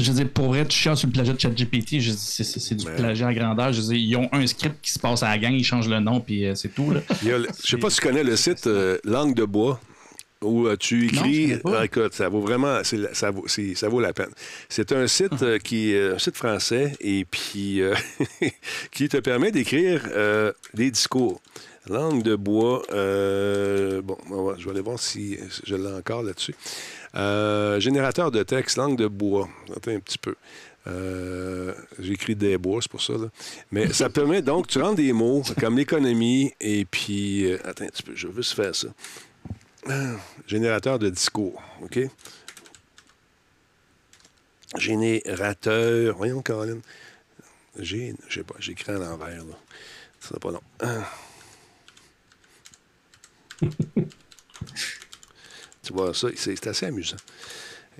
Je 0.00 0.10
veux 0.10 0.16
dire, 0.16 0.28
pour 0.32 0.46
vrai, 0.48 0.66
tu 0.66 0.76
chiales 0.76 0.96
sur 0.96 1.06
le 1.08 1.12
plagiat 1.12 1.32
de 1.34 1.40
ChatGPT, 1.40 2.00
je 2.00 2.10
dis, 2.10 2.16
c'est 2.18 2.74
du 2.74 2.84
plagiat 2.84 3.28
à 3.28 3.34
grandeur. 3.34 3.72
Je 3.72 3.80
dire, 3.82 3.92
ils 3.94 4.16
ont 4.16 4.28
un 4.32 4.46
script 4.46 4.76
qui 4.82 4.92
se 4.92 4.98
passe 4.98 5.22
à 5.22 5.28
la 5.28 5.38
gang, 5.38 5.52
ils 5.52 5.64
changent 5.64 5.88
le 5.88 6.00
nom, 6.00 6.20
puis 6.20 6.46
euh, 6.46 6.54
c'est 6.54 6.74
tout. 6.74 6.90
Là. 6.92 7.00
Le- 7.24 7.46
je 7.64 7.68
sais 7.70 7.76
pas 7.76 7.90
si 7.90 8.00
tu 8.00 8.06
connais 8.06 8.24
le 8.24 8.36
site 8.36 8.66
euh, 8.66 8.98
Langue 9.04 9.34
de 9.34 9.44
bois 9.44 9.80
où 10.42 10.66
euh, 10.66 10.76
tu 10.78 11.04
écris. 11.06 11.52
Ah, 11.66 11.84
écoute, 11.84 12.14
ça 12.14 12.28
vaut 12.30 12.40
vraiment, 12.40 12.80
ça 13.12 13.30
vaut, 13.30 13.44
c'est- 13.46 13.74
ça 13.74 13.88
vaut 13.88 14.00
la 14.00 14.12
peine. 14.14 14.30
C'est 14.70 14.90
un 14.92 15.06
site 15.06 15.42
euh, 15.42 15.58
qui 15.58 15.92
est 15.92 16.12
un 16.12 16.18
site 16.18 16.36
français 16.36 16.94
et 17.00 17.26
puis 17.30 17.82
euh, 17.82 17.94
qui 18.90 19.08
te 19.08 19.18
permet 19.18 19.50
d'écrire 19.52 20.02
euh, 20.14 20.52
des 20.74 20.90
discours. 20.90 21.40
Langue 21.88 22.22
de 22.22 22.36
bois. 22.36 22.82
euh, 22.92 24.02
bon, 24.02 24.16
je 24.58 24.64
vais 24.64 24.70
aller 24.70 24.80
voir 24.82 24.98
si 24.98 25.38
je 25.64 25.74
l'ai 25.74 25.90
encore 25.92 26.22
là-dessus. 26.22 26.54
Euh, 27.16 27.80
générateur 27.80 28.30
de 28.30 28.42
texte, 28.42 28.76
langue 28.76 28.96
de 28.96 29.08
bois. 29.08 29.48
Attends 29.76 29.90
un 29.92 30.00
petit 30.00 30.18
peu. 30.18 30.34
Euh, 30.86 31.74
J'écris 31.98 32.36
des 32.36 32.56
bois, 32.56 32.80
c'est 32.80 32.90
pour 32.90 33.02
ça. 33.02 33.14
là. 33.14 33.28
Mais 33.70 33.92
ça 33.92 34.08
permet 34.10 34.42
donc, 34.42 34.68
tu 34.68 34.80
rentres 34.80 34.96
des 34.96 35.12
mots 35.12 35.42
comme 35.58 35.76
l'économie 35.76 36.52
et 36.60 36.84
puis. 36.84 37.50
euh, 37.52 37.58
attends 37.64 37.84
un 37.84 37.88
petit 37.88 38.02
peu, 38.02 38.14
je 38.14 38.28
veux 38.28 38.42
juste 38.42 38.54
faire 38.54 38.74
ça. 38.74 38.88
Ah, 39.88 40.12
Générateur 40.46 40.98
de 40.98 41.10
discours, 41.10 41.60
OK? 41.82 41.98
Générateur. 44.78 46.16
Voyons, 46.16 46.42
Caroline. 46.42 46.80
J'ai, 47.78 48.14
je 48.28 48.34
sais 48.34 48.44
pas, 48.44 48.54
j'écris 48.58 48.92
à 48.92 48.98
l'envers, 48.98 49.44
là. 49.44 50.38
Pas 50.40 50.50
long. 50.50 50.60
Tu 55.90 55.96
vois 55.96 56.14
ça, 56.14 56.28
c'est 56.36 56.66
assez 56.68 56.86
amusant. 56.86 57.16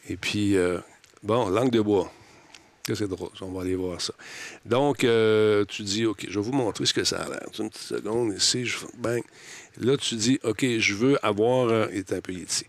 Et 0.08 0.16
puis, 0.16 0.56
euh, 0.56 0.78
bon, 1.24 1.48
langue 1.48 1.72
de 1.72 1.80
bois. 1.80 2.08
Que 2.86 2.94
c'est 2.94 3.08
drôle, 3.08 3.30
on 3.40 3.50
va 3.50 3.62
aller 3.62 3.74
voir 3.74 4.00
ça. 4.00 4.14
Donc, 4.64 5.02
euh, 5.02 5.64
tu 5.66 5.82
dis, 5.82 6.06
OK, 6.06 6.24
je 6.28 6.38
vais 6.38 6.44
vous 6.44 6.52
montrer 6.52 6.86
ce 6.86 6.94
que 6.94 7.02
ça 7.02 7.22
a 7.22 7.28
l'air. 7.28 7.46
Une 7.58 7.68
petite 7.68 7.82
seconde, 7.82 8.32
ici, 8.36 8.64
je. 8.64 8.78
Là, 9.80 9.96
tu 9.96 10.14
dis, 10.14 10.38
OK, 10.44 10.64
je 10.78 10.94
veux 10.94 11.18
avoir, 11.24 11.90
il 11.90 11.98
est 11.98 12.12
un 12.12 12.20
peu 12.20 12.32
ici, 12.32 12.64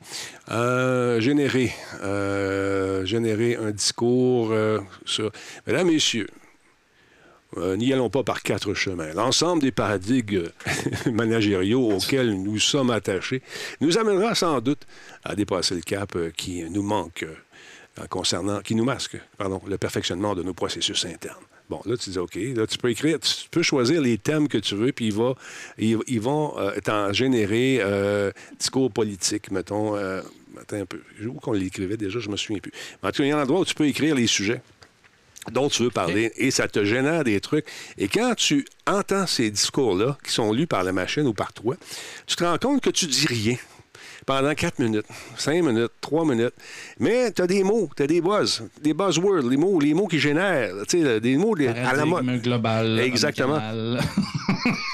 générer, 1.21 1.71
euh, 2.01 3.05
générer 3.05 3.57
un 3.57 3.71
discours 3.71 4.53
sur, 5.05 5.31
mesdames, 5.67 5.87
messieurs, 5.87 6.27
euh, 7.57 7.77
N'y 7.77 7.93
allons 7.93 8.09
pas 8.09 8.23
par 8.23 8.41
quatre 8.41 8.73
chemins. 8.73 9.13
L'ensemble 9.13 9.61
des 9.61 9.71
paradigmes 9.71 10.49
managériaux 11.11 11.91
auxquels 11.91 12.33
nous 12.41 12.59
sommes 12.59 12.91
attachés 12.91 13.41
nous 13.79 13.97
amènera 13.97 14.35
sans 14.35 14.61
doute 14.61 14.85
à 15.23 15.35
dépasser 15.35 15.75
le 15.75 15.81
cap 15.81 16.15
euh, 16.15 16.31
qui 16.35 16.63
nous 16.69 16.83
manque 16.83 17.23
euh, 17.23 18.05
concernant, 18.09 18.61
qui 18.61 18.75
nous 18.75 18.85
masque, 18.85 19.17
pardon, 19.37 19.61
le 19.67 19.77
perfectionnement 19.77 20.35
de 20.35 20.43
nos 20.43 20.53
processus 20.53 21.05
internes. 21.05 21.43
Bon, 21.71 21.79
là, 21.85 21.95
tu 21.95 22.09
dis, 22.09 22.19
OK, 22.19 22.35
là, 22.35 22.67
tu 22.67 22.77
peux 22.77 22.89
écrire, 22.89 23.17
tu 23.21 23.47
peux 23.49 23.61
choisir 23.61 24.01
les 24.01 24.17
thèmes 24.17 24.49
que 24.49 24.57
tu 24.57 24.75
veux, 24.75 24.91
puis 24.91 25.13
ils, 25.77 26.19
vont 26.19 26.57
euh, 26.57 26.71
t'en 26.83 27.13
générer 27.13 27.79
euh, 27.79 28.29
discours 28.59 28.91
politique, 28.91 29.51
mettons. 29.51 29.95
euh, 29.95 30.21
un 30.73 30.85
peu. 30.85 31.01
Où 31.25 31.33
qu'on 31.35 31.53
l'écrivait 31.53 31.95
déjà, 31.95 32.19
je 32.19 32.29
me 32.29 32.35
souviens 32.35 32.59
plus. 32.59 32.73
Mais 33.01 33.07
en 33.07 33.11
tout 33.13 33.19
cas, 33.19 33.23
il 33.23 33.29
y 33.29 33.31
a 33.31 33.37
un 33.37 33.43
endroit 33.43 33.61
où 33.61 33.65
tu 33.65 33.73
peux 33.73 33.87
écrire 33.87 34.15
les 34.15 34.27
sujets 34.27 34.61
dont 35.51 35.69
tu 35.69 35.83
veux 35.83 35.89
parler 35.89 36.31
et 36.37 36.51
ça 36.51 36.67
te 36.67 36.83
génère 36.85 37.23
des 37.23 37.39
trucs. 37.41 37.65
Et 37.97 38.07
quand 38.07 38.35
tu 38.35 38.65
entends 38.85 39.25
ces 39.27 39.49
discours-là, 39.49 40.17
qui 40.23 40.31
sont 40.31 40.51
lus 40.53 40.67
par 40.67 40.83
la 40.83 40.91
machine 40.91 41.25
ou 41.27 41.33
par 41.33 41.51
toi, 41.53 41.75
tu 42.27 42.35
te 42.35 42.43
rends 42.43 42.57
compte 42.57 42.81
que 42.81 42.89
tu 42.91 43.07
dis 43.07 43.25
rien 43.27 43.55
pendant 44.27 44.53
4 44.53 44.77
minutes, 44.79 45.05
5 45.37 45.63
minutes, 45.63 45.91
3 45.99 46.25
minutes. 46.25 46.53
Mais 46.99 47.31
tu 47.31 47.41
as 47.41 47.47
des 47.47 47.63
mots, 47.63 47.89
tu 47.97 48.03
as 48.03 48.07
des 48.07 48.21
buzz, 48.21 48.63
des 48.81 48.93
buzzwords, 48.93 49.49
les 49.49 49.57
mots, 49.57 49.79
les 49.79 49.95
mots 49.95 50.07
qui 50.07 50.19
génèrent, 50.19 50.73
tu 50.87 51.01
sais, 51.01 51.19
des 51.19 51.37
mots 51.37 51.55
des- 51.55 51.69
à 51.69 51.93
la 51.95 52.05
mode. 52.05 52.41
Global. 52.41 52.99
Exactement. 52.99 53.59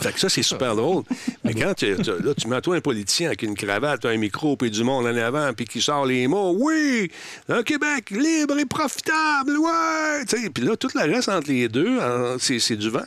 Fait 0.00 0.12
que 0.12 0.18
ça, 0.20 0.28
c'est 0.28 0.42
super 0.42 0.74
drôle. 0.76 1.02
Mais 1.44 1.54
quand 1.54 1.74
tu, 1.74 1.94
tu- 2.02 2.22
là, 2.22 2.34
tu 2.34 2.48
mets 2.48 2.60
toi 2.60 2.76
un 2.76 2.80
politicien 2.80 3.26
avec 3.28 3.42
une 3.42 3.54
cravate, 3.54 4.04
un 4.06 4.16
micro, 4.16 4.56
puis 4.56 4.70
du 4.70 4.82
monde 4.82 5.06
en 5.06 5.16
avant, 5.16 5.52
puis 5.52 5.66
qui 5.66 5.80
sort 5.82 6.06
les 6.06 6.26
mots, 6.26 6.54
oui, 6.58 7.10
un 7.48 7.62
Québec 7.62 8.10
libre 8.10 8.58
et 8.58 8.64
profitable, 8.66 9.58
ouais. 9.58 10.50
Puis 10.54 10.64
là, 10.64 10.76
tout 10.76 10.88
le 10.94 11.12
reste 11.12 11.28
entre 11.28 11.48
les 11.48 11.68
deux, 11.68 11.98
c'est 12.38 12.58
c'est 12.58 12.76
du 12.76 12.88
vent. 12.90 13.06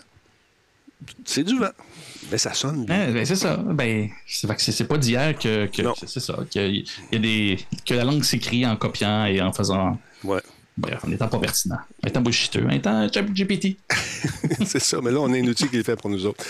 C'est 1.26 1.44
du 1.44 1.58
vent. 1.58 1.72
Mais 2.32 2.38
ça 2.38 2.54
sonne 2.54 2.86
bien. 2.86 3.02
Hein, 3.02 3.12
ben, 3.12 3.26
c'est 3.26 3.36
ça. 3.36 3.58
Ben, 3.58 4.10
c'est 4.28 4.88
pas 4.88 4.98
d'hier 4.98 5.38
que, 5.38 5.66
que- 5.66 5.82
c'est 6.08 6.20
ça. 6.22 6.38
Que, 6.54 6.60
y 6.70 6.86
a 7.14 7.18
des, 7.20 7.60
que 7.86 7.94
la 7.94 8.06
langue 8.06 8.24
s'écrit 8.24 8.66
en 8.66 8.76
copiant 8.78 9.26
et 9.26 9.42
en 9.42 9.52
faisant. 9.52 10.00
Ouais. 10.24 10.40
Bref, 10.76 11.00
en 11.06 11.12
étant 11.12 11.28
pas 11.28 11.38
pertinent. 11.40 11.78
En 12.04 12.08
étant 12.08 12.22
bullshiteux. 12.22 12.66
En 12.66 12.70
étant 12.72 13.06
GPT. 13.08 13.78
c'est 14.66 14.80
ça, 14.82 15.00
mais 15.04 15.12
là, 15.12 15.20
on 15.20 15.32
a 15.32 15.38
un 15.38 15.44
outil 15.48 15.68
qui 15.68 15.78
est 15.78 15.84
fait 15.84 15.96
pour 15.96 16.10
nous 16.10 16.26
autres. 16.26 16.44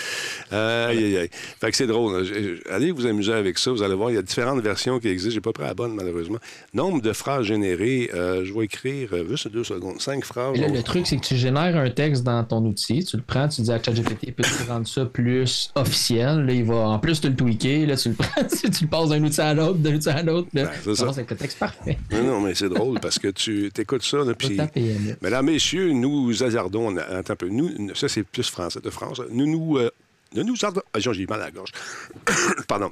Euh, 0.54 0.88
aïe, 0.90 0.98
aïe, 1.04 1.18
aïe. 1.18 1.30
Fait 1.60 1.72
que 1.72 1.76
c'est 1.78 1.88
drôle. 1.88 2.24
je- 2.24 2.72
Allez 2.72 2.92
vous 2.92 3.06
amuser 3.06 3.34
avec 3.34 3.58
ça. 3.58 3.72
Vous 3.72 3.82
allez 3.84 3.96
voir, 3.96 4.12
il 4.12 4.16
y 4.16 4.18
a 4.18 4.22
différentes 4.22 4.62
versions 4.62 5.00
qui 5.00 5.10
existent. 5.10 5.34
J'ai 5.34 5.42
pas 5.42 5.52
pris 5.52 5.64
la 5.64 5.74
bonne, 5.74 5.94
malheureusement. 5.94 6.38
Nombre 6.74 7.02
de 7.02 7.12
phrases 7.14 7.46
générées. 7.46 8.10
euh, 8.14 8.46
je 8.46 8.54
vais 8.54 8.66
écrire, 8.66 9.10
euh, 9.14 9.28
juste 9.30 9.48
deux 9.50 9.64
secondes, 9.64 10.00
cinq 10.00 10.24
phrases. 10.24 10.56
Et 10.56 10.60
là, 10.62 10.68
le 10.70 10.84
truc, 10.84 11.06
c'est 11.08 11.18
que 11.18 11.26
tu 11.26 11.36
génères 11.36 11.76
un 11.76 11.90
texte 11.90 12.24
dans 12.24 12.44
ton 12.44 12.64
outil, 12.66 13.04
tu 13.04 13.18
le 13.18 13.24
prends, 13.24 13.48
tu 13.50 13.62
dis 13.62 13.72
à 13.72 13.82
ChatGPT, 13.82 14.32
peux-tu 14.36 14.70
rendre 14.70 14.88
ça 14.88 15.06
plus 15.06 15.70
officiel? 15.76 16.46
Là, 16.46 16.54
il 16.54 16.64
va 16.64 16.76
en 16.76 17.00
plus 17.00 17.20
te 17.22 17.28
le 17.28 17.36
tweaker, 17.36 17.88
là, 17.88 17.98
tu 17.98 18.10
le 18.10 18.16
prends, 18.18 18.44
tu 18.44 18.68
le 18.84 18.88
passes 18.88 19.10
d'un 19.10 19.24
outil 19.24 19.42
à 19.42 19.54
l'autre, 19.54 19.80
d'un 19.80 19.96
outil 19.96 20.10
à 20.10 20.22
l'autre. 20.24 20.48
Là, 20.54 20.64
Ben, 20.66 20.72
c'est 20.84 20.96
ça. 20.96 21.10
avec 21.10 21.30
le 21.30 21.36
texte 21.38 21.60
parfait. 21.60 21.98
Non, 22.12 22.24
non, 22.24 22.42
mais 22.42 22.54
c'est 22.56 22.70
drôle 22.70 23.00
parce 23.00 23.20
que 23.20 23.28
tu 23.30 23.72
écoutes 23.78 24.04
ça, 24.04 24.13
là. 24.18 24.34
Mesdames, 25.22 25.46
messieurs, 25.46 25.92
nous 25.94 26.44
hasardons... 26.44 26.96
Attends 26.98 27.34
un 27.34 27.36
peu. 27.36 27.50
Nous, 27.50 27.94
ça, 27.96 28.08
c'est 28.10 28.24
plus 28.24 28.50
français 28.50 28.80
de 28.82 28.90
France. 28.90 29.22
Nous 29.32 29.48
nous... 29.48 29.78
euh, 29.78 29.90
nous 30.36 30.44
nous 30.44 30.54
hasardons... 30.56 30.82
Ah, 30.94 31.00
j'ai 31.00 31.28
mal 31.28 31.42
à 31.42 31.46
la 31.46 31.52
gorge. 31.52 31.70
Pardon. 32.68 32.92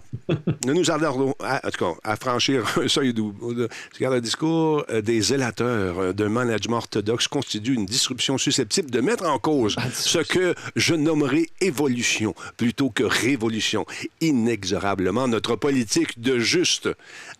nous 0.66 0.74
nous 0.76 0.92
hasardons, 0.92 1.34
à, 1.40 1.66
en 1.66 1.72
tout 1.72 1.86
cas, 1.86 2.00
à 2.04 2.16
franchir 2.16 2.64
un 2.80 2.88
seuil 2.88 3.14
de- 3.16 3.68
Regarde, 3.96 4.14
le 4.16 4.22
discours 4.22 4.86
euh, 4.92 5.02
des 5.02 5.20
zélateurs 5.22 5.98
euh, 6.00 6.14
d'un 6.14 6.30
management 6.30 6.78
orthodoxe 6.78 7.28
constitue 7.28 7.74
une 7.74 7.88
disruption 7.88 8.38
susceptible 8.38 8.92
de 8.92 9.02
mettre 9.02 9.26
en 9.26 9.40
cause 9.40 9.76
ce 9.92 10.20
que 10.20 10.54
je 10.76 10.94
nommerai 10.94 11.50
évolution 11.62 12.36
plutôt 12.58 12.92
que 12.92 13.04
révolution. 13.04 13.88
Inexorablement, 14.22 15.28
notre 15.28 15.56
politique 15.56 16.22
de 16.22 16.38
juste... 16.38 16.90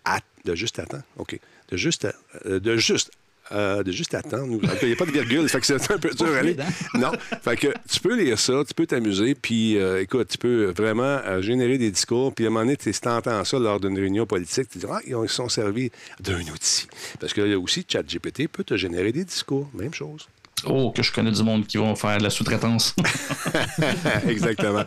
À, 0.04 0.20
de 0.46 0.56
juste 0.56 0.80
à 0.80 0.86
temps, 0.88 1.04
OK. 1.18 1.40
De 1.70 1.78
juste 1.78 2.06
à- 2.06 2.14
euh, 2.48 2.60
de 2.60 2.76
juste 2.76 3.12
euh, 3.52 3.84
de 3.84 3.92
juste 3.92 4.14
attendre. 4.14 4.60
Il 4.82 4.88
n'y 4.88 4.94
a 4.94 4.96
pas 4.96 5.06
de 5.06 5.12
virgule, 5.12 5.48
fait 5.50 5.60
que 5.60 5.66
c'est 5.66 5.92
un 5.92 5.98
peu 5.98 6.10
dur. 6.10 6.28
à 6.34 6.38
aller. 6.38 6.56
Non, 6.96 7.12
fait 7.44 7.56
que 7.58 7.68
tu 7.90 8.00
peux 8.00 8.16
lire 8.22 8.40
ça, 8.40 8.64
tu 8.68 8.74
peux 8.74 8.86
t'amuser, 8.86 9.36
puis 9.36 9.78
euh, 9.78 10.02
écoute, 10.02 10.28
tu 10.30 10.38
peux 10.38 10.74
vraiment 10.76 11.04
euh, 11.26 11.42
générer 11.42 11.78
des 11.78 11.92
discours, 11.92 12.34
puis 12.34 12.46
à 12.46 12.48
un 12.48 12.52
moment 12.52 12.66
donné, 12.66 12.78
tu 12.78 12.92
si 12.92 13.02
t'entends 13.02 13.44
ça 13.44 13.60
lors 13.60 13.80
d'une 13.80 13.98
réunion 13.98 14.26
politique, 14.26 14.70
tu 14.70 14.78
dis, 14.80 14.86
ah, 14.90 15.00
ils 15.08 15.16
ont- 15.16 15.24
ils 15.24 15.30
se 15.30 15.36
sont 15.36 15.50
servis 15.50 15.92
d'un 16.20 16.40
outil. 16.42 16.88
Parce 17.20 17.34
que 17.34 17.42
là 17.42 17.58
aussi, 17.60 17.86
ChatGPT 17.88 18.48
peut 18.48 18.64
te 18.64 18.76
générer 18.78 19.12
des 19.12 19.24
discours, 19.26 19.70
même 19.74 19.94
chose. 19.94 20.28
Oh, 20.66 20.92
que 20.92 21.02
je 21.02 21.12
connais 21.12 21.32
du 21.32 21.44
monde 21.44 21.66
qui 21.66 21.78
vont 21.78 21.96
faire 21.96 22.18
de 22.18 22.24
la 22.24 22.30
sous-traitance. 22.30 22.96
Exactement. 24.28 24.84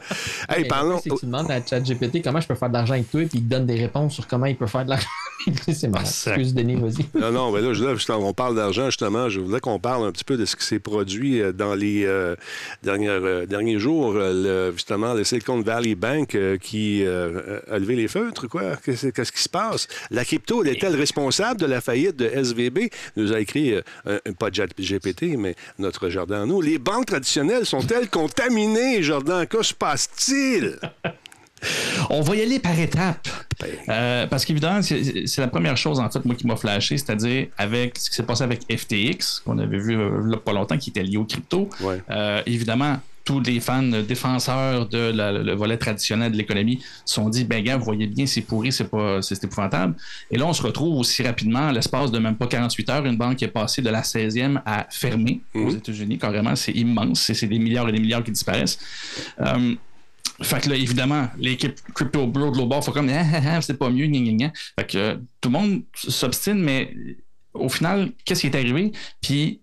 Hey, 0.48 0.64
parlons... 0.66 0.98
que 0.98 1.18
tu 1.18 1.26
demandes 1.26 1.50
à 1.50 1.64
ChatGPT 1.64 2.22
comment 2.22 2.40
je 2.40 2.46
peux 2.46 2.54
faire 2.54 2.68
de 2.68 2.74
l'argent 2.74 2.94
avec 2.94 3.10
toi, 3.10 3.20
puis 3.22 3.38
il 3.38 3.44
te 3.44 3.48
donne 3.50 3.66
des 3.66 3.74
réponses 3.76 4.14
sur 4.14 4.26
comment 4.26 4.46
il 4.46 4.56
peut 4.56 4.66
faire 4.66 4.84
de 4.84 4.90
l'argent. 4.90 5.06
c'est 5.72 5.88
marrant. 5.88 6.04
Ah. 6.04 6.30
Excuse, 6.30 6.54
Denis, 6.54 6.76
vas-y. 6.76 7.06
Non, 7.20 7.30
non, 7.32 7.52
mais 7.52 7.60
là, 7.60 7.72
je- 7.74 7.84
là, 7.84 7.94
justement, 7.94 8.28
on 8.28 8.32
parle 8.32 8.56
d'argent, 8.56 8.86
justement. 8.86 9.28
Je 9.28 9.40
voudrais 9.40 9.60
qu'on 9.60 9.78
parle 9.78 10.06
un 10.06 10.12
petit 10.12 10.24
peu 10.24 10.36
de 10.36 10.44
ce 10.44 10.56
qui 10.56 10.64
s'est 10.64 10.78
produit 10.78 11.40
euh, 11.40 11.52
dans 11.52 11.74
les 11.74 12.04
euh, 12.04 12.36
dernières, 12.82 13.22
euh, 13.24 13.46
derniers 13.46 13.78
jours. 13.78 14.14
Le- 14.14 14.72
justement, 14.74 15.14
le 15.14 15.24
Silicon 15.24 15.60
Valley 15.60 15.94
Bank 15.94 16.34
euh, 16.34 16.56
qui 16.56 17.04
euh, 17.04 17.60
a 17.70 17.78
levé 17.78 17.96
les 17.96 18.08
feutres, 18.08 18.48
quoi. 18.48 18.76
Qu'est-ce 18.84 19.32
qui 19.32 19.42
se 19.42 19.48
passe? 19.48 19.88
La 20.10 20.24
crypto, 20.24 20.62
elle 20.62 20.70
est-elle 20.70 20.96
responsable 20.96 21.60
de 21.60 21.66
la 21.66 21.80
faillite 21.80 22.16
de 22.16 22.26
SVB? 22.26 22.90
Nous 23.16 23.32
a 23.32 23.40
écrit, 23.40 23.74
euh, 24.06 24.18
pas 24.38 24.50
GPT, 24.50 25.36
mais 25.36 25.54
notre 25.78 26.08
Jordan 26.08 26.42
à 26.42 26.46
nous. 26.46 26.60
Les 26.60 26.78
banques 26.78 27.06
traditionnelles 27.06 27.66
sont-elles 27.66 28.08
contaminées, 28.08 29.02
Jordan? 29.02 29.46
Que 29.46 29.62
se 29.62 29.74
passe-t-il? 29.74 30.78
On 32.10 32.20
va 32.20 32.36
y 32.36 32.42
aller 32.42 32.58
par 32.58 32.78
étapes. 32.78 33.28
Euh, 33.88 34.26
parce 34.26 34.44
qu'évidemment, 34.44 34.82
c'est 34.82 35.26
c'est 35.26 35.40
la 35.40 35.48
première 35.48 35.76
chose, 35.76 35.98
en 36.00 36.10
fait, 36.10 36.24
moi, 36.24 36.34
qui 36.34 36.46
m'a 36.46 36.56
flashé, 36.56 36.98
c'est-à-dire 36.98 37.48
avec 37.56 37.98
ce 37.98 38.10
qui 38.10 38.16
s'est 38.16 38.22
passé 38.24 38.42
avec 38.42 38.60
FTX, 38.70 39.40
qu'on 39.44 39.58
avait 39.58 39.78
vu 39.78 39.96
euh, 39.96 40.20
là, 40.26 40.36
pas 40.36 40.52
longtemps, 40.52 40.76
qui 40.76 40.90
était 40.90 41.02
lié 41.02 41.16
au 41.16 41.24
crypto. 41.24 41.68
Ouais. 41.80 42.02
Euh, 42.10 42.42
évidemment, 42.46 42.98
tous 43.24 43.40
les 43.40 43.58
fans 43.60 43.82
défenseurs 43.82 44.86
de 44.88 44.98
la- 45.12 45.32
le 45.32 45.52
volet 45.54 45.78
traditionnel 45.78 46.30
de 46.32 46.36
l'économie 46.36 46.82
se 47.06 47.14
sont 47.14 47.28
dit, 47.30 47.44
ben 47.44 47.62
gars, 47.64 47.76
vous 47.78 47.84
voyez 47.84 48.06
bien, 48.06 48.26
c'est 48.26 48.42
pourri, 48.42 48.70
c'est 48.70 48.88
pas, 48.88 49.22
c'est 49.22 49.42
épouvantable. 49.42 49.94
Et 50.30 50.36
là, 50.36 50.46
on 50.46 50.52
se 50.52 50.62
retrouve 50.62 50.98
aussi 50.98 51.22
rapidement, 51.22 51.68
à 51.68 51.72
l'espace 51.72 52.10
de 52.10 52.18
même 52.18 52.36
pas 52.36 52.46
48 52.46 52.88
heures, 52.90 53.06
une 53.06 53.16
banque 53.16 53.36
qui 53.36 53.44
est 53.44 53.48
passée 53.48 53.80
de 53.82 53.88
la 53.90 54.02
16e 54.02 54.60
à 54.66 54.86
fermer 54.90 55.40
aux 55.54 55.70
États-Unis, 55.70 56.18
carrément, 56.18 56.54
c'est 56.54 56.72
immense, 56.72 57.20
c'est 57.22 57.34
c'est 57.34 57.46
des 57.46 57.58
milliards 57.58 57.88
et 57.88 57.92
des 57.92 58.00
milliards 58.00 58.22
qui 58.22 58.30
disparaissent. 58.30 58.78
Euh, 59.40 59.74
fait 60.42 60.60
que 60.62 60.68
là, 60.70 60.76
évidemment, 60.76 61.28
l'équipe 61.38 61.74
Crypto 61.94 62.26
Bro 62.26 62.50
Global 62.52 62.82
faut 62.82 62.92
comme, 62.92 63.08
ah, 63.08 63.22
ah, 63.34 63.40
ah, 63.56 63.60
c'est 63.62 63.78
pas 63.78 63.88
mieux, 63.90 64.06
gna, 64.06 64.18
gna, 64.20 64.32
gna. 64.32 64.52
Fait 64.78 64.86
que 64.86 64.98
euh, 64.98 65.16
tout 65.40 65.48
le 65.48 65.52
monde 65.58 65.82
s'obstine, 65.94 66.58
mais 66.60 66.94
au 67.54 67.68
final, 67.68 68.10
qu'est-ce 68.24 68.40
qui 68.42 68.48
est 68.48 68.56
arrivé? 68.56 68.92
Puis 69.22 69.60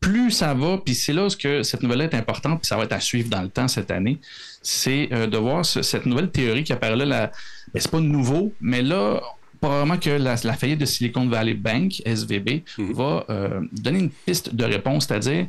plus 0.00 0.30
ça 0.30 0.54
va, 0.54 0.78
puis 0.78 0.94
c'est 0.94 1.12
là 1.12 1.24
où 1.26 1.28
ce 1.28 1.36
que 1.36 1.62
cette 1.62 1.82
nouvelle 1.82 2.02
est 2.02 2.14
importante, 2.14 2.60
puis 2.60 2.66
ça 2.68 2.76
va 2.76 2.84
être 2.84 2.92
à 2.92 3.00
suivre 3.00 3.28
dans 3.28 3.42
le 3.42 3.48
temps 3.48 3.68
cette 3.68 3.90
année, 3.90 4.18
c'est 4.62 5.08
euh, 5.12 5.26
de 5.26 5.38
voir 5.38 5.64
ce- 5.64 5.82
cette 5.82 6.06
nouvelle 6.06 6.30
théorie 6.30 6.64
qui 6.64 6.72
apparaît 6.72 6.96
là. 6.96 7.04
La, 7.04 7.26
ben, 7.72 7.80
c'est 7.80 7.90
pas 7.90 8.00
nouveau, 8.00 8.52
mais 8.60 8.82
là, 8.82 9.20
probablement 9.60 9.96
que 9.98 10.10
la, 10.10 10.36
la 10.44 10.52
faillite 10.54 10.78
de 10.78 10.84
Silicon 10.86 11.26
Valley 11.28 11.54
Bank, 11.54 12.00
SVB, 12.06 12.62
va 12.78 13.24
euh, 13.30 13.60
donner 13.72 13.98
une 13.98 14.10
piste 14.10 14.54
de 14.54 14.64
réponse, 14.64 15.06
c'est-à-dire 15.06 15.46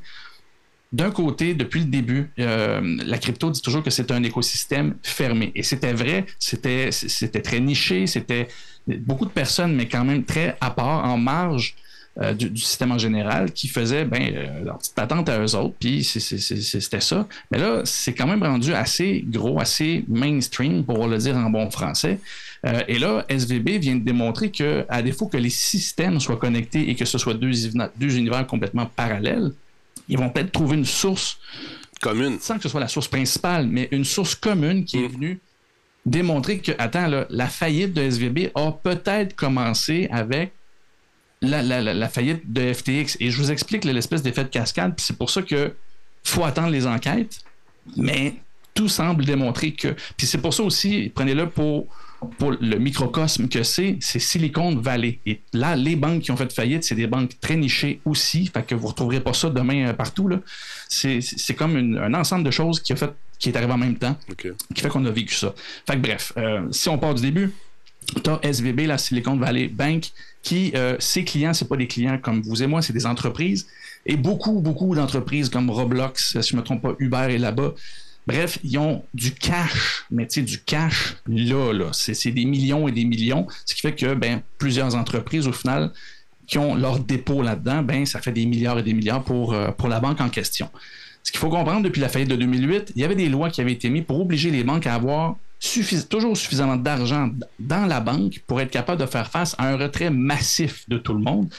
d'un 0.92 1.12
côté, 1.12 1.54
depuis 1.54 1.82
le 1.82 1.86
début, 1.86 2.32
euh, 2.40 2.82
la 3.06 3.20
crypto 3.20 3.52
dit 3.52 3.62
toujours 3.62 3.84
que 3.84 3.92
c'est 3.92 4.10
un 4.10 4.24
écosystème 4.24 4.96
fermé. 5.04 5.52
Et 5.54 5.62
c'était 5.62 5.94
vrai, 5.94 6.26
c'était, 6.40 6.90
c'était 6.92 7.42
très 7.44 7.60
niché, 7.60 8.08
c'était 8.08 8.48
beaucoup 8.88 9.26
de 9.26 9.30
personnes, 9.30 9.76
mais 9.76 9.88
quand 9.88 10.04
même 10.04 10.24
très 10.24 10.58
à 10.60 10.72
part, 10.72 11.06
en 11.06 11.16
marge 11.18 11.76
euh, 12.22 12.34
du, 12.34 12.50
du 12.50 12.62
système 12.62 12.92
en 12.92 12.98
général, 12.98 13.54
qui 13.54 13.70
faisaient 13.70 14.04
ben, 14.04 14.22
euh, 14.22 14.64
leur 14.66 14.78
petite 14.80 14.94
patente 14.94 15.30
à 15.30 15.40
eux 15.40 15.56
autres, 15.56 15.76
puis 15.80 16.04
c'était 16.04 17.00
ça. 17.00 17.26
Mais 17.50 17.58
là, 17.60 17.82
c'est 17.86 18.14
quand 18.14 18.28
même 18.28 18.44
rendu 18.44 18.74
assez 18.74 19.24
gros, 19.26 19.62
assez 19.62 20.04
mainstream, 20.10 20.84
pour 20.84 21.08
le 21.08 21.18
dire 21.18 21.38
en 21.38 21.50
bon 21.50 21.72
français. 21.72 22.20
Euh, 22.66 22.82
et 22.90 23.00
là, 23.00 23.26
SVB 23.30 23.80
vient 23.80 23.96
de 23.96 24.04
démontrer 24.04 24.52
que, 24.52 24.86
à 24.90 25.02
défaut 25.02 25.28
que 25.28 25.38
les 25.38 25.50
systèmes 25.50 26.20
soient 26.20 26.36
connectés 26.36 26.90
et 26.90 26.96
que 26.96 27.06
ce 27.06 27.18
soit 27.18 27.36
deux, 27.36 28.18
univers 28.18 28.46
complètement 28.48 28.86
parallèles, 28.86 29.54
ils 30.10 30.18
vont 30.18 30.30
peut-être 30.30 30.52
trouver 30.52 30.76
une 30.76 30.86
source, 30.86 31.38
Commune. 32.02 32.38
sans 32.42 32.58
que 32.58 32.64
ce 32.64 32.70
soit 32.70 32.82
la 32.82 32.90
source 32.90 33.08
principale, 33.08 33.66
mais 33.66 33.88
une 33.92 34.04
source 34.04 34.36
commune 34.36 34.84
qui 34.84 35.04
est 35.04 35.08
venue 35.08 35.40
démontrer 36.06 36.60
que, 36.60 36.74
attends, 36.80 37.08
là, 37.08 37.28
la 37.30 37.48
faillite 37.48 37.94
de 37.94 38.02
SVB 38.02 38.52
a 38.56 38.72
peut-être 38.72 39.36
commencé 39.36 40.10
avec 40.12 40.52
la, 41.42 41.62
la- 41.62 41.82
la- 41.82 41.94
la 41.94 42.10
faillite 42.10 42.52
de 42.52 42.74
FTX. 42.74 43.18
Et 43.20 43.32
je 43.32 43.38
vous 43.38 43.52
explique 43.52 43.86
l'espèce 43.86 44.22
d'effet 44.22 44.44
de 44.44 44.50
cascade, 44.50 44.96
puis 44.96 45.06
c'est 45.06 45.18
pour 45.18 45.30
ça 45.30 45.42
que 45.42 45.74
faut 46.24 46.44
attendre 46.44 46.70
les 46.70 46.86
enquêtes, 46.86 47.40
mais 47.96 48.36
tout 48.74 48.90
semble 48.90 49.26
démontrer 49.26 49.72
que. 49.74 49.96
Puis 50.18 50.28
c'est 50.28 50.38
pour 50.38 50.54
ça 50.54 50.64
aussi, 50.64 51.12
prenez-le 51.16 51.50
pour, 51.50 51.88
pour 52.38 52.52
le 52.52 52.78
microcosme 52.78 53.48
que 53.48 53.64
c'est, 53.64 53.98
c'est 54.02 54.20
Silicon 54.20 54.76
Valley. 54.76 55.20
Et 55.26 55.40
là, 55.54 55.76
les 55.76 55.96
banques 55.96 56.24
qui 56.24 56.32
ont 56.32 56.38
fait 56.38 56.52
faillite, 56.54 56.84
c'est 56.84 56.96
des 56.96 57.08
banques 57.08 57.40
très 57.40 57.56
nichées 57.56 58.02
aussi, 58.06 58.48
fait 58.48 58.64
que 58.66 58.76
vous 58.76 58.84
ne 58.84 58.88
retrouverez 58.90 59.22
pas 59.22 59.34
ça 59.34 59.50
demain 59.50 59.88
euh, 59.88 59.94
partout. 59.94 60.30
C'est, 60.90 61.22
comme 61.56 61.78
une- 61.78 61.98
un 61.98 62.14
ensemble 62.14 62.44
de 62.44 62.52
choses 62.52 62.80
qui, 62.82 62.94
a 62.94 62.96
fait, 62.98 63.12
qui 63.40 63.50
est 63.50 63.56
arrivé 63.58 63.72
en 63.72 63.78
même 63.78 63.96
temps 63.98 64.18
qui 64.76 64.82
fait 64.82 64.90
qu'on 64.90 65.06
a 65.06 65.12
vécu 65.12 65.34
ça. 65.36 65.54
Fait 65.88 65.96
que 65.96 66.02
bref, 66.02 66.34
euh, 66.38 66.68
si 66.72 66.90
on 66.90 66.98
part 66.98 67.16
du 67.16 67.22
début, 67.22 67.54
tu 68.14 68.30
as 68.30 68.40
SVB, 68.44 68.82
la 68.82 68.98
Silicon 68.98 69.38
Valley 69.38 69.68
Bank, 69.68 70.12
qui, 70.42 70.72
euh, 70.76 70.96
ses 71.00 71.24
clients, 71.24 71.54
c'est 71.54 71.68
pas 71.68 71.78
des 71.78 71.88
clients 71.88 72.18
comme 72.18 72.42
vous 72.42 72.62
et 72.64 72.68
moi, 72.68 72.82
c'est 72.82 72.94
des 72.94 73.06
entreprises. 73.06 73.68
Et 74.06 74.16
beaucoup, 74.16 74.62
beaucoup 74.62 74.96
d'entreprises 74.96 75.50
comme 75.50 75.70
Roblox, 75.70 76.40
si 76.42 76.50
je 76.52 76.56
me 76.56 76.62
trompe 76.62 76.82
pas, 76.82 76.94
Uber 77.00 77.28
est 77.30 77.38
là-bas. 77.38 77.74
Bref, 78.28 78.60
ils 78.64 78.78
ont 78.78 79.04
du 79.14 79.34
cash, 79.34 80.06
mais 80.12 80.28
tu 80.28 80.36
sais, 80.36 80.42
du 80.42 80.60
cash 80.60 81.16
là, 81.28 81.74
là. 81.74 81.90
C'est 81.94 82.14
c'est 82.14 82.32
des 82.32 82.46
millions 82.46 82.88
et 82.88 82.92
des 82.92 83.06
millions. 83.06 83.48
Ce 83.66 83.74
qui 83.74 83.82
fait 83.82 83.96
que 83.96 84.14
ben, 84.14 84.42
plusieurs 84.58 84.96
entreprises, 84.96 85.48
au 85.48 85.52
final, 85.52 85.92
qui 86.48 86.58
ont 86.58 86.76
leur 86.76 87.00
dépôt 87.00 87.42
là-dedans, 87.42 87.82
ben, 87.82 88.06
ça 88.06 88.22
fait 88.22 88.32
des 88.32 88.46
milliards 88.46 88.80
et 88.80 88.84
des 88.84 88.94
milliards 88.94 89.24
pour, 89.24 89.54
euh, 89.54 89.72
pour 89.72 89.88
la 89.88 90.00
banque 90.00 90.22
en 90.22 90.30
question. 90.30 90.70
Ce 91.24 91.32
qu'il 91.32 91.40
faut 91.40 91.50
comprendre, 91.50 91.84
depuis 91.84 92.02
la 92.02 92.10
faillite 92.10 92.30
de 92.30 92.36
2008, 92.36 92.94
il 92.96 93.02
y 93.02 93.06
avait 93.06 93.16
des 93.16 93.30
lois 93.30 93.50
qui 93.50 93.62
avaient 93.62 93.74
été 93.74 93.90
mises 93.90 94.06
pour 94.06 94.20
obliger 94.20 94.50
les 94.52 94.64
banques 94.64 94.88
à 94.88 94.96
avoir 94.96 95.36
toujours 96.10 96.38
suffisamment 96.38 96.78
d'argent 96.78 97.30
dans 97.60 97.86
la 97.86 98.00
banque 98.00 98.42
pour 98.48 98.62
être 98.62 98.72
capable 98.72 99.02
de 99.02 99.06
faire 99.06 99.30
face 99.30 99.56
à 99.58 99.68
un 99.68 99.78
retrait 99.78 100.10
massif 100.10 100.88
de 100.88 100.98
tout 100.98 101.14
le 101.14 101.20
monde. 101.20 101.50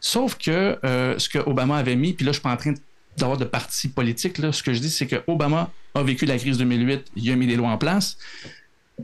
Sauf 0.00 0.36
que 0.36 0.78
euh, 0.84 1.18
ce 1.18 1.28
que 1.28 1.38
Obama 1.38 1.76
avait 1.76 1.96
mis, 1.96 2.12
puis 2.12 2.24
là, 2.24 2.30
je 2.30 2.34
suis 2.34 2.42
pas 2.42 2.52
en 2.52 2.56
train 2.56 2.74
d'avoir 3.16 3.36
de 3.36 3.44
parti 3.44 3.88
politique. 3.88 4.38
Là. 4.38 4.52
Ce 4.52 4.62
que 4.62 4.72
je 4.72 4.78
dis, 4.78 4.90
c'est 4.90 5.06
que 5.06 5.16
Obama 5.26 5.70
a 5.94 6.02
vécu 6.02 6.24
la 6.24 6.38
crise 6.38 6.58
2008, 6.58 7.06
il 7.16 7.30
a 7.32 7.36
mis 7.36 7.46
des 7.46 7.56
lois 7.56 7.70
en 7.70 7.78
place. 7.78 8.16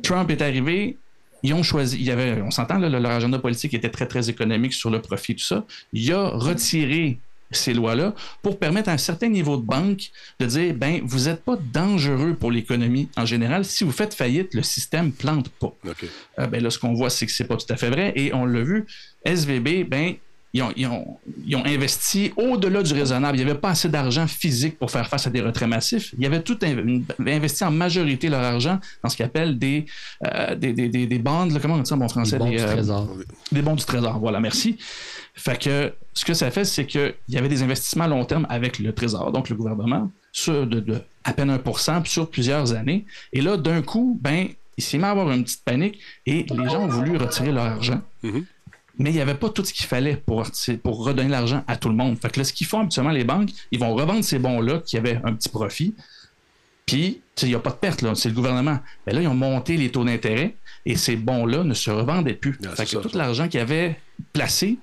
Trump 0.03 0.31
est 0.31 0.41
arrivé, 0.41 0.97
ils 1.43 1.53
ont 1.53 1.63
choisi, 1.63 2.03
y 2.03 2.11
avait, 2.11 2.41
on 2.43 2.51
s'entend, 2.51 2.79
leur 2.79 3.11
agenda 3.11 3.39
politique 3.39 3.75
était 3.75 3.91
très, 3.91 4.07
très 4.07 4.31
économique 4.31 4.73
sur 4.73 4.91
le 4.91 5.01
profit, 5.01 5.35
tout 5.35 5.45
ça. 5.45 5.65
Il 5.93 6.13
a 6.13 6.29
retiré 6.29 7.19
ces 7.57 7.75
lois-là 7.75 8.15
pour 8.43 8.59
permettre 8.59 8.89
à 8.89 8.93
un 8.93 8.99
certain 8.99 9.29
niveau 9.29 9.57
de 9.57 9.63
banque 9.65 10.11
de 10.41 10.47
dire, 10.47 10.75
ben, 10.75 11.01
vous 11.05 11.25
n'êtes 11.29 11.43
pas 11.45 11.57
dangereux 11.73 12.35
pour 12.39 12.51
l'économie 12.51 13.09
en 13.17 13.27
général. 13.27 13.65
Si 13.65 13.85
vous 13.85 13.93
faites 13.93 14.15
faillite, 14.15 14.55
le 14.55 14.63
système 14.63 15.13
plante 15.13 15.49
pas. 15.49 15.73
OK. 15.87 16.05
Euh, 16.39 16.47
ben 16.47 16.63
là, 16.63 16.71
ce 16.71 16.79
qu'on 16.79 16.95
voit, 16.95 17.11
c'est 17.11 17.27
que 17.27 17.33
c'est 17.33 17.45
pas 17.45 17.57
tout 17.57 17.71
à 17.73 17.77
fait 17.77 17.91
vrai. 17.91 18.13
Et 18.17 18.35
on 18.35 18.45
l'a 18.45 18.63
vu, 18.63 18.87
SVB, 19.25 19.85
ben, 19.89 20.15
ils 20.57 20.63
ont, 20.63 20.73
ils 20.77 20.87
ont- 20.87 21.17
ils 21.49 21.57
ont 21.57 21.65
investi 21.67 22.33
au-delà 22.37 22.81
du 22.85 22.93
raisonnable. 22.95 23.37
Il 23.37 23.45
n'y 23.45 23.51
avait 23.51 23.59
pas 23.59 23.71
assez 23.71 23.89
d'argent 23.89 24.29
physique 24.29 24.79
pour 24.79 24.89
faire 24.89 25.09
face 25.09 25.27
à 25.27 25.31
des 25.31 25.41
retraits 25.41 25.69
massifs. 25.69 26.15
Ils 26.17 26.25
avaient 26.27 26.43
tout 26.43 26.57
inv- 26.63 27.03
investi 27.27 27.65
en 27.65 27.73
majorité 27.73 28.29
leur 28.29 28.41
argent 28.43 28.79
dans 29.03 29.09
ce 29.09 29.17
qu'ils 29.17 29.25
appellent 29.27 29.59
des, 29.59 29.87
euh, 30.25 30.55
des, 30.55 30.73
des, 30.73 30.89
des, 30.89 31.07
des 31.09 31.19
bandes, 31.19 31.51
là, 31.51 31.59
comment 31.61 31.75
on 31.75 31.79
dit 31.79 31.89
ça 31.89 31.97
en 31.97 31.99
bon 31.99 32.09
français? 32.09 32.37
Les 32.37 32.39
bons 32.39 32.51
Des, 32.51 32.57
du 32.59 32.63
euh, 32.63 32.73
trésor. 32.73 33.17
des 33.51 33.63
bons 33.63 33.75
du 33.75 33.85
trésor, 33.85 34.19
voilà, 34.21 34.39
merci. 34.39 34.79
Fait 35.35 35.61
que 35.61 35.93
ce 36.13 36.25
que 36.25 36.33
ça 36.33 36.51
fait, 36.51 36.65
c'est 36.65 36.87
qu'il 36.87 37.15
y 37.29 37.37
avait 37.37 37.49
des 37.49 37.63
investissements 37.63 38.05
à 38.05 38.09
long 38.09 38.25
terme 38.25 38.47
avec 38.49 38.79
le 38.79 38.93
trésor, 38.93 39.33
donc 39.33 39.49
le 39.49 39.57
gouvernement, 39.57 40.11
sur 40.33 40.67
de, 40.67 40.81
de 40.81 41.01
à 41.25 41.33
peine 41.33 41.51
1 41.51 41.59
puis 42.01 42.13
sur 42.13 42.31
plusieurs 42.31 42.73
années. 42.73 43.05
Et 43.33 43.41
là, 43.41 43.57
d'un 43.57 43.83
coup, 43.83 44.19
ben, 44.23 44.49
il 44.77 44.85
s'est 44.85 44.99
mis 44.99 45.05
à 45.05 45.11
avoir 45.11 45.31
une 45.31 45.45
petite 45.45 45.65
panique 45.65 45.99
et 46.27 46.47
les 46.49 46.69
gens 46.69 46.85
ont 46.85 46.89
voulu 46.89 47.17
retirer 47.17 47.51
leur 47.51 47.65
argent. 47.65 48.01
Mhm. 48.23 48.45
Mais 48.99 49.11
il 49.11 49.15
n'y 49.15 49.21
avait 49.21 49.35
pas 49.35 49.49
tout 49.49 49.65
ce 49.65 49.73
qu'il 49.73 49.87
fallait 49.87 50.17
pour, 50.17 50.47
pour 50.83 51.05
redonner 51.05 51.29
l'argent 51.29 51.65
à 51.67 51.77
tout 51.77 51.89
le 51.89 51.97
monde. 51.97 52.17
Fait 52.21 52.31
que 52.31 52.39
là, 52.39 52.45
ce 52.45 52.53
qu'ils 52.53 52.67
font 52.67 52.81
habituellement, 52.81 53.11
les 53.11 53.25
banques, 53.25 53.51
ils 53.73 53.81
vont 53.81 53.93
revendre 53.93 54.23
ces 54.23 54.39
bons-là 54.39 54.83
qui 54.85 54.97
avaient 54.97 55.21
un 55.25 55.33
petit 55.33 55.49
profit. 55.49 55.95
Puis, 56.87 57.21
il 57.43 57.49
n'y 57.49 57.55
a 57.55 57.59
pas 57.59 57.71
de 57.71 57.77
perte, 57.77 58.05
c'est 58.15 58.29
le 58.29 58.35
gouvernement. 58.35 58.79
Mais 59.07 59.13
là, 59.13 59.23
ils 59.23 59.27
ont 59.27 59.35
monté 59.35 59.77
les 59.77 59.91
taux 59.91 60.05
d'intérêt 60.05 60.55
et 60.87 60.97
ces 60.97 61.17
bons-là 61.17 61.65
ne 61.65 61.75
se 61.75 61.91
revendaient 61.91 62.35
plus. 62.35 62.57
Ah, 62.65 62.77
fait 62.77 62.85
que 62.85 62.91
ça, 62.91 63.01
tout 63.01 63.17
l'argent 63.17 63.49
qu'ils 63.49 63.61
avaient 63.61 63.99
placé 64.33 64.79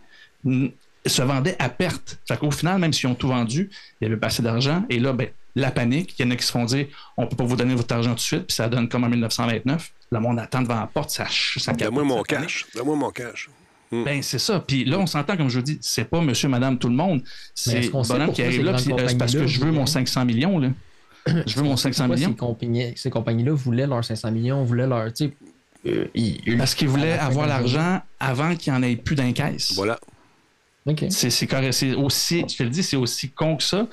se 1.05 1.21
vendait 1.21 1.55
à 1.59 1.69
perte. 1.69 2.19
Fait 2.27 2.37
qu'au 2.37 2.51
final, 2.51 2.79
même 2.79 2.93
s'ils 2.93 3.07
ont 3.09 3.15
tout 3.15 3.27
vendu, 3.27 3.69
il 3.99 4.05
y 4.05 4.07
avait 4.07 4.17
pas 4.17 4.27
assez 4.27 4.43
d'argent. 4.43 4.85
Et 4.89 4.99
là, 4.99 5.13
ben, 5.13 5.27
la 5.55 5.71
panique, 5.71 6.13
il 6.19 6.25
y 6.25 6.27
en 6.27 6.31
a 6.31 6.35
qui 6.35 6.45
se 6.45 6.51
font 6.51 6.65
dire 6.65 6.87
on 7.17 7.27
peut 7.27 7.35
pas 7.35 7.43
vous 7.43 7.55
donner 7.55 7.75
votre 7.75 7.93
argent 7.93 8.11
tout 8.11 8.15
de 8.15 8.19
suite, 8.21 8.47
puis 8.47 8.55
ça 8.55 8.69
donne 8.69 8.87
comme 8.87 9.03
en 9.03 9.09
1929. 9.09 9.91
Le 10.11 10.19
monde 10.19 10.39
attend 10.39 10.61
devant 10.61 10.79
la 10.79 10.87
porte, 10.87 11.09
ça, 11.09 11.25
ça 11.29 11.73
Donne-moi 11.73 12.03
mon 12.03 12.21
cash. 12.23 12.65
Donne-moi 12.75 12.95
mon 12.95 13.09
cash. 13.11 13.49
Ben, 13.91 14.21
c'est 14.21 14.39
ça. 14.39 14.59
Puis 14.61 14.85
là, 14.85 14.99
on 14.99 15.05
s'entend, 15.05 15.35
comme 15.35 15.49
je 15.49 15.57
vous 15.59 15.65
dis, 15.65 15.77
c'est 15.81 16.05
pas 16.05 16.21
monsieur, 16.21 16.47
madame, 16.47 16.77
tout 16.77 16.87
le 16.87 16.95
monde. 16.95 17.21
C'est 17.53 17.81
sait 17.83 17.89
bonhomme 17.89 18.31
qui 18.31 18.41
arrive 18.41 18.63
là, 18.63 18.71
euh, 18.73 19.07
c'est 19.07 19.17
parce 19.17 19.33
que 19.33 19.47
je 19.47 19.59
veux 19.59 19.65
mon 19.65 19.79
voulaient- 19.79 19.87
500 19.87 20.23
millions, 20.25 20.59
là. 20.59 20.69
Je 21.45 21.55
veux 21.55 21.61
mon 21.63 21.77
500 21.77 22.05
Pourquoi 22.07 22.15
millions. 22.15 22.29
Ces 22.29 22.35
compagnies, 22.35 22.93
ces 22.95 23.09
compagnies-là 23.11 23.51
voulaient 23.53 23.85
leurs 23.85 24.03
500 24.03 24.31
millions, 24.31 24.63
voulaient 24.63 24.87
leur. 24.87 25.07
Euh, 25.85 26.07
ils- 26.15 26.57
Parce 26.57 26.73
qu'ils 26.73 26.87
voulaient 26.87 27.11
avoir 27.13 27.45
l'argent 27.47 28.01
avant 28.19 28.55
qu'il 28.55 28.73
n'y 28.73 28.79
en 28.79 28.81
ait 28.83 28.95
plus 28.95 29.15
d'un 29.15 29.31
caisse. 29.31 29.73
Voilà. 29.75 29.99
C'est 31.09 31.95
aussi, 31.95 32.45
je 32.49 32.57
te 32.57 32.63
le 32.63 32.69
dis, 32.69 32.83
c'est 32.83 32.97
aussi 32.97 33.29
con 33.29 33.57
que 33.57 33.63
ça. 33.63 33.87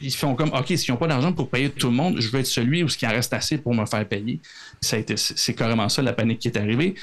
Ils 0.00 0.14
font 0.14 0.34
comme, 0.34 0.50
OK, 0.50 0.68
s'ils 0.76 0.92
n'ont 0.92 0.98
pas 0.98 1.08
d'argent 1.08 1.32
pour 1.32 1.50
payer 1.50 1.70
tout 1.70 1.88
le 1.88 1.94
monde, 1.94 2.20
je 2.20 2.28
veux 2.28 2.40
être 2.40 2.46
celui 2.46 2.82
où 2.82 2.88
ce 2.88 2.96
qui 2.96 3.06
en 3.06 3.10
reste 3.10 3.32
assez 3.32 3.58
pour 3.58 3.74
me 3.74 3.84
faire 3.84 4.06
payer. 4.06 4.40
C'est 4.80 5.54
carrément 5.54 5.88
ça, 5.88 6.02
la 6.02 6.12
panique 6.12 6.38
qui 6.38 6.48
est 6.48 6.56
arrivée. 6.56 6.94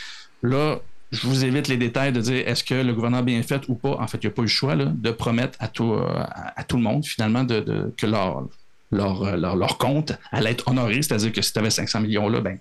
Là, 0.42 0.80
je 1.12 1.28
vous 1.28 1.46
évite 1.46 1.68
les 1.68 1.78
détails 1.78 2.12
de 2.12 2.22
dire 2.22 2.48
est-ce 2.48 2.64
que 2.64 2.74
le 2.74 2.94
gouvernement 2.94 3.22
a 3.22 3.26
bien 3.26 3.44
fait 3.44 3.62
ou 3.68 3.76
pas? 3.76 3.98
En 4.00 4.08
fait, 4.08 4.18
il 4.24 4.26
n'y 4.26 4.32
a 4.32 4.36
pas 4.36 4.42
eu 4.42 4.46
le 4.46 4.50
choix 4.50 4.76
de 4.76 5.12
promettre 5.12 5.58
à 5.60 5.68
tout, 5.68 5.94
à, 5.94 6.64
tout 6.64 6.78
le 6.78 6.84
monde, 6.84 7.06
finalement, 7.06 7.46
que 7.46 7.54
euh, 8.04 8.42
leur, 8.92 9.78
compte 9.78 10.14
allait 10.32 10.52
être 10.52 10.68
honoré. 10.68 11.02
C'est-à-dire 11.04 11.32
que 11.32 11.42
si 11.42 11.54
tu 11.54 11.60
avais 11.60 11.70
500 11.70 12.02
millions-là, 12.02 12.42
ben, 12.42 12.58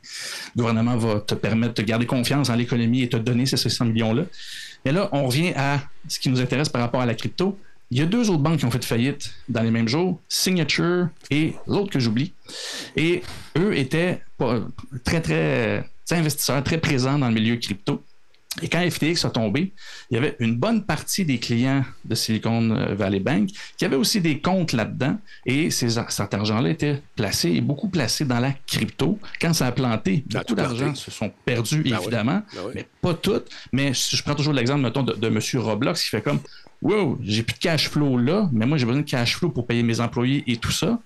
le 0.54 0.60
gouvernement 0.60 0.96
va 0.98 1.20
te 1.20 1.34
permettre 1.34 1.74
de 1.74 1.82
garder 1.82 2.04
confiance 2.04 2.50
en 2.50 2.54
l'économie 2.54 3.02
et 3.02 3.08
te 3.08 3.16
donner 3.16 3.46
ces 3.46 3.56
500 3.56 3.86
millions-là. 3.86 4.24
Et 4.84 4.92
là, 4.92 5.08
on 5.12 5.26
revient 5.26 5.52
à 5.56 5.80
ce 6.08 6.18
qui 6.18 6.28
nous 6.28 6.40
intéresse 6.40 6.68
par 6.68 6.80
rapport 6.82 7.00
à 7.00 7.06
la 7.06 7.14
crypto. 7.14 7.58
Il 7.90 7.98
y 7.98 8.00
a 8.02 8.06
deux 8.06 8.30
autres 8.30 8.40
banques 8.42 8.58
qui 8.58 8.64
ont 8.64 8.70
fait 8.70 8.84
faillite 8.84 9.34
dans 9.48 9.62
les 9.62 9.70
mêmes 9.70 9.86
jours, 9.88 10.18
Signature 10.28 11.08
et 11.30 11.54
l'autre 11.66 11.90
que 11.90 12.00
j'oublie. 12.00 12.32
Et 12.96 13.22
eux 13.58 13.76
étaient 13.76 14.22
pas- 14.38 14.60
très, 15.04 15.20
très, 15.20 15.84
très 16.06 16.16
investisseurs, 16.16 16.62
très 16.64 16.78
présents 16.78 17.18
dans 17.18 17.28
le 17.28 17.34
milieu 17.34 17.56
crypto. 17.56 18.02
Et 18.60 18.68
quand 18.68 18.80
FTX 18.88 19.24
a 19.24 19.30
tombé, 19.30 19.72
il 20.10 20.14
y 20.14 20.18
avait 20.18 20.36
une 20.38 20.56
bonne 20.56 20.84
partie 20.84 21.24
des 21.24 21.38
clients 21.38 21.84
de 22.04 22.14
Silicon 22.14 22.86
Valley 22.94 23.20
Bank 23.20 23.48
qui 23.78 23.84
avaient 23.86 23.96
aussi 23.96 24.20
des 24.20 24.40
comptes 24.40 24.72
là-dedans. 24.72 25.16
Et 25.46 25.70
ces, 25.70 25.88
cet 26.10 26.34
argent-là 26.34 26.68
était 26.68 27.00
placé 27.16 27.50
et 27.52 27.60
beaucoup 27.62 27.88
placé 27.88 28.26
dans 28.26 28.40
la 28.40 28.52
crypto. 28.66 29.18
Quand 29.40 29.54
ça 29.54 29.68
a 29.68 29.72
planté, 29.72 30.22
Ça 30.30 30.40
beaucoup 30.40 30.54
d'argent 30.54 30.94
se 30.94 31.10
sont 31.10 31.32
perdus, 31.46 31.82
Ben 31.82 31.92
oui. 31.96 32.02
évidemment. 32.02 32.42
Ben 32.54 32.60
oui. 32.66 32.72
Mais 32.74 32.86
pas 33.00 33.14
toutes. 33.14 33.48
Mais 33.72 33.94
si 33.94 34.16
je 34.16 34.22
prends 34.22 34.34
toujours 34.34 34.52
l'exemple, 34.52 34.82
mettons, 34.82 35.02
de, 35.02 35.14
de 35.14 35.26
M. 35.28 35.38
Roblox 35.54 36.02
qui 36.02 36.10
fait 36.10 36.22
comme 36.22 36.40
Wow, 36.82 37.18
j'ai 37.22 37.44
plus 37.44 37.54
de 37.54 37.58
cash 37.60 37.88
flow 37.88 38.18
là, 38.18 38.50
mais 38.52 38.66
moi 38.66 38.76
j'ai 38.76 38.84
besoin 38.86 39.02
de 39.02 39.08
cash 39.08 39.36
flow 39.36 39.48
pour 39.50 39.66
payer 39.66 39.82
mes 39.84 40.00
employés 40.00 40.42
et 40.48 40.56
tout 40.56 40.72
ça. 40.72 40.98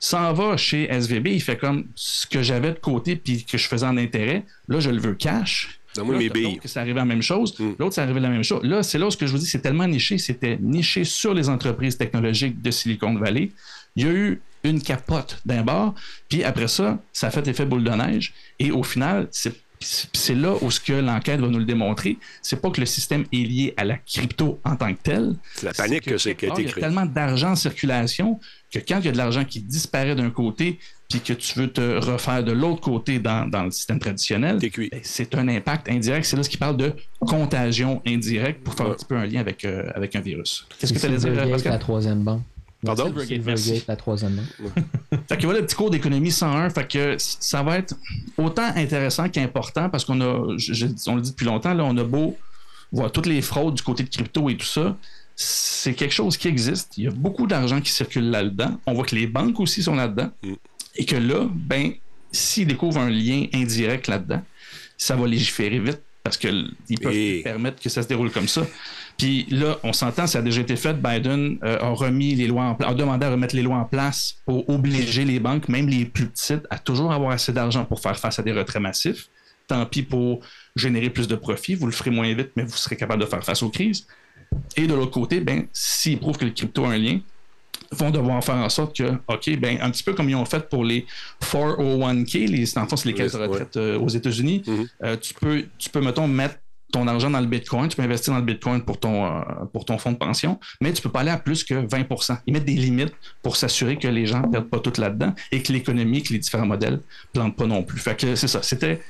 S'en 0.00 0.32
va 0.32 0.56
chez 0.56 0.88
SVB, 0.90 1.28
il 1.28 1.40
fait 1.42 1.56
comme 1.56 1.86
ce 1.94 2.26
que 2.26 2.42
j'avais 2.42 2.70
de 2.72 2.78
côté 2.78 3.16
puis 3.16 3.44
que 3.44 3.56
je 3.56 3.68
faisais 3.68 3.86
en 3.86 3.96
intérêt. 3.96 4.44
Là, 4.68 4.80
je 4.80 4.90
le 4.90 4.98
veux 4.98 5.14
cash. 5.14 5.79
Donne-moi 6.00 6.14
Là, 6.16 6.20
mes 6.20 6.28
t'as 6.28 6.34
billes. 6.34 6.42
l'autre 6.44 6.60
que 6.60 6.68
ça 6.68 6.80
arrivait 6.80 7.00
à 7.00 7.02
la 7.02 7.08
même 7.08 7.22
chose. 7.22 7.58
Mm. 7.58 7.70
L'autre, 7.78 7.94
ça 7.94 8.02
arrivait 8.02 8.20
la 8.20 8.28
même 8.28 8.42
chose. 8.44 8.62
Là, 8.64 8.82
c'est 8.82 8.98
là 8.98 9.06
où 9.06 9.10
ce 9.10 9.16
que 9.16 9.26
je 9.26 9.32
vous 9.32 9.38
dis, 9.38 9.46
c'est 9.46 9.60
tellement 9.60 9.86
niché. 9.86 10.18
C'était 10.18 10.58
niché 10.60 11.04
sur 11.04 11.34
les 11.34 11.48
entreprises 11.48 11.96
technologiques 11.96 12.60
de 12.60 12.70
Silicon 12.70 13.14
Valley. 13.14 13.50
Il 13.96 14.04
y 14.06 14.08
a 14.08 14.12
eu 14.12 14.40
une 14.64 14.82
capote 14.82 15.40
d'un 15.46 15.62
bord, 15.62 15.94
puis 16.28 16.44
après 16.44 16.68
ça, 16.68 16.98
ça 17.12 17.28
a 17.28 17.30
fait 17.30 17.46
effet 17.48 17.64
boule 17.64 17.82
de 17.84 17.90
neige. 17.90 18.34
Et 18.58 18.70
au 18.70 18.82
final, 18.82 19.28
c'est 19.30 19.54
c'est 19.82 20.34
là 20.34 20.54
où 20.60 20.70
ce 20.70 20.78
que 20.78 20.92
l'enquête 20.92 21.40
va 21.40 21.48
nous 21.48 21.58
le 21.58 21.64
démontrer. 21.64 22.18
C'est 22.42 22.60
pas 22.60 22.70
que 22.70 22.80
le 22.80 22.86
système 22.86 23.24
est 23.32 23.36
lié 23.36 23.72
à 23.78 23.84
la 23.86 23.96
crypto 23.96 24.60
en 24.62 24.76
tant 24.76 24.92
que 24.92 24.98
tel. 25.02 25.36
C'est 25.54 25.64
la 25.64 25.72
panique 25.72 26.02
que 26.02 26.18
c'est 26.18 26.30
a 26.30 26.32
été 26.32 26.46
Il 26.58 26.64
y 26.64 26.68
a 26.68 26.70
créée. 26.70 26.82
tellement 26.82 27.06
d'argent 27.06 27.52
en 27.52 27.56
circulation 27.56 28.38
que 28.72 28.78
quand 28.78 28.98
il 29.00 29.06
y 29.06 29.08
a 29.08 29.12
de 29.12 29.16
l'argent 29.16 29.44
qui 29.44 29.60
disparaît 29.60 30.14
d'un 30.14 30.30
côté, 30.30 30.78
puis 31.08 31.20
que 31.20 31.32
tu 31.32 31.58
veux 31.58 31.68
te 31.72 31.98
refaire 31.98 32.44
de 32.44 32.52
l'autre 32.52 32.80
côté 32.80 33.18
dans, 33.18 33.48
dans 33.48 33.64
le 33.64 33.70
système 33.72 33.98
traditionnel, 33.98 34.58
ben, 34.60 34.70
c'est 35.02 35.34
un 35.34 35.48
impact 35.48 35.88
indirect. 35.90 36.24
C'est 36.24 36.36
là 36.36 36.42
ce 36.44 36.48
qui 36.50 36.56
parle 36.56 36.76
de 36.76 36.92
contagion 37.18 38.00
indirecte 38.06 38.62
pour 38.62 38.74
faire 38.74 38.86
Ouais. 38.86 38.92
un 38.92 38.94
petit 38.96 39.04
peu 39.06 39.16
un 39.16 39.26
lien 39.26 39.40
avec, 39.40 39.64
euh, 39.64 39.90
avec 39.94 40.14
un 40.16 40.20
virus. 40.20 40.66
Qu'est-ce 40.78 40.92
que 40.92 40.98
tu 40.98 41.06
allais 41.06 41.16
dire, 41.16 41.32
Pascal? 41.50 41.72
la 41.72 41.78
troisième 41.78 42.22
banque. 42.22 42.42
Pardon? 42.84 43.12
Silvergate, 43.26 43.86
la 43.88 43.96
troisième 43.96 44.36
banque. 44.36 44.84
Fait 45.28 45.36
que 45.36 45.42
voilà 45.44 45.60
le 45.60 45.66
petit 45.66 45.76
cours 45.76 45.90
d'économie 45.90 46.30
101. 46.30 46.70
Fait 46.70 46.88
que 46.88 47.16
ça 47.18 47.62
va 47.62 47.76
être 47.78 47.94
autant 48.38 48.72
intéressant 48.74 49.28
qu'important 49.28 49.90
parce 49.90 50.04
qu'on 50.04 50.20
a, 50.20 50.56
je- 50.56 50.72
je- 50.72 50.86
on 51.08 51.16
le 51.16 51.22
dit 51.22 51.30
depuis 51.32 51.44
longtemps, 51.44 51.74
là, 51.74 51.84
on 51.84 51.96
a 51.98 52.04
beau 52.04 52.38
voir 52.92 53.12
toutes 53.12 53.26
les 53.26 53.42
fraudes 53.42 53.74
du 53.74 53.82
côté 53.82 54.02
de 54.04 54.08
crypto 54.08 54.48
et 54.48 54.56
tout 54.56 54.64
ça. 54.66 54.96
C'est 55.42 55.94
quelque 55.94 56.12
chose 56.12 56.36
qui 56.36 56.48
existe. 56.48 56.98
Il 56.98 57.04
y 57.04 57.06
a 57.06 57.10
beaucoup 57.10 57.46
d'argent 57.46 57.80
qui 57.80 57.90
circule 57.90 58.28
là-dedans. 58.28 58.78
On 58.84 58.92
voit 58.92 59.06
que 59.06 59.14
les 59.14 59.26
banques 59.26 59.58
aussi 59.58 59.82
sont 59.82 59.94
là-dedans. 59.94 60.30
Mm. 60.42 60.52
Et 60.96 61.06
que 61.06 61.16
là, 61.16 61.48
ben, 61.50 61.92
s'ils 62.30 62.66
découvrent 62.66 63.00
un 63.00 63.08
lien 63.08 63.46
indirect 63.54 64.06
là-dedans, 64.06 64.42
ça 64.98 65.16
va 65.16 65.26
légiférer 65.26 65.78
vite 65.78 66.02
parce 66.22 66.36
qu'ils 66.36 66.74
peuvent 67.00 67.14
Et- 67.14 67.40
permettre 67.42 67.80
que 67.80 67.88
ça 67.88 68.02
se 68.02 68.08
déroule 68.08 68.30
comme 68.30 68.48
ça. 68.48 68.66
Puis 69.16 69.46
là, 69.48 69.78
on 69.82 69.94
s'entend, 69.94 70.26
ça 70.26 70.40
a 70.40 70.42
déjà 70.42 70.60
été 70.60 70.76
fait. 70.76 70.92
Biden 70.92 71.56
euh, 71.64 71.78
a 71.80 71.88
remis 71.88 72.34
les 72.34 72.46
lois 72.46 72.64
en 72.64 72.74
place, 72.74 72.90
a 72.90 72.94
demandé 72.94 73.24
à 73.24 73.30
remettre 73.30 73.56
les 73.56 73.62
lois 73.62 73.76
en 73.76 73.86
place 73.86 74.36
pour 74.44 74.68
obliger 74.68 75.24
les 75.24 75.40
banques, 75.40 75.70
même 75.70 75.88
les 75.88 76.04
plus 76.04 76.26
petites, 76.26 76.66
à 76.68 76.78
toujours 76.78 77.12
avoir 77.12 77.30
assez 77.30 77.54
d'argent 77.54 77.86
pour 77.86 78.00
faire 78.02 78.18
face 78.18 78.38
à 78.38 78.42
des 78.42 78.52
retraits 78.52 78.82
massifs. 78.82 79.30
Tant 79.68 79.86
pis 79.86 80.02
pour 80.02 80.40
générer 80.76 81.08
plus 81.08 81.28
de 81.28 81.36
profits, 81.36 81.76
vous 81.76 81.86
le 81.86 81.92
ferez 81.92 82.10
moins 82.10 82.30
vite, 82.34 82.50
mais 82.56 82.64
vous 82.64 82.76
serez 82.76 82.96
capable 82.96 83.22
de 83.22 83.26
faire 83.26 83.42
face 83.42 83.62
aux 83.62 83.70
crises. 83.70 84.06
Et 84.76 84.86
de 84.86 84.94
l'autre 84.94 85.10
côté, 85.12 85.40
ben, 85.40 85.64
s'ils 85.72 86.18
prouvent 86.18 86.36
que 86.38 86.44
le 86.44 86.50
crypto 86.52 86.84
a 86.84 86.90
un 86.90 86.98
lien, 86.98 87.18
vont 87.92 88.10
devoir 88.10 88.42
faire 88.44 88.54
en 88.56 88.68
sorte 88.68 88.96
que, 88.96 89.12
OK, 89.28 89.58
ben, 89.58 89.78
un 89.80 89.90
petit 89.90 90.02
peu 90.04 90.12
comme 90.12 90.28
ils 90.30 90.36
ont 90.36 90.44
fait 90.44 90.68
pour 90.68 90.84
les 90.84 91.06
401k, 91.40 92.46
les, 92.48 92.64
dans 92.74 92.82
le 92.82 92.88
fond, 92.88 92.96
c'est 92.96 93.08
les 93.08 93.14
caisses 93.14 93.32
de 93.32 93.38
retraite 93.38 93.76
euh, 93.76 93.98
aux 93.98 94.08
États-Unis, 94.08 94.62
Mhm. 94.66 94.88
euh, 95.04 95.16
tu, 95.16 95.34
peux, 95.34 95.64
tu 95.78 95.90
peux, 95.90 96.00
mettons, 96.00 96.28
mettre 96.28 96.56
ton 96.92 97.06
argent 97.06 97.30
dans 97.30 97.40
le 97.40 97.46
Bitcoin, 97.46 97.88
tu 97.88 97.96
peux 97.96 98.02
investir 98.02 98.32
dans 98.32 98.40
le 98.40 98.44
Bitcoin 98.44 98.82
pour 98.82 98.98
ton, 98.98 99.24
euh, 99.24 99.40
pour 99.72 99.84
ton 99.84 99.96
fonds 99.98 100.10
de 100.12 100.16
pension, 100.18 100.58
mais 100.80 100.92
tu 100.92 101.00
peux 101.02 101.08
pas 101.08 101.20
aller 101.20 101.30
à 101.30 101.36
plus 101.38 101.62
que 101.62 101.74
20% 101.86 102.38
Ils 102.46 102.52
mettent 102.52 102.64
des 102.64 102.74
limites 102.74 103.14
pour 103.42 103.56
s'assurer 103.56 103.96
que 103.96 104.08
les 104.08 104.26
gens 104.26 104.42
ne 104.42 104.48
perdent 104.48 104.68
pas 104.68 104.80
tout 104.80 104.92
là-dedans 105.00 105.32
et 105.52 105.62
que 105.62 105.72
l'économie, 105.72 106.22
que 106.22 106.32
les 106.32 106.40
différents 106.40 106.66
modèles 106.66 106.94
ne 106.94 107.40
plantent 107.40 107.56
pas 107.56 107.66
non 107.66 107.82
plus. 107.84 108.00
Fait 108.00 108.16
que 108.16 108.34
c'est 108.34 108.48
ça. 108.48 108.62
C'était 108.62 109.00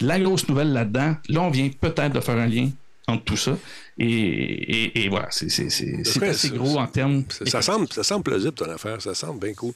la 0.00 0.18
grosse 0.18 0.48
nouvelle 0.48 0.72
là-dedans. 0.72 1.14
Là, 1.28 1.42
on 1.42 1.50
vient 1.50 1.68
peut-être 1.80 2.12
de 2.12 2.20
faire 2.20 2.38
un 2.38 2.46
lien 2.46 2.70
entre 3.08 3.24
tout 3.24 3.36
ça. 3.36 3.58
Et, 4.00 4.06
et, 4.06 5.04
et 5.04 5.08
voilà, 5.08 5.26
c'est 5.32 5.50
c'est- 5.50 5.70
c'est- 5.70 6.04
c'est 6.04 6.12
serait- 6.12 6.28
assez 6.28 6.48
ça- 6.48 6.54
gros 6.54 6.76
en 6.78 6.86
termes. 6.86 7.24
Ça, 7.30 7.44
ça 7.46 7.62
semble, 7.62 7.88
ça 7.92 8.04
semble 8.04 8.22
plausible, 8.22 8.52
ton 8.52 8.70
affaire. 8.70 9.02
Ça 9.02 9.12
semble 9.12 9.40
bien 9.40 9.54
cool. 9.54 9.72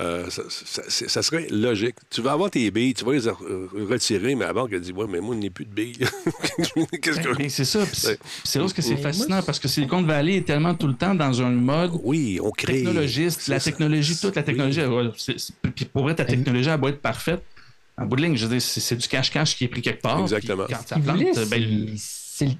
Euh, 0.00 0.28
ça, 0.28 0.42
ça- 0.48 0.82
ça- 0.88 1.08
ça 1.08 1.22
serait 1.22 1.46
logique. 1.50 1.94
Tu 2.10 2.20
vas 2.20 2.32
avoir 2.32 2.50
tes 2.50 2.68
billes, 2.72 2.94
tu 2.94 3.04
vas 3.04 3.12
les 3.12 3.20
retirer, 3.20 4.34
mais 4.34 4.44
la 4.46 4.52
banque 4.52 4.72
a 4.72 4.80
dit 4.80 4.90
Ouais, 4.90 5.06
mais 5.08 5.20
moi, 5.20 5.36
il 5.36 5.40
n'y 5.42 5.46
a 5.46 5.50
plus 5.50 5.66
de 5.66 5.70
billes. 5.72 5.92
Qu'est-ce 7.00 7.20
que. 7.20 7.36
Ben, 7.36 7.48
c'est 7.48 7.64
ça. 7.64 7.86
c'est- 7.92 8.08
Ouais. 8.08 8.16
puis 8.16 8.28
C'est 8.44 8.58
là 8.58 8.66
que 8.74 8.82
c'est 8.82 8.96
fascinant 8.96 9.42
parce 9.42 9.60
que 9.60 9.68
Silicon 9.68 10.02
Valley 10.02 10.38
est 10.38 10.46
tellement 10.46 10.74
tout 10.74 10.88
le 10.88 10.94
temps 10.94 11.14
dans 11.14 11.40
un 11.40 11.50
mode 11.50 11.92
Oui, 12.02 12.40
on 12.42 12.50
crée. 12.50 12.82
technologiste, 12.82 13.42
C'est 13.42 13.52
la 13.52 13.60
ça. 13.60 13.70
technologie, 13.70 14.16
toute 14.20 14.34
la 14.34 14.42
technologie. 14.42 14.80
Oui. 14.82 14.94
ouais, 15.06 15.10
c'est- 15.16 15.38
c'est- 15.38 15.52
Puis 15.74 15.84
pour 15.84 16.02
vrai, 16.02 16.14
ta 16.16 16.24
technologie, 16.24 16.68
elle 16.70 16.80
doit 16.80 16.90
être 16.90 17.00
parfaite. 17.02 17.42
En 17.98 18.06
bout 18.06 18.16
de 18.16 18.22
ligne, 18.22 18.36
je 18.36 18.46
veux 18.46 18.52
dire, 18.52 18.62
c'est 18.62 18.80
c'est 18.80 18.96
du 18.96 19.06
cash-cash 19.06 19.54
qui 19.56 19.64
est 19.64 19.68
pris 19.68 19.82
quelque 19.82 20.00
part. 20.00 20.20
Exactement. 20.20 20.64
Quand 20.68 20.88
ça 20.88 20.98
plante, 20.98 21.48
ben, 21.50 21.96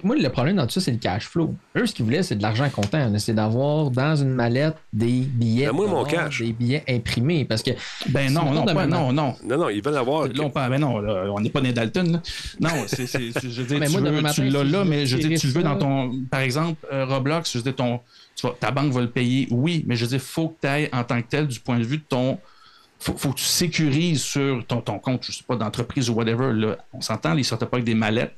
moi, 0.02 0.16
le 0.16 0.28
problème 0.28 0.56
dans 0.56 0.66
tout 0.66 0.72
ça, 0.72 0.80
c'est 0.80 0.90
le 0.92 0.98
cash 0.98 1.26
flow. 1.26 1.54
Eux, 1.76 1.86
ce 1.86 1.94
qu'ils 1.94 2.04
voulaient, 2.04 2.22
c'est 2.22 2.36
de 2.36 2.42
l'argent 2.42 2.68
comptant. 2.70 3.10
C'est 3.18 3.34
d'avoir 3.34 3.90
dans 3.90 4.16
une 4.16 4.30
mallette 4.30 4.76
des 4.92 5.20
billets. 5.20 5.66
Ben, 5.66 5.72
moi, 5.72 5.86
mon 5.86 6.02
d'avoir 6.02 6.08
cash. 6.26 6.40
Des 6.42 6.52
billets 6.52 6.84
imprimés. 6.88 7.44
Parce 7.44 7.62
que. 7.62 7.70
ben 8.08 8.32
non, 8.32 8.52
non, 8.52 8.64
pas- 8.64 8.86
non, 8.86 9.12
non. 9.12 9.34
Non, 9.44 9.58
non, 9.58 9.68
ils 9.68 9.82
veulent 9.82 9.96
avoir. 9.96 10.26
Là, 10.26 10.32
on 10.42 10.50
parle, 10.50 10.70
ben 10.72 10.78
non, 10.80 10.98
là, 10.98 11.24
on 11.32 11.40
n'est 11.40 11.50
pas 11.50 11.60
né 11.60 11.72
Dalton. 11.72 12.12
Là. 12.12 12.22
Non, 12.60 12.84
c'est, 12.86 13.06
je 13.06 13.62
veux 13.62 13.66
dire, 13.66 13.78
Mais 13.80 13.86
tu, 13.88 13.98
veux- 13.98 14.30
tu 14.32 14.48
l'as 14.48 14.64
là, 14.64 14.84
mais 14.84 15.06
je 15.06 15.16
veux 15.16 15.22
dire, 15.22 15.38
tu 15.38 15.46
le 15.48 15.52
veux 15.52 15.62
dans 15.62 15.76
ton. 15.76 16.12
Par 16.30 16.40
exemple, 16.40 16.84
euh, 16.92 17.04
Roblox, 17.06 17.52
je 17.52 17.58
veux 17.58 17.64
dire, 17.64 17.76
ton, 17.76 18.00
tu 18.36 18.46
vas- 18.46 18.54
ta 18.58 18.70
banque 18.70 18.92
va 18.92 19.00
le 19.00 19.10
payer, 19.10 19.48
oui, 19.50 19.84
mais 19.86 19.96
je 19.96 20.04
veux 20.04 20.10
dire, 20.10 20.20
faut 20.20 20.48
que 20.48 20.56
tu 20.62 20.66
ailles 20.66 20.88
en 20.92 21.04
tant 21.04 21.20
que 21.22 21.28
tel, 21.28 21.46
du 21.46 21.60
point 21.60 21.78
de 21.78 21.84
vue 21.84 21.98
de 21.98 22.04
ton. 22.08 22.38
Faut, 23.02 23.16
faut 23.16 23.30
que 23.30 23.38
tu 23.38 23.44
sécurises 23.44 24.20
sur 24.22 24.62
ton, 24.66 24.82
ton 24.82 24.98
compte, 24.98 25.24
je 25.24 25.32
sais 25.32 25.44
pas, 25.46 25.56
d'entreprise 25.56 26.10
ou 26.10 26.14
whatever. 26.14 26.52
Là. 26.52 26.76
On 26.92 27.00
s'entend, 27.00 27.34
ils 27.34 27.44
sortaient 27.46 27.64
pas 27.64 27.76
avec 27.78 27.86
des 27.86 27.94
mallettes. 27.94 28.34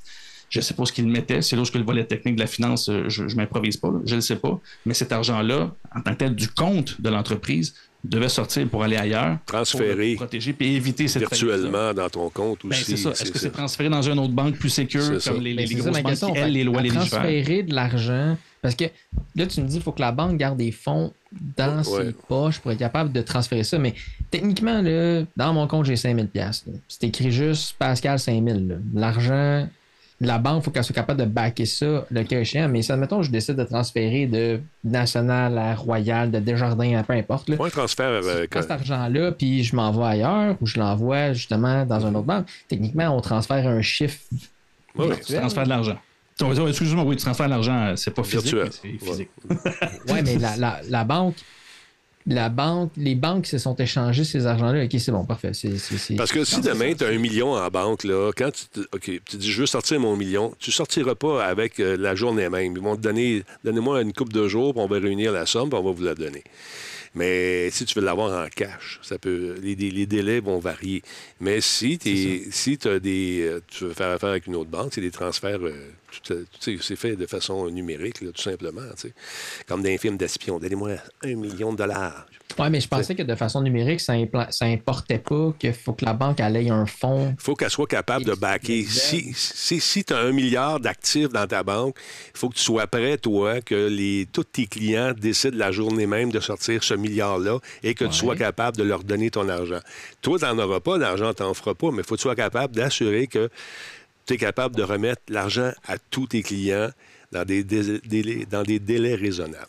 Je 0.52 0.60
sais 0.60 0.74
pas 0.74 0.84
ce 0.84 0.92
qu'ils 0.92 1.08
mettaient. 1.08 1.40
C'est 1.40 1.56
là 1.56 1.62
où 1.62 1.78
le 1.78 1.82
volet 1.82 2.04
technique 2.04 2.34
de 2.36 2.40
la 2.40 2.46
finance, 2.46 2.90
euh, 2.90 3.04
je, 3.08 3.26
je 3.26 3.36
m'improvise 3.36 3.78
pas, 3.78 3.88
là. 3.88 4.00
je 4.04 4.14
ne 4.16 4.20
sais 4.20 4.36
pas. 4.36 4.60
Mais 4.84 4.92
cet 4.92 5.10
argent-là, 5.10 5.74
en 5.96 6.00
tant 6.02 6.12
que 6.12 6.18
tel, 6.18 6.34
du 6.34 6.46
compte 6.48 7.00
de 7.00 7.08
l'entreprise, 7.08 7.74
devait 8.04 8.28
sortir 8.28 8.68
pour 8.68 8.82
aller 8.82 8.96
ailleurs. 8.96 9.38
Transférer. 9.46 9.94
Pour 9.94 10.24
le 10.24 10.26
protéger 10.26 10.52
puis 10.52 10.74
éviter 10.74 11.08
cette 11.08 11.22
virtuellement 11.22 11.94
dans 11.94 12.10
ton 12.10 12.28
compte 12.28 12.58
Ben, 12.64 12.70
aussi. 12.72 12.84
c'est 12.84 12.96
ça. 12.98 13.10
Est-ce 13.12 13.32
que 13.32 13.38
c'est 13.38 13.50
transféré 13.52 13.88
dans 13.88 14.02
une 14.02 14.18
autre 14.18 14.32
banque 14.34 14.56
plus 14.56 14.68
sécure, 14.68 15.22
ça. 15.22 15.30
comme 15.30 15.40
les, 15.42 15.54
Mais 15.54 15.62
les, 15.64 15.68
les 15.68 15.74
grosses 15.76 15.92
ma 15.92 16.02
banques 16.02 16.10
question. 16.10 16.32
qui, 16.32 16.38
elles, 16.38 16.52
les 16.52 16.64
lois 16.64 16.82
légifèrent? 16.82 17.08
transférer 17.08 17.62
de 17.62 17.74
l'argent. 17.74 18.36
Parce 18.60 18.74
que 18.74 18.84
là, 19.36 19.46
tu 19.46 19.60
me 19.62 19.66
dis 19.66 19.74
qu'il 19.74 19.82
faut 19.82 19.92
que 19.92 20.00
la 20.02 20.12
banque 20.12 20.36
garde 20.36 20.58
des 20.58 20.70
fonds 20.72 21.12
dans 21.56 21.78
Ouais. 21.84 22.06
ses 22.06 22.12
poches 22.28 22.58
pour 22.58 22.72
être 22.72 22.78
capable 22.78 23.10
de 23.10 23.22
transférer 23.22 23.64
ça. 23.64 23.78
Mais 23.78 23.94
techniquement, 24.30 24.82
là, 24.82 25.22
dans 25.36 25.52
mon 25.54 25.66
compte, 25.66 25.86
j'ai 25.86 25.96
5000 25.96 26.26
pièces. 26.28 26.64
C'est 26.88 27.04
écrit 27.04 27.32
juste 27.32 27.74
Pascal 27.78 28.18
5000. 28.18 28.68
là. 28.68 28.74
L'argent, 28.94 29.68
la 30.26 30.38
banque, 30.38 30.62
il 30.62 30.64
faut 30.64 30.70
qu'elle 30.70 30.84
soit 30.84 30.94
capable 30.94 31.20
de 31.20 31.24
backer 31.26 31.66
ça 31.66 32.04
le 32.10 32.22
cas 32.24 32.40
échéant. 32.40 32.68
Mais 32.68 32.82
ça, 32.82 32.94
admettons, 32.94 33.22
je 33.22 33.30
décide 33.30 33.56
de 33.56 33.64
transférer 33.64 34.26
de 34.26 34.60
National 34.84 35.56
à 35.58 35.74
Royal, 35.74 36.30
de 36.30 36.38
Desjardins 36.38 36.96
à 36.98 37.02
peu 37.02 37.12
importe. 37.14 37.48
Là. 37.48 37.56
Transfert. 37.70 38.06
euh, 38.08 38.42
Je 38.42 38.46
prends 38.48 38.62
cet 38.62 38.70
argent-là, 38.70 39.32
puis 39.32 39.64
je 39.64 39.74
m'en 39.76 39.90
vais 39.92 40.04
ailleurs, 40.04 40.56
ou 40.60 40.66
je 40.66 40.78
l'envoie 40.78 41.32
justement 41.32 41.84
dans 41.84 42.00
une 42.06 42.16
autre 42.16 42.26
banque. 42.26 42.46
Techniquement, 42.68 43.16
on 43.16 43.20
transfère 43.20 43.66
un 43.66 43.82
chiffre 43.82 44.18
ouais. 44.96 45.18
Tu 45.26 45.34
transfères 45.34 45.64
de 45.64 45.68
l'argent. 45.70 45.98
Oh, 46.40 46.46
oh, 46.58 46.68
Excuse-moi, 46.68 47.04
oui, 47.04 47.16
tu 47.16 47.22
transfères 47.22 47.46
de 47.46 47.50
l'argent, 47.50 47.78
euh, 47.88 47.96
c'est 47.96 48.10
pas 48.10 48.22
physique, 48.24 48.56
c'est 48.70 48.88
physique. 49.04 49.30
Ouais, 50.08 50.22
mais 50.24 50.36
la, 50.38 50.56
la, 50.56 50.80
la 50.88 51.04
banque, 51.04 51.36
la 52.26 52.48
banque, 52.48 52.92
les 52.96 53.14
banques 53.14 53.46
se 53.46 53.58
sont 53.58 53.74
échangés 53.76 54.24
ces 54.24 54.46
argents-là. 54.46 54.84
Ok, 54.84 54.90
c'est 54.98 55.12
bon, 55.12 55.24
parfait. 55.24 55.52
Parce 56.16 56.32
que 56.32 56.44
si 56.44 56.60
demain, 56.60 56.94
tu 56.94 57.04
as 57.04 57.08
un 57.08 57.18
million 57.18 57.52
en 57.54 57.68
banque, 57.68 58.04
là, 58.04 58.30
quand 58.36 58.50
tu, 58.52 58.66
te- 58.66 59.18
tu 59.28 59.36
dis 59.36 59.50
je 59.50 59.60
veux 59.60 59.66
sortir 59.66 59.98
mon 60.00 60.16
million, 60.16 60.54
tu 60.58 60.70
sortiras 60.70 61.14
pas 61.14 61.44
avec 61.44 61.80
euh, 61.80 61.96
la 61.96 62.14
journée 62.14 62.48
même. 62.48 62.76
Ils 62.76 62.82
vont 62.82 62.96
te 62.96 63.00
donner, 63.02 63.42
donnez-moi 63.64 64.02
une 64.02 64.12
coupe 64.12 64.32
de 64.32 64.46
jours, 64.48 64.72
puis 64.74 64.82
on 64.82 64.86
va 64.86 64.98
réunir 64.98 65.32
la 65.32 65.46
somme, 65.46 65.68
puis 65.70 65.78
on 65.78 65.82
va 65.82 65.90
vous 65.90 66.04
la 66.04 66.14
donner. 66.14 66.44
Mais 67.14 67.68
si 67.70 67.84
tu 67.84 67.98
veux 67.98 68.04
l'avoir 68.04 68.46
en 68.46 68.48
cash, 68.48 68.98
ça 69.02 69.18
peut, 69.18 69.56
les, 69.62 69.74
les- 69.74 70.06
délais 70.06 70.40
vont 70.40 70.58
varier. 70.58 71.02
Mais 71.40 71.60
si, 71.60 71.98
si 72.50 72.78
as 72.86 72.98
des, 72.98 73.42
euh, 73.42 73.60
tu 73.68 73.84
veux 73.84 73.92
faire 73.92 74.08
affaire 74.10 74.30
avec 74.30 74.46
une 74.46 74.56
autre 74.56 74.70
banque, 74.70 74.92
c'est 74.94 75.02
des 75.02 75.10
transferts, 75.10 75.58
euh, 75.62 75.90
c'est 76.60 76.96
fait 76.96 77.16
de 77.16 77.26
façon 77.26 77.68
numérique, 77.68 78.20
là, 78.20 78.30
tout 78.32 78.42
simplement. 78.42 78.82
Comme 79.66 79.82
dans 79.82 79.88
les 79.88 79.98
films 79.98 80.16
d'espion. 80.16 80.58
Donnez-moi 80.58 80.90
un 81.24 81.34
million 81.34 81.72
de 81.72 81.78
dollars. 81.78 82.26
Ouais, 82.58 82.68
mais 82.68 82.80
je 82.82 82.88
pensais 82.88 83.14
que 83.14 83.22
de 83.22 83.34
façon 83.34 83.62
numérique, 83.62 84.00
ça, 84.00 84.12
impla- 84.12 84.50
ça 84.52 84.66
importait 84.66 85.18
pas 85.18 85.54
qu'il 85.58 85.72
faut 85.72 85.94
que 85.94 86.04
la 86.04 86.12
banque 86.12 86.38
ait 86.38 86.68
un 86.68 86.84
fonds. 86.84 87.34
Il 87.38 87.42
faut 87.42 87.54
qu'elle 87.54 87.70
soit 87.70 87.86
capable 87.86 88.26
de 88.26 88.34
backer. 88.34 88.84
Si, 88.84 89.32
si, 89.34 89.80
si 89.80 90.04
tu 90.04 90.12
as 90.12 90.18
un 90.18 90.32
milliard 90.32 90.78
d'actifs 90.78 91.30
dans 91.30 91.46
ta 91.46 91.62
banque, 91.62 91.96
il 92.34 92.38
faut 92.38 92.50
que 92.50 92.56
tu 92.56 92.62
sois 92.62 92.86
prêt, 92.86 93.16
toi, 93.16 93.62
que 93.62 93.86
les, 93.88 94.26
tous 94.30 94.44
tes 94.44 94.66
clients 94.66 95.12
décident 95.18 95.56
la 95.56 95.72
journée 95.72 96.06
même 96.06 96.30
de 96.30 96.40
sortir 96.40 96.84
ce 96.84 96.92
milliard-là 96.92 97.58
et 97.82 97.94
que 97.94 98.04
Ouais. 98.04 98.10
tu 98.10 98.16
sois 98.18 98.36
capable 98.36 98.76
de 98.76 98.82
leur 98.82 99.02
donner 99.02 99.30
ton 99.30 99.48
argent. 99.48 99.80
Toi, 100.20 100.38
tu 100.38 100.44
n'en 100.44 100.58
auras 100.58 100.80
pas, 100.80 100.98
l'argent, 100.98 101.32
tu 101.32 101.42
n'en 101.42 101.54
feras 101.54 101.72
pas, 101.74 101.90
mais 101.90 101.98
il 101.98 102.04
faut 102.04 102.16
que 102.16 102.20
tu 102.20 102.24
sois 102.24 102.36
capable 102.36 102.74
d'assurer 102.74 103.28
que 103.28 103.48
tu 104.26 104.34
es 104.34 104.36
capable 104.36 104.76
de 104.76 104.82
remettre 104.82 105.22
l'argent 105.28 105.72
à 105.86 105.98
tous 105.98 106.26
tes 106.28 106.42
clients 106.42 106.90
dans 107.32 107.44
des, 107.44 107.64
délais- 107.64 108.46
dans 108.50 108.62
des 108.62 108.78
délais 108.78 109.14
raisonnables. 109.14 109.66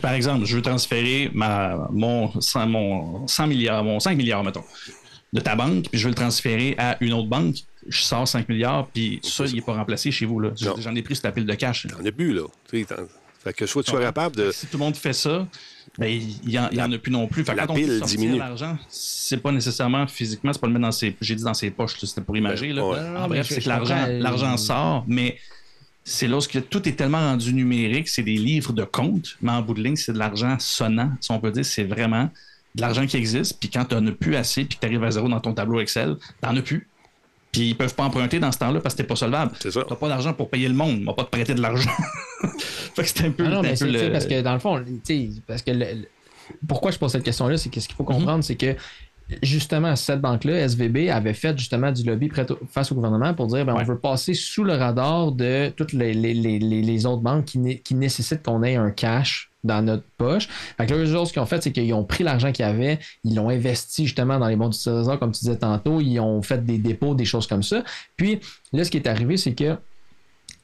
Par, 0.00 0.12
exemple, 0.12 0.46
je 0.46 0.56
veux 0.56 0.62
transférer 0.62 1.30
ma, 1.34 1.88
mon, 1.90 2.40
100, 2.40 2.66
mon 2.68 3.28
100 3.28 3.46
milliards, 3.48 3.84
mon 3.84 4.00
5 4.00 4.16
milliards, 4.16 4.42
mettons, 4.42 4.64
de 5.32 5.40
ta 5.40 5.54
banque, 5.54 5.90
puis 5.90 5.98
je 5.98 6.04
veux 6.04 6.10
le 6.10 6.14
transférer 6.14 6.74
à 6.78 6.96
une 7.00 7.12
autre 7.12 7.28
banque. 7.28 7.56
Je 7.86 8.00
sors 8.00 8.26
5 8.26 8.48
milliards, 8.48 8.86
puis 8.86 9.20
ça, 9.22 9.44
il 9.44 9.54
n'est 9.56 9.60
pas 9.60 9.74
remplacé 9.74 10.10
chez 10.10 10.24
vous. 10.24 10.42
J'en 10.56 10.94
ai 10.94 11.02
pris 11.02 11.16
sur 11.16 11.26
la 11.26 11.32
pile 11.32 11.44
de 11.46 11.54
cash. 11.54 11.84
Il 11.84 11.94
n'y 11.94 12.00
en 12.00 12.06
a 12.06 12.12
plus, 12.12 12.32
là. 12.32 12.42
Fait 13.42 13.52
que 13.52 13.66
soit 13.66 13.82
tu 13.82 13.90
sois 13.90 14.00
capable 14.00 14.36
de. 14.36 14.50
Si 14.50 14.66
tout 14.66 14.78
le 14.78 14.84
monde 14.84 14.96
fait 14.96 15.12
ça, 15.12 15.46
ben, 15.96 16.06
il 16.08 16.48
n'y 16.48 16.58
en, 16.58 16.68
il 16.70 16.78
y 16.78 16.82
en 16.82 16.90
a 16.92 16.98
plus 16.98 17.10
non 17.12 17.26
plus. 17.26 17.44
Fait 17.44 17.54
la 17.54 17.66
quand 17.66 17.72
on 17.72 17.76
pile 17.76 17.98
sortir 17.98 18.18
diminue. 18.18 18.38
l'argent, 18.38 18.76
c'est 18.88 19.36
pas 19.38 19.52
nécessairement 19.52 20.06
physiquement, 20.06 20.52
c'est 20.52 20.60
pas 20.60 20.66
le 20.66 20.72
mettre 20.72 20.84
dans 20.84 20.92
ses. 20.92 21.16
J'ai 21.20 21.34
dit 21.34 21.44
dans 21.44 21.54
ses 21.54 21.70
poches, 21.70 21.96
c'était 21.98 22.20
pour 22.20 22.36
imager. 22.36 22.72
là. 22.72 22.84
ouais. 22.86 23.00
Non, 23.00 23.10
non, 23.10 23.18
En 23.20 23.22
mais 23.28 23.36
bref, 23.38 23.48
c'est 23.48 23.60
que 23.60 23.68
l'argent, 23.68 24.06
l'argent 24.08 24.56
sort, 24.56 25.04
mais 25.06 25.38
c'est 26.04 26.26
lorsque 26.28 26.68
tout 26.68 26.88
est 26.88 26.92
tellement 26.92 27.18
rendu 27.18 27.52
numérique, 27.52 28.08
c'est 28.08 28.22
des 28.22 28.36
livres 28.36 28.72
de 28.72 28.84
compte, 28.84 29.36
mais 29.42 29.52
en 29.52 29.62
bout 29.62 29.74
de 29.74 29.82
ligne, 29.82 29.96
c'est 29.96 30.12
de 30.12 30.18
l'argent 30.18 30.56
sonnant, 30.58 31.12
si 31.20 31.30
on 31.30 31.38
peut 31.38 31.50
dire, 31.50 31.64
c'est 31.64 31.84
vraiment 31.84 32.30
de 32.74 32.80
l'argent 32.80 33.06
qui 33.06 33.16
existe, 33.16 33.58
puis 33.60 33.68
quand 33.70 33.84
tu 33.84 33.94
n'en 33.94 34.06
as 34.06 34.12
plus 34.12 34.34
assez, 34.36 34.64
puis 34.64 34.76
que 34.76 34.80
tu 34.80 34.86
arrives 34.86 35.04
à 35.04 35.10
zéro 35.10 35.28
dans 35.28 35.40
ton 35.40 35.52
tableau 35.52 35.80
Excel, 35.80 36.16
tu 36.42 36.48
n'en 36.48 36.56
as 36.56 36.62
plus. 36.62 36.88
Puis 37.52 37.70
ils 37.70 37.74
peuvent 37.76 37.94
pas 37.94 38.04
emprunter 38.04 38.38
dans 38.38 38.52
ce 38.52 38.58
temps-là 38.58 38.80
parce 38.80 38.94
que 38.94 39.02
t'es 39.02 39.06
pas 39.08 39.16
solvable. 39.16 39.52
C'est 39.60 39.70
ça. 39.70 39.82
T'as 39.88 39.94
pas 39.96 40.08
d'argent 40.08 40.32
pour 40.34 40.50
payer 40.50 40.68
le 40.68 40.74
monde, 40.74 41.00
on 41.02 41.06
va 41.06 41.14
pas 41.14 41.24
te 41.24 41.30
prêter 41.30 41.54
de 41.54 41.60
l'argent. 41.62 41.90
fait 42.94 43.02
que 43.02 43.08
c'est 43.08 43.24
un 43.26 43.30
peu, 43.30 43.44
Ah 43.46 43.50
non, 43.50 43.62
mais 43.62 43.74
c'est 43.76 43.86
le- 43.90 44.12
parce 44.12 44.26
que 44.26 44.40
dans 44.42 44.52
le 44.52 44.58
fond, 44.58 44.84
parce 45.46 45.62
que 45.62 45.70
le- 45.70 45.78
le- 45.78 46.08
pourquoi 46.66 46.90
je 46.90 46.98
pose 46.98 47.12
cette 47.12 47.22
question-là, 47.24 47.56
c'est 47.56 47.70
que 47.70 47.80
ce 47.80 47.86
qu'il 47.88 47.96
faut 47.96 48.04
comprendre, 48.04 48.42
c'est 48.44 48.56
que 48.56 48.74
justement, 49.42 49.94
cette 49.96 50.20
banque-là, 50.20 50.60
SVB, 50.68 51.10
avait 51.10 51.34
fait 51.34 51.56
justement 51.58 51.92
du 51.92 52.02
lobby 52.02 52.30
face 52.70 52.92
au 52.92 52.94
gouvernement 52.94 53.34
pour 53.34 53.46
dire 53.46 53.64
ben, 53.66 53.74
Ouais. 53.74 53.82
on 53.82 53.84
veut 53.84 53.98
passer 53.98 54.34
sous 54.34 54.64
le 54.64 54.74
radar 54.74 55.32
de 55.32 55.68
toutes 55.70 55.92
les, 55.92 56.14
les- 56.14 56.34
les- 56.34 56.58
les- 56.58 56.82
les 56.82 57.06
autres 57.06 57.22
banques 57.22 57.44
qui, 57.46 57.58
né- 57.58 57.78
qui 57.80 57.94
nécessitent 57.94 58.42
qu'on 58.42 58.62
ait 58.62 58.76
un 58.76 58.90
cash 58.90 59.47
dans 59.68 59.82
notre 59.82 60.04
poche. 60.16 60.48
Fait 60.76 60.88
ce 60.88 61.32
qu'ils 61.32 61.40
ont 61.40 61.46
fait, 61.46 61.62
c'est 61.62 61.70
qu'ils 61.70 61.92
ont 61.94 62.04
pris 62.04 62.24
l'argent 62.24 62.50
qu'ils 62.50 62.64
avaient, 62.64 62.98
ils 63.22 63.36
l'ont 63.36 63.50
investi 63.50 64.06
justement 64.06 64.38
dans 64.38 64.48
les 64.48 64.56
bons 64.56 64.70
du 64.70 64.78
comme 65.18 65.32
tu 65.32 65.40
disais 65.40 65.56
tantôt, 65.56 66.00
ils 66.00 66.18
ont 66.18 66.42
fait 66.42 66.64
des 66.64 66.78
dépôts, 66.78 67.14
des 67.14 67.24
choses 67.24 67.46
comme 67.46 67.62
ça. 67.62 67.84
Puis 68.16 68.40
là, 68.72 68.84
ce 68.84 68.90
qui 68.90 68.96
est 68.96 69.06
arrivé, 69.06 69.36
c'est 69.36 69.54
que 69.54 69.76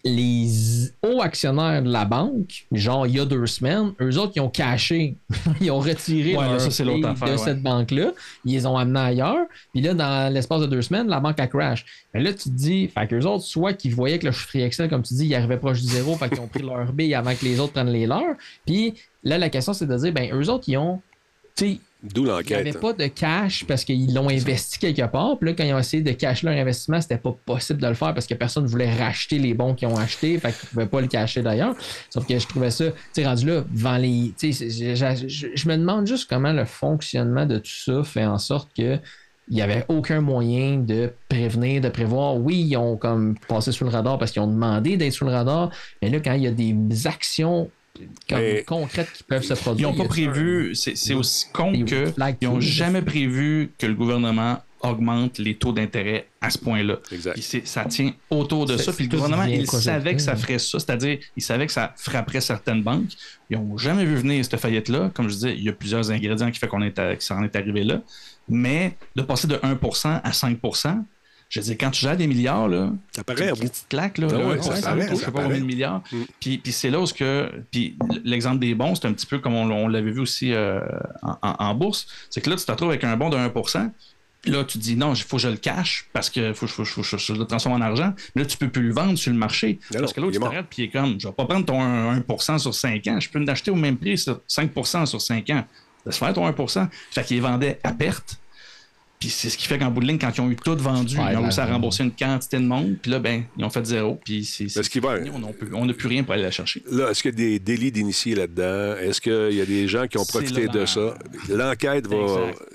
les 0.05 0.91
hauts 1.03 1.23
actionnaires 1.23 1.83
de 1.83 1.91
la 1.91 2.05
banque, 2.05 2.67
genre 2.73 3.07
il 3.07 3.17
y 3.17 3.21
a 3.21 3.25
deux 3.25 3.47
semaines, 3.47 3.93
eux 4.03 4.19
autres, 4.19 4.33
ils 4.37 4.41
ont 4.41 4.51
caché, 4.51 5.17
ils 5.63 5.71
ont 5.71 5.81
retiré 5.81 6.37
Ouais, 6.37 6.45
leur 6.45 6.61
ça, 6.61 6.71
c'est 6.71 6.83
affaire, 7.05 7.29
de 7.29 7.33
ouais. 7.33 7.39
cette 7.39 7.63
banque-là, 7.63 8.13
ils 8.45 8.53
les 8.53 8.67
ont 8.67 8.77
amenés 8.77 9.01
ailleurs, 9.01 9.47
puis 9.73 9.81
là, 9.81 9.95
dans 9.95 10.33
l'espace 10.33 10.61
de 10.61 10.67
deux 10.67 10.83
semaines, 10.83 11.09
la 11.09 11.21
banque 11.21 11.41
a 11.41 11.47
crash. 11.47 11.87
Mais 12.13 12.21
là, 12.21 12.35
tu 12.35 12.45
te 12.45 12.49
dis, 12.51 12.89
fait 12.89 13.07
qu'eux 13.07 13.23
autres, 13.23 13.45
soit 13.45 13.73
qu'ils 13.73 13.95
voyaient 13.95 14.19
que 14.19 14.27
le 14.27 14.33
chiffre 14.33 14.57
Excel, 14.57 14.91
comme 14.91 15.03
tu 15.03 15.15
dis, 15.15 15.27
il 15.27 15.35
arrivait 15.35 15.57
proche 15.57 15.81
du 15.81 15.89
zéro, 15.89 16.15
fait 16.17 16.29
qu'ils 16.29 16.41
ont 16.41 16.49
pris 16.49 16.63
leur 16.63 16.93
bille 16.93 17.15
avant 17.15 17.35
que 17.35 17.45
les 17.45 17.59
autres 17.59 17.73
prennent 17.73 17.91
les 17.91 18.07
leurs, 18.07 18.37
puis 18.67 18.95
là, 19.23 19.39
la 19.39 19.49
question, 19.49 19.73
c'est 19.73 19.87
de 19.87 19.97
dire, 19.97 20.13
ben, 20.13 20.31
eux 20.35 20.51
autres, 20.51 20.65
ils 20.69 20.77
ont, 20.77 21.01
tu 21.57 21.65
sais, 21.65 21.79
D'où 22.13 22.23
il 22.23 22.25
n'y 22.25 22.31
avait 22.55 22.65
l'enquête. 22.65 22.81
pas 22.81 22.93
de 22.93 23.07
cash 23.07 23.65
parce 23.67 23.85
qu'ils 23.85 24.13
l'ont 24.13 24.29
investi 24.29 24.79
quelque 24.79 25.07
part. 25.07 25.39
Puis 25.39 25.49
là, 25.51 25.55
quand 25.57 25.65
ils 25.65 25.73
ont 25.73 25.79
essayé 25.79 26.03
de 26.03 26.13
cacher 26.13 26.47
leur 26.47 26.57
investissement, 26.57 27.01
c'était 27.01 27.17
pas 27.19 27.35
possible 27.47 27.81
de 27.81 27.87
le 27.89 27.95
faire 27.95 28.13
parce 28.13 28.27
que 28.27 28.35
personne 28.35 28.65
ne 28.65 28.69
voulait 28.69 28.95
racheter 28.95 29.39
les 29.39 29.55
bons 29.55 29.75
qu'ils 29.75 29.89
ont 29.89 29.97
achetés. 29.97 30.39
Fait 30.39 30.49
qu'ils 30.53 30.59
ne 30.67 30.69
pouvaient 30.71 30.87
pas 30.87 31.01
le 31.01 31.07
cacher 31.09 31.41
d'ailleurs. 31.43 31.75
Sauf 32.11 32.27
que 32.27 32.39
je 32.39 32.47
trouvais 32.47 32.71
ça, 32.71 32.91
tu 32.91 32.93
sais, 33.13 33.27
rendu 33.27 33.47
là, 33.47 33.65
devant 33.71 33.97
les. 33.97 34.33
tu 34.39 34.53
sais, 34.53 34.69
c'est- 34.71 34.95
je, 34.97 35.27
je- 35.29 35.47
je 35.55 35.69
me 35.69 35.77
demande 35.77 36.07
juste 36.07 36.29
comment 36.29 36.53
le 36.53 36.65
fonctionnement 36.65 37.47
de 37.47 37.59
tout 37.59 37.71
ça 37.73 38.03
fait 38.05 38.25
en 38.27 38.39
sorte 38.39 38.71
que. 38.77 38.99
Il 39.51 39.57
n'y 39.57 39.61
avait 39.61 39.85
aucun 39.89 40.23
moyen 40.23 40.79
de 40.79 41.13
prévenir, 41.29 41.83
de 41.83 41.91
prévoir. 41.91 42.37
Oui, 42.37 42.65
ils 42.67 42.79
ont 42.79 42.97
comme 42.97 43.35
passé 43.47 43.73
sous 43.73 43.85
le 43.85 43.91
radar 43.91 44.19
parce 44.19 44.31
qu'ils 44.31 44.41
ont 44.41 44.47
demandé 44.47 44.97
d'être 44.97 45.13
sous 45.13 45.27
le 45.27 45.33
radar. 45.33 45.69
Mais 46.01 46.09
là, 46.09 46.19
quand 46.21 46.33
il 46.33 46.45
y 46.45 46.47
a 46.47 46.51
des 46.51 47.07
actions 47.07 47.69
comme 48.29 48.39
Mais- 48.39 48.65
concrètes 48.67 49.13
qui 49.13 49.23
peuvent 49.23 49.43
se 49.45 49.55
Ils 49.55 49.57
produire. 49.57 49.91
n'ont 49.93 49.97
pas 49.97 50.09
prévu, 50.09 50.75
c'est 50.75 50.97
c'est 50.97 51.15
aussi 51.15 51.47
con 51.53 51.73
que 51.85 52.13
ils 52.41 52.49
n'ont 52.49 52.61
jamais 52.61 53.03
prévu 53.03 53.71
que 53.79 53.87
le 53.87 53.95
gouvernement 53.95 54.61
augmente 54.81 55.39
les 55.39 55.55
taux 55.55 55.73
d'intérêt 55.73 56.27
à 56.43 56.51
ce 56.51 56.59
point-là. 56.59 56.99
Exact. 57.11 57.33
Puis 57.33 57.43
c'est- 57.43 57.67
ça 57.67 57.87
tient 57.87 58.13
autour 58.29 58.67
de 58.67 58.77
C'est- 58.77 58.83
ça. 58.83 58.93
Puis 58.93 59.05
le 59.05 59.11
gouvernement, 59.11 59.45
il 59.45 59.67
savait 59.67 60.15
que 60.15 60.21
ça 60.21 60.37
ferait 60.37 60.59
ça, 60.59 60.79
c'est-à-dire, 60.79 61.19
il 61.37 61.43
savait 61.43 61.67
que 61.67 61.73
ça 61.73 61.95
frapperait 61.97 62.43
certaines 62.43 62.83
banques. 62.83 63.09
Ils 63.49 63.57
n'ont 63.59 63.79
jamais 63.79 64.05
vu 64.05 64.17
venir 64.17 64.45
cette 64.45 64.61
faillite-là. 64.61 65.11
Comme 65.15 65.29
je 65.31 65.35
disais, 65.35 65.55
il 65.57 65.63
y 65.65 65.71
a 65.71 65.73
plusieurs 65.73 66.11
ingrédients 66.11 66.51
qui 66.51 66.59
font 66.59 66.67
qu'on 66.67 66.83
est 66.83 66.99
à- 66.99 67.17
que 67.17 67.25
ça 67.25 67.35
en 67.37 67.43
est 67.45 67.57
arrivé 67.57 67.83
là. 67.83 68.03
Mais 68.47 68.97
de 69.17 69.23
passer 69.23 69.47
de 69.49 69.59
1% 69.63 70.21
à 70.23 70.33
5 70.35 70.59
je 71.49 71.61
veux 71.61 71.67
dire, 71.67 71.77
quand 71.79 71.91
tu 71.91 72.01
gères 72.01 72.17
des 72.17 72.27
milliards, 72.27 72.69
là, 72.69 72.91
Ça 73.15 73.23
paraît 73.23 73.49
une 73.49 73.55
bout. 73.55 73.61
petite 73.61 73.87
claque, 73.89 74.19
là. 74.19 74.27
Ah 74.31 74.39
là, 74.39 74.47
ouais, 74.47 74.63
ça 74.63 74.77
sent 74.77 74.83
paraît, 74.83 75.07
ça 75.07 75.15
je 75.15 75.17
sais 75.17 75.31
pas 75.31 75.43
combien 75.43 75.61
de 75.61 75.65
milliards. 75.65 76.03
Mm. 76.11 76.23
Puis, 76.41 76.59
puis 76.59 76.73
c'est 76.73 76.91
là 76.91 77.01
où 77.01 77.07
ce 77.07 77.15
que. 77.15 77.51
Puis 77.71 77.97
l'exemple 78.25 78.59
des 78.59 78.75
bons, 78.75 78.95
c'est 78.95 79.07
un 79.07 79.13
petit 79.13 79.27
peu 79.27 79.39
comme 79.39 79.55
on, 79.55 79.71
on 79.71 79.89
l'avait 79.89 80.11
vu 80.11 80.21
aussi 80.21 80.53
euh, 80.53 80.81
en, 81.43 81.75
bourse. 81.75 82.07
C'est 82.31 82.41
que 82.41 82.51
là, 82.51 82.57
tu 82.57 82.65
te 82.65 82.71
retrouves 82.71 82.91
avec 82.91 83.05
un 83.05 83.17
bon 83.17 83.31
de 83.31 83.37
1% 83.37 83.91
Là, 84.47 84.63
tu 84.65 84.79
te 84.79 84.83
dis 84.83 84.97
non, 84.97 85.15
il 85.15 85.23
faut 85.23 85.37
que 85.37 85.43
je 85.43 85.49
le 85.49 85.57
cache 85.57 86.07
parce 86.13 86.29
que 86.29 86.53
faut, 86.53 86.67
faut, 86.67 86.85
faut, 86.85 87.03
faut- 87.03 87.17
je 87.19 87.33
le 87.33 87.45
transforme 87.47 87.77
en 87.77 87.85
argent. 87.85 88.13
Mais 88.35 88.43
là, 88.43 88.47
tu 88.47 88.59
peux 88.59 88.69
plus 88.69 88.83
le 88.83 88.93
vendre 88.93 89.17
sur 89.17 89.33
le 89.33 89.39
marché. 89.39 89.79
Parce 89.91 90.13
que 90.13 90.21
est 90.21 90.33
tu 90.33 90.39
t'arrêtes 90.39 90.67
puis 90.69 90.83
il 90.83 90.85
est 90.87 90.89
comme 90.89 91.19
je 91.19 91.29
vais 91.29 91.33
pas 91.33 91.47
prendre 91.47 91.65
ton 91.65 91.81
1, 91.81 92.23
1 92.27 92.59
sur 92.59 92.75
5 92.75 93.07
ans. 93.07 93.21
Je 93.21 93.31
peux 93.31 93.39
l'acheter 93.39 93.71
au 93.71 93.77
même 93.77 93.97
prix 93.97 94.19
sur 94.19 94.41
5% 94.49 95.07
sur 95.07 95.21
5 95.21 95.49
ans. 95.51 95.65
Laisse 96.05 96.19
faire 96.19 96.35
ton 96.35 96.47
1 96.47 96.91
Fait 97.11 97.25
qu'il 97.25 97.41
vendait 97.41 97.81
à 97.83 97.93
perte. 97.93 98.39
Puis 99.25 99.31
c'est 99.33 99.49
ce 99.49 99.57
qui 99.57 99.67
fait 99.67 99.79
qu'en 99.79 99.91
bout 99.91 100.01
de 100.03 100.07
ligne, 100.07 100.19
quand 100.19 100.31
ils 100.37 100.41
ont 100.43 100.51
eu 100.51 100.57
tout 100.57 100.77
vendu, 100.77 101.17
Ouais, 101.19 101.33
ils 101.33 101.39
ont 101.39 101.43
réussi 101.43 101.59
à 101.61 101.65
rembourser 101.65 102.03
une 102.05 102.13
quantité 102.13 102.59
de 102.59 102.65
monde. 102.67 102.97
Puis 103.01 103.11
là, 103.11 103.19
ben, 103.19 103.45
ils 103.57 103.65
ont 103.65 103.71
fait 103.71 103.87
zéro. 103.87 104.21
Puis 104.23 104.45
c'est. 104.45 104.65
Est-ce 104.65 104.91
qu'il 104.91 105.01
va- 105.01 105.15
On 105.73 105.87
n'a 105.87 105.95
plus, 105.95 106.09
rien 106.09 106.23
pour 106.25 106.35
aller 106.35 106.43
la 106.43 106.51
chercher. 106.51 106.83
Là, 106.91 107.11
est-ce 107.11 107.23
qu'il 107.23 107.31
y 107.31 107.35
a 107.35 107.37
des 107.37 107.59
délits 107.59 107.91
d'initiés 107.91 108.35
là-dedans? 108.35 108.97
Est-ce 109.01 109.23
qu'il 109.23 109.57
y 109.57 109.63
a 109.63 109.65
des 109.65 109.89
gens 109.89 110.07
qui 110.07 110.19
ont 110.19 110.27
profité 110.27 110.69
de 110.69 110.85
ça? 110.85 111.15
L'enquête 111.49 112.07
va, 112.07 112.17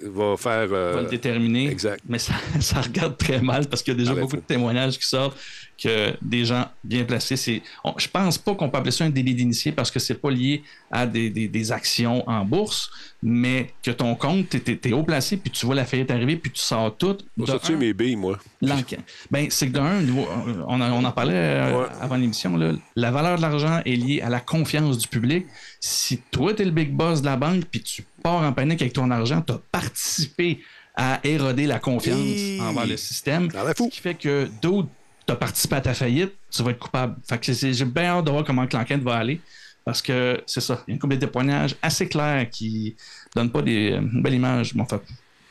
va 0.05 0.37
faire. 0.37 0.69
euh, 0.71 0.93
On 0.93 0.95
va 0.95 1.01
le 1.03 1.09
déterminer. 1.09 1.69
exact. 1.69 2.03
Mais 2.09 2.17
ça, 2.17 2.33
ça 2.59 2.81
regarde 2.81 3.15
très 3.15 3.41
mal 3.41 3.67
parce 3.67 3.83
qu'il 3.83 3.93
y 3.93 3.95
a 3.95 3.99
déjà 3.99 4.15
beaucoup 4.15 4.35
de 4.37 4.41
témoignages 4.41 4.97
qui 4.97 5.05
sortent 5.05 5.37
que 5.81 6.13
des 6.21 6.45
gens 6.45 6.65
bien 6.83 7.03
placés. 7.03 7.35
C'est, 7.37 7.61
on- 7.83 7.93
je 7.97 8.07
pense 8.07 8.37
pas 8.37 8.53
qu'on 8.55 8.69
peut 8.69 8.77
appeler 8.77 8.91
ça 8.91 9.05
un 9.05 9.09
délit 9.09 9.33
d'initié 9.33 9.71
parce 9.71 9.89
que 9.91 9.99
c'est 9.99 10.15
pas 10.21 10.29
lié 10.31 10.63
à 10.91 11.05
des, 11.07 11.29
des- 11.29 11.47
des 11.47 11.71
actions 11.71 12.27
en 12.29 12.43
bourse, 12.45 12.89
mais 13.23 13.71
que 13.83 13.91
ton 13.91 14.15
compte, 14.15 14.49
t'es, 14.49 14.59
t'es 14.75 14.91
haut 14.93 15.03
placé, 15.03 15.37
puis 15.37 15.51
tu 15.51 15.65
vois 15.65 15.75
la 15.75 15.85
faillite 15.85 16.11
arriver, 16.11 16.35
puis 16.35 16.51
tu 16.51 16.59
sors 16.61 16.95
tout. 16.97 17.17
Sortir 17.45 17.75
un, 17.75 17.79
mes 17.79 17.93
billes, 17.93 18.15
moi. 18.15 18.39
l'enquête. 18.61 18.99
Ben, 19.31 19.47
c'est 19.49 19.67
que 19.67 19.73
d'un, 19.73 20.01
niveau- 20.01 20.27
on, 20.67 20.81
en- 20.81 20.91
on 20.91 21.03
en 21.03 21.11
parlait 21.11 21.33
euh, 21.35 21.79
Ouais. 21.81 21.87
avant 22.01 22.15
l'émission, 22.15 22.57
là, 22.57 22.73
la 22.95 23.11
valeur 23.11 23.37
de 23.37 23.41
l'argent 23.41 23.81
est 23.85 23.95
liée 23.95 24.21
à 24.21 24.29
la 24.29 24.39
confiance 24.39 24.97
du 24.97 25.07
public. 25.07 25.45
Si 25.79 26.17
toi, 26.31 26.53
tu 26.53 26.61
es 26.61 26.65
le 26.65 26.71
big 26.71 26.91
boss 26.91 27.21
de 27.21 27.25
la 27.25 27.37
banque, 27.37 27.63
puis 27.71 27.81
tu 27.81 28.03
pars 28.23 28.41
en 28.43 28.51
panique 28.53 28.81
avec 28.81 28.93
ton 28.93 29.09
argent, 29.11 29.41
tu 29.41 29.53
as 29.53 29.59
participé 29.71 30.59
à 30.95 31.19
éroder 31.23 31.65
la 31.65 31.79
confiance 31.79 32.19
envers 32.59 32.85
le 32.85 32.97
système. 32.97 33.49
Ce 33.51 33.83
qui 33.89 34.01
fait 34.01 34.15
que 34.15 34.49
d'autres, 34.61 34.89
tu 35.29 35.33
as 35.33 35.35
participé 35.37 35.75
à 35.75 35.81
ta 35.81 35.93
faillite, 35.93 36.33
tu 36.51 36.63
vas 36.63 36.71
être 36.71 36.79
coupable. 36.79 37.15
Fait 37.27 37.37
que 37.39 37.53
j'ai 37.53 37.85
bien 37.85 38.17
hâte 38.17 38.25
de 38.25 38.31
voir 38.31 38.43
comment 38.43 38.65
l'enquête 38.71 39.01
va 39.01 39.15
aller. 39.15 39.39
Parce 39.85 40.01
que 40.01 40.39
c'est 40.45 40.61
ça, 40.61 40.83
il 40.87 40.91
y 40.91 40.93
a 40.93 40.93
une 40.95 40.99
couple 40.99 41.17
de 41.17 41.25
témoignages 41.25 41.75
assez 41.81 42.07
clairs 42.07 42.49
qui 42.49 42.95
donnent 43.35 43.51
pas 43.51 43.61
des, 43.61 43.91
une 43.93 44.21
belle 44.21 44.33
image. 44.35 44.73
Bon, 44.75 44.83
enfin, 44.83 45.01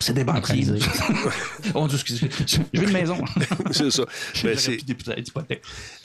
c'est 0.00 0.12
des 0.12 0.22
banquiers. 0.22 0.64
Oh, 1.74 1.88
excusez. 1.92 2.28
J'ai 2.46 2.60
une 2.84 2.92
maison. 2.92 3.16
C'est 3.72 3.90
ça. 3.90 4.04
Ben, 4.44 4.56
c'est-. 4.56 4.78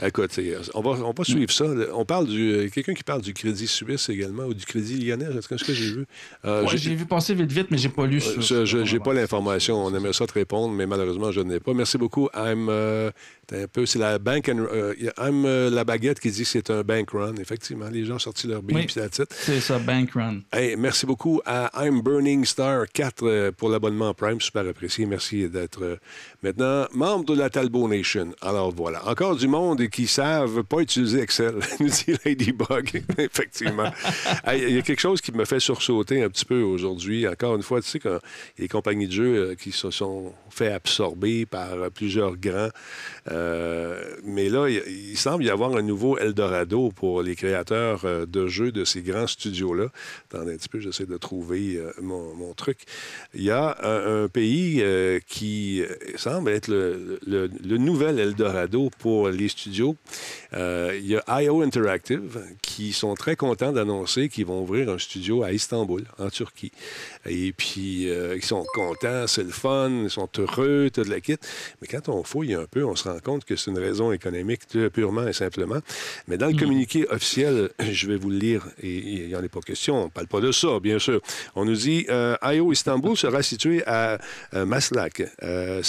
Écoute, 0.04 0.40
on 0.74 0.82
va, 0.82 0.90
on 1.06 1.12
va 1.14 1.24
suivre 1.24 1.52
ça. 1.52 1.66
On 1.94 2.04
parle 2.06 2.28
du. 2.28 2.72
Quelqu'un 2.74 2.96
qui 2.96 3.04
parle 3.04 3.22
du 3.22 3.34
Crédit 3.36 3.68
Suisse 3.68 4.10
également 4.10 4.46
ou 4.46 4.54
du 4.56 4.66
Crédit 4.66 4.98
Lyonnais, 4.98 5.28
c'est 5.48 5.58
ce 5.58 5.64
que 5.64 5.74
j'ai 5.74 5.92
vu. 5.92 6.06
Euh, 6.46 6.64
Ouais, 6.64 6.70
j'ai- 6.72 6.78
j'ai 6.80 6.96
vu 6.96 7.06
passer 7.06 7.36
vite 7.36 7.52
vite, 7.52 7.68
mais 7.70 7.78
j'ai 7.78 7.90
pas 7.90 8.08
lu 8.08 8.18
Euh, 8.18 8.42
ça, 8.42 8.66
je- 8.66 8.84
j'ai 8.84 9.00
pas 9.00 9.14
l'information. 9.14 9.76
On 9.86 9.94
aimerait 9.94 10.14
ça 10.14 10.26
te 10.26 10.34
répondre, 10.34 10.74
mais 10.74 10.88
malheureusement, 10.88 11.32
je 11.32 11.42
ne 11.42 11.54
l'ai 11.54 11.60
pas. 11.60 11.74
Merci 11.76 12.00
beaucoup. 12.00 12.30
I'm, 12.36 12.68
euh, 12.70 13.12
un 13.54 13.68
peu, 13.68 13.86
c'est 13.86 14.00
la 14.00 14.18
bank 14.20 14.50
and, 14.50 14.60
euh, 14.72 14.96
y 15.00 15.08
a 15.08 15.14
I'm 15.30 15.46
euh, 15.46 15.70
la 15.70 15.84
baguette 15.84 16.20
qui 16.20 16.32
dit 16.32 16.42
que 16.44 16.48
c'est 16.48 16.70
un 16.72 16.82
bank 16.84 17.12
run. 17.12 17.36
Effectivement, 17.40 17.88
les 17.90 18.04
gens 18.06 18.16
ont 18.16 18.20
sorti 18.20 18.48
leur 18.48 18.64
billes 18.64 18.78
Oui. 18.78 18.86
puis 18.86 18.96
that's 18.96 19.20
it. 19.20 19.32
C'est 19.34 19.60
ça, 19.60 19.78
Bank 19.80 20.12
Run. 20.14 20.40
Hey, 20.52 20.76
merci 20.76 21.06
beaucoup 21.06 21.42
à 21.46 21.70
I'm 21.86 22.02
Burning 22.02 22.46
Star 22.46 22.86
4 22.92 23.24
euh, 23.24 23.52
pour 23.52 23.70
l'abonnement 23.70 24.14
Prime. 24.14 24.42
Super 24.42 24.68
apprécié. 24.68 25.06
Merci 25.06 25.48
d'être 25.50 25.84
euh, 25.84 25.98
maintenant 26.44 26.86
membre 26.94 27.26
de 27.26 27.36
la 27.36 27.50
Talbot 27.50 27.88
Nation. 27.88 28.34
Alors 28.42 28.72
voilà. 28.72 29.08
Encore 29.08 29.36
du 29.36 29.48
monde 29.48 29.88
qui 29.88 30.08
savent 30.08 30.64
pas 30.64 30.80
utiliser 30.80 31.22
Excel, 31.22 31.56
nous 31.80 31.88
dit 31.88 32.16
Ladybug. 32.26 33.04
Effectivement. 33.18 33.92
Il 34.54 34.76
y 34.76 34.78
a 34.78 34.82
quelque 34.82 35.00
chose 35.00 35.22
qui 35.22 35.32
me 35.32 35.46
fait 35.46 35.60
sursauter 35.60 36.22
un 36.22 36.30
petit 36.30 36.46
peu 36.46 36.62
aujourd'hui. 36.62 37.28
Encore 37.28 37.56
une 37.56 37.64
fois, 37.64 37.82
tu 37.82 37.88
sais, 37.88 38.00
quand 38.00 38.20
des 38.58 38.68
compagnies 38.68 39.08
de 39.08 39.12
jeux 39.12 39.36
euh, 39.36 39.56
qui 39.56 39.72
se 39.72 39.90
sont 39.90 40.34
fait 40.50 40.72
absorber 40.72 41.46
par 41.46 41.74
euh, 41.74 41.90
plusieurs 41.90 42.36
grands. 42.38 42.70
Euh, 43.32 44.16
mais 44.24 44.50
là, 44.50 44.68
il, 44.68 45.18
semble 45.18 45.46
y 45.46 45.50
avoir 45.50 45.76
un 45.76 45.82
nouveau 45.82 46.18
Eldorado 46.18 46.92
pour 46.92 47.24
les 47.24 47.36
créateurs 47.36 48.06
de 48.28 48.48
jeux 48.48 48.72
de 48.72 48.84
ces 48.84 49.02
grands 49.02 49.28
studios-là. 49.28 49.88
Attendez 50.30 50.54
un 50.54 50.58
petit 50.58 50.68
peu, 50.68 50.80
j'essaie 50.80 51.06
de 51.06 51.18
trouver 51.18 51.82
mon, 52.02 52.36
mon 52.36 52.54
truc. 52.54 52.80
Il 53.34 53.44
y 53.44 53.52
a 53.52 53.78
un, 53.82 54.24
un 54.24 54.28
pays 54.28 54.84
qui 55.28 55.84
semble 56.34 56.50
être 56.50 56.68
le, 56.68 57.20
le- 57.28 57.48
le 57.64 57.78
nouvel 57.78 58.18
Eldorado 58.20 58.90
pour 58.98 59.30
les 59.30 59.50
studios. 59.50 59.96
Euh, 60.56 60.98
il 61.00 61.06
y 61.08 61.16
a 61.16 61.42
IO 61.44 61.62
Interactive 61.62 62.42
qui 62.64 62.92
sont 62.92 63.14
très 63.14 63.36
contents 63.36 63.72
d'annoncer 63.72 64.30
qu'ils 64.30 64.48
vont 64.48 64.62
ouvrir 64.64 64.90
un 64.90 64.98
studio 64.98 65.44
à 65.44 65.52
Istanbul, 65.52 66.04
en 66.18 66.30
Turquie. 66.32 66.72
Et 67.28 67.54
puis, 67.54 68.10
euh, 68.10 68.36
ils 68.36 68.44
sont 68.44 68.66
contents, 68.74 69.28
c'est 69.28 69.44
le 69.44 69.52
fun, 69.52 69.92
ils 70.06 70.10
sont 70.10 70.28
heureux, 70.40 70.90
tout 70.92 71.04
la 71.04 71.20
kit. 71.22 71.38
Mais 71.82 71.88
quand 71.88 72.10
on 72.10 72.24
fouille 72.24 72.56
un 72.56 72.66
peu, 72.66 72.84
on 72.84 72.96
se 72.96 73.08
rend 73.08 73.20
compte 73.20 73.46
que 73.46 73.56
c'est 73.56 73.70
une 73.70 73.78
raison 73.80 74.12
économique 74.12 74.62
purement 74.92 75.28
et 75.28 75.34
simplement. 75.34 75.80
Mais 76.28 76.38
dans 76.38 76.48
le 76.48 76.58
communiqué 76.58 77.08
officiel, 77.10 77.70
je 77.80 78.08
vais 78.08 78.16
vous 78.18 78.32
le 78.32 78.38
lire, 78.38 78.66
et 78.82 78.90
il 79.24 79.28
n'y 79.28 79.36
en 79.36 79.44
est 79.44 79.50
pas 79.50 79.62
question, 79.62 80.02
on 80.02 80.06
ne 80.06 80.10
parle 80.10 80.28
pas 80.28 80.42
de 80.42 80.52
ça, 80.52 80.80
bien 80.80 80.98
sûr. 80.98 81.22
On 81.56 81.64
nous 81.66 81.76
dit 81.76 82.08
euh, 82.10 82.36
IO 82.44 82.72
Istanbul 82.72 83.16
sera 83.16 83.44
situé 83.44 83.84
à 83.86 84.18
Maslak, 84.54 85.24
euh, 85.44 85.84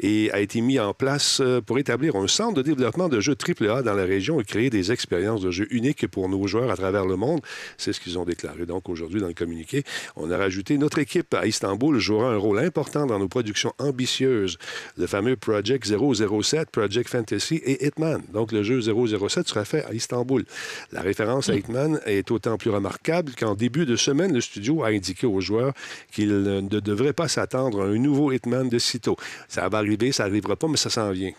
Et 0.00 0.30
a 0.32 0.40
été 0.40 0.60
mis 0.60 0.78
en 0.78 0.94
place 0.94 1.40
euh, 1.40 1.60
pour 1.60 1.78
établir 1.78 2.16
un 2.16 2.28
centre 2.28 2.54
de 2.54 2.62
développement 2.62 3.08
de 3.08 3.20
jeux 3.20 3.36
AAA 3.36 3.82
dans 3.82 3.94
la 3.94 4.04
région 4.04 4.40
et 4.40 4.44
créer 4.44 4.70
des 4.70 4.92
expériences 4.92 5.40
de 5.40 5.50
jeux 5.50 5.66
uniques 5.70 6.06
pour 6.08 6.28
nos 6.28 6.46
joueurs 6.46 6.70
à 6.70 6.76
travers 6.76 7.06
le 7.06 7.16
monde. 7.16 7.40
C'est 7.76 7.92
ce 7.92 8.00
qu'ils 8.00 8.18
ont 8.18 8.24
déclaré 8.24 8.66
donc 8.66 8.88
aujourd'hui 8.88 9.20
dans 9.20 9.28
le 9.28 9.34
communiqué. 9.34 9.84
On 10.16 10.30
a 10.30 10.36
rajouté 10.36 10.78
notre 10.78 10.98
équipe 10.98 11.34
à 11.34 11.46
Istanbul 11.46 11.98
jouera 11.98 12.30
un 12.30 12.36
rôle 12.36 12.58
important 12.58 13.06
dans 13.06 13.18
nos 13.18 13.28
productions 13.28 13.72
ambitieuses. 13.78 14.58
Le 14.96 15.06
fameux 15.06 15.36
Project 15.36 15.86
007, 15.86 16.70
Project 16.70 17.08
Fantasy 17.08 17.56
et 17.56 17.86
Hitman. 17.86 18.22
Donc 18.32 18.52
le 18.52 18.62
jeu 18.62 18.80
007 18.80 19.48
sera 19.48 19.64
fait 19.64 19.84
à 19.84 19.92
Istanbul. 19.92 20.44
La 20.92 21.02
référence 21.02 21.48
à 21.48 21.54
Hitman 21.54 22.00
est 22.06 22.30
autant 22.30 22.56
plus 22.56 22.70
remarquable 22.70 23.32
qu'en 23.38 23.54
début 23.54 23.86
de 23.86 23.96
semaine, 23.96 24.32
le 24.32 24.40
studio 24.40 24.82
a 24.82 24.88
indiqué 24.88 25.26
aux 25.26 25.40
joueurs 25.40 25.72
qu'ils 26.12 26.42
ne 26.42 26.80
devraient 26.80 27.12
pas 27.12 27.28
s'attendre 27.28 27.82
à 27.82 27.86
un 27.86 27.98
nouveau 27.98 28.32
Hitman 28.32 28.68
de 28.68 28.78
sitôt. 28.78 29.16
Ça 29.48 29.68
va 29.68 29.78
arriver, 29.78 30.12
ça 30.12 30.24
n'arrivera 30.24 30.56
pas, 30.56 30.68
mais 30.68 30.76
ça 30.76 30.90
s'en 30.90 31.10
vient. 31.10 31.32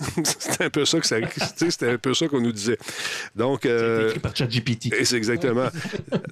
C'était 0.24 0.64
un 0.64 0.70
peu 0.70 0.84
ça 0.84 1.00
que 1.00 1.06
ça, 1.06 1.16
c'était 1.56 1.90
un 1.90 1.98
peu 1.98 2.14
ça 2.14 2.28
qu'on 2.28 2.40
nous 2.40 2.52
disait. 2.52 2.78
Donc, 3.36 3.66
euh, 3.66 4.08
écrit 4.08 4.20
par 4.20 4.34
ChatGPT. 4.34 4.94
c'est 5.04 5.16
exactement. 5.16 5.68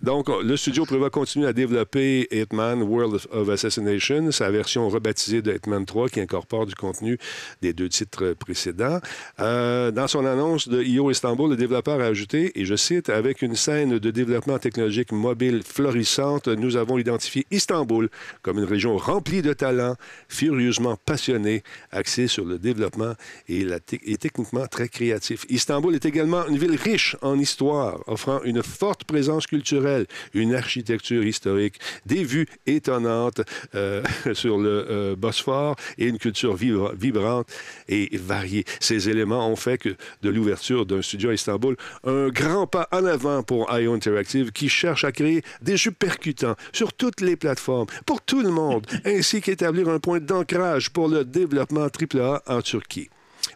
Donc, 0.03 0.28
le 0.28 0.57
studio 0.57 0.85
prévoit 0.85 1.11
continuer 1.11 1.47
à 1.47 1.53
développer 1.53 2.28
Hitman 2.31 2.82
World 2.82 3.20
of 3.31 3.49
Assassination, 3.51 4.31
sa 4.32 4.51
version 4.51 4.89
rebaptisée 4.89 5.43
de 5.43 5.53
Hitman 5.53 5.85
3 5.85 6.09
qui 6.09 6.20
incorpore 6.20 6.66
du 6.66 6.74
contenu 6.74 7.19
des 7.61 7.73
deux 7.73 7.89
titres 7.89 8.35
précédents. 8.39 9.01
Euh, 9.40 9.90
dans 9.90 10.09
son 10.09 10.24
annonce 10.24 10.69
de 10.69 10.82
IO 10.82 11.11
Istanbul, 11.11 11.51
le 11.51 11.57
développeur 11.57 12.01
a 12.01 12.05
ajouté, 12.05 12.59
et 12.59 12.65
je 12.65 12.74
cite, 12.74 13.11
avec 13.11 13.43
une 13.43 13.55
scène 13.55 13.99
de 13.99 14.11
développement 14.11 14.59
technologique 14.59 15.12
mobile 15.12 15.62
florissante, 15.65 16.49
nous 16.49 16.77
avons 16.77 16.99
identifié 16.99 17.47
Istanbul 17.51 18.09
comme 18.43 18.59
une 18.59 18.65
région 18.65 18.97
remplie 18.97 19.43
de 19.43 19.53
talents, 19.53 19.97
furieusement 20.28 20.97
passionnée, 21.05 21.62
axée 21.93 22.28
sur 22.28 22.45
le 22.45 22.59
développement 22.59 23.07
et, 23.48 23.64
la 23.64 23.78
et 24.05 24.16
techniquement 24.16 24.66
très 24.66 24.89
créatif. 24.89 25.44
Istanbul 25.48 25.94
est 25.94 26.05
également 26.05 26.47
une 26.47 26.59
ville 26.59 26.76
riche 26.76 27.16
en 27.22 27.39
histoire, 27.39 28.01
offrant 28.06 28.43
une 28.43 28.62
forte 28.62 29.05
présence 29.05 29.47
culturelle, 29.47 30.06
une 30.35 30.55
architecture 30.55 31.24
historique, 31.24 31.76
des 32.06 32.24
vues 32.24 32.47
étonnantes 32.66 33.40
euh, 33.74 34.02
sur 34.35 34.59
le 34.59 34.86
euh, 34.90 35.16
Bosphore 35.16 35.76
et 35.97 36.06
une 36.06 36.18
culture 36.18 36.56
vibra- 36.56 36.94
vibrante 36.94 37.48
et 37.89 38.16
variée. 38.16 38.64
Ces 38.80 39.09
éléments 39.09 39.48
ont 39.48 39.56
fait 39.56 39.78
que 39.78 39.97
de 40.22 40.30
l'ouverture 40.30 40.86
d'un 40.86 41.02
studio 41.02 41.30
à 41.30 41.35
Istanbul 41.35 41.76
un 42.05 42.28
grand 42.28 42.66
pas 42.66 42.89
en 42.93 43.05
avant 43.05 43.43
pour 43.43 43.72
IO 43.72 43.93
Interactive 43.94 44.52
qui 44.52 44.68
cherche 44.68 45.05
à 45.05 45.12
créer 45.12 45.43
des 45.62 45.76
jeux 45.76 45.90
percutants 45.90 46.56
sur 46.72 46.93
toutes 46.93 47.20
les 47.20 47.36
plateformes 47.36 47.86
pour 48.06 48.20
tout 48.22 48.43
le 48.43 48.51
monde, 48.51 48.86
ainsi 49.05 49.40
qu'établir 49.40 49.89
un 49.89 49.98
point 49.98 50.20
d'ancrage 50.20 50.90
pour 50.90 51.09
le 51.09 51.24
développement 51.24 51.86
AAA 51.86 52.43
en 52.47 52.62
Turquie. 52.62 52.98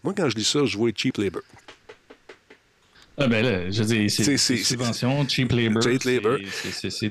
Moi, 0.05 0.15
quand 0.17 0.29
je 0.29 0.37
lis 0.37 0.45
ça, 0.45 0.65
je 0.65 0.77
vois 0.77 0.91
cheap 0.95 1.19
labor. 1.19 1.43
Ah 3.19 3.27
ben 3.27 3.45
là, 3.45 3.71
je 3.71 3.83
dire, 3.83 4.11
C'est- 4.11 4.37
subvention, 4.65 5.29
cheap 5.29 5.53
labor. 5.53 5.83
Cheap 5.83 6.03
c'est- 6.03 6.15
labor. 6.15 6.39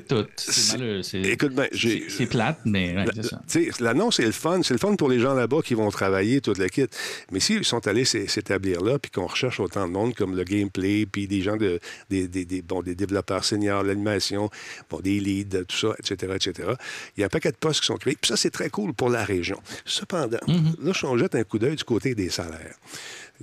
tout. 0.07 0.25
C'est- 0.35 0.77
malheureux. 0.77 1.03
Écoute, 1.23 1.53
ben, 1.53 1.67
c'est- 1.71 2.25
plate, 2.25 2.59
mais 2.65 2.95
ouais, 2.95 3.05
c'est 3.15 3.23
ça. 3.25 3.39
L'annonce, 3.83 4.15
c'est 4.17 4.25
le 4.25 4.31
fun. 4.31 4.61
C'est 4.63 4.73
le 4.73 4.79
fun 4.79 4.95
pour 4.95 5.09
les 5.09 5.19
gens 5.19 5.35
là-bas 5.35 5.59
qui 5.63 5.75
vont 5.75 5.89
travailler, 5.91 6.41
toute 6.41 6.57
la 6.57 6.69
kit. 6.69 6.87
Mais 7.31 7.39
s'ils 7.39 7.63
sont 7.65 7.85
allés 7.87 8.03
s'é- 8.05 8.27
s'établir 8.27 8.81
là, 8.81 8.97
puis 8.97 9.11
qu'on 9.11 9.27
recherche 9.27 9.59
autant 9.59 9.87
de 9.87 9.93
monde 9.93 10.15
comme 10.15 10.35
le 10.35 10.43
gameplay, 10.43 11.05
puis 11.05 11.27
des 11.27 11.41
gens, 11.41 11.55
de, 11.55 11.79
des, 12.09 12.27
des, 12.27 12.45
des- 12.45 12.61
bon, 12.63 12.81
des 12.81 12.95
développeurs 12.95 13.45
seniors, 13.45 13.83
l'animation, 13.83 14.49
bon, 14.89 14.99
des 15.01 15.19
leads, 15.19 15.65
tout 15.65 15.77
ça, 15.77 15.93
etc., 15.99 16.33
etc., 16.35 16.69
il 17.15 17.21
y 17.21 17.23
a 17.23 17.27
un 17.27 17.29
paquet 17.29 17.51
de 17.51 17.57
postes 17.57 17.81
qui 17.81 17.85
sont 17.87 17.97
créés. 17.97 18.17
Puis 18.19 18.29
ça, 18.29 18.37
c'est 18.37 18.49
très 18.51 18.69
cool 18.71 18.93
pour 18.93 19.09
la 19.09 19.23
région. 19.23 19.61
Cependant, 19.85 20.39
là, 20.81 20.93
si 20.95 21.05
on 21.05 21.15
jette 21.15 21.35
un 21.35 21.43
coup 21.43 21.59
d'œil 21.59 21.75
du 21.75 21.83
côté 21.83 22.15
des 22.15 22.29
salaires. 22.29 22.75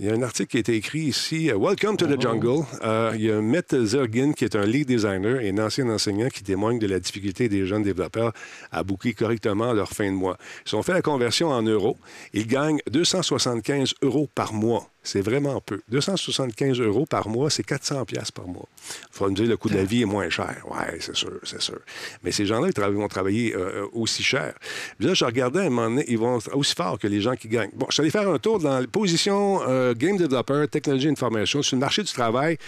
Il 0.00 0.06
y 0.06 0.10
a 0.10 0.14
un 0.14 0.22
article 0.22 0.50
qui 0.52 0.56
a 0.58 0.60
été 0.60 0.76
écrit 0.76 1.00
ici, 1.00 1.50
euh, 1.50 1.58
Welcome 1.58 1.96
to 1.96 2.06
the 2.06 2.20
Jungle. 2.20 2.64
Euh, 2.84 3.10
il 3.16 3.22
y 3.22 3.32
a 3.32 3.40
Matt 3.40 3.74
Zergin, 3.84 4.32
qui 4.32 4.44
est 4.44 4.54
un 4.54 4.64
lead 4.64 4.86
designer 4.86 5.40
et 5.40 5.50
un 5.50 5.58
ancien 5.58 5.88
enseignant 5.90 6.28
qui 6.28 6.44
témoigne 6.44 6.78
de 6.78 6.86
la 6.86 7.00
difficulté 7.00 7.48
des 7.48 7.66
jeunes 7.66 7.82
développeurs 7.82 8.32
à 8.70 8.84
booker 8.84 9.12
correctement 9.12 9.72
leur 9.72 9.88
fin 9.88 10.06
de 10.06 10.16
mois. 10.16 10.38
Ils 10.68 10.76
ont 10.76 10.84
fait 10.84 10.92
la 10.92 11.02
conversion 11.02 11.48
en 11.48 11.62
euros. 11.62 11.96
Ils 12.32 12.46
gagnent 12.46 12.78
275 12.88 13.94
euros 14.02 14.28
par 14.32 14.52
mois. 14.52 14.88
C'est 15.08 15.22
vraiment 15.22 15.58
peu. 15.62 15.80
275 15.88 16.80
euros 16.80 17.06
par 17.06 17.30
mois, 17.30 17.48
c'est 17.48 17.62
400 17.62 18.04
pièces 18.04 18.30
par 18.30 18.46
mois. 18.46 18.68
Il 18.90 19.16
faut 19.16 19.30
me 19.30 19.34
dire 19.34 19.46
le 19.46 19.56
coût 19.56 19.70
de 19.70 19.74
la 19.74 19.84
vie 19.84 20.02
est 20.02 20.04
moins 20.04 20.28
cher. 20.28 20.62
Oui, 20.70 20.98
c'est 21.00 21.16
sûr, 21.16 21.32
c'est 21.44 21.62
sûr. 21.62 21.78
Mais 22.22 22.30
ces 22.30 22.44
gens-là, 22.44 22.68
ils 22.68 22.82
vont 22.82 23.08
travailler 23.08 23.56
euh, 23.56 23.86
aussi 23.94 24.22
cher. 24.22 24.52
Puis 24.98 25.08
là, 25.08 25.14
je 25.14 25.24
regardais 25.24 25.60
à 25.60 25.62
un 25.62 25.70
moment 25.70 25.88
donné, 25.88 26.04
ils 26.08 26.18
vont 26.18 26.38
aussi 26.52 26.74
fort 26.74 26.98
que 26.98 27.06
les 27.06 27.22
gens 27.22 27.36
qui 27.36 27.48
gagnent. 27.48 27.70
Bon, 27.74 27.86
je 27.88 27.94
suis 27.94 28.02
allé 28.02 28.10
faire 28.10 28.28
un 28.28 28.38
tour 28.38 28.58
dans 28.58 28.80
la 28.80 28.86
position 28.86 29.62
euh, 29.66 29.94
Game 29.94 30.18
Developer, 30.18 30.66
Technology 30.70 31.08
Information, 31.08 31.62
sur 31.62 31.76
le 31.76 31.80
marché 31.80 32.02
du 32.02 32.12
travail. 32.12 32.58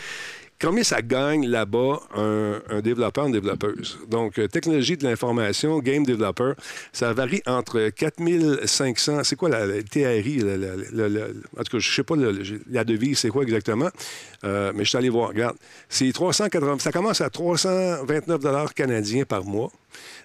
Combien 0.61 0.85
ça 0.85 1.01
gagne 1.01 1.47
là-bas 1.47 2.01
un, 2.15 2.81
développeur, 2.83 3.27
une 3.27 3.33
développeuse? 3.33 3.99
Donc, 4.09 4.39
euh, 4.39 4.47
technologie 4.47 4.99
de 4.99 5.05
l'information, 5.05 5.79
game 5.79 6.05
developer, 6.05 6.53
ça 6.93 7.15
varie 7.15 7.41
entre 7.47 7.89
4500, 7.89 9.25
c'est 9.25 9.37
quoi 9.37 9.49
la, 9.49 9.83
TRI? 9.83 10.43
en 10.43 11.65
tout 11.65 11.71
cas, 11.71 11.79
je 11.79 11.91
sais 11.91 12.03
pas 12.03 12.15
la 12.71 12.85
devise, 12.85 13.19
c'est 13.19 13.31
quoi 13.31 13.43
exactement, 13.43 13.89
Euh, 14.43 14.73
mais 14.75 14.85
je 14.85 14.89
suis 14.91 14.99
allé 14.99 15.11
voir, 15.11 15.29
regarde. 15.29 15.57
C'est 15.89 16.11
380, 16.13 16.79
ça 16.79 16.93
commence 16.93 17.21
à 17.21 17.31
329 17.31 18.75
canadiens 18.75 19.25
par 19.25 19.45
mois. 19.45 19.71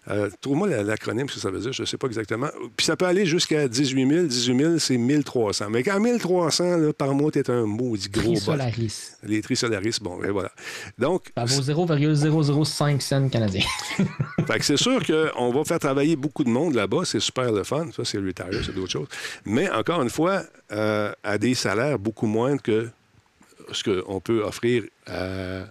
Euh, 0.10 0.30
Trouve-moi 0.42 0.70
la- 0.70 0.84
l'acronyme, 0.84 1.28
ce 1.30 1.36
que 1.36 1.40
ça 1.40 1.50
veut 1.50 1.60
dire, 1.60 1.74
je 1.74 1.82
ne 1.82 1.86
sais 1.86 1.98
pas 1.98 2.08
exactement. 2.08 2.48
Puis 2.78 2.86
ça 2.86 2.96
peut 2.96 3.06
aller 3.06 3.26
jusqu'à 3.26 3.68
18 3.68 4.08
000. 4.10 4.26
18 4.28 4.58
000, 4.58 4.78
c'est 4.80 4.98
1300. 4.98 5.70
Mais 5.70 5.84
quand 5.84 6.00
1300 6.00 6.78
là, 6.78 6.94
par 6.94 7.14
mois, 7.14 7.32
tu 7.32 7.40
es 7.40 7.50
un 7.50 7.66
maudit 7.66 8.10
gros 8.10 8.34
bot. 8.34 8.40
Solaris. 8.40 9.12
Les 9.24 9.42
Trisolaris, 9.42 9.98
bon, 10.02 10.24
et 10.24 10.30
voilà. 10.30 10.52
Donc, 10.98 11.32
Ça 11.36 11.46
vaut 11.46 11.62
0,005 11.62 13.02
cents 13.02 13.30
canadiens. 13.30 13.66
fait 14.48 14.60
que 14.60 14.66
c'est 14.66 14.78
sûr 14.78 15.02
qu'on 15.06 15.52
va 15.52 15.64
faire 15.64 15.80
travailler 15.80 16.16
beaucoup 16.16 16.44
de 16.44 16.50
monde 16.50 16.76
là-bas. 16.76 17.02
C'est 17.06 17.20
super 17.20 17.52
le 17.52 17.64
fun. 17.64 17.88
Ça, 17.96 18.06
c'est 18.06 18.18
retire, 18.18 18.46
c'est 18.66 18.74
d'autres 18.76 18.92
choses. 18.92 19.08
Mais 19.46 19.70
encore 19.70 20.02
une 20.02 20.10
fois, 20.10 20.44
euh, 20.72 21.12
à 21.24 21.38
des 21.38 21.56
salaires 21.56 22.00
beaucoup 22.00 22.28
moins 22.28 22.58
que 22.58 22.90
ce 23.72 23.84
qu'on 23.84 24.20
peut 24.20 24.44
offrir 24.44 24.84
à 25.08 25.66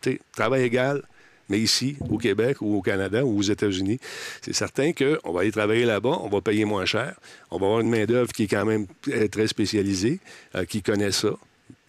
tu 0.00 0.12
sais, 0.12 0.20
travail 0.36 0.62
égal. 0.62 1.02
Mais 1.48 1.58
ici, 1.58 1.96
au 2.10 2.18
Québec 2.18 2.58
ou 2.60 2.76
au 2.76 2.82
Canada 2.82 3.24
ou 3.24 3.38
aux 3.38 3.42
États-Unis, 3.42 3.98
c'est 4.42 4.52
certain 4.54 4.92
qu'on 4.92 5.32
va 5.32 5.40
aller 5.40 5.50
travailler 5.52 5.84
là-bas, 5.86 6.18
on 6.22 6.28
va 6.28 6.40
payer 6.40 6.64
moins 6.64 6.84
cher, 6.84 7.14
on 7.50 7.58
va 7.58 7.66
avoir 7.66 7.80
une 7.80 7.88
main-d'œuvre 7.90 8.32
qui 8.32 8.44
est 8.44 8.48
quand 8.48 8.64
même 8.66 8.86
euh, 9.08 9.28
très 9.28 9.46
spécialisée, 9.46 10.20
euh, 10.54 10.64
qui 10.66 10.82
connaît 10.82 11.12
ça, 11.12 11.30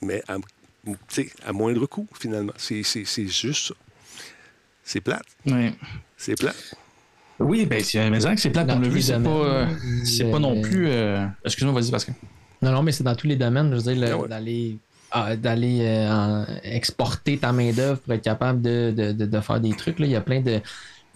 mais 0.01 0.21
à, 0.29 0.37
tu 0.85 0.93
sais, 1.09 1.29
à 1.45 1.51
moindre 1.51 1.85
coût, 1.87 2.07
finalement. 2.19 2.53
C'est 2.57 2.83
c'est- 2.83 3.05
c'est 3.05 3.27
juste 3.27 3.67
ça. 3.69 3.73
C'est 4.83 5.01
plate. 5.01 5.25
Ouais. 5.45 5.73
C'est 6.17 6.35
plat. 6.39 6.53
Oui, 7.39 7.65
ben, 7.65 7.81
c'est 7.83 8.09
mais 8.09 8.19
que 8.19 8.35
c'est 8.37 8.49
plate, 8.49 8.67
Dans 8.67 8.77
on 8.77 8.79
l'a 8.79 8.87
vu, 8.89 9.01
c'est 9.01 9.19
pas, 9.21 9.29
euh, 9.29 9.65
c'est 10.03 10.29
pas 10.29 10.39
non 10.39 10.55
Le- 10.55 10.61
plus. 10.61 10.87
euh, 10.87 11.25
Excuse-moi, 11.45 11.73
vas-y, 11.79 11.91
Pascal. 11.91 12.15
Non, 12.61 12.71
non, 12.71 12.83
mais 12.83 12.91
c'est 12.91 13.03
dans 13.03 13.15
tous 13.15 13.27
les 13.27 13.37
domaines, 13.37 13.69
je 13.71 13.75
veux 13.77 13.93
dire, 13.93 14.01
le- 14.01 14.11
Ah 14.11 14.17
ouais. 14.17 14.27
ah, 14.31 14.39
d'aller 15.35 15.79
euh, 15.83 16.45
exporter 16.63 17.37
ta 17.39 17.51
main-d'œuvre 17.51 17.99
pour 18.01 18.13
être 18.13 18.21
capable 18.23 18.61
de, 18.61 18.93
de- 18.95 19.11
de- 19.11 19.25
de 19.25 19.39
faire 19.41 19.59
des 19.59 19.75
trucs. 19.75 19.99
Là. 19.99 20.05
Il 20.05 20.11
y 20.11 20.15
a 20.15 20.21
plein 20.21 20.41
de. 20.41 20.61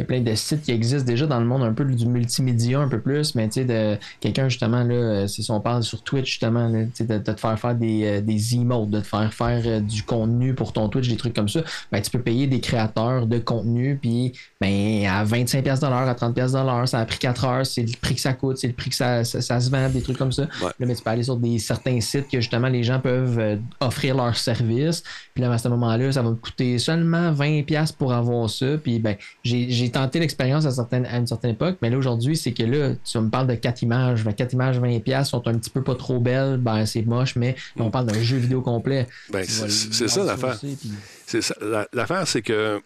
Il 0.03 0.13
y 0.13 0.15
a 0.15 0.19
plein 0.19 0.31
de 0.31 0.35
sites 0.35 0.63
qui 0.63 0.71
existent 0.71 1.05
déjà 1.05 1.27
dans 1.27 1.39
le 1.39 1.45
monde 1.45 1.63
un 1.63 1.71
peu 1.71 1.85
du 1.85 2.05
multimédia 2.05 2.79
un 2.79 2.89
peu 2.89 2.99
plus, 2.99 3.35
mais 3.35 3.47
tu 3.47 3.61
sais, 3.61 3.65
de 3.65 3.97
quelqu'un 4.19 4.49
justement, 4.49 4.83
là, 4.83 4.93
euh, 4.93 5.27
si 5.27 5.49
on 5.49 5.61
parle 5.61 5.83
sur 5.83 6.01
Twitch 6.01 6.31
justement, 6.31 6.67
là, 6.67 6.83
de, 6.83 7.05
de 7.05 7.17
te 7.19 7.39
faire 7.39 7.57
faire 7.57 7.75
des, 7.75 8.03
euh, 8.03 8.21
des 8.21 8.55
emotes, 8.55 8.89
de 8.89 8.99
te 8.99 9.07
faire 9.07 9.33
faire 9.33 9.61
euh, 9.65 9.79
du 9.79 10.03
contenu 10.03 10.53
pour 10.55 10.73
ton 10.73 10.89
Twitch, 10.89 11.07
des 11.07 11.15
trucs 11.15 11.33
comme 11.33 11.47
ça, 11.47 11.61
ben, 11.89 12.01
tu 12.01 12.09
peux 12.11 12.19
payer 12.19 12.47
des 12.47 12.59
créateurs 12.59 13.27
de 13.27 13.37
contenu, 13.37 13.97
puis 14.01 14.33
ben, 14.59 15.05
à 15.05 15.23
25$ 15.23 15.61
de 15.61 15.85
l'heure, 15.85 15.93
à 15.93 16.13
30$ 16.13 16.33
de 16.33 16.65
l'heure, 16.65 16.87
ça 16.87 16.99
a 16.99 17.05
pris 17.05 17.19
4 17.19 17.45
heures, 17.45 17.65
c'est 17.65 17.83
le 17.83 17.97
prix 18.01 18.15
que 18.15 18.21
ça 18.21 18.33
coûte, 18.33 18.57
c'est 18.57 18.67
le 18.67 18.73
prix 18.73 18.89
que 18.89 18.95
ça, 18.95 19.23
ça, 19.23 19.39
ça 19.39 19.61
se 19.61 19.69
vend, 19.69 19.87
des 19.89 20.01
trucs 20.01 20.17
comme 20.17 20.33
ça. 20.33 20.43
Ouais. 20.61 20.71
Là, 20.79 20.85
mais 20.85 20.95
tu 20.95 21.03
peux 21.03 21.09
aller 21.11 21.23
sur 21.23 21.37
des 21.37 21.59
certains 21.59 22.01
sites 22.01 22.27
que 22.27 22.41
justement 22.41 22.67
les 22.67 22.83
gens 22.83 22.99
peuvent 22.99 23.59
offrir 23.79 24.17
leurs 24.17 24.35
services. 24.35 25.03
Puis 25.33 25.43
là, 25.43 25.51
à 25.51 25.57
ce 25.57 25.69
moment-là, 25.69 26.11
ça 26.11 26.21
va 26.21 26.31
me 26.31 26.35
coûter 26.35 26.77
seulement 26.77 27.31
20$ 27.31 27.93
pour 27.95 28.11
avoir 28.11 28.49
ça. 28.49 28.77
Puis 28.81 28.99
ben, 28.99 29.15
j'ai 29.43 29.92
tenté 29.93 30.19
l'expérience 30.19 30.65
à, 30.65 30.71
certaines- 30.71 31.05
à 31.05 31.17
une 31.17 31.25
certaine 31.27 31.51
époque, 31.51 31.77
mais 31.81 31.89
là 31.89 31.97
aujourd'hui, 31.97 32.35
c'est 32.35 32.51
que 32.51 32.63
là, 32.63 32.91
tu 33.03 33.17
me 33.19 33.29
parles 33.29 33.47
de 33.47 33.55
4 33.55 33.81
images. 33.81 34.23
Ben, 34.25 34.33
4 34.33 34.53
images, 34.53 34.79
20$ 34.79 35.23
sont 35.29 35.47
un 35.47 35.53
petit 35.57 35.69
peu 35.69 35.81
pas 35.81 35.95
trop 35.95 36.19
belles. 36.19 36.57
Ben, 36.57 36.85
c'est 36.85 37.01
moche, 37.03 37.35
mais 37.35 37.55
on 37.77 37.89
parle 37.89 38.07
d'un 38.07 38.21
jeu 38.21 38.37
vidéo 38.37 38.61
complet. 38.61 39.07
Ben, 39.31 39.45
c'est 39.47 40.07
ça 40.09 40.23
l'affaire. 40.25 40.57
puis- 40.59 40.91
C'est 41.25 41.41
ça. 41.41 41.55
La- 41.61 41.87
L'affaire, 41.93 42.27
c'est 42.27 42.41
que 42.41 42.81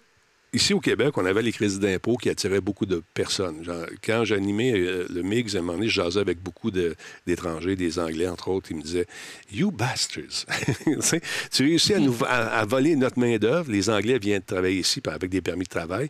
ici 0.53 0.74
au 0.74 0.80
Québec, 0.80 1.18
on 1.18 1.26
avait 1.26 1.41
les 1.41 1.52
crédits 1.52 1.80
d'impôt 1.80 2.15
qui 2.18 2.30
attiraient 2.30 2.61
beaucoup 2.61 2.86
de 2.86 3.03
personnes. 3.14 3.64
Genre, 3.64 3.86
quand 4.03 4.24
j'animais 4.26 4.74
euh, 4.74 5.06
le 5.10 5.22
MIGS, 5.22 5.56
à 5.56 5.60
un 5.60 5.61
moment 5.61 5.74
donné, 5.74 5.88
je 5.90 6.02
jasais 6.02 6.19
avec 6.19 6.41
beaucoup 6.41 6.72
de- 6.72 6.95
d'étrangers, 7.26 7.76
des 7.76 7.99
Anglais, 7.99 8.28
entre 8.28 8.48
autres. 8.49 8.72
Ils 8.72 8.78
me 8.78 8.82
disaient 8.82 9.07
You 9.52 9.72
bastards! 9.72 10.45
Tu 11.52 11.64
réussis 11.64 11.94
à, 11.94 11.99
nous, 11.99 12.15
à, 12.26 12.60
à 12.60 12.65
voler 12.65 12.95
notre 12.95 13.19
main-d'œuvre. 13.19 13.72
Les 13.72 13.90
Anglais 13.90 14.18
viennent 14.19 14.41
travailler 14.41 14.80
ici 14.80 15.02
avec 15.06 15.30
des 15.30 15.41
permis 15.41 15.64
de 15.65 15.69
travail. 15.69 16.10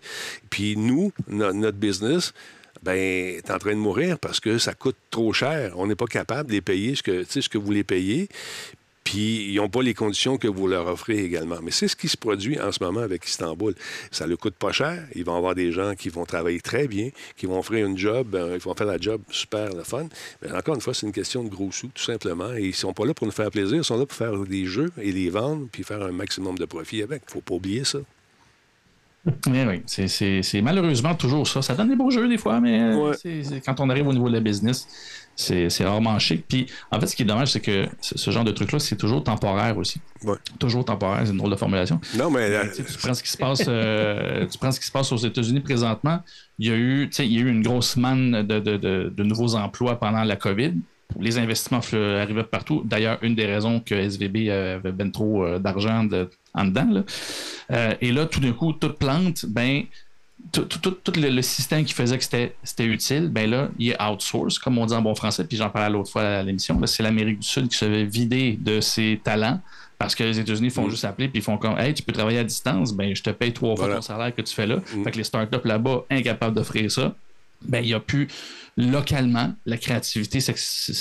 Puis 0.50 0.76
nous, 0.78 1.12
no- 1.28 1.54
notre 1.54 1.78
business, 1.78 2.34
ben, 2.84 3.42
t'es 3.42 3.52
en 3.52 3.58
train 3.58 3.72
de 3.72 3.76
mourir 3.80 4.20
parce 4.20 4.40
que 4.40 4.58
ça 4.60 4.74
coûte 4.74 4.98
trop 5.10 5.34
cher. 5.34 5.74
On 5.78 5.88
n'est 5.88 5.96
pas 5.96 6.06
capable 6.06 6.50
de 6.50 6.54
les 6.54 6.62
payer 6.62 6.96
ce 6.96 7.04
que, 7.04 7.24
ce 7.28 7.50
que 7.50 7.58
vous 7.58 7.72
les 7.72 7.84
payez. 7.84 8.30
Puis, 9.10 9.54
ils 9.54 9.56
n'ont 9.56 9.70
pas 9.70 9.82
les 9.82 9.94
conditions 9.94 10.36
que 10.38 10.50
vous 10.50 10.68
leur 10.68 10.86
offrez 10.88 11.24
également. 11.24 11.60
Mais 11.64 11.72
c'est 11.72 11.88
ce 11.88 11.96
qui 11.96 12.10
se 12.10 12.18
produit 12.18 12.60
en 12.60 12.74
ce 12.74 12.84
moment 12.84 13.00
avec 13.00 13.26
Istanbul. 13.26 13.74
Ça 14.12 14.28
ne 14.28 14.36
coûte 14.36 14.56
pas 14.56 14.74
cher. 14.74 15.02
Ils 15.16 15.24
vont 15.24 15.38
avoir 15.38 15.56
des 15.56 15.72
gens 15.72 15.96
qui 15.96 16.10
vont 16.10 16.26
travailler 16.26 16.60
très 16.60 16.90
bien, 16.90 17.12
qui 17.38 17.46
vont 17.46 17.58
offrir 17.58 17.88
une 17.88 17.98
job, 17.98 18.36
euh, 18.36 18.56
ils 18.56 18.62
vont 18.62 18.74
faire 18.74 18.86
la 18.86 18.98
job 18.98 19.22
super, 19.30 19.70
le 19.74 19.84
fun. 19.86 20.08
Mais 20.42 20.52
encore 20.52 20.76
une 20.76 20.82
fois, 20.82 20.94
c'est 20.94 21.06
une 21.06 21.14
question 21.14 21.42
de 21.42 21.48
gros 21.48 21.72
sous, 21.72 21.88
tout 21.88 22.04
simplement. 22.04 22.54
Et 22.54 22.64
ils 22.64 22.68
ne 22.68 22.72
sont 22.74 22.92
pas 22.92 23.06
là 23.06 23.14
pour 23.14 23.26
nous 23.28 23.32
faire 23.32 23.50
plaisir, 23.50 23.78
ils 23.78 23.84
sont 23.86 23.98
là 23.98 24.06
pour 24.06 24.18
faire 24.18 24.38
des 24.40 24.66
jeux 24.66 24.92
et 25.02 25.14
les 25.14 25.30
vendre, 25.30 25.70
puis 25.72 25.84
faire 25.84 26.02
un 26.02 26.12
maximum 26.12 26.58
de 26.58 26.66
profit 26.66 27.02
avec. 27.02 27.22
Il 27.24 27.30
ne 27.30 27.32
faut 27.36 27.42
pas 27.42 27.56
oublier 27.56 27.86
ça. 27.86 28.00
Oui, 29.48 29.64
oui. 29.68 29.84
C'est- 29.86 30.62
malheureusement 30.62 31.16
toujours 31.16 31.48
ça. 31.48 31.62
Ça 31.62 31.76
donne 31.76 31.88
des 31.90 31.96
beaux 31.96 32.12
jeux 32.12 32.28
des 32.28 32.38
fois, 32.38 32.60
mais 32.60 32.78
euh, 32.82 33.14
quand 33.66 33.80
on 33.80 33.90
arrive 33.90 34.08
au 34.08 34.14
niveau 34.14 34.28
de 34.28 34.34
la 34.34 34.42
business, 34.42 34.86
c'est 35.38 35.86
rarement 35.86 36.18
chic. 36.20 36.46
Puis, 36.48 36.66
en 36.92 37.00
fait, 37.00 37.08
ce 37.08 37.16
qui 37.16 37.22
est 37.22 37.26
dommage, 37.26 37.52
c'est 37.52 37.60
que 37.62 37.86
ce 38.02 38.32
genre 38.32 38.44
de 38.44 38.52
truc-là, 38.52 38.80
c'est 38.80 38.96
toujours 38.98 39.24
temporaire 39.24 39.78
aussi. 39.78 40.02
Ouais. 40.24 40.36
Toujours 40.60 40.84
temporaire, 40.84 41.22
c'est 41.24 41.32
une 41.32 41.38
drôle 41.38 41.52
de 41.52 41.56
formulation. 41.56 42.02
Non, 42.18 42.30
mais 42.32 42.40
euh, 42.42 42.64
Tu 42.76 42.84
sais, 42.84 42.92
tu 42.92 42.98
prends 42.98 43.14
ce 43.14 43.22
qui 43.24 43.30
se 43.30 43.38
passe, 43.38 43.64
euh, 43.68 44.46
tu 44.48 44.58
prends 44.58 44.72
ce 44.72 44.80
qui 44.80 44.88
se 44.88 44.92
passe 44.92 45.12
aux 45.12 45.18
États-Unis 45.18 45.60
présentement. 45.62 46.20
Il 46.60 46.68
y 46.68 46.72
a 46.72 46.76
eu, 46.76 47.10
il 47.20 47.26
y 47.32 47.38
a 47.38 47.42
eu 47.42 47.50
une 47.50 47.62
grosse 47.62 47.96
manne 47.98 48.42
de, 48.44 48.60
de- 48.60 48.78
de- 48.78 49.14
de 49.16 49.24
nouveaux 49.24 49.54
emplois 49.56 50.00
pendant 50.00 50.24
la 50.24 50.36
COVID. 50.36 50.74
Les 51.20 51.38
investissements 51.38 51.80
arrivaient 51.94 52.44
partout. 52.44 52.82
D'ailleurs, 52.84 53.18
une 53.22 53.34
des 53.36 53.46
raisons 53.46 53.80
que 53.80 53.96
SVB 53.96 54.50
avait 54.50 54.92
ben 54.92 55.12
trop 55.12 55.46
euh, 55.46 55.58
d'argent 55.60 56.04
de- 56.04 56.30
en 56.54 56.66
dedans. 56.66 56.88
là. 56.92 57.04
Euh, 57.72 57.94
et 58.02 58.12
là, 58.12 58.26
tout 58.26 58.40
d'un 58.40 58.52
coup, 58.54 58.74
toute 58.74 58.98
plante, 58.98 59.46
ben, 59.48 59.84
tout, 60.52 60.62
tout- 60.66 60.80
tout- 60.80 60.98
tout 61.04 61.20
le, 61.20 61.30
le 61.30 61.42
système 61.42 61.84
qui 61.84 61.94
faisait 61.94 62.18
que 62.18 62.24
c'était 62.24 62.86
utile, 62.86 63.28
ben 63.30 63.50
là, 63.50 63.70
il 63.80 63.90
est 63.90 64.02
outsource, 64.02 64.60
comme 64.60 64.78
on 64.78 64.86
dit 64.86 64.94
en 64.94 65.02
bon 65.02 65.16
français, 65.16 65.44
puis 65.46 65.58
j'en 65.58 65.70
parlais 65.70 65.90
l'autre 65.92 66.12
fois 66.12 66.22
à 66.24 66.44
l'émission. 66.44 66.80
C'est 66.86 67.04
l'Amérique 67.04 67.40
du 67.40 67.48
Sud 67.48 67.68
qui 67.68 67.78
se 67.78 67.86
fait 67.86 68.06
vider 68.06 68.58
de 68.62 68.80
ses 68.80 69.20
talents 69.24 69.60
parce 70.00 70.14
que 70.14 70.24
les 70.24 70.40
États-Unis 70.40 70.70
font 70.70 70.86
Mm. 70.86 70.90
juste 70.92 71.06
appeler 71.06 71.28
puis 71.28 71.40
ils 71.40 71.44
font 71.44 71.58
comme 71.58 71.78
Hey, 71.78 71.94
tu 71.94 72.04
peux 72.04 72.14
travailler 72.14 72.40
à 72.40 72.44
distance, 72.44 72.94
ben 72.94 73.16
je 73.16 73.24
te 73.24 73.32
paye 73.32 73.52
trois 73.52 73.76
fois 73.76 73.88
ton 73.96 74.02
salaire 74.02 74.34
que 74.34 74.42
tu 74.44 74.54
fais 74.54 74.68
là. 74.68 74.76
Mm. 74.78 75.04
Fait 75.04 75.12
que 75.12 75.18
les 75.18 75.24
startups 75.24 75.58
là-bas, 75.66 76.04
incapables 76.12 76.56
d'offrir 76.56 76.90
ça, 76.92 77.16
ben 77.66 77.80
il 77.84 77.90
y 77.90 77.94
a 77.94 78.00
plus 78.00 78.28
localement, 78.78 79.54
la 79.66 79.78
créativité 79.78 80.40
s'ex- 80.40 80.92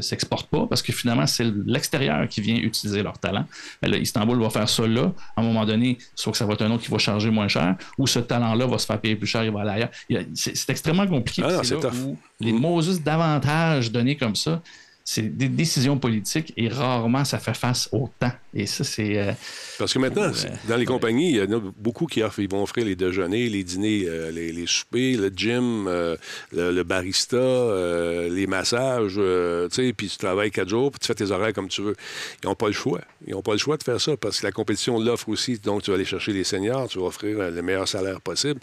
s'exporte 0.00 0.48
pas 0.50 0.66
parce 0.66 0.82
que 0.82 0.92
finalement, 0.92 1.26
c'est 1.26 1.46
l'extérieur 1.66 2.28
qui 2.28 2.42
vient 2.42 2.56
utiliser 2.56 3.02
leur 3.02 3.18
talent. 3.18 3.46
Ben 3.80 3.90
là, 3.90 3.96
Istanbul 3.96 4.38
va 4.42 4.50
faire 4.50 4.68
ça 4.68 4.86
là. 4.86 5.12
À 5.36 5.40
un 5.40 5.44
moment 5.44 5.64
donné, 5.64 5.96
soit 6.14 6.32
que 6.32 6.38
ça 6.38 6.44
va 6.44 6.52
être 6.52 6.62
un 6.62 6.70
autre 6.70 6.82
qui 6.84 6.90
va 6.90 6.98
charger 6.98 7.30
moins 7.30 7.48
cher 7.48 7.76
ou 7.96 8.06
ce 8.06 8.18
talent-là 8.18 8.66
va 8.66 8.78
se 8.78 8.84
faire 8.86 9.00
payer 9.00 9.16
plus 9.16 9.26
cher, 9.26 9.42
il 9.42 9.50
va 9.50 9.62
aller 9.62 9.88
ailleurs. 10.10 10.28
C'est 10.34 10.68
extrêmement 10.70 11.06
compliqué. 11.06 11.42
Ah 11.44 11.52
non, 11.52 11.80
là 11.80 11.90
où 12.04 12.18
les. 12.40 12.52
Moses 12.52 13.02
d'avantages 13.02 13.90
donnés 13.90 14.16
comme 14.16 14.36
ça, 14.36 14.62
c'est 15.06 15.36
des 15.36 15.48
décisions 15.50 15.98
politiques 15.98 16.54
et 16.56 16.68
rarement 16.68 17.24
ça 17.26 17.38
fait 17.38 17.54
face 17.54 17.88
au 17.92 18.08
temps 18.18 18.32
Et 18.54 18.66
ça, 18.66 18.84
c'est. 18.84 19.18
euh, 19.18 19.32
Parce 19.78 19.92
que 19.92 19.98
maintenant, 19.98 20.30
Ouais. 20.30 20.52
dans 20.68 20.76
les 20.76 20.86
compagnies, 20.86 21.30
il 21.32 21.36
y 21.36 21.42
en 21.42 21.58
a 21.58 21.60
beaucoup 21.76 22.06
qui 22.06 22.22
offrent, 22.22 22.38
ils 22.40 22.48
vont 22.50 22.62
offrir 22.62 22.86
les 22.86 22.94
déjeuners, 22.96 23.48
les 23.50 23.64
dîners, 23.64 24.04
euh, 24.06 24.30
les, 24.30 24.52
les 24.52 24.66
soupers, 24.66 25.16
le 25.18 25.28
gym, 25.34 25.86
euh, 25.88 26.16
le, 26.52 26.70
le 26.72 26.84
barista, 26.84 27.36
euh, 27.36 28.28
les 28.30 28.46
massages, 28.46 29.14
euh, 29.18 29.68
tu 29.68 29.86
sais, 29.86 29.92
puis 29.92 30.08
tu 30.08 30.16
travailles 30.16 30.50
quatre 30.52 30.68
jours, 30.68 30.90
puis 30.92 31.00
tu 31.00 31.06
fais 31.08 31.14
tes 31.16 31.30
horaires 31.32 31.52
comme 31.52 31.68
tu 31.68 31.82
veux. 31.82 31.96
Ils 32.42 32.46
n'ont 32.46 32.54
pas 32.54 32.68
le 32.68 32.72
choix. 32.72 33.00
Ils 33.26 33.32
n'ont 33.32 33.42
pas 33.42 33.52
le 33.52 33.58
choix 33.58 33.76
de 33.76 33.82
faire 33.82 34.00
ça 34.00 34.16
parce 34.16 34.40
que 34.40 34.46
la 34.46 34.52
compétition 34.52 34.98
l'offre 35.00 35.28
aussi. 35.28 35.58
Donc, 35.58 35.82
tu 35.82 35.90
vas 35.90 35.96
aller 35.96 36.04
chercher 36.04 36.32
les 36.32 36.44
seniors, 36.44 36.88
tu 36.88 36.98
vas 36.98 37.06
offrir 37.06 37.38
euh, 37.40 37.50
le 37.50 37.60
meilleur 37.62 37.88
salaire 37.88 38.20
possible. 38.20 38.60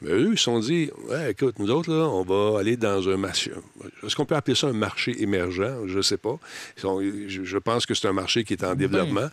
Mais 0.00 0.10
eux, 0.10 0.28
ils 0.32 0.38
se 0.38 0.44
sont 0.44 0.60
dit, 0.60 0.90
ouais, 1.08 1.32
écoute, 1.32 1.58
nous 1.58 1.70
autres, 1.70 1.90
là, 1.92 2.06
on 2.08 2.22
va 2.22 2.60
aller 2.60 2.76
dans 2.76 3.08
un 3.08 3.16
marché. 3.16 3.50
Est-ce 4.06 4.14
qu'on 4.14 4.24
peut 4.24 4.36
appeler 4.36 4.54
ça 4.54 4.68
un 4.68 4.72
marché 4.72 5.20
émergent? 5.22 5.86
Je 5.86 5.96
ne 5.96 6.02
sais 6.02 6.16
pas. 6.18 6.38
Sont- 6.76 7.00
je, 7.02 7.58
pense 7.58 7.84
que 7.84 7.94
c'est 7.94 8.06
un 8.06 8.12
marché 8.12 8.44
qui 8.44 8.52
est 8.52 8.62
en 8.64 8.76
développement, 8.76 9.28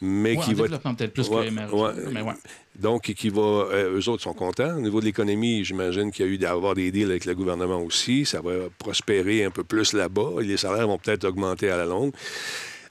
mais 0.00 0.36
ouais, 0.36 0.42
qui 0.42 0.50
en 0.50 0.54
va. 0.54 0.62
développement 0.64 0.94
peut-être 0.96 1.12
plus 1.12 1.28
Ouais, 1.28 1.46
que 1.48 1.74
ouais. 1.74 1.92
mais 2.12 2.22
ouais. 2.22 2.34
Donc, 2.76 3.02
qui 3.12 3.28
va. 3.28 3.40
euh, 3.42 3.98
eux 4.00 4.08
autres 4.08 4.22
sont 4.24 4.34
contents. 4.34 4.76
Au 4.76 4.80
niveau 4.80 4.98
de 5.00 5.04
l'économie, 5.04 5.64
j'imagine 5.64 6.10
qu'il 6.10 6.26
y 6.26 6.28
a 6.28 6.32
eu 6.32 6.38
d'avoir 6.38 6.74
des 6.74 6.90
deals 6.90 7.10
avec 7.10 7.24
le 7.24 7.34
gouvernement 7.34 7.80
aussi. 7.80 8.24
Ça 8.24 8.40
va 8.40 8.52
prospérer 8.78 9.44
un 9.44 9.50
peu 9.50 9.62
plus 9.64 9.92
là-bas. 9.92 10.30
Et 10.40 10.44
les 10.44 10.56
salaires 10.56 10.86
vont 10.88 10.98
peut-être 10.98 11.24
augmenter 11.24 11.70
à 11.70 11.76
la 11.76 11.86
longue. 11.86 12.12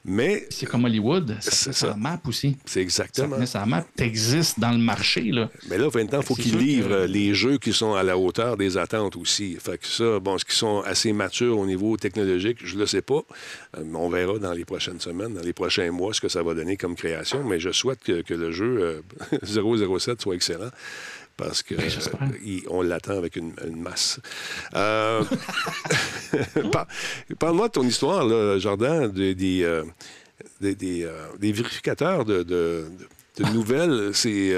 Mais 0.05 0.45
C'est 0.49 0.65
comme 0.65 0.85
Hollywood, 0.85 1.35
ça 1.41 1.51
ça. 1.51 1.73
ça 1.73 1.95
map 1.95 2.19
aussi. 2.27 2.55
c'est 2.65 2.73
Ça 2.75 2.81
exactement. 2.81 3.35
tenait 3.35 3.45
sa 3.45 3.65
map, 3.65 3.85
t'existes 3.95 4.59
dans 4.59 4.71
le 4.71 4.77
marché, 4.77 5.21
là. 5.31 5.49
Mais 5.69 5.77
là, 5.77 5.89
maintenant, 5.93 6.19
il 6.21 6.25
faut 6.25 6.35
qu'ils 6.35 6.57
livrent 6.57 6.89
que- 6.89 6.93
euh, 6.93 7.07
les 7.07 7.33
jeux 7.33 7.57
qui 7.57 7.73
sont 7.73 7.93
à 7.95 8.03
la 8.03 8.17
hauteur 8.17 8.55
des 8.57 8.77
attentes 8.77 9.15
aussi. 9.17 9.57
Fait 9.59 9.77
que 9.77 9.85
ça, 9.87 10.19
bon, 10.19 10.37
ce 10.37 10.45
qui 10.45 10.55
sont 10.55 10.81
assez 10.85 11.11
matures 11.13 11.57
au 11.59 11.65
niveau 11.65 11.97
technologique, 11.97 12.59
je 12.63 12.75
ne 12.75 12.79
le 12.81 12.85
sais 12.85 13.01
pas. 13.01 13.21
Euh, 13.77 13.83
on 13.93 14.09
verra 14.09 14.39
dans 14.39 14.53
les 14.53 14.65
prochaines 14.65 14.99
semaines, 15.01 15.33
dans 15.33 15.41
les 15.43 15.53
prochains 15.53 15.91
mois, 15.91 16.13
ce 16.13 16.21
que 16.21 16.29
ça 16.29 16.41
va 16.43 16.53
donner 16.53 16.77
comme 16.77 16.95
création. 16.95 17.43
Mais 17.43 17.59
je 17.59 17.71
souhaite 17.71 17.99
que, 18.03 18.21
que 18.21 18.33
le 18.33 18.51
jeu 18.51 19.01
euh, 19.33 19.37
007 19.99 20.21
soit 20.21 20.35
excellent. 20.35 20.69
Parce 21.37 21.61
que 21.61 21.75
Ben, 21.75 21.83
euh, 21.85 22.83
l'attend 22.83 23.15
avec 23.17 23.35
une, 23.35 23.53
une 23.65 23.79
masse. 23.81 24.19
Euh, 24.75 25.23
par- 26.71 26.87
Parle-moi 27.39 27.67
de 27.67 27.73
ton 27.73 27.83
histoire, 27.83 28.25
là, 28.25 28.57
Jordan, 28.59 29.11
des, 29.11 29.35
des, 29.35 29.63
euh, 29.63 29.83
des, 30.61 30.75
des, 30.75 31.07
des 31.39 31.51
vérificateurs 31.51 32.25
de, 32.25 32.43
de- 32.43 32.85
de- 33.37 33.43
de 33.43 33.49
nouvelles. 33.51 34.11
C'est, 34.13 34.55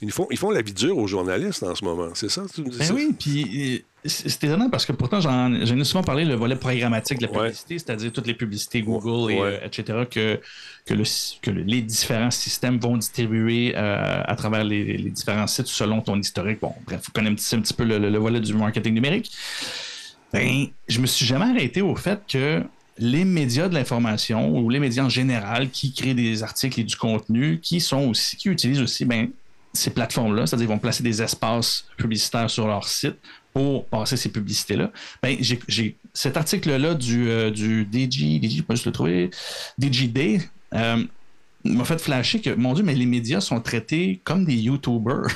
ils, 0.00 0.10
font, 0.12 0.26
ils 0.30 0.38
font 0.38 0.50
la 0.50 0.62
vie 0.62 0.72
dure 0.72 0.96
aux 0.96 1.06
journalistes 1.06 1.62
en 1.62 1.74
ce 1.74 1.84
moment, 1.84 2.08
c'est 2.14 2.30
ça? 2.30 2.44
Tu 2.52 2.62
me 2.62 2.70
dis 2.70 2.78
Ben 2.78 2.84
ça? 2.86 2.94
oui, 2.94 3.14
puis 3.18 3.84
c'est 4.04 4.44
étonnant 4.44 4.68
parce 4.68 4.84
que 4.84 4.92
pourtant, 4.92 5.20
j'en 5.20 5.52
ai 5.54 5.84
souvent 5.84 6.02
parlé, 6.02 6.24
le 6.24 6.34
volet 6.34 6.56
programmatique 6.56 7.18
de 7.18 7.26
la 7.26 7.32
Ouais. 7.32 7.38
publicité, 7.48 7.78
c'est-à-dire 7.78 8.10
toutes 8.12 8.26
les 8.26 8.34
publicités 8.34 8.82
Google, 8.82 9.32
et, 9.32 9.40
Ouais. 9.40 9.58
euh, 9.62 9.66
etc., 9.66 9.98
que, 10.10 10.40
que, 10.86 10.94
le, 10.94 11.04
que 11.40 11.50
le- 11.50 11.62
les 11.62 11.82
différents 11.82 12.30
systèmes 12.32 12.78
vont 12.78 12.96
distribuer 12.96 13.74
euh, 13.76 14.22
à 14.24 14.34
travers 14.34 14.64
les, 14.64 14.96
les 14.96 15.10
différents 15.10 15.46
sites 15.46 15.68
selon 15.68 16.00
ton 16.00 16.18
historique. 16.18 16.58
Bon, 16.60 16.74
bref, 16.86 17.00
vous 17.04 17.12
connaissez 17.12 17.54
un 17.56 17.60
petit 17.60 17.74
peu 17.74 17.84
le, 17.84 17.98
le- 17.98 18.10
le 18.10 18.18
volet 18.18 18.40
du 18.40 18.54
marketing 18.54 18.94
numérique. 18.94 19.30
Ben, 20.32 20.66
je 20.88 20.98
me 21.00 21.06
suis 21.06 21.26
jamais 21.26 21.44
arrêté 21.44 21.82
au 21.82 21.94
fait 21.94 22.20
que 22.26 22.62
les 22.98 23.24
médias 23.24 23.68
de 23.68 23.74
l'information 23.74 24.58
ou 24.58 24.68
les 24.70 24.78
médias 24.80 25.04
en 25.04 25.08
général 25.08 25.70
qui 25.70 25.92
créent 25.92 26.14
des 26.14 26.42
articles 26.42 26.80
et 26.80 26.84
du 26.84 26.96
contenu, 26.96 27.58
qui 27.60 27.80
sont 27.80 28.08
aussi, 28.08 28.36
qui 28.36 28.48
utilisent 28.48 28.80
aussi 28.80 29.04
ben, 29.04 29.28
ces 29.74 29.90
plateformes-là, 29.90 30.46
c'est-à-dire 30.46 30.68
vont 30.68 30.78
placer 30.78 31.02
des 31.02 31.22
espaces 31.22 31.84
publicitaires 31.96 32.50
sur 32.50 32.66
leur 32.66 32.86
site 32.88 33.16
pour 33.52 33.86
passer 33.86 34.16
ces 34.16 34.30
publicités-là. 34.30 34.90
Ben, 35.22 35.36
j'ai, 35.40 35.96
cet 36.14 36.36
article-là 36.36 36.94
du, 36.94 37.28
euh, 37.28 37.50
du 37.50 37.84
DG, 37.84 38.38
DG, 38.38 38.62
peux 38.62 38.74
juste 38.74 38.86
le 38.86 38.92
trouver, 38.92 39.30
DGD, 39.78 40.40
euh, 40.74 41.04
m'a 41.64 41.84
fait 41.84 42.00
flasher 42.00 42.40
que, 42.40 42.50
mon 42.50 42.72
Dieu, 42.74 42.82
mais 42.82 42.94
les 42.94 43.06
médias 43.06 43.40
sont 43.40 43.60
traités 43.60 44.20
comme 44.24 44.44
des 44.44 44.56
YouTubers. 44.56 45.28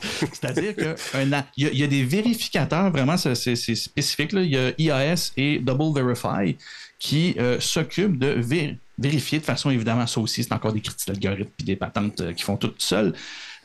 C'est-à-dire 0.32 0.74
qu'il 0.76 1.34
y, 1.56 1.78
y 1.78 1.82
a 1.82 1.86
des 1.86 2.04
vérificateurs, 2.04 2.90
vraiment, 2.90 3.16
c'est, 3.16 3.34
spécifique. 3.56 4.32
Là. 4.32 4.42
Il 4.42 4.50
y 4.50 4.90
a 4.90 5.02
IAS 5.04 5.32
et 5.36 5.58
Double 5.58 5.94
Verify 5.94 6.56
qui 6.98 7.34
euh, 7.38 7.60
s'occupent 7.60 8.18
de 8.18 8.40
vé- 8.40 8.76
vérifier 8.98 9.38
de 9.38 9.44
façon, 9.44 9.70
évidemment, 9.70 10.06
ça 10.06 10.20
aussi, 10.20 10.42
c'est 10.42 10.52
encore 10.52 10.72
des 10.72 10.80
critiques 10.80 11.08
d'algorithmes 11.08 11.50
puis 11.56 11.66
des 11.66 11.76
patentes 11.76 12.20
euh, 12.20 12.32
qui 12.32 12.42
font 12.42 12.56
tout 12.56 12.72
seuls. 12.78 13.12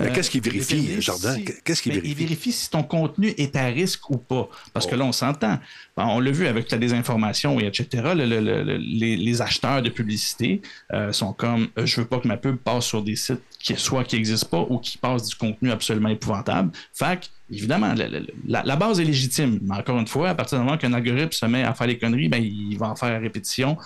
Mais 0.01 0.09
Euh, 0.09 0.13
qu'est-ce 0.13 0.31
si- 0.31 0.41
Qu'est-ce 1.63 1.81
qu'ils 1.81 1.93
ben? 1.93 2.01
Ils 2.03 2.15
vérifient 2.15 2.51
si 2.51 2.69
ton 2.69 2.83
contenu 2.83 3.27
est 3.37 3.55
à 3.55 3.65
risque 3.65 4.09
ou 4.09 4.17
pas. 4.17 4.49
Parce 4.73 4.85
que 4.87 4.95
Oh. 4.95 4.99
là, 4.99 5.05
on 5.05 5.11
s'entend. 5.11 5.59
Bon, 5.97 6.03
on 6.05 6.19
l'a 6.19 6.31
vu 6.31 6.47
avec 6.47 6.71
la 6.71 6.77
désinformation 6.77 7.59
et 7.59 7.65
etc. 7.65 7.87
Le- 8.15 8.25
le- 8.25 8.39
le- 8.39 8.63
le- 8.63 8.77
les, 8.77 9.15
les 9.17 9.41
acheteurs 9.41 9.81
de 9.81 9.89
publicité 9.89 10.61
euh, 10.93 11.11
sont 11.11 11.33
comme 11.33 11.67
euh, 11.77 11.85
je 11.85 12.01
veux 12.01 12.07
pas 12.07 12.19
que 12.19 12.27
ma 12.27 12.37
pub 12.37 12.55
passe 12.57 12.85
sur 12.85 13.03
des 13.03 13.15
sites 13.15 13.41
qui 13.59 13.75
soit 13.75 14.03
qui 14.03 14.15
n'existent 14.15 14.47
pas 14.49 14.65
ou 14.69 14.77
qui 14.79 14.97
passent 14.97 15.27
du 15.27 15.35
contenu 15.35 15.71
absolument 15.71 16.09
épouvantable. 16.09 16.71
Fait 16.93 17.19
que, 17.19 17.25
évidemment, 17.55 17.93
la, 17.93 18.07
la- 18.07 18.19
la- 18.47 18.63
la 18.63 18.75
base 18.75 18.99
est 18.99 19.05
légitime. 19.05 19.59
Mais 19.61 19.75
encore 19.75 19.99
une 19.99 20.07
fois, 20.07 20.29
à 20.29 20.35
partir 20.35 20.57
du 20.59 20.63
moment 20.65 20.77
qu'un 20.77 20.93
algorithme 20.93 21.31
se 21.31 21.45
met 21.45 21.63
à 21.63 21.73
faire 21.73 21.87
des 21.87 21.97
conneries, 21.97 22.29
ben, 22.29 22.41
il 22.43 22.77
va 22.77 22.89
en 22.89 22.95
faire 22.95 23.13
à 23.15 23.19
répétition. 23.19 23.77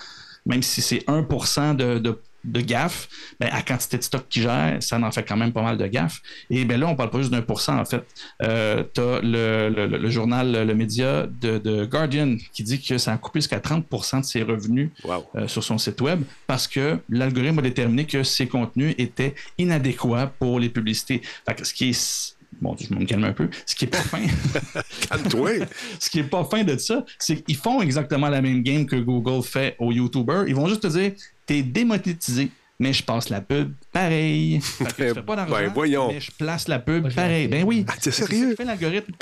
Même 0.46 0.62
si 0.62 0.80
c'est 0.80 1.02
1% 1.08 1.74
de, 1.74 1.98
de, 1.98 2.18
de 2.46 2.60
gaffe, 2.60 3.08
ben, 3.40 3.48
à 3.52 3.60
quantité 3.62 3.98
de 3.98 4.02
stock 4.02 4.26
qu'il 4.28 4.42
gère, 4.42 4.76
ça 4.82 4.98
en 4.98 5.10
fait 5.10 5.22
quand 5.24 5.36
même 5.36 5.52
pas 5.52 5.62
mal 5.62 5.76
de 5.76 5.86
gaffes. 5.86 6.20
Et 6.50 6.64
ben 6.64 6.80
là, 6.80 6.86
on 6.88 6.96
parle 6.96 7.10
pas 7.10 7.18
juste 7.18 7.30
d'un 7.32 7.42
pour 7.42 7.60
cent, 7.60 7.78
en 7.78 7.84
fait. 7.84 8.04
Euh, 8.42 8.84
tu 8.94 9.00
as 9.00 9.20
le, 9.22 9.68
le- 9.68 9.98
le 9.98 10.10
journal, 10.10 10.52
le 10.66 10.74
média 10.74 11.26
de, 11.26 11.58
de 11.58 11.84
Guardian 11.84 12.36
qui 12.52 12.62
dit 12.62 12.80
que 12.80 12.98
ça 12.98 13.12
a 13.12 13.18
coupé 13.18 13.40
jusqu'à 13.40 13.58
30% 13.58 14.20
de 14.20 14.24
ses 14.24 14.42
revenus 14.42 14.90
Wow. 15.04 15.24
euh, 15.36 15.48
sur 15.48 15.62
son 15.64 15.78
site 15.78 16.00
web 16.00 16.22
parce 16.46 16.66
que 16.68 16.98
l'algorithme 17.10 17.58
a 17.58 17.62
déterminé 17.62 18.04
que 18.06 18.22
ces 18.22 18.46
contenus 18.46 18.94
étaient 18.98 19.34
inadéquats 19.58 20.32
pour 20.38 20.60
les 20.60 20.68
publicités. 20.68 21.20
Fait 21.46 21.54
que 21.54 21.64
ce 21.66 21.74
qui 21.74 21.90
est. 21.90 22.36
Bon, 22.60 22.74
je 22.78 22.94
me 22.94 23.04
calme 23.04 23.24
un 23.24 23.32
peu. 23.32 23.50
Ce 23.66 23.74
qui 23.74 23.84
est 23.84 23.88
pas 23.88 23.98
fin, 23.98 24.22
Calme-toi. 25.10 25.50
ce 25.98 26.08
qui 26.10 26.20
est 26.20 26.24
pas 26.24 26.44
fin 26.44 26.62
de 26.64 26.76
ça, 26.78 27.04
c'est 27.18 27.42
qu'ils 27.42 27.56
font 27.56 27.82
exactement 27.82 28.28
la 28.28 28.40
même 28.40 28.62
game 28.62 28.86
que 28.86 28.96
Google 28.96 29.42
fait 29.42 29.76
aux 29.78 29.92
YouTubers. 29.92 30.44
Ils 30.48 30.54
vont 30.54 30.68
juste 30.68 30.82
te 30.82 30.86
dire 30.86 31.12
t'es 31.46 31.62
démonétisé, 31.62 32.50
mais 32.78 32.92
je 32.92 33.02
passe 33.02 33.28
la 33.30 33.40
pub 33.40 33.72
pareil. 33.92 34.60
Fait 34.62 34.84
que 34.84 35.08
tu 35.08 35.14
fais 35.14 35.22
pas 35.22 35.36
d'argent, 35.36 35.54
Ben, 35.54 35.72
voyons. 35.72 36.08
mais 36.12 36.20
je 36.20 36.30
place 36.32 36.68
la 36.68 36.78
pub 36.78 37.12
pareil. 37.14 37.48
Ben 37.48 37.64
oui. 37.64 37.84
Ah, 37.88 37.94
t'es 38.00 38.10
sérieux? 38.10 38.50
que 38.50 38.56
fait 38.56 38.64
l'algorithme. 38.64 39.12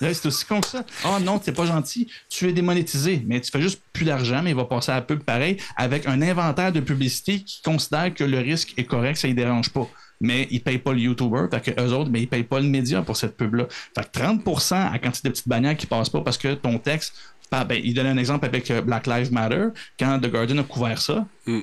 Là, 0.00 0.12
C'est 0.14 0.26
aussi 0.26 0.44
con 0.46 0.60
que 0.60 0.66
ça. 0.66 0.84
Ah 1.04 1.18
non, 1.20 1.40
c'est 1.42 1.52
pas 1.52 1.66
gentil. 1.66 2.08
Tu 2.28 2.48
es 2.48 2.52
démonétisé, 2.52 3.22
mais 3.26 3.40
tu 3.40 3.50
fais 3.50 3.60
juste 3.62 3.82
plus 3.92 4.04
d'argent, 4.04 4.40
mais 4.42 4.50
il 4.50 4.56
va 4.56 4.64
passer 4.64 4.90
à 4.90 4.96
la 4.96 5.02
pub 5.02 5.20
pareil 5.22 5.58
avec 5.76 6.06
un 6.06 6.20
inventaire 6.22 6.72
de 6.72 6.80
publicité 6.80 7.40
qui 7.40 7.60
considère 7.62 8.12
que 8.14 8.24
le 8.24 8.38
risque 8.38 8.74
est 8.76 8.84
correct, 8.84 9.16
ça 9.16 9.28
ne 9.28 9.34
dérange 9.34 9.68
pas. 9.70 9.86
Mais 10.20 10.46
ils 10.50 10.58
ne 10.58 10.60
payent 10.60 10.78
pas 10.78 10.92
le 10.92 11.00
YouTuber, 11.00 11.46
fait 11.50 11.74
que 11.74 11.80
eux 11.80 11.92
autres, 11.92 12.08
mais 12.10 12.20
ils 12.20 12.24
ne 12.26 12.28
payent 12.28 12.42
pas 12.44 12.60
le 12.60 12.66
média 12.68 13.02
pour 13.02 13.16
cette 13.16 13.36
pub-là. 13.36 13.66
Fait 13.96 14.08
que 14.10 14.18
30% 14.20 14.92
à 14.92 14.98
quantité 15.00 15.28
de 15.28 15.32
petites 15.32 15.48
bannières 15.48 15.76
qui 15.76 15.86
passent 15.86 16.10
pas 16.10 16.20
parce 16.20 16.38
que 16.38 16.54
ton 16.54 16.78
texte. 16.78 17.12
ah, 17.50 17.64
ben, 17.64 17.80
il 17.84 17.92
donne 17.92 18.06
un 18.06 18.16
exemple 18.16 18.44
avec 18.46 18.70
euh, 18.70 18.80
Black 18.82 19.06
Lives 19.08 19.32
Matter, 19.32 19.66
quand 19.98 20.18
The 20.20 20.28
Guardian 20.30 20.58
a 20.58 20.62
couvert 20.62 21.00
ça. 21.02 21.26
Mm. 21.46 21.60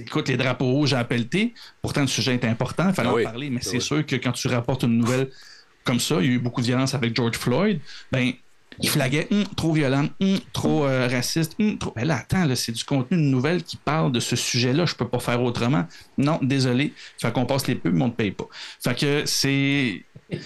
Écoute, 0.00 0.28
les 0.28 0.36
drapeaux 0.36 0.70
rouges 0.70 0.94
à 0.94 1.04
pelleter. 1.04 1.54
Pourtant, 1.82 2.02
le 2.02 2.06
sujet 2.06 2.34
est 2.34 2.44
important, 2.44 2.88
il 2.88 2.94
fallait 2.94 3.08
Ah 3.08 3.14
en 3.20 3.22
parler, 3.22 3.50
mais 3.50 3.60
Ah 3.62 3.68
c'est 3.68 3.78
oui. 3.78 3.82
sûr 3.82 4.06
que 4.06 4.16
quand 4.16 4.32
tu 4.32 4.48
rapportes 4.48 4.84
une 4.84 4.96
nouvelle 4.98 5.30
comme 5.84 6.00
ça, 6.00 6.16
il 6.20 6.26
y 6.26 6.28
a 6.30 6.32
eu 6.32 6.38
beaucoup 6.38 6.60
de 6.60 6.66
violence 6.66 6.94
avec 6.94 7.14
George 7.14 7.36
Floyd, 7.36 7.80
ben, 8.10 8.32
il 8.80 8.88
flaguait 8.88 9.26
hum, 9.30 9.44
trop 9.56 9.72
violent, 9.72 10.08
hum, 10.20 10.38
trop 10.52 10.84
euh, 10.84 11.08
raciste, 11.10 11.54
hum, 11.60 11.78
trop. 11.78 11.92
Ben 11.96 12.06
là, 12.06 12.16
attends, 12.16 12.44
là, 12.44 12.56
c'est 12.56 12.72
du 12.72 12.84
contenu 12.84 13.16
de 13.16 13.22
nouvelle 13.22 13.62
qui 13.62 13.76
parle 13.76 14.12
de 14.12 14.20
ce 14.20 14.36
sujet-là, 14.36 14.86
je 14.86 14.94
peux 14.94 15.08
pas 15.08 15.18
faire 15.18 15.42
autrement. 15.42 15.86
Non, 16.18 16.38
désolé. 16.42 16.92
Fait 17.20 17.32
qu'on 17.32 17.46
passe 17.46 17.66
les 17.66 17.74
pubs, 17.74 17.94
mais 17.94 18.02
on 18.04 18.08
ne 18.08 18.12
paye 18.12 18.30
pas. 18.32 18.46
Fait 18.82 18.96
que 18.98 19.22
c'est. 19.26 20.02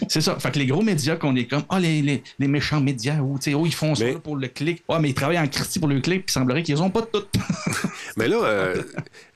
C'est 0.09 0.21
ça. 0.21 0.39
Fait 0.39 0.51
que 0.51 0.59
les 0.59 0.67
gros 0.67 0.83
médias 0.83 1.17
qu'on 1.17 1.35
est 1.37 1.47
comme, 1.47 1.63
ah, 1.71 1.81
les, 1.81 2.03
les, 2.03 2.23
les 2.39 2.49
méchants 2.49 2.83
médias, 2.83 3.21
ou, 3.23 3.39
tu 3.39 3.45
sais, 3.45 3.55
oh, 3.55 3.65
ils 3.65 3.75
font 3.75 3.95
ça 3.95 4.05
Mais- 4.05 4.13
pour 4.19 4.37
le 4.37 4.47
clic. 4.49 4.83
Ah, 4.91 4.99
mais 5.01 5.09
ils 5.09 5.15
travaillent 5.15 5.39
en 5.39 5.49
Christie 5.49 5.79
pour 5.79 5.89
le 5.89 6.01
clic, 6.01 6.27
puis 6.27 6.31
il 6.31 6.33
semblerait 6.33 6.63
qu'ils 6.63 6.83
ont 6.83 6.91
pas 6.91 7.01
tout. 7.03 7.23
Mais 8.19 8.29
là, 8.29 8.37
euh, 8.45 8.83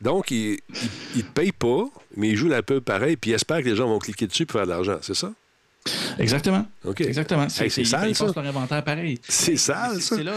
donc, 0.03 0.31
ils 0.31 0.59
ne 1.17 1.23
payent 1.23 1.53
pas, 1.53 1.85
mais 2.17 2.29
ils 2.29 2.37
jouent 2.37 2.49
la 2.49 2.63
pub 2.63 2.81
pareil, 2.81 3.17
puis 3.17 3.31
ils 3.31 3.35
espèrent 3.35 3.63
que 3.63 3.69
les 3.69 3.77
gens 3.77 3.87
vont 3.89 3.99
cliquer 4.01 4.27
dessus 4.27 4.45
pour 4.45 4.59
faire 4.59 4.67
de 4.67 4.73
l'argent, 4.73 4.99
c'est 5.01 5.15
ça? 5.15 5.33
Exactement. 6.19 6.65
OK. 6.85 7.01
Exactement. 7.03 7.45
Hey, 7.45 7.71
c'est 7.71 7.83
ils- 7.83 7.87
sale, 7.87 8.09
ils 8.11 8.15
ça. 8.15 8.25
leur 8.25 8.39
inventaire 8.47 8.83
pareil. 8.83 9.21
C'est 9.29 9.57
sale, 9.57 10.01
ça. 10.01 10.17
C'est 10.17 10.23
là. 10.23 10.33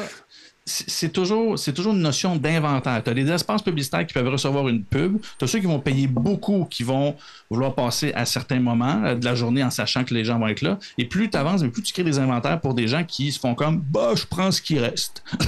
C'est 0.69 1.13
toujours, 1.13 1.57
c'est 1.57 1.71
toujours 1.71 1.93
une 1.93 2.01
notion 2.01 2.35
d'inventaire. 2.35 3.01
Tu 3.01 3.09
as 3.09 3.13
des 3.13 3.31
espaces 3.31 3.61
publicitaires 3.61 4.05
qui 4.05 4.13
peuvent 4.13 4.27
recevoir 4.27 4.67
une 4.67 4.83
pub. 4.83 5.17
Tu 5.39 5.45
as 5.45 5.47
ceux 5.47 5.59
qui 5.59 5.65
vont 5.65 5.79
payer 5.79 6.07
beaucoup, 6.07 6.67
qui 6.69 6.83
vont 6.83 7.15
vouloir 7.49 7.73
passer 7.73 8.11
à 8.13 8.25
certains 8.25 8.59
moments 8.59 9.01
euh, 9.05 9.15
de 9.15 9.23
la 9.23 9.33
journée 9.33 9.63
en 9.63 9.69
sachant 9.69 10.03
que 10.03 10.13
les 10.13 10.25
gens 10.25 10.37
vont 10.37 10.47
être 10.49 10.61
là. 10.61 10.77
Et 10.97 11.05
plus 11.05 11.29
tu 11.29 11.37
avances, 11.37 11.63
plus 11.71 11.81
tu 11.81 11.93
crées 11.93 12.03
des 12.03 12.19
inventaires 12.19 12.59
pour 12.59 12.73
des 12.73 12.89
gens 12.89 13.05
qui 13.05 13.31
se 13.31 13.39
font 13.39 13.55
comme 13.55 13.79
bah, 13.79 14.11
je 14.15 14.25
prends 14.25 14.51
ce 14.51 14.61
qui 14.61 14.77
reste. 14.77 15.23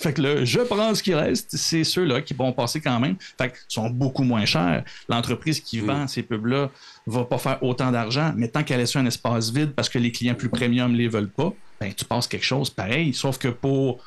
fait 0.00 0.12
que 0.12 0.22
le 0.22 0.44
je 0.44 0.60
prends 0.60 0.92
ce 0.96 1.02
qui 1.04 1.14
reste, 1.14 1.56
c'est 1.56 1.84
ceux-là 1.84 2.20
qui 2.20 2.34
vont 2.34 2.52
passer 2.52 2.80
quand 2.80 2.98
même. 2.98 3.14
Fait 3.38 3.50
qu'ils 3.50 3.58
sont 3.68 3.88
beaucoup 3.88 4.24
moins 4.24 4.46
chers. 4.46 4.82
L'entreprise 5.08 5.60
qui 5.60 5.78
vend 5.78 6.08
ces 6.08 6.24
pubs-là 6.24 6.70
va 7.06 7.24
pas 7.24 7.38
faire 7.38 7.62
autant 7.62 7.92
d'argent, 7.92 8.32
mais 8.36 8.48
tant 8.48 8.64
qu'elle 8.64 8.80
laisse 8.80 8.96
un 8.96 9.06
espace 9.06 9.52
vide 9.52 9.74
parce 9.76 9.88
que 9.88 9.98
les 10.00 10.10
clients 10.10 10.34
plus 10.34 10.48
premium 10.48 10.92
les 10.92 11.06
veulent 11.06 11.30
pas, 11.30 11.52
ben, 11.80 11.92
tu 11.94 12.04
passes 12.04 12.26
quelque 12.26 12.44
chose 12.44 12.70
pareil. 12.70 13.14
Sauf 13.14 13.38
que 13.38 13.48
pour 13.48 14.00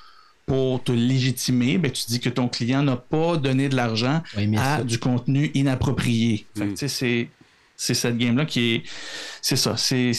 pour 0.47 0.81
te 0.83 0.91
légitimer, 0.93 1.77
ben, 1.77 1.91
tu 1.91 2.05
dis 2.07 2.19
que 2.19 2.29
ton 2.29 2.47
client 2.47 2.81
n'a 2.81 2.95
pas 2.95 3.37
donné 3.37 3.69
de 3.69 3.75
l'argent 3.75 4.23
Oui, 4.35 4.49
à 4.57 4.77
ça- 4.77 4.83
du 4.83 4.97
contenu 4.97 5.51
inapproprié. 5.53 6.47
Sais, 6.75 6.87
c'est. 6.87 7.29
C'est 7.79 7.93
cette 7.93 8.17
game-là 8.17 8.45
qui 8.45 8.73
est. 8.73 8.83
C'est 9.39 9.55
ça. 9.55 9.77
C'est, 9.77 10.11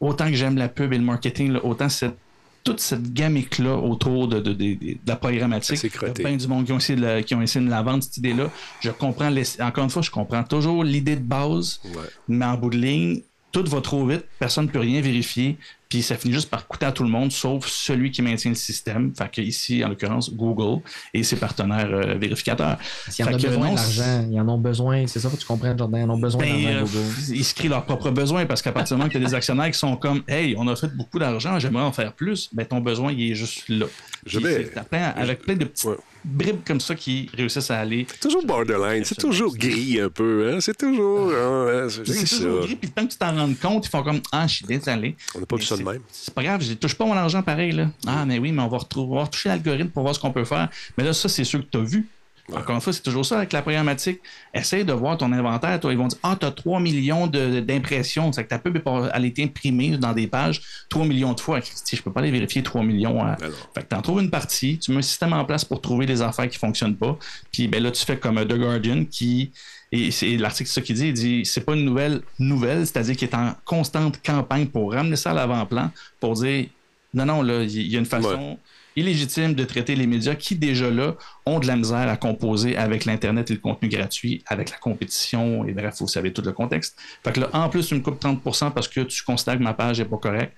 autant 0.00 0.26
que 0.28 0.34
j'aime 0.34 0.56
la 0.56 0.70
pub 0.70 0.90
et 0.94 0.96
le 0.96 1.04
marketing, 1.04 1.52
là, 1.52 1.60
autant 1.62 1.90
cette, 1.90 2.16
toute 2.64 2.80
cette 2.80 3.12
gamique-là 3.12 3.76
autour 3.76 4.26
de, 4.26 4.40
de, 4.40 4.54
de- 4.54 4.74
de- 4.74 4.74
de 4.94 4.98
la 5.06 5.16
programmatique. 5.16 5.76
C'est 5.76 5.88
Il 5.94 6.02
y 6.02 6.06
a 6.06 6.10
plein 6.12 6.34
du 6.36 6.48
monde 6.48 6.64
qui 6.64 6.72
ont 6.72 6.78
essayé 6.78 6.96
de 6.98 7.04
la, 7.04 7.22
qui 7.22 7.34
ont 7.34 7.42
essayé 7.42 7.62
de 7.62 7.68
la 7.70 7.82
vendre, 7.82 8.02
cette 8.02 8.16
idée-là. 8.16 8.50
Je 8.80 8.90
comprends, 8.90 9.30
encore 9.60 9.84
une 9.84 9.90
fois, 9.90 10.00
je 10.00 10.10
comprends 10.10 10.44
toujours 10.44 10.82
l'idée 10.82 11.16
de 11.16 11.20
base, 11.22 11.78
Ouais. 11.84 11.90
mais 12.28 12.46
en 12.46 12.56
bout 12.56 12.70
de 12.70 12.78
ligne, 12.78 13.20
tout 13.52 13.64
va 13.68 13.82
trop 13.82 14.06
vite, 14.06 14.24
personne 14.38 14.64
ne 14.66 14.70
peut 14.70 14.80
rien 14.80 15.02
vérifier, 15.02 15.58
puis 15.88 16.02
ça 16.02 16.16
finit 16.16 16.34
juste 16.34 16.50
par 16.50 16.66
coûter 16.66 16.86
à 16.86 16.92
tout 16.92 17.02
le 17.04 17.08
monde, 17.08 17.30
sauf 17.32 17.66
celui 17.66 18.10
qui 18.10 18.22
maintient 18.22 18.50
le 18.50 18.56
système. 18.56 19.14
Fait 19.16 19.30
que 19.30 19.40
ici, 19.40 19.84
en 19.84 19.88
l'occurrence, 19.88 20.32
Google 20.34 20.82
et 21.14 21.22
ses 21.22 21.36
partenaires 21.36 21.88
euh, 21.90 22.14
vérificateurs. 22.14 22.78
S'ils 23.08 23.24
en 23.24 23.28
ont 23.32 23.36
besoin 23.36 23.68
non, 23.68 23.74
d'argent, 23.74 24.28
ils 24.30 24.40
en 24.40 24.48
ont 24.48 24.58
besoin. 24.58 25.06
C'est 25.06 25.20
ça 25.20 25.28
que 25.30 25.36
tu 25.36 25.46
comprends, 25.46 25.76
Jordan. 25.76 26.00
Ils 26.00 26.10
en 26.10 26.14
ont 26.14 26.18
besoin 26.18 26.42
ben, 26.42 26.62
d'argent, 26.64 26.78
euh, 26.78 26.80
Google. 26.82 27.36
ils 27.36 27.44
se 27.44 27.54
créent 27.54 27.68
leurs 27.68 27.84
propres 27.84 28.10
besoins 28.10 28.46
parce 28.46 28.62
qu'à 28.62 28.72
partir 28.72 28.96
du 28.96 28.98
moment 28.98 29.08
que 29.12 29.16
tu 29.18 29.24
as 29.24 29.26
des 29.28 29.34
actionnaires 29.34 29.70
qui 29.70 29.78
sont 29.78 29.96
comme 29.96 30.22
Hey, 30.28 30.54
on 30.58 30.66
a 30.68 30.74
fait 30.76 30.94
beaucoup 30.96 31.18
d'argent, 31.18 31.58
j'aimerais 31.58 31.84
en 31.84 31.92
faire 31.92 32.12
plus, 32.12 32.48
ben 32.52 32.66
ton 32.66 32.80
besoin 32.80 33.12
il 33.12 33.30
est 33.30 33.34
juste 33.34 33.68
là. 33.68 33.86
Je 34.26 34.38
vais- 34.40 34.64
c'est- 34.64 34.70
t'as 34.74 34.82
plein- 34.84 35.12
avec 35.16 35.40
plein 35.42 35.54
de 35.54 35.64
petites 35.64 35.84
Ouais. 35.86 35.96
Bribes 36.26 36.64
comme 36.66 36.80
ça 36.80 36.94
qui 36.94 37.30
réussissent 37.36 37.70
à 37.70 37.78
aller. 37.78 38.06
Toujours 38.20 38.44
borderline, 38.44 39.04
c'est 39.04 39.14
toujours 39.14 39.56
gris 39.56 40.00
un 40.00 40.10
peu, 40.10 40.50
hein? 40.52 40.58
C'est 40.60 40.76
toujours. 40.76 41.30
hein, 41.32 41.86
c'est 41.88 42.06
C'est 42.06 42.36
toujours 42.38 42.60
gris, 42.66 42.76
puis 42.76 42.88
le 42.90 42.94
temps 43.00 43.06
que 43.06 43.12
tu 43.12 43.18
t'en 43.18 43.34
rendes 43.34 43.58
compte, 43.58 43.86
ils 43.86 43.88
font 43.90 44.02
comme 44.02 44.20
Ah, 44.32 44.46
je 44.46 44.54
suis 44.56 44.66
désolé. 44.66 45.16
On 45.34 45.40
n'a 45.40 45.46
pas 45.46 45.56
Mais 45.56 45.60
vu 45.62 45.66
ça 45.66 45.76
de 45.76 45.84
c'est- 45.84 45.92
même. 45.92 46.02
C'est 46.10 46.34
pas 46.34 46.42
grave, 46.42 46.62
je 46.62 46.74
touche 46.74 46.94
pas 46.94 47.04
mon 47.06 47.14
argent 47.16 47.42
pareil. 47.42 47.72
Là. 47.72 47.90
Ah, 48.06 48.24
mais 48.26 48.38
oui, 48.38 48.52
mais 48.52 48.62
on 48.62 48.68
va, 48.68 48.78
retrouver, 48.78 49.12
on 49.12 49.16
va 49.16 49.24
retoucher 49.24 49.48
l'algorithme 49.48 49.90
pour 49.90 50.02
voir 50.02 50.14
ce 50.14 50.20
qu'on 50.20 50.32
peut 50.32 50.44
faire. 50.44 50.68
Mais 50.98 51.04
là, 51.04 51.12
ça, 51.12 51.28
c'est 51.28 51.44
sûr 51.44 51.60
que 51.60 51.66
tu 51.70 51.78
as 51.78 51.82
vu. 51.82 52.08
Encore 52.52 52.76
une 52.76 52.80
fois, 52.80 52.92
c'est 52.92 53.02
toujours 53.02 53.24
ça 53.26 53.38
avec 53.38 53.52
la 53.52 53.60
programmatique. 53.62 54.20
Essaye 54.54 54.84
de 54.84 54.92
voir 54.92 55.18
ton 55.18 55.32
inventaire. 55.32 55.80
Toi, 55.80 55.92
ils 55.92 55.98
vont 55.98 56.06
dire 56.06 56.18
Ah, 56.22 56.36
tu 56.38 56.46
as 56.46 56.50
3 56.52 56.78
millions 56.80 57.26
d'impressions. 57.26 58.32
C'est 58.32 58.44
que 58.44 58.48
ta 58.48 58.58
pub 58.58 58.76
est 58.76 58.80
pas- 58.80 59.10
elle 59.14 59.24
été 59.24 59.42
imprimée 59.44 59.96
dans 59.96 60.12
des 60.12 60.26
pages 60.26 60.60
3 60.88 61.04
millions 61.06 61.32
de 61.32 61.40
fois. 61.40 61.60
Je 61.60 62.02
peux 62.02 62.12
pas 62.12 62.20
aller 62.20 62.30
vérifier 62.30 62.62
3 62.62 62.82
millions. 62.82 63.22
à- 63.22 63.36
Ben. 63.36 63.50
Fait 63.74 63.82
que 63.82 63.88
tu 63.88 63.94
en 63.96 64.02
trouves 64.02 64.20
une 64.22 64.30
partie, 64.30 64.78
tu 64.78 64.90
mets 64.92 64.98
un 64.98 65.02
système 65.02 65.32
en 65.32 65.44
place 65.44 65.64
pour 65.64 65.80
trouver 65.80 66.06
des 66.06 66.22
affaires 66.22 66.48
qui 66.48 66.58
fonctionnent 66.58 66.96
pas. 66.96 67.18
Puis 67.52 67.68
ben 67.68 67.82
là, 67.82 67.90
tu 67.90 68.04
fais 68.04 68.16
comme 68.18 68.38
euh, 68.38 68.44
The 68.44 68.54
Guardian 68.58 69.04
qui. 69.10 69.50
Et 69.92 70.10
c'est 70.10 70.36
l'article 70.36 70.68
c'est 70.68 70.80
ça 70.80 70.80
qu'il 70.84 70.96
dit, 70.96 71.08
il 71.08 71.12
dit 71.14 71.44
c'est 71.44 71.60
pas 71.64 71.74
une 71.74 71.84
nouvelle 71.84 72.20
nouvelle, 72.38 72.86
c'est-à-dire 72.86 73.16
qu'il 73.16 73.28
est 73.28 73.34
en 73.34 73.54
constante 73.64 74.20
campagne 74.24 74.66
pour 74.66 74.92
ramener 74.92 75.16
ça 75.16 75.30
à 75.30 75.34
l'avant-plan, 75.34 75.90
pour 76.20 76.34
dire 76.34 76.66
non, 77.14 77.24
non, 77.24 77.42
là, 77.42 77.62
il 77.62 77.86
y 77.86 77.96
a 77.96 77.98
une 78.00 78.04
façon 78.04 78.58
illégitime 78.96 79.54
de 79.54 79.64
traiter 79.64 79.94
les 79.94 80.06
médias 80.06 80.34
qui, 80.34 80.56
déjà 80.56 80.90
là, 80.90 81.14
ont 81.44 81.60
de 81.60 81.66
la 81.66 81.76
misère 81.76 82.08
à 82.08 82.16
composer 82.16 82.76
avec 82.76 83.04
l'Internet 83.04 83.50
et 83.50 83.54
le 83.54 83.60
contenu 83.60 83.88
gratuit, 83.88 84.42
avec 84.46 84.70
la 84.70 84.78
compétition, 84.78 85.64
et 85.66 85.72
bref, 85.72 85.96
vous 86.00 86.08
savez 86.08 86.32
tout 86.32 86.42
le 86.42 86.52
contexte. 86.52 86.98
Fait 87.22 87.32
que 87.32 87.40
là, 87.40 87.50
en 87.52 87.68
plus, 87.68 87.86
tu 87.86 87.94
me 87.94 88.00
coupes 88.00 88.22
30% 88.22 88.72
parce 88.72 88.88
que 88.88 89.02
tu 89.02 89.22
constates 89.22 89.58
que 89.58 89.62
ma 89.62 89.74
page 89.74 89.98
n'est 89.98 90.06
pas 90.06 90.16
correcte. 90.16 90.56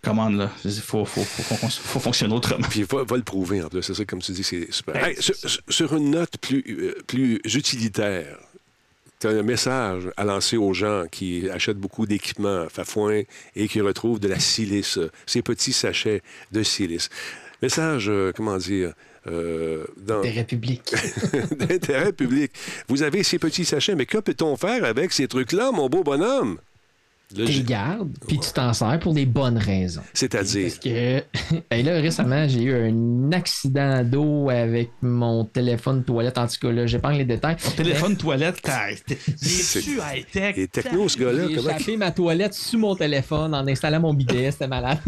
Commande, 0.00 0.36
là. 0.36 0.52
Il 0.64 0.70
faut, 0.70 1.04
faut, 1.04 1.24
faut, 1.24 1.42
faut, 1.42 1.68
faut 1.68 1.98
fonctionner 1.98 2.32
autrement. 2.32 2.68
Puis 2.70 2.84
va, 2.84 3.02
va 3.02 3.16
le 3.16 3.24
prouver 3.24 3.62
en 3.62 3.68
plus, 3.68 3.82
c'est 3.82 3.94
ça, 3.94 4.04
comme 4.04 4.20
tu 4.20 4.30
dis, 4.30 4.44
c'est 4.44 4.72
super. 4.72 4.94
Hey, 5.04 5.16
sur, 5.18 5.34
sur 5.68 5.96
une 5.96 6.12
note 6.12 6.38
plus, 6.38 6.64
euh, 6.68 7.02
plus 7.06 7.40
utilitaire, 7.44 8.38
tu 9.20 9.26
as 9.26 9.30
un 9.30 9.42
message 9.42 10.04
à 10.16 10.24
lancer 10.24 10.56
aux 10.56 10.72
gens 10.72 11.04
qui 11.10 11.50
achètent 11.50 11.78
beaucoup 11.78 12.06
d'équipements 12.06 12.68
Fafouin 12.68 13.22
et 13.56 13.66
qui 13.66 13.80
retrouvent 13.80 14.20
de 14.20 14.28
la 14.28 14.38
silice, 14.38 14.98
euh, 14.98 15.10
ces 15.26 15.42
petits 15.42 15.72
sachets 15.72 16.22
de 16.52 16.62
silice. 16.62 17.10
Message, 17.62 18.08
euh, 18.08 18.32
comment 18.34 18.56
dire, 18.56 18.92
euh, 19.26 19.84
dans- 19.96 20.20
Des 20.22 20.30
républiques. 20.30 20.94
d'intérêt 21.58 22.12
public. 22.12 22.52
Vous 22.88 23.02
avez 23.02 23.22
ces 23.24 23.38
petits 23.38 23.64
sachets, 23.64 23.94
mais 23.96 24.06
que 24.06 24.18
peut-on 24.18 24.56
faire 24.56 24.84
avec 24.84 25.12
ces 25.12 25.26
trucs-là, 25.28 25.72
mon 25.72 25.88
beau 25.88 26.02
bonhomme? 26.04 26.58
Tu 27.34 27.44
les 27.44 27.62
gardes, 27.62 28.10
puis 28.26 28.38
tu 28.38 28.50
t'en 28.52 28.72
sers 28.72 28.98
pour 29.00 29.12
des 29.12 29.26
bonnes 29.26 29.58
raisons. 29.58 30.00
C'est-à-dire, 30.14 30.68
Parce 30.68 30.78
que 30.78 31.22
ben 31.70 31.84
là, 31.84 32.00
récemment, 32.00 32.48
j'ai 32.48 32.62
eu 32.62 32.74
un 32.74 33.32
accident 33.32 34.02
d'eau 34.02 34.48
avec 34.48 34.90
mon 35.02 35.44
téléphone 35.44 36.04
toilette. 36.04 36.38
En 36.38 36.46
tout 36.46 36.56
cas, 36.60 36.72
là, 36.72 36.86
j'épargne 36.86 37.18
les 37.18 37.24
détails. 37.26 37.56
Téléphone, 37.76 38.16
toilette, 38.16 38.62
tu 38.62 38.70
high-tech? 38.70 40.54
il 40.56 40.62
est 40.62 40.72
techno, 40.72 41.06
ce 41.08 41.18
gars-là. 41.18 41.48
J'ai 41.48 41.54
comment- 41.56 41.68
échappé 41.76 41.96
ma 41.98 42.10
toilette 42.12 42.54
sous 42.54 42.78
mon 42.78 42.94
téléphone 42.96 43.54
en 43.54 43.66
installant 43.66 44.00
mon 44.00 44.14
bidet, 44.14 44.50
c'était 44.50 44.66
malade. 44.68 44.98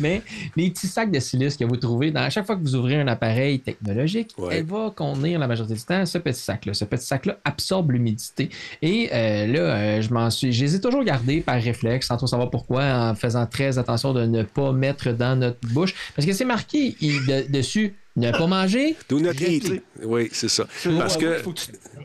Mais 0.00 0.22
les 0.56 0.70
petits 0.70 0.86
sacs 0.86 1.10
de 1.10 1.20
silice 1.20 1.56
que 1.56 1.64
vous 1.64 1.76
trouvez, 1.76 2.10
dans, 2.10 2.20
à 2.22 2.30
chaque 2.30 2.46
fois 2.46 2.56
que 2.56 2.62
vous 2.62 2.74
ouvrez 2.74 2.96
un 3.00 3.08
appareil 3.08 3.60
technologique, 3.60 4.30
Ouais. 4.38 4.58
elle 4.58 4.64
va 4.66 4.92
contenir 4.94 5.38
la 5.38 5.46
majorité 5.46 5.74
du 5.74 5.82
temps 5.82 6.04
ce 6.06 6.18
petit 6.18 6.40
sac-là. 6.40 6.72
Ce 6.74 6.84
petit 6.84 7.04
sac-là 7.06 7.38
absorbe 7.44 7.90
l'humidité. 7.92 8.48
Et 8.82 9.10
euh, 9.12 9.46
là, 9.46 9.58
euh, 9.60 10.00
je 10.02 10.12
m'en 10.12 10.30
suis, 10.30 10.52
les 10.52 10.74
ai 10.78 10.80
toujours 10.80 11.04
gardés 11.04 11.40
par 11.40 11.60
réflexe, 11.60 12.06
sans 12.06 12.16
trop 12.16 12.26
savoir 12.26 12.50
pourquoi, 12.50 12.84
en 13.10 13.14
faisant 13.14 13.46
très 13.46 13.78
attention 13.78 14.12
de 14.12 14.24
ne 14.26 14.42
pas 14.42 14.72
mettre 14.72 15.10
dans 15.12 15.36
notre 15.36 15.58
bouche. 15.72 15.94
Parce 16.16 16.26
que 16.26 16.32
c'est 16.32 16.44
marqué 16.44 16.96
il- 17.00 17.26
de- 17.26 17.50
dessus 17.52 17.94
ne 18.16 18.32
pas 18.32 18.46
manger. 18.48 18.96
Do 19.08 19.20
not 19.20 19.30
eat. 19.32 19.82
Oui, 20.02 20.28
c'est 20.32 20.48
ça. 20.48 20.66
Parce 20.98 21.16
que 21.16 21.40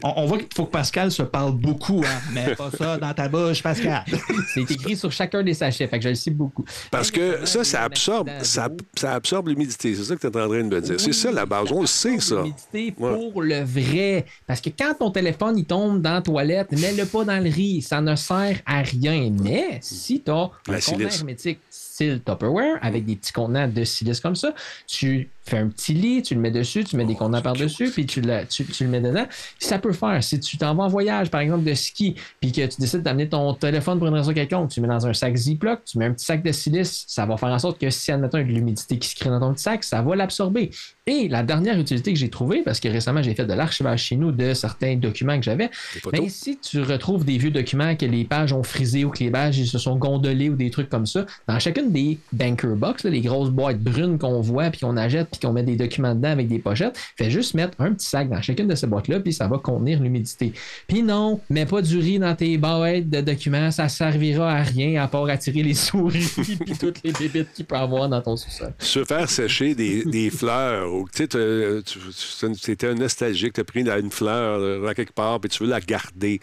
on, 0.04 0.14
on 0.18 0.26
voit 0.26 0.38
qu'il 0.38 0.48
faut 0.54 0.66
que 0.66 0.72
Pascal 0.72 1.12
se 1.12 1.24
parle 1.24 1.54
beaucoup, 1.54 2.04
hein. 2.06 2.20
Mais 2.34 2.56
pas 2.56 2.70
ça 2.78 2.98
dans 2.98 3.14
ta 3.14 3.28
bouche, 3.28 3.62
Pascal. 3.64 4.04
C'est 4.54 4.70
écrit 4.70 4.96
sur 4.96 5.12
chacun 5.12 5.42
des 5.44 5.54
sachets, 5.54 5.88
fait 5.88 5.98
que 5.98 6.04
je 6.04 6.10
le 6.10 6.16
sais 6.16 6.32
beaucoup. 6.32 6.66
Parce 6.92 7.10
que 7.12 7.46
ça, 7.46 7.64
ça 7.64 7.84
absorbe, 7.84 8.30
ça, 8.42 8.70
ça 8.96 9.14
absorbe 9.14 9.48
l'humidité. 9.48 9.96
C'est 9.96 10.04
ça 10.04 10.16
que 10.16 10.22
tu 10.22 10.28
es 10.28 10.42
en 10.42 10.48
train 10.48 10.64
de 10.64 10.76
me 10.76 10.82
dire. 10.82 11.00
C'est 11.00 11.14
ça 11.14 11.32
la 11.32 11.46
base. 11.46 11.72
On 11.72 11.82
le 11.82 11.88
sait, 11.88 12.20
ça. 12.20 12.36
L'humidité 12.36 12.94
Ouais. 13.00 13.30
pour 13.32 13.42
le 13.42 13.64
vrai. 13.64 14.26
Parce 14.46 14.62
que 14.62 14.70
quand 14.70 14.94
ton 15.00 15.10
téléphone 15.12 15.58
il 15.58 15.66
tombe 15.66 16.02
dans 16.02 16.14
la 16.14 16.22
toilette, 16.22 16.72
mets-le 16.72 17.06
pas 17.06 17.24
dans 17.26 17.44
le 17.44 17.50
riz. 17.50 17.82
Ça 17.82 18.02
ne 18.02 18.16
sert 18.16 18.60
à 18.66 18.82
rien. 18.82 19.32
Mais 19.42 19.80
si 19.82 20.22
tu 20.22 20.32
as 20.32 20.34
un 20.36 20.48
contenant 20.48 20.80
silice. 20.80 21.20
hermétique 21.20 21.60
style 21.70 22.22
Tupperware 22.26 22.78
avec 22.82 23.06
des 23.06 23.16
petits 23.16 23.32
contenants 23.32 23.68
de 23.68 23.84
silice 23.84 24.20
comme 24.20 24.36
ça, 24.36 24.54
tu 24.88 25.30
fais 25.46 25.58
un 25.58 25.68
petit 25.68 25.94
lit, 25.94 26.22
tu 26.22 26.36
le 26.36 26.40
mets 26.42 26.52
dessus, 26.52 26.84
tu 26.84 26.96
mets 26.98 27.04
Oh, 27.04 27.08
des 27.08 27.16
contenants 27.16 27.42
par-dessus, 27.42 27.90
puis 27.92 28.06
tu, 28.06 28.22
le- 28.22 28.46
tu- 28.50 28.66
tu 28.66 28.84
le 28.86 28.90
mets 28.90 29.02
dedans. 29.02 29.26
Ça 29.60 29.78
peut 29.80 29.92
faire. 29.92 30.24
Si 30.24 30.40
tu 30.40 30.58
t'en 30.58 30.74
vas 30.76 30.84
en 30.86 30.88
voyage, 30.88 31.30
par 31.30 31.42
exemple, 31.42 31.64
de 31.66 31.74
ski, 31.74 32.16
puis 32.40 32.52
que 32.52 32.66
tu 32.66 32.80
décides 32.80 33.02
d'amener 33.04 33.28
ton 33.28 33.54
téléphone 33.54 34.00
pour 34.00 34.08
une 34.08 34.14
raison 34.14 34.34
quelconque, 34.34 34.70
tu 34.72 34.80
le 34.82 34.88
mets 34.88 34.94
dans 34.94 35.06
un 35.06 35.14
sac 35.14 35.36
Ziploc, 35.36 35.84
tu 35.86 35.98
mets 35.98 36.06
un 36.06 36.14
petit 36.14 36.26
sac 36.26 36.44
de 36.44 36.52
silice, 36.52 37.04
ça 37.08 37.26
va 37.26 37.36
faire 37.38 37.50
en 37.50 37.60
sorte 37.60 37.80
que 37.80 37.90
si, 37.90 38.12
admettons, 38.12 38.38
il 38.38 38.42
y 38.42 38.44
a 38.46 38.48
de 38.48 38.54
l'humidité 38.54 38.98
qui 38.98 39.10
se 39.10 39.16
crée 39.16 39.30
dans 39.30 39.40
ton 39.42 39.54
petit 39.54 39.64
sac, 39.64 39.84
ça 39.84 40.02
va 40.02 40.16
l'absorber. 40.16 40.72
Et 41.06 41.28
la 41.28 41.44
dernière 41.44 41.78
utilité 41.78 42.14
que 42.14 42.20
j'ai 42.20 42.30
trouvée, 42.30 42.62
parce 42.64 42.80
que 42.80 42.88
récemment, 42.88 43.22
j'ai 43.22 43.36
fait 43.36 43.46
de 43.46 43.54
l'archivage 43.54 44.04
chez 44.04 44.16
nous 44.16 44.32
de 44.32 44.54
certains 44.54 44.96
documents 44.96 45.38
que 45.38 45.44
j'avais, 45.44 45.70
mais 46.14 46.30
si 46.30 46.58
tu 46.60 46.82
retrouves 46.82 47.26
des 47.26 47.38
vieux 47.38 47.52
documents 47.52 47.96
que 47.98 48.06
les 48.06 48.24
pages 48.24 48.54
ont 48.54 48.64
frisé 48.64 49.04
ou 49.04 49.10
que 49.10 49.20
les 49.20 49.30
pages 49.30 49.58
ils 49.58 49.68
se 49.68 49.78
sont 49.78 49.98
gondolées 49.98 50.50
ou 50.50 50.56
des 50.56 50.70
trucs 50.70 50.88
comme 50.90 51.06
ça, 51.06 51.26
dans 51.48 51.60
chacune 51.60 51.92
des 51.92 52.18
banker 52.32 52.76
box, 52.78 53.04
là, 53.04 53.10
les 53.10 53.20
grosses 53.20 53.50
boîtes 53.50 53.80
brunes 53.80 54.18
qu'on 54.18 54.40
voit 54.40 54.70
puis 54.70 54.80
qu'on 54.82 54.96
achète 54.96 55.33
puis 55.34 55.48
qu'on 55.48 55.54
met 55.54 55.64
des 55.64 55.76
documents 55.76 56.16
dedans 56.16 56.30
avec 56.30 56.48
des 56.48 56.60
pochettes, 56.60 56.98
fais 57.18 57.30
juste 57.30 57.54
mettre 57.54 57.80
un 57.80 57.94
petit 57.94 58.08
sac 58.08 58.30
dans 58.30 58.42
chacune 58.42 58.68
de 58.68 58.76
ces 58.76 58.88
boîtes-là 58.88 59.20
puis 59.20 59.34
ça 59.34 59.48
va 59.48 59.58
contenir 59.58 60.02
l'humidité. 60.02 60.54
Puis 60.88 61.04
non, 61.04 61.40
mets 61.50 61.66
pas 61.66 61.82
du 61.82 61.98
riz 61.98 62.20
dans 62.20 62.36
tes 62.36 62.58
boîtes 62.58 63.10
de 63.10 63.22
documents, 63.22 63.72
ça 63.72 63.90
servira 63.90 64.54
à 64.54 64.64
rien 64.64 65.04
à 65.04 65.08
part 65.08 65.28
attirer 65.28 65.64
les 65.64 65.74
souris 65.74 66.32
puis 66.38 66.78
toutes 66.80 67.04
les 67.04 67.12
bébites 67.12 67.54
qu'il 67.54 67.66
peut 67.66 67.76
avoir 67.76 68.08
dans 68.10 68.22
ton 68.22 68.38
sous-sol. 68.38 68.74
Se 68.80 69.04
faire 69.04 69.30
sécher 69.30 69.76
des, 69.76 70.30
fleurs, 70.30 70.94
ou 70.94 71.08
tu 71.14 71.28
sais, 71.30 72.86
un 72.86 72.94
nostalgique, 72.96 73.54
tu 73.54 73.62
as 73.62 73.64
pris 73.64 73.82
une 73.82 74.12
fleur 74.12 74.60
euh, 74.60 74.86
dans 74.86 74.94
quelque 74.94 75.14
part, 75.14 75.40
puis 75.40 75.50
tu 75.50 75.64
veux 75.64 75.70
la 75.70 75.80
garder. 75.80 76.40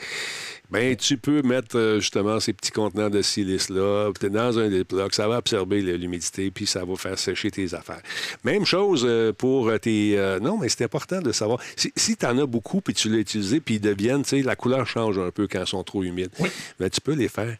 Ben, 0.70 0.94
tu 0.94 1.16
peux 1.16 1.42
mettre 1.42 1.76
euh, 1.76 1.98
justement 1.98 2.38
ces 2.38 2.52
petits 2.52 2.70
contenants 2.70 3.10
de 3.10 3.22
silice-là, 3.22 4.12
t'es 4.18 4.30
dans 4.30 4.56
un 4.58 4.70
Ziploc, 4.70 5.14
ça 5.14 5.26
va 5.26 5.36
absorber 5.36 5.82
l'humidité, 5.82 6.52
puis 6.52 6.64
ça 6.66 6.84
va 6.84 6.94
faire 6.94 7.18
sécher 7.18 7.50
tes 7.50 7.74
affaires. 7.74 8.00
Même 8.44 8.64
chose 8.64 9.04
euh, 9.04 9.32
pour 9.32 9.70
tes. 9.80 10.16
euh, 10.16 10.38
non, 10.38 10.58
mais 10.58 10.68
c'est 10.68 10.84
important 10.84 11.20
de 11.20 11.32
savoir. 11.32 11.58
Si, 11.74 11.92
si 11.96 12.16
tu 12.16 12.24
en 12.24 12.38
as 12.38 12.46
beaucoup, 12.46 12.80
puis 12.80 12.94
tu 12.94 13.08
l'as 13.08 13.18
utilisé, 13.18 13.60
puis 13.60 13.76
ils 13.76 13.80
deviennent, 13.80 14.22
tu 14.22 14.28
sais, 14.30 14.42
la 14.42 14.54
couleur 14.54 14.86
change 14.86 15.18
un 15.18 15.32
peu 15.32 15.48
quand 15.48 15.60
ils 15.60 15.66
sont 15.66 15.82
trop 15.82 16.04
humides. 16.04 16.30
Ben, 16.78 16.88
tu 16.88 17.00
peux 17.00 17.14
les 17.14 17.28
faire. 17.28 17.56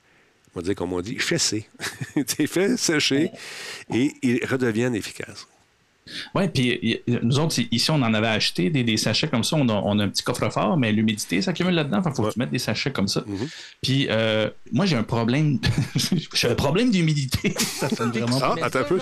On 0.55 0.61
va 0.61 0.65
dire, 0.65 0.75
comme 0.75 0.93
on 0.93 1.01
dit, 1.01 1.19
fesser. 1.19 1.69
tu 2.15 2.23
les 2.39 2.47
fais 2.47 2.77
sécher 2.77 3.31
et 3.93 4.13
ils 4.23 4.45
redeviennent 4.45 4.95
efficaces. 4.95 5.47
Oui, 6.35 6.49
puis 6.49 7.01
nous 7.23 7.39
autres, 7.39 7.57
ici, 7.71 7.91
on 7.91 7.95
en 8.03 8.15
avait 8.15 8.27
acheté 8.29 8.71
des, 8.71 8.83
des 8.85 8.97
sachets 8.97 9.29
comme 9.29 9.45
ça. 9.45 9.57
On 9.57 9.69
a, 9.69 9.75
on 9.75 9.99
a 9.99 10.05
un 10.05 10.09
petit 10.09 10.23
coffre-fort, 10.23 10.77
mais 10.77 10.93
l'humidité 10.93 11.43
s'accumule 11.43 11.75
là-dedans. 11.75 12.03
Il 12.05 12.13
faut 12.15 12.23
que 12.25 12.33
tu 12.33 12.39
mettes 12.39 12.51
des 12.51 12.59
sachets 12.59 12.91
comme 12.93 13.09
ça. 13.09 13.23
Puis 13.83 14.07
euh, 14.11 14.49
moi, 14.73 14.87
j'ai 14.87 14.97
un 14.97 15.03
problème. 15.03 15.59
j'ai 16.35 16.49
un 16.49 16.55
problème 16.55 16.91
d'humidité. 16.91 17.55
ça 17.59 17.89
sonne 17.89 18.11
vraiment 18.11 18.39
Ah, 18.43 18.55
attends 18.63 18.81
un 18.81 18.85
peu. 18.85 18.99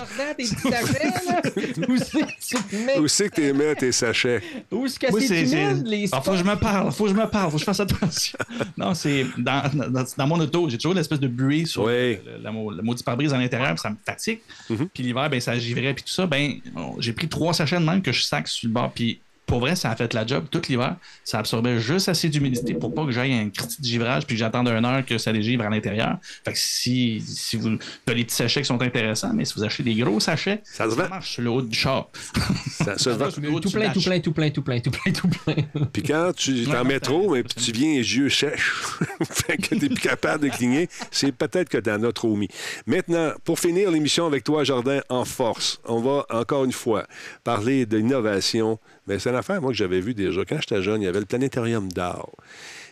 Où 1.89 1.97
c'est 1.99 2.21
que 2.21 2.69
tu 2.71 2.77
mets? 2.85 2.99
Où 2.99 3.09
c'est 3.09 3.29
que 3.31 3.35
tu 3.41 3.53
mets 3.53 3.75
tes 3.75 3.93
sachets? 3.93 4.43
Où 4.71 4.87
est-ce 4.87 4.99
que 4.99 5.11
Moi, 5.11 5.21
c'est 5.21 5.45
les 5.85 6.09
Ah, 6.13 6.21
faut 6.21 6.33
que 6.33 6.37
je 6.37 6.45
me 6.45 6.55
parle, 6.57 6.93
faut 6.93 7.05
que 7.05 7.11
je 7.11 7.15
me 7.15 7.27
parle, 7.27 7.51
faut 7.51 7.57
que 7.57 7.61
je 7.61 7.65
fasse 7.65 7.81
attention. 7.81 8.39
non, 8.77 8.95
c'est. 8.95 9.27
Dans, 9.37 9.63
dans, 9.91 10.05
dans 10.17 10.27
mon 10.27 10.41
auto, 10.41 10.69
j'ai 10.69 10.77
toujours 10.79 10.95
l'espèce 10.95 11.21
de 11.21 11.29
buée 11.29 11.65
sur 11.67 11.85
Ouais. 11.85 12.21
le, 12.25 12.43
la, 12.43 12.51
mo- 12.53 12.71
le 12.71 12.83
maudit 12.83 13.03
pare-brise 13.03 13.33
à 13.33 13.39
l'intérieur, 13.39 13.71
puis 13.75 13.81
ça 13.81 13.91
me 13.91 13.97
fatigue. 14.05 14.41
Mhm. 14.69 14.89
Puis 14.93 15.03
l'hiver, 15.03 15.29
ben, 15.31 15.41
ça 15.41 15.59
givrait, 15.59 15.95
puis 15.95 16.05
tout 16.05 16.13
ça. 16.13 16.27
Ben, 16.27 16.55
on- 16.77 16.98
j'ai 16.99 17.13
pris 17.13 17.29
trois 17.29 17.53
sachets 17.53 17.79
de 17.79 17.85
même 17.85 18.03
que 18.03 18.13
je 18.13 18.23
sac 18.23 18.49
sur 18.49 18.69
le 18.69 18.75
bord, 18.75 18.93
puis. 18.93 19.21
Pour 19.49 19.61
vrai, 19.61 19.75
ça 19.75 19.91
a 19.91 19.97
fait 19.97 20.13
la 20.15 20.27
job 20.27 20.45
tout 20.51 20.63
l'hiver. 20.69 20.95
Ça 21.25 21.39
absorbait 21.41 21.81
juste 21.81 22.09
assez 22.09 22.29
d'humidité 22.29 22.75
pour 22.75 22.95
pas 22.95 23.05
que 23.05 23.11
j'aille 23.13 23.33
un 23.33 23.49
critique 23.49 23.81
de 23.81 23.87
givrage 23.87 24.27
puis 24.27 24.37
que 24.37 24.39
j'attende 24.39 24.69
une 24.69 24.85
heure 24.85 25.05
que 25.05 25.19
ça 25.19 25.33
dégivre 25.33 25.65
à 25.65 25.71
l'intérieur. 25.71 26.19
Fait 26.45 26.53
que 26.53 26.59
si, 26.59 27.21
si 27.27 27.57
vous 27.57 27.69
avez 28.07 28.15
des 28.17 28.25
petits 28.25 28.35
sachets 28.37 28.61
qui 28.61 28.67
sont 28.67 28.81
intéressants, 28.83 29.33
mais 29.35 29.45
si 29.45 29.55
vous 29.57 29.65
achetez 29.65 29.83
des 29.83 29.95
gros 29.95 30.21
sachets, 30.21 30.61
Ça 30.65 30.89
se 30.89 30.95
vend. 30.95 31.09
marche 31.09 31.33
sur 31.33 31.43
le 31.43 31.51
haut 31.51 31.63
du 31.63 31.77
char. 31.77 32.09
Ça 32.71 32.97
se 32.99 33.11
vend. 33.11 33.31
sur 33.31 33.41
le 33.41 33.51
haut 33.51 33.59
Tout 33.61 33.71
plein, 33.71 33.91
tout 33.91 34.01
plein, 34.03 34.21
tout 34.21 34.33
plein, 34.33 34.51
tout 34.51 34.63
plein, 34.63 34.81
tout 34.81 34.91
plein, 34.91 35.13
tout 35.13 35.29
plein. 35.45 35.55
Puis 35.93 36.03
quand 36.03 36.31
tu 36.37 36.63
es 36.63 36.67
Ouais, 36.69 36.75
en 36.77 36.79
non, 36.79 36.85
métro, 36.85 37.23
c'est- 37.23 37.31
mais 37.39 37.43
puis 37.43 37.65
tu 37.65 37.73
viens 37.73 37.95
les 37.95 38.17
yeux 38.17 38.29
sèches, 38.29 38.73
fait 39.31 39.57
que 39.57 39.75
tu 39.75 39.79
n'es 39.81 39.89
plus 39.89 40.03
capable 40.03 40.45
de 40.45 40.51
cligner, 40.55 40.89
c'est 41.11 41.33
peut-être 41.33 41.71
que 41.71 41.79
tu 41.79 41.91
en 41.91 42.03
as 42.05 42.13
trop 42.13 42.37
mis. 42.37 42.49
Maintenant, 42.87 43.33
pour 43.45 43.59
finir 43.59 43.91
l'émission 43.91 44.27
avec 44.27 44.45
toi, 44.45 44.63
Jardin, 44.63 45.01
en 45.09 45.25
force, 45.25 45.81
on 45.87 46.01
va 46.01 46.27
encore 46.31 46.65
une 46.65 46.73
fois 46.73 47.07
parler 47.45 47.87
d'innovation. 47.87 48.79
Mais 49.09 49.19
c'est 49.19 49.31
une 49.31 49.37
affaire, 49.37 49.61
moi, 49.61 49.71
que 49.71 49.77
j'avais 49.77 50.01
vu 50.01 50.15
déjà. 50.15 50.45
Quand 50.45 50.61
j'étais 50.61 50.83
jeune, 50.83 51.03
il 51.03 51.07
y 51.07 51.09
avait 51.09 51.21
le 51.21 51.27
planétarium 51.27 51.91
d'art 51.91 52.29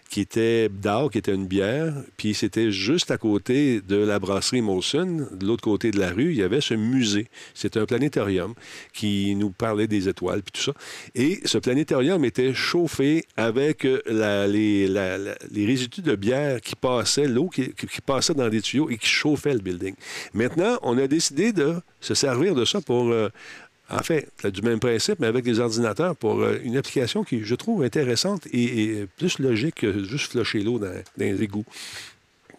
qui 0.08 0.20
était 0.20 0.68
d'art, 0.68 1.10
qui 1.10 1.18
était 1.18 1.34
une 1.34 1.46
bière, 1.46 1.92
puis 2.16 2.34
c'était 2.34 2.70
juste 2.70 3.10
à 3.10 3.18
côté 3.18 3.80
de 3.80 3.96
la 3.96 4.18
brasserie 4.18 4.62
Molson, 4.62 5.26
de 5.32 5.46
l'autre 5.46 5.62
côté 5.62 5.90
de 5.90 5.98
la 5.98 6.10
rue, 6.10 6.30
il 6.30 6.36
y 6.36 6.42
avait 6.42 6.60
ce 6.60 6.74
musée. 6.74 7.26
C'était 7.54 7.80
un 7.80 7.86
planétarium 7.86 8.54
qui 8.92 9.34
nous 9.34 9.50
parlait 9.50 9.86
des 9.86 10.08
étoiles, 10.08 10.42
puis 10.42 10.52
tout 10.52 10.72
ça. 10.72 10.78
Et 11.14 11.40
ce 11.44 11.58
planétarium 11.58 12.24
était 12.24 12.54
chauffé 12.54 13.24
avec 13.36 13.84
euh, 13.84 14.00
les, 14.46 15.66
résidus 15.66 16.02
de 16.02 16.14
bière 16.14 16.60
qui 16.60 16.76
passaient, 16.76 17.28
l'eau 17.28 17.48
qui 17.48 17.72
passait 18.04 18.34
dans 18.34 18.48
des 18.48 18.62
tuyaux 18.62 18.88
et 18.90 18.98
qui 18.98 19.08
chauffait 19.08 19.54
le 19.54 19.60
building. 19.60 19.94
Maintenant, 20.34 20.78
on 20.82 20.96
a 20.98 21.06
décidé 21.08 21.52
de 21.52 21.74
se 22.00 22.14
servir 22.14 22.54
de 22.54 22.64
ça 22.64 22.80
pour... 22.80 23.10
euh, 23.10 23.28
en 23.90 23.98
fait, 24.02 24.28
c'est 24.40 24.50
du 24.52 24.62
même 24.62 24.80
principe, 24.80 25.20
mais 25.20 25.26
avec 25.28 25.44
des 25.44 25.60
ordinateurs 25.60 26.16
pour 26.16 26.40
euh, 26.40 26.58
une 26.64 26.76
application 26.76 27.22
qui, 27.24 27.44
je 27.44 27.54
trouve, 27.54 27.82
intéressante 27.84 28.46
et, 28.52 28.82
et 28.82 29.06
plus 29.16 29.38
logique 29.38 29.76
que 29.76 30.04
juste 30.04 30.32
flusher 30.32 30.60
l'eau 30.60 30.78
dans, 30.78 30.86
dans 30.86 31.02
les 31.18 31.42
égouts. 31.42 31.64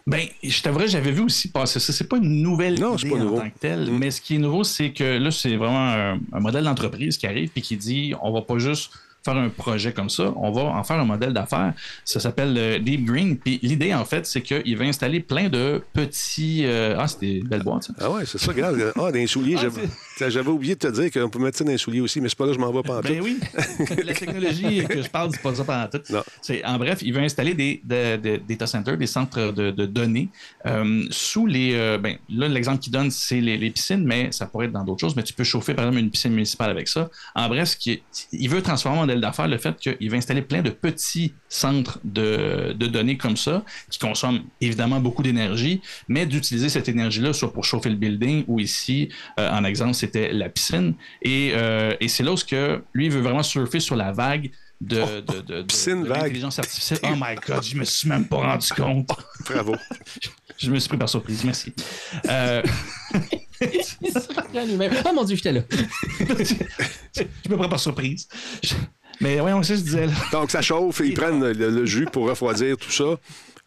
Ben, 0.06 0.22
je 0.42 0.62
t'avouerais, 0.62 0.88
j'avais 0.88 1.10
vu 1.12 1.20
aussi 1.20 1.48
passer 1.50 1.80
ça. 1.80 1.92
C'est 1.92 2.08
pas 2.08 2.16
une 2.16 2.40
nouvelle 2.40 2.80
Non, 2.80 2.96
idée 2.96 3.10
pas 3.10 3.16
en 3.16 3.36
tant 3.40 3.50
que 3.50 3.58
telle, 3.58 3.90
Mm. 3.90 3.98
mais 3.98 4.10
ce 4.10 4.22
qui 4.22 4.36
est 4.36 4.38
nouveau, 4.38 4.64
c'est 4.64 4.90
que 4.92 5.04
là, 5.18 5.30
c'est 5.30 5.54
vraiment 5.56 5.86
un, 5.92 6.18
un 6.32 6.40
modèle 6.40 6.64
d'entreprise 6.64 7.18
qui 7.18 7.26
arrive 7.26 7.50
puis 7.50 7.60
qui 7.60 7.76
dit 7.76 8.14
on 8.22 8.32
va 8.32 8.40
pas 8.40 8.58
juste 8.58 8.90
faire 9.24 9.36
un 9.36 9.48
projet 9.48 9.92
comme 9.92 10.08
ça, 10.08 10.32
on 10.36 10.50
va 10.52 10.62
en 10.62 10.82
faire 10.84 10.98
un 10.98 11.04
modèle 11.04 11.32
d'affaires. 11.32 11.74
Ça 12.04 12.20
s'appelle 12.20 12.54
euh, 12.56 12.78
Deep 12.78 13.04
Green. 13.04 13.36
Puis 13.36 13.58
l'idée, 13.62 13.92
en 13.94 14.04
fait, 14.04 14.26
c'est 14.26 14.40
qu'il 14.42 14.76
va 14.76 14.84
installer 14.84 15.20
plein 15.20 15.48
de 15.48 15.82
petits. 15.92 16.62
euh, 16.64 16.96
Ah, 16.98 17.06
c'est 17.08 17.20
des 17.20 17.40
belles 17.42 17.62
boîtes, 17.62 17.84
ça. 17.84 17.94
Ah 18.00 18.10
ouais, 18.10 18.24
c'est 18.26 18.38
ça, 18.38 18.52
regarde. 18.52 18.92
Ah, 18.96 19.10
les 19.12 19.26
souliers, 19.26 19.56
Ah, 19.58 20.28
j'avais- 20.28 20.48
oublié 20.48 20.74
de 20.74 20.80
te 20.80 20.88
dire 20.88 21.10
qu'on 21.10 21.28
peut 21.28 21.38
mettre 21.38 21.58
ça 21.58 21.64
dans 21.64 21.70
les 21.70 21.78
souliers 21.78 22.00
aussi, 22.00 22.20
mais 22.20 22.28
c'est 22.28 22.38
pas 22.38 22.46
là 22.46 22.52
je 22.52 22.58
m'en 22.58 22.72
vais 22.72 22.82
pas 22.82 22.98
en 22.98 23.00
Ben 23.00 23.18
tout. 23.18 23.24
oui, 23.24 23.38
la 24.04 24.14
technologie 24.14 24.84
que 24.88 25.02
je 25.02 25.08
parle, 25.08 25.30
c'est 25.32 25.42
pas 25.42 25.54
ça 25.54 25.64
pendant 25.64 25.86
tout. 25.88 26.00
Non. 26.10 26.22
En 26.64 26.78
bref, 26.78 26.98
il 27.02 27.12
veut 27.12 27.20
installer 27.20 27.54
des, 27.54 27.80
des- 27.84 28.16
des 28.18 28.38
data 28.38 28.66
centers, 28.66 28.96
des 28.96 29.06
centres 29.06 29.52
de, 29.52 29.70
de 29.70 29.86
données 29.86 30.28
euh, 30.66 31.04
sous 31.10 31.46
les. 31.46 31.74
euh, 31.74 31.98
ben, 31.98 32.16
là, 32.30 32.48
l'exemple 32.48 32.78
qu'il 32.78 32.92
donne, 32.92 33.10
c'est 33.10 33.40
les, 33.40 33.56
les 33.58 33.70
piscines, 33.70 34.04
mais 34.04 34.32
ça 34.32 34.46
pourrait 34.46 34.66
être 34.66 34.72
dans 34.72 34.84
d'autres 34.84 35.00
choses. 35.00 35.16
Mais 35.16 35.22
tu 35.22 35.32
peux 35.34 35.44
chauffer, 35.44 35.74
par 35.74 35.84
exemple, 35.86 36.00
une 36.02 36.10
piscine 36.10 36.32
municipale 36.32 36.70
avec 36.70 36.88
ça. 36.88 37.10
En 37.34 37.48
bref, 37.48 37.68
ce 37.70 37.76
qui 37.76 37.90
est- 37.92 38.02
il 38.32 38.48
veut 38.48 38.62
transformer 38.62 38.98
en 39.00 39.07
modèle 39.08 39.20
d'affaires 39.20 39.48
le 39.48 39.58
fait 39.58 39.76
qu'il 39.76 40.10
va 40.10 40.16
installer 40.16 40.42
plein 40.42 40.62
de 40.62 40.70
petits 40.70 41.32
centres 41.48 41.98
de, 42.04 42.72
de 42.76 42.86
données 42.86 43.16
comme 43.16 43.36
ça, 43.36 43.64
qui 43.90 43.98
consomment 43.98 44.42
évidemment 44.60 45.00
beaucoup 45.00 45.22
d'énergie, 45.22 45.80
mais 46.08 46.26
d'utiliser 46.26 46.68
cette 46.68 46.88
énergie-là 46.88 47.32
soit 47.32 47.52
pour 47.52 47.64
chauffer 47.64 47.88
le 47.90 47.96
building 47.96 48.44
ou 48.46 48.60
ici, 48.60 49.08
euh, 49.38 49.50
en 49.50 49.64
exemple, 49.64 49.94
c'était 49.94 50.32
la 50.32 50.48
piscine. 50.48 50.94
Et, 51.22 51.52
euh, 51.54 51.94
et 52.00 52.08
c'est 52.08 52.22
là 52.22 52.32
où 52.32 52.36
ce 52.36 52.44
que 52.44 52.82
lui 52.92 53.06
il 53.06 53.12
veut 53.12 53.20
vraiment 53.22 53.42
surfer 53.42 53.80
sur 53.80 53.96
la 53.96 54.12
vague 54.12 54.50
de, 54.80 54.96
de, 54.96 55.20
de- 55.20 55.40
de- 55.40 55.62
piscine 55.62 56.04
de 56.04 56.08
vague. 56.08 56.22
l'intelligence 56.22 56.58
artificielle. 56.58 57.00
Oh 57.04 57.14
my 57.16 57.34
god, 57.46 57.64
je 57.64 57.74
me 57.76 57.84
suis 57.84 58.08
même 58.08 58.26
pas 58.28 58.36
rendu 58.36 58.68
compte. 58.76 59.08
Bravo. 59.46 59.74
Je 60.60 60.72
me 60.72 60.78
suis 60.80 60.88
pris 60.88 60.98
par 60.98 61.08
surprise, 61.08 61.44
merci. 61.44 61.72
Euh, 62.28 62.62
Oh 65.04 65.12
mon 65.14 65.24
dieu, 65.24 65.36
j'étais 65.36 65.52
là. 65.52 65.60
je 65.70 67.48
me 67.50 67.56
prends 67.56 67.68
par 67.68 67.80
surprise. 67.80 68.28
Mais 69.20 69.38
voyons, 69.40 69.62
c'est 69.62 69.76
ce 69.76 69.82
que 69.82 69.88
je 69.88 69.96
disais 69.96 70.06
là. 70.06 70.12
Donc, 70.32 70.50
ça 70.50 70.62
chauffe, 70.62 71.00
ils 71.04 71.14
prennent 71.14 71.44
le 71.52 71.86
jus 71.86 72.06
pour 72.06 72.28
refroidir 72.28 72.76
tout 72.76 72.90
ça, 72.90 73.18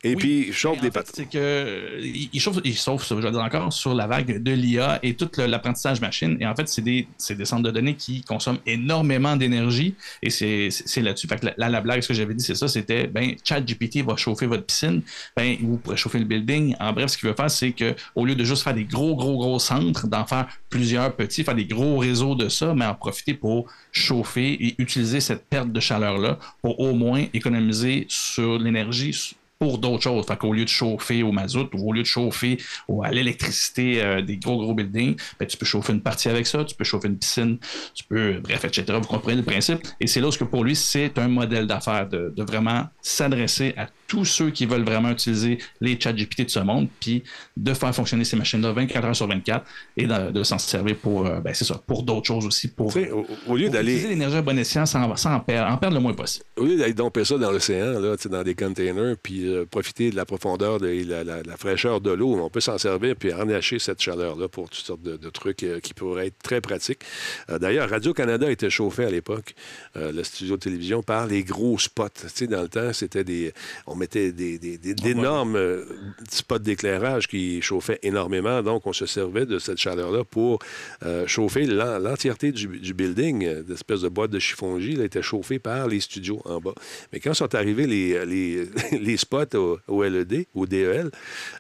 et 0.04 0.10
Oui. 0.10 0.16
puis 0.16 0.48
ils 0.48 0.54
chauffent 0.54 0.78
Mais 0.78 0.88
des 0.88 0.92
pâtes. 0.92 1.12
C'est 1.14 1.30
que 1.30 2.00
il 2.02 2.30
il 2.34 2.40
chauffe, 2.42 2.58
il 2.64 2.76
chauffe, 2.76 3.08
je 3.08 3.14
vais 3.14 3.32
dire 3.32 3.42
encore, 3.42 3.72
sur 3.72 3.94
la 3.94 4.08
vague 4.08 4.42
de 4.42 4.52
l'IA 4.52 5.00
et 5.04 5.14
tout 5.16 5.30
l'apprentissage 5.38 6.02
machine. 6.02 6.38
Et 6.40 6.46
en 6.48 6.56
fait, 6.56 6.68
c'est 6.68 6.82
des, 6.82 7.08
c'est 7.18 7.36
des 7.36 7.46
centres 7.46 7.64
de 7.64 7.72
données 7.72 7.96
qui 7.96 8.24
consomment 8.24 8.60
énormément 8.66 9.36
d'énergie. 9.36 9.96
Et 10.24 10.30
c'est 10.30 10.70
là-dessus. 11.02 11.28
Fait 11.28 11.40
que 11.40 11.48
la 11.58 11.82
blague, 11.82 12.02
ce 12.02 12.08
que 12.08 12.14
j'avais 12.14 12.34
dit, 12.34 12.44
c'est 12.44 12.56
ça, 12.56 12.68
c'était 12.68 13.08
ben, 13.08 13.36
ChatGPT 13.44 14.04
va 14.04 14.16
chauffer 14.16 14.48
votre 14.48 14.66
piscine, 14.66 15.02
ben, 15.36 15.58
vous 15.62 15.78
pourrez 15.78 15.98
chauffer 15.98 16.20
le 16.20 16.26
building. 16.26 16.76
En 16.80 16.94
bref, 16.94 17.12
ce 17.12 17.18
qu'il 17.18 17.30
veut 17.30 17.36
faire, 17.36 17.52
c'est 17.52 17.72
que 17.72 17.96
au 18.16 18.26
lieu 18.26 18.36
de 18.36 18.44
juste 18.44 18.64
faire 18.64 18.74
des 18.74 18.86
gros, 18.86 19.16
gros, 19.16 19.38
gros 19.38 19.60
centres, 19.60 20.08
d'en 20.08 20.26
faire 20.26 20.48
plusieurs 20.70 21.16
petits, 21.16 21.44
faire 21.44 21.56
des 21.56 21.66
gros 21.66 21.98
réseaux 21.98 22.36
de 22.36 22.50
ça, 22.50 22.74
mais 22.74 22.86
en 22.86 22.96
profiter 22.96 23.34
pour 23.34 23.68
chauffer 23.92 24.54
et 24.54 24.76
utiliser 24.80 25.20
cette 25.20 25.46
perte 25.48 25.72
de 25.72 25.80
chaleur-là 25.80 26.40
pour 26.62 26.80
au 26.80 26.94
moins 26.94 27.26
économiser 27.34 28.06
sur 28.10 28.58
l'énergie 28.58 29.36
pour 29.62 29.78
d'autres 29.78 30.02
choses. 30.02 30.26
Fait 30.26 30.36
qu'au 30.38 30.54
lieu 30.54 30.64
de 30.64 30.70
chauffer 30.70 31.22
au 31.22 31.32
mazout 31.32 31.70
ou 31.76 31.90
au 31.90 31.94
lieu 31.94 32.02
de 32.02 32.08
chauffer 32.08 32.58
au- 32.88 33.04
à 33.04 33.12
l'électricité 33.12 34.02
euh, 34.02 34.20
des 34.24 34.38
gros, 34.38 34.58
gros 34.58 34.74
buildings, 34.74 35.16
ben, 35.40 35.46
tu 35.48 35.56
peux 35.56 35.68
chauffer 35.68 35.94
une 35.94 36.02
partie 36.02 36.30
avec 36.30 36.48
ça, 36.48 36.66
tu 36.66 36.74
peux 36.74 36.84
chauffer 36.84 37.08
une 37.10 37.18
piscine, 37.20 37.60
tu 37.94 38.04
peux, 38.06 38.40
bref, 38.40 38.66
etc. 38.66 38.86
Vous 39.00 39.08
comprenez 39.08 39.38
le 39.38 39.44
principe. 39.44 39.82
Et 40.00 40.08
c'est 40.08 40.20
là 40.20 40.30
où, 40.30 40.32
ce 40.32 40.40
que 40.40 40.46
pour 40.46 40.64
lui, 40.64 40.76
c'est 40.76 41.16
un 41.20 41.28
modèle 41.28 41.68
d'affaires 41.68 42.10
de, 42.10 42.34
de 42.36 42.44
vraiment 42.44 42.86
s'adresser 43.04 43.76
à 43.78 43.86
tous 44.12 44.26
ceux 44.26 44.50
qui 44.50 44.66
veulent 44.66 44.84
vraiment 44.84 45.10
utiliser 45.12 45.58
les 45.80 45.98
chats 45.98 46.12
GPT 46.12 46.42
de 46.44 46.50
ce 46.50 46.60
monde, 46.60 46.90
puis 47.00 47.24
de 47.56 47.74
faire 47.74 47.96
fonctionner 47.96 48.26
ces 48.26 48.36
machines-là 48.36 48.74
24 48.74 49.06
heures 49.06 49.16
sur 49.16 49.26
24 49.26 49.66
et 49.96 50.06
de, 50.06 50.32
de 50.32 50.44
s'en 50.44 50.58
servir 50.58 50.98
pour, 50.98 51.26
euh, 51.26 51.40
ben, 51.40 51.54
c'est 51.54 51.64
ça, 51.64 51.82
pour 51.88 52.04
d'autres 52.04 52.28
choses 52.28 52.46
aussi, 52.46 52.68
pour, 52.68 52.88
au, 52.94 53.26
au 53.48 53.56
lieu 53.56 53.70
d'aller 53.70 53.94
utiliser 53.94 54.10
l'énergie 54.10 54.36
à 54.36 54.42
bon 54.42 54.60
escient 54.60 54.86
sans, 54.86 55.16
sans 55.16 55.36
en, 55.36 55.40
perdre, 55.40 55.72
en 55.72 55.78
perdre 55.78 55.96
le 55.96 56.02
moins 56.02 56.14
possible. 56.14 56.44
au 56.58 56.66
lieu 56.66 56.76
d'aller 56.76 56.94
domper 56.94 57.24
ça 57.24 57.38
dans 57.38 57.54
l'océan, 57.54 58.00
là, 58.02 58.16
dans 58.30 58.44
des 58.44 58.54
containers, 58.54 59.16
puis 59.24 59.48
euh, 59.48 59.66
profiter 59.66 60.12
de 60.12 60.18
la 60.18 60.26
profondeur 60.26 60.82
de- 60.82 60.90
et 60.90 61.06
la, 61.06 61.24
la- 61.24 61.42
la 61.44 61.56
fraîcheur 61.56 62.02
de 62.02 62.12
l'eau, 62.12 62.36
on 62.44 62.50
peut 62.50 62.60
s'en 62.60 62.78
servir 62.78 63.16
puis 63.16 63.32
harnacher 63.32 63.80
cette 63.80 64.02
chaleur-là 64.02 64.50
pour 64.50 64.70
toutes 64.70 64.84
sortes 64.86 65.04
de, 65.04 65.16
de 65.16 65.30
trucs 65.30 65.64
euh, 65.64 65.80
qui 65.80 65.94
pourraient 65.94 66.28
être 66.28 66.40
très 66.44 66.60
pratiques. 66.60 67.00
D'ailleurs, 67.48 67.90
Radio-Canada 67.90 68.52
était 68.52 68.70
chauffé 68.70 69.06
à 69.06 69.10
l'époque, 69.10 69.56
le 69.96 70.22
studio 70.24 70.58
de 70.58 70.62
télévision, 70.62 71.02
par 71.02 71.28
les 71.28 71.44
gros 71.46 71.78
spots. 71.80 72.10
Tu 72.22 72.28
sais, 72.28 72.48
dans 72.48 72.62
le 72.62 72.68
temps, 72.68 72.92
c'était 72.92 73.24
des... 73.24 73.54
On 73.88 74.01
mettait 74.02 74.32
des, 74.32 74.58
des- 74.60 74.78
des- 74.78 74.94
d'énormes 74.94 75.56
euh, 75.56 75.86
spots 76.30 76.60
d'éclairage 76.60 77.28
qui 77.28 77.62
chauffaient 77.62 78.00
énormément, 78.04 78.62
donc 78.62 78.86
on 78.86 78.94
se 78.94 79.06
servait 79.06 79.46
de 79.46 79.58
cette 79.60 79.78
chaleur-là 79.78 80.24
pour 80.24 80.60
euh, 81.06 81.26
chauffer 81.28 81.66
l'en- 81.66 82.00
l'entièreté 82.00 82.52
du, 82.52 82.68
du 82.68 82.94
building, 82.94 83.46
euh, 83.46 83.64
d'espèce 83.64 84.02
de 84.02 84.10
boîte 84.10 84.32
de 84.32 84.40
chiffongie, 84.40 84.96
là, 84.96 85.06
était 85.06 85.22
chauffée 85.22 85.60
par 85.60 85.88
les 85.88 86.00
studios 86.00 86.42
en 86.46 86.60
bas. 86.60 86.74
Mais 87.14 87.20
quand 87.20 87.34
sont 87.34 87.54
arrivés 87.56 87.88
les, 87.88 88.26
les, 88.26 88.66
les 89.08 89.18
spots 89.18 89.56
au, 89.56 89.80
au 89.88 90.04
LED, 90.04 90.46
au 90.56 90.66
DEL, 90.66 91.10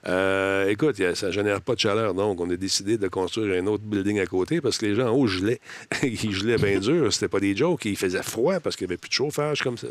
euh, 0.08 0.68
écoute, 0.70 0.98
y 1.00 1.06
a- 1.06 1.16
ça 1.16 1.28
ne 1.28 1.32
génère 1.32 1.62
pas 1.62 1.76
de 1.76 1.80
chaleur. 1.80 2.14
Donc, 2.14 2.40
on 2.42 2.50
a 2.50 2.56
décidé 2.56 2.98
de 2.98 3.08
construire 3.08 3.62
un 3.62 3.68
autre 3.68 3.84
building 3.84 4.20
à 4.20 4.26
côté 4.26 4.62
parce 4.62 4.78
que 4.78 4.86
les 4.88 4.96
gens 4.96 5.10
en 5.10 5.16
haut 5.18 5.28
gelaient. 5.28 5.60
Ils 6.04 6.34
gelaient 6.34 6.58
bien 6.58 6.80
dur. 6.90 7.12
C'était 7.14 7.28
pas 7.28 7.40
des 7.40 7.56
jokes. 7.56 7.86
Il 7.86 7.98
faisait 7.98 8.24
froid 8.24 8.60
parce 8.60 8.76
qu'il 8.76 8.88
n'y 8.88 8.92
avait 8.94 8.98
plus 8.98 9.10
de 9.10 9.14
chauffage 9.14 9.62
comme 9.62 9.78
ça. 9.78 9.88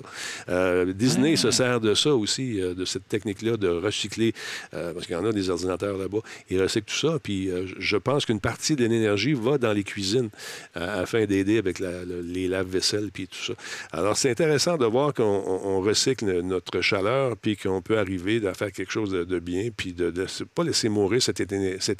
Euh, 0.49 0.93
Disney 0.93 1.37
se 1.37 1.51
sert 1.51 1.81
de 1.81 1.95
ça 1.95 2.15
aussi 2.15 2.40
aussi 2.41 2.61
euh, 2.61 2.75
de 2.75 2.85
cette 2.85 3.09
technique-là 3.09 3.57
de 3.57 3.69
recycler, 3.69 4.33
euh, 4.75 4.93
parce 4.93 5.07
qu'il 5.07 5.15
y 5.15 5.19
en 5.19 5.25
a 5.25 5.33
des 5.33 5.51
ordinateurs 5.51 5.97
là-bas, 5.97 6.19
ils 6.49 6.61
recyclent 6.61 6.91
tout 6.91 7.09
ça. 7.09 7.19
Puis 7.23 7.51
euh, 7.51 7.67
je 7.79 7.97
pense 7.97 8.27
qu'une 8.27 8.41
partie 8.41 8.77
de 8.77 8.85
l'énergie 8.87 9.33
va 9.35 9.59
dans 9.59 9.73
les 9.73 9.85
cuisines 9.85 10.31
afin 10.75 11.25
d'aider 11.27 11.59
avec 11.59 11.79
la- 11.79 12.05
les 12.05 12.49
lave-vaisselle 12.49 13.11
puis 13.12 13.27
tout 13.29 13.39
ça. 13.39 13.53
Alors, 13.93 14.17
c'est 14.17 14.31
intéressant 14.31 14.77
de 14.77 14.87
voir 14.87 15.12
qu'on 15.15 15.23
on- 15.25 15.61
on 15.77 15.81
recycle 15.81 16.41
notre 16.43 16.81
chaleur 16.81 17.37
puis 17.37 17.57
qu'on 17.57 17.83
peut 17.83 17.99
arriver 17.99 18.47
à 18.47 18.55
faire 18.55 18.73
quelque 18.73 18.93
chose 18.93 19.11
de, 19.11 19.25
de 19.25 19.39
bien 19.39 19.69
puis 19.77 19.93
de 19.93 20.07
ne 20.11 20.45
pas 20.45 20.65
laisser 20.65 20.89
mourir 20.89 21.23
cette, 21.23 21.41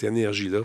énergie-là 0.03 0.61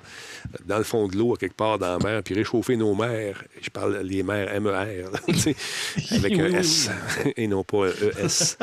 dans 0.66 0.78
le 0.78 0.84
fond 0.84 1.08
de 1.08 1.18
l'eau, 1.18 1.34
à 1.34 1.38
quelque 1.38 1.56
part 1.56 1.78
dans 1.80 1.98
la 1.98 2.04
mer, 2.04 2.24
puis 2.24 2.34
réchauffer 2.36 2.78
nos 2.78 2.94
mers. 2.96 3.44
Je 3.62 3.70
parle 3.70 3.98
les 4.04 4.24
mers 4.24 4.60
MER, 4.62 5.06
avec 5.28 6.34
Oui, 6.34 6.42
un 6.42 6.50
oui, 6.50 6.56
S 6.56 6.90
et 7.38 7.48
non 7.48 7.64
pas 7.64 7.88
un 7.88 8.26
ES. 8.26 8.58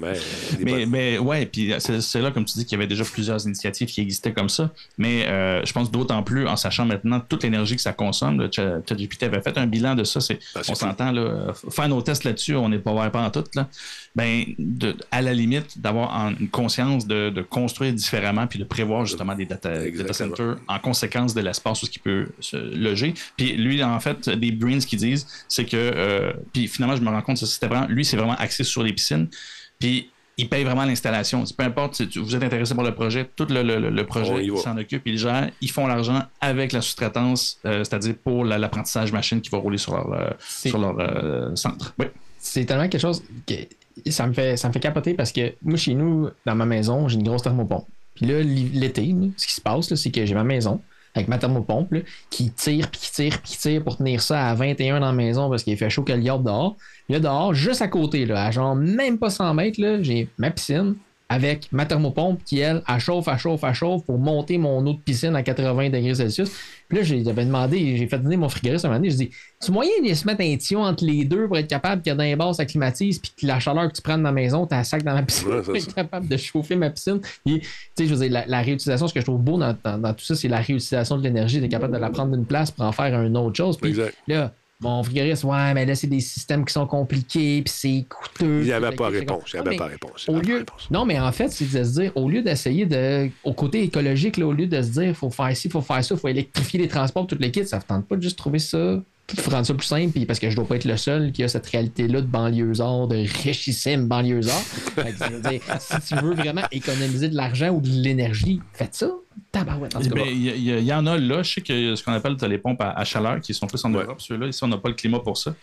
Mais, 0.00 0.64
bonne. 0.64 0.90
mais 0.90 1.18
ouais, 1.18 1.46
puis 1.46 1.72
c'est 1.78 2.00
c'est 2.00 2.20
là, 2.20 2.30
comme 2.30 2.44
tu 2.44 2.58
dis, 2.58 2.64
qu'il 2.64 2.72
y 2.76 2.80
avait 2.80 2.86
déjà 2.88 3.04
plusieurs 3.04 3.44
initiatives 3.46 3.88
qui 3.88 4.00
existaient 4.00 4.32
comme 4.32 4.48
ça. 4.48 4.70
Mais 4.98 5.26
euh, 5.26 5.64
je 5.64 5.72
pense 5.72 5.90
d'autant 5.90 6.22
plus 6.22 6.46
en 6.46 6.56
sachant 6.56 6.84
maintenant 6.84 7.20
toute 7.20 7.42
l'énergie 7.42 7.76
que 7.76 7.82
ça 7.82 7.92
consomme. 7.92 8.48
ChatGPT 8.52 9.24
avait 9.24 9.40
fait 9.42 9.56
un 9.58 9.66
bilan 9.66 9.94
de 9.94 10.04
ça. 10.04 10.20
C'est, 10.20 10.38
Ah, 10.54 10.60
on 10.68 10.74
s'entend, 10.74 11.12
là, 11.12 11.52
faire 11.70 11.88
nos 11.88 12.02
tests 12.02 12.24
là-dessus, 12.24 12.54
on 12.56 12.68
n'est 12.68 12.78
pas 12.78 12.92
ouvert 12.92 13.10
pas 13.10 13.22
en 13.22 13.30
tout. 13.30 13.44
Là. 13.54 13.68
Ben, 14.16 14.44
de- 14.58 14.96
à 15.10 15.22
la 15.22 15.32
limite, 15.32 15.78
d'avoir 15.80 16.12
une 16.40 16.48
conscience 16.48 17.06
de, 17.06 17.30
de 17.30 17.42
construire 17.42 17.92
différemment 17.92 18.46
puis 18.46 18.58
de 18.58 18.64
prévoir 18.64 19.06
justement 19.06 19.34
des 19.34 19.46
data, 19.46 19.70
centers 20.12 20.56
en 20.66 20.78
conséquence 20.78 21.34
de 21.34 21.40
l'espace 21.40 21.82
où 21.82 21.86
ce 21.86 21.90
qui 21.90 21.98
peut 22.00 22.26
se 22.40 22.56
loger. 22.56 23.14
Puis 23.36 23.52
lui, 23.56 23.82
en 23.84 24.00
fait, 24.00 24.28
des 24.28 24.50
brains 24.52 24.78
qui 24.80 24.96
disent, 24.96 25.26
c'est 25.48 25.64
que, 25.64 25.76
euh, 25.76 26.32
puis 26.52 26.66
finalement, 26.68 26.96
je 26.96 27.02
me 27.02 27.08
rends 27.08 27.22
compte, 27.22 27.36
c'était 27.38 27.66
vraiment, 27.68 27.86
lui, 27.88 28.04
c'est 28.04 28.16
vraiment 28.16 28.36
axé 28.36 28.64
sur 28.64 28.82
les 28.82 28.92
piscines. 28.92 29.28
Puis 29.80 30.10
il 30.38 30.48
paye 30.48 30.64
vraiment 30.64 30.84
l'installation. 30.84 31.42
Peu 31.56 31.64
importe 31.64 31.96
si 31.96 32.08
tu- 32.08 32.18
vous 32.20 32.34
êtes 32.34 32.42
intéressé 32.42 32.74
par 32.74 32.84
le 32.84 32.94
projet, 32.94 33.28
tout 33.36 33.46
le, 33.50 33.62
le- 33.62 33.90
le 33.90 34.06
projet, 34.06 34.48
va. 34.48 34.56
s'en 34.60 34.76
occupent, 34.78 35.02
ils 35.06 35.12
le 35.12 35.18
gèrent, 35.18 35.50
ils 35.60 35.70
font 35.70 35.86
l'argent 35.86 36.22
avec 36.40 36.72
la 36.72 36.80
sous-traitance, 36.80 37.58
euh, 37.66 37.84
c'est-à-dire 37.84 38.14
pour 38.22 38.44
la- 38.44 38.56
l'apprentissage 38.56 39.12
machine 39.12 39.40
qui 39.42 39.50
va 39.50 39.58
rouler 39.58 39.76
sur 39.78 39.94
leur, 39.94 40.12
euh, 40.12 40.30
sur 40.40 40.78
leur 40.78 40.96
euh, 40.98 41.54
centre. 41.56 41.92
Oui. 41.98 42.06
c'est 42.38 42.64
tellement 42.64 42.88
quelque 42.88 43.00
chose 43.02 43.22
que 43.46 43.54
ça 44.10 44.26
me 44.26 44.32
fait 44.32 44.56
ça 44.56 44.68
me 44.68 44.72
fait 44.72 44.80
capoter 44.80 45.12
parce 45.12 45.30
que 45.32 45.52
moi 45.62 45.76
chez 45.76 45.92
nous 45.94 46.30
dans 46.46 46.54
ma 46.54 46.64
maison 46.64 47.06
j'ai 47.06 47.16
une 47.16 47.22
grosse 47.24 47.42
thermopompe 47.42 47.86
puis 48.14 48.24
là 48.24 48.40
l'été 48.42 49.14
ce 49.36 49.46
qui 49.46 49.52
se 49.52 49.60
passe 49.60 49.94
c'est 49.94 50.10
que 50.10 50.24
j'ai 50.24 50.34
ma 50.34 50.44
maison 50.44 50.80
avec 51.14 51.28
ma 51.28 51.38
thermopompe 51.38 51.92
là, 51.92 52.00
qui 52.30 52.50
tire 52.50 52.88
puis 52.90 53.00
qui 53.00 53.12
tire 53.12 53.40
puis 53.40 53.52
qui 53.52 53.58
tire 53.58 53.82
pour 53.82 53.96
tenir 53.96 54.22
ça 54.22 54.48
à 54.48 54.54
21 54.54 55.00
dans 55.00 55.06
la 55.06 55.12
maison 55.12 55.50
parce 55.50 55.62
qu'il 55.62 55.76
fait 55.76 55.90
chaud 55.90 56.02
que 56.02 56.12
le 56.12 56.22
dehors. 56.22 56.76
Là 57.08 57.20
dehors 57.20 57.54
juste 57.54 57.82
à 57.82 57.88
côté 57.88 58.26
là 58.26 58.46
à 58.46 58.50
genre 58.50 58.76
même 58.76 59.18
pas 59.18 59.30
100 59.30 59.54
mètres 59.54 59.80
j'ai 60.02 60.28
ma 60.38 60.50
piscine 60.50 60.94
avec 61.32 61.68
ma 61.70 61.86
thermopompe 61.86 62.42
qui, 62.44 62.58
elle, 62.58 62.82
elle 62.88 62.98
chauffe, 62.98 63.28
elle 63.28 63.38
chauffe, 63.38 63.60
elle 63.62 63.72
chauffe 63.72 64.04
pour 64.04 64.18
monter 64.18 64.58
mon 64.58 64.84
eau 64.84 64.94
de 64.94 64.98
piscine 64.98 65.36
à 65.36 65.44
80 65.44 65.88
degrés 65.90 66.14
Celsius. 66.16 66.50
Puis 66.88 66.98
là, 66.98 67.04
j'avais 67.04 67.44
demandé, 67.44 67.96
j'ai 67.96 68.08
fait 68.08 68.18
donner 68.18 68.36
mon 68.36 68.48
frigoriste 68.48 68.84
un 68.84 68.88
moment 68.88 68.98
donné, 68.98 69.10
je 69.12 69.16
dis, 69.16 69.30
tu 69.64 69.70
moyen 69.70 69.92
de 70.04 70.12
se 70.12 70.26
mettre 70.26 70.40
un 70.42 70.56
tuyau 70.56 70.80
entre 70.80 71.04
les 71.04 71.24
deux 71.24 71.46
pour 71.46 71.56
être 71.56 71.68
capable 71.68 72.02
dans 72.02 72.16
les 72.16 72.34
basses, 72.34 72.56
ça 72.56 72.64
climatise, 72.66 73.20
puis 73.20 73.30
que 73.40 73.46
la 73.46 73.60
chaleur 73.60 73.86
que 73.88 73.94
tu 73.94 74.02
prends 74.02 74.16
dans 74.16 74.24
la 74.24 74.32
maison, 74.32 74.66
tu 74.66 74.74
as 74.74 74.78
un 74.78 74.82
sac 74.82 75.04
dans 75.04 75.14
ma 75.14 75.22
piscine 75.22 75.46
Ouais, 75.48 75.58
c'est 75.60 75.64
pour 75.66 75.76
être 75.76 75.94
capable 75.94 76.26
de 76.26 76.36
chauffer 76.36 76.74
ma 76.74 76.90
piscine. 76.90 77.20
Puis, 77.46 77.60
tu 77.60 77.68
sais, 77.96 78.06
je 78.06 78.12
veux 78.14 78.20
dire, 78.26 78.32
la, 78.32 78.46
la 78.46 78.60
réutilisation, 78.62 79.06
ce 79.06 79.14
que 79.14 79.20
je 79.20 79.24
trouve 79.26 79.40
beau 79.40 79.56
dans, 79.56 79.76
dans- 79.84 79.98
dans 79.98 80.12
tout 80.14 80.24
ça, 80.24 80.34
c'est 80.34 80.48
la 80.48 80.58
réutilisation 80.58 81.16
de 81.16 81.22
l'énergie, 81.22 81.60
d'être 81.60 81.70
capable 81.70 81.94
de 81.94 82.00
la 82.00 82.10
prendre 82.10 82.32
d'une 82.36 82.44
place 82.44 82.72
pour 82.72 82.84
en 82.84 82.90
faire 82.90 83.22
une 83.22 83.36
autre 83.36 83.56
chose. 83.56 83.76
Puis 83.76 83.90
Exact. 83.90 84.14
là, 84.26 84.52
mon 84.80 85.02
frigoriste, 85.02 85.44
ouais, 85.44 85.74
mais 85.74 85.84
là, 85.84 85.94
c'est 85.94 86.06
des 86.06 86.20
systèmes 86.20 86.64
qui 86.64 86.72
sont 86.72 86.86
compliqués, 86.86 87.62
puis 87.62 87.72
c'est 87.74 88.04
coûteux. 88.08 88.60
Il 88.60 88.66
n'y 88.66 88.72
avait 88.72 88.88
Puis, 88.88 88.96
pas 88.96 89.08
réponse. 89.08 89.50
Il 89.52 89.60
n'y 89.60 89.68
avait 89.68 89.76
pas 89.76 89.86
réponse. 89.86 90.24
Il 90.26 90.34
au 90.34 90.40
lieu, 90.40 90.64
non, 90.90 91.04
mais 91.04 91.20
en 91.20 91.32
fait, 91.32 91.48
c'est 91.48 91.70
de 91.70 91.84
se 91.84 92.00
dire, 92.00 92.12
au 92.16 92.28
lieu 92.28 92.42
d'essayer 92.42 92.86
de, 92.86 93.28
au 93.44 93.52
côté 93.52 93.82
écologique, 93.82 94.38
là, 94.38 94.46
au 94.46 94.52
lieu 94.52 94.66
de 94.66 94.80
se 94.80 94.88
dire, 94.88 95.14
faut 95.14 95.30
faire 95.30 95.54
ci, 95.54 95.68
faut 95.68 95.82
faire 95.82 96.02
ça, 96.02 96.16
faut 96.16 96.28
électrifier 96.28 96.80
les 96.80 96.88
transports, 96.88 97.26
toute 97.26 97.40
l'équipe, 97.40 97.64
ça 97.64 97.76
ne 97.76 97.82
tente 97.82 98.08
pas 98.08 98.16
de 98.16 98.22
juste 98.22 98.38
trouver 98.38 98.58
ça, 98.58 98.78
il 98.78 99.02
rendre 99.50 99.66
ça 99.66 99.74
plus 99.74 99.86
simple, 99.86 100.12
puis 100.12 100.26
parce 100.26 100.38
que 100.38 100.50
je 100.50 100.56
dois 100.56 100.66
pas 100.66 100.76
être 100.76 100.84
le 100.84 100.96
seul 100.96 101.32
qui 101.32 101.42
a 101.42 101.48
cette 101.48 101.66
réalité-là 101.66 102.20
de 102.20 102.26
banlieusard, 102.26 103.08
de 103.08 103.16
richissime 103.44 104.06
banlieusard. 104.08 104.60
Si 105.80 106.14
tu 106.14 106.14
veux 106.22 106.34
vraiment 106.34 106.62
économiser 106.72 107.28
de 107.28 107.36
l'argent 107.36 107.68
ou 107.70 107.80
de 107.80 107.88
l'énergie, 107.88 108.60
faites 108.72 108.94
ça. 108.94 109.10
Tabarouette. 109.52 109.94
Ben, 110.10 110.24
Il 110.26 110.36
y, 110.36 110.48
il 110.50 110.56
y- 110.68 110.70
il 110.78 110.84
y 110.84 110.92
en 110.92 111.06
a 111.06 111.16
là, 111.16 111.42
je 111.42 111.54
sais 111.54 111.60
que 111.60 111.94
ce 111.94 112.02
qu'on 112.04 112.12
appelle 112.12 112.36
les 112.48 112.58
pompes 112.58 112.80
à, 112.82 112.90
à 112.92 113.04
chaleur 113.04 113.40
qui 113.40 113.54
sont 113.54 113.66
plus 113.66 113.84
en 113.84 113.92
Ouais. 113.94 114.04
Europe, 114.04 114.20
ceux-là. 114.20 114.46
Ici, 114.48 114.62
on 114.64 114.68
n'a 114.68 114.76
pas 114.78 114.88
le 114.88 114.94
climat 114.94 115.20
pour 115.20 115.36
ça. 115.38 115.54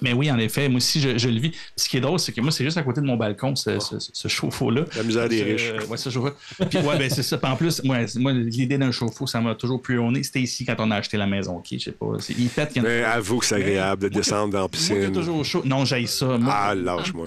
Mais 0.00 0.12
oui, 0.12 0.30
en 0.30 0.38
effet, 0.38 0.68
moi 0.68 0.78
aussi, 0.78 1.00
je, 1.00 1.18
je 1.18 1.28
le 1.28 1.38
vis. 1.40 1.50
Puis 1.50 1.60
ce 1.76 1.88
qui 1.88 1.96
est 1.96 2.00
drôle, 2.00 2.18
c'est 2.18 2.32
que 2.32 2.40
moi, 2.40 2.50
c'est 2.50 2.64
juste 2.64 2.78
à 2.78 2.82
côté 2.82 3.00
de 3.00 3.06
mon 3.06 3.16
balcon, 3.16 3.54
ce, 3.54 3.78
ce- 3.78 3.96
ce 3.98 4.28
chauffe-eau-là. 4.28 4.84
La 4.96 5.02
misère 5.02 5.28
des 5.28 5.42
Euh, 5.42 5.44
riches. 5.44 5.72
ouais, 5.88 5.96
ça, 5.96 6.10
je 6.10 6.18
vois. 6.18 6.34
Puis, 6.70 6.78
ouais, 6.78 6.98
ben, 6.98 7.10
c'est 7.10 7.22
ça. 7.22 7.36
Puis 7.38 7.50
en 7.50 7.56
plus, 7.56 7.82
moi, 7.84 7.98
moi 8.16 8.32
l'idée 8.32 8.78
d'un 8.78 8.90
chauffe-eau, 8.90 9.26
ça 9.26 9.40
m'a 9.40 9.54
toujours 9.54 9.80
plus 9.82 9.98
au 9.98 10.10
nez. 10.10 10.22
C'était 10.22 10.40
ici 10.40 10.64
quand 10.64 10.74
on 10.78 10.90
a 10.90 10.96
acheté 10.96 11.16
la 11.16 11.26
maison, 11.26 11.56
OK? 11.56 11.66
Je 11.72 11.78
sais 11.78 11.92
pas. 11.92 12.06
Il 12.36 12.48
pète 12.48 12.72
quand 12.74 12.82
Mais 12.82 13.02
avoue 13.04 13.38
que 13.38 13.46
c'est 13.46 13.56
agréable 13.56 14.02
de 14.02 14.08
Moi, 14.08 14.20
descendre 14.22 14.52
dans 14.52 14.58
la 14.58 14.62
Moi, 14.62 14.70
j'ai 14.72 14.94
piscine. 14.94 15.12
toujours 15.12 15.44
chaud. 15.44 15.62
Non, 15.64 15.84
j'aille 15.84 16.06
ça. 16.06 16.26
Moi, 16.38 16.54
Ah, 16.56 16.74
lâche-moi. 16.74 17.26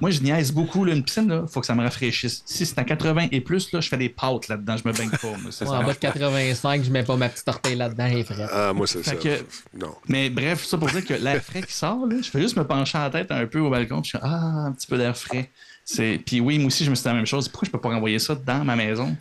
moi, 0.00 0.10
je 0.10 0.20
niaise 0.20 0.52
beaucoup. 0.52 0.84
Là, 0.84 0.94
une 0.94 1.04
piscine, 1.04 1.42
il 1.46 1.52
faut 1.52 1.60
que 1.60 1.66
ça 1.66 1.74
me 1.74 1.82
rafraîchisse. 1.82 2.42
Si 2.46 2.64
c'est 2.66 2.78
à 2.78 2.84
80 2.84 3.28
et 3.32 3.40
plus, 3.40 3.70
là, 3.72 3.80
je 3.80 3.88
fais 3.88 3.96
des 3.98 4.08
pâtes 4.08 4.48
là-dedans. 4.48 4.76
Je 4.76 4.88
me 4.88 4.94
baigne 4.94 5.10
pas. 5.10 5.18
moi. 5.22 5.50
Moi, 5.62 5.76
en 5.78 5.80
bas 5.80 5.92
de 5.94 5.98
pas. 5.98 6.08
85, 6.12 6.84
je 6.84 6.90
mets 6.90 7.02
pas 7.04 7.16
ma 7.16 7.28
petite 7.28 7.48
orteille 7.48 7.76
là-dedans. 7.76 8.08
Ah, 8.52 8.72
moi, 8.72 8.86
c'est 8.86 9.02
ça. 9.04 9.12
Fait 9.12 9.16
que- 9.18 9.78
Non. 9.78 9.94
Mais 10.08 10.30
bref, 10.30 10.64
ça 10.64 10.76
pour 10.78 10.88
dire 10.88 11.04
que 11.04 11.14
l'air 11.14 11.42
frais 11.42 11.62
qui 11.62 11.72
sort, 11.82 12.06
là, 12.06 12.16
je 12.22 12.30
fais 12.30 12.40
juste 12.40 12.56
me 12.56 12.64
pencher 12.64 12.98
la 12.98 13.10
tête 13.10 13.30
un 13.30 13.46
peu 13.46 13.58
au 13.60 13.70
balcon, 13.70 14.00
puis 14.00 14.12
je 14.12 14.16
suis 14.16 14.26
ah, 14.26 14.66
un 14.66 14.72
petit 14.72 14.86
peu 14.86 14.96
d'air 14.96 15.16
frais. 15.16 15.50
C'est... 15.84 16.20
Puis 16.24 16.40
oui, 16.40 16.58
moi 16.58 16.68
aussi, 16.68 16.84
je 16.84 16.90
me 16.90 16.94
suis 16.94 17.02
dit 17.02 17.08
la 17.08 17.14
même 17.14 17.26
chose. 17.26 17.48
Pourquoi 17.48 17.66
je 17.66 17.72
peux 17.72 17.80
pas 17.80 17.88
renvoyer 17.88 18.20
ça 18.20 18.36
dans 18.36 18.64
ma 18.64 18.76
maison? 18.76 19.16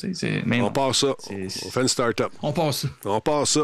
Mais 0.45 0.59
On 0.61 0.65
non. 0.65 0.71
part 0.71 0.93
ça. 0.93 1.07
On 1.29 1.71
fait 1.71 1.81
une 1.81 1.87
start-up. 1.87 2.31
On 2.41 2.51
passe 2.51 2.81
ça. 2.81 2.87
On 3.05 3.19
part 3.19 3.47
ça. 3.47 3.61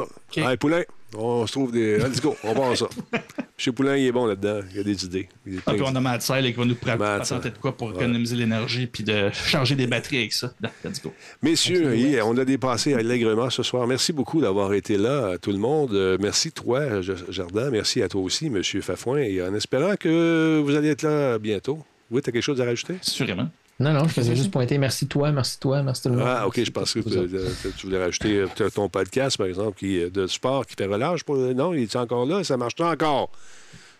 Poulain, 0.59 0.81
on 1.15 1.47
se 1.47 1.51
trouve 1.51 1.71
des. 1.71 1.97
Let's 1.97 2.21
go, 2.21 2.35
on 2.43 2.53
part 2.53 2.75
ça. 2.77 2.87
Chez 3.57 3.71
Poulain, 3.71 3.97
il 3.97 4.05
est 4.05 4.11
bon 4.11 4.25
là-dedans. 4.25 4.59
Il 4.71 4.77
y 4.77 4.79
a 4.79 4.83
des 4.83 5.05
idées. 5.05 5.29
Il 5.45 5.59
Ah, 5.65 5.73
puis 5.73 5.81
on 5.83 5.95
a 5.95 5.99
Matt 5.99 6.21
Sile 6.21 6.45
qui 6.45 6.53
va 6.53 6.65
nous 6.65 6.75
présenter 6.75 7.49
de 7.49 7.57
quoi 7.57 7.75
pour 7.75 7.91
économiser 7.91 8.35
l'énergie 8.35 8.85
puis 8.85 9.03
de 9.03 9.29
charger 9.31 9.75
des 9.75 9.87
batteries 9.87 10.17
avec 10.17 10.33
ça. 10.33 10.53
Let's 10.83 11.01
go. 11.01 11.13
Messieurs, 11.41 11.95
yeah, 11.95 12.25
on 12.25 12.37
a 12.37 12.45
dépassé 12.45 12.93
allègrement 12.93 13.49
ce 13.49 13.63
soir. 13.63 13.87
Merci 13.87 14.13
beaucoup 14.13 14.41
d'avoir 14.41 14.73
été 14.73 14.97
là, 14.97 15.29
à 15.33 15.37
tout 15.37 15.51
le 15.51 15.57
monde. 15.57 15.93
Euh, 15.93 16.17
merci 16.19 16.51
toi, 16.51 17.01
Jardin. 17.01 17.71
Merci 17.71 18.03
à 18.03 18.09
toi 18.09 18.21
aussi, 18.21 18.47
M. 18.47 18.61
Fafouin. 18.63 19.19
Et 19.19 19.41
en 19.41 19.55
espérant 19.55 19.95
que 19.95 20.61
vous 20.63 20.75
allez 20.75 20.89
être 20.89 21.03
là 21.03 21.39
bientôt. 21.39 21.79
Oui, 22.11 22.21
tu 22.21 22.29
as 22.29 22.33
quelque 22.33 22.43
chose 22.43 22.61
à 22.61 22.65
rajouter? 22.65 22.95
Sûrement. 23.01 23.49
Non, 23.79 23.93
non, 23.93 24.07
je 24.07 24.13
faisais 24.13 24.35
juste 24.35 24.49
pointer 24.49 24.79
merci 24.79 25.07
toi, 25.07 25.31
merci 25.31 25.59
toi, 25.59 25.83
merci 25.83 26.01
tout 26.03 26.09
le 26.09 26.15
monde. 26.15 26.25
Ah, 26.27 26.47
OK, 26.47 26.63
je 26.63 26.71
pensais 26.71 27.01
que 27.01 27.09
tu, 27.09 27.15
euh, 27.15 27.49
tu 27.77 27.85
voulais 27.85 28.03
rajouter 28.03 28.37
euh, 28.39 28.69
ton 28.73 28.89
podcast, 28.89 29.37
par 29.37 29.45
exemple, 29.45 29.77
qui 29.77 29.97
est 29.97 30.09
de 30.09 30.25
sport, 30.25 30.65
qui 30.65 30.73
fait 30.75 30.87
relâche. 30.87 31.23
Pour... 31.23 31.37
Non, 31.37 31.73
il 31.73 31.83
est 31.83 31.95
encore 31.95 32.25
là? 32.25 32.43
Ça 32.43 32.57
marche 32.57 32.79
encore? 32.79 33.29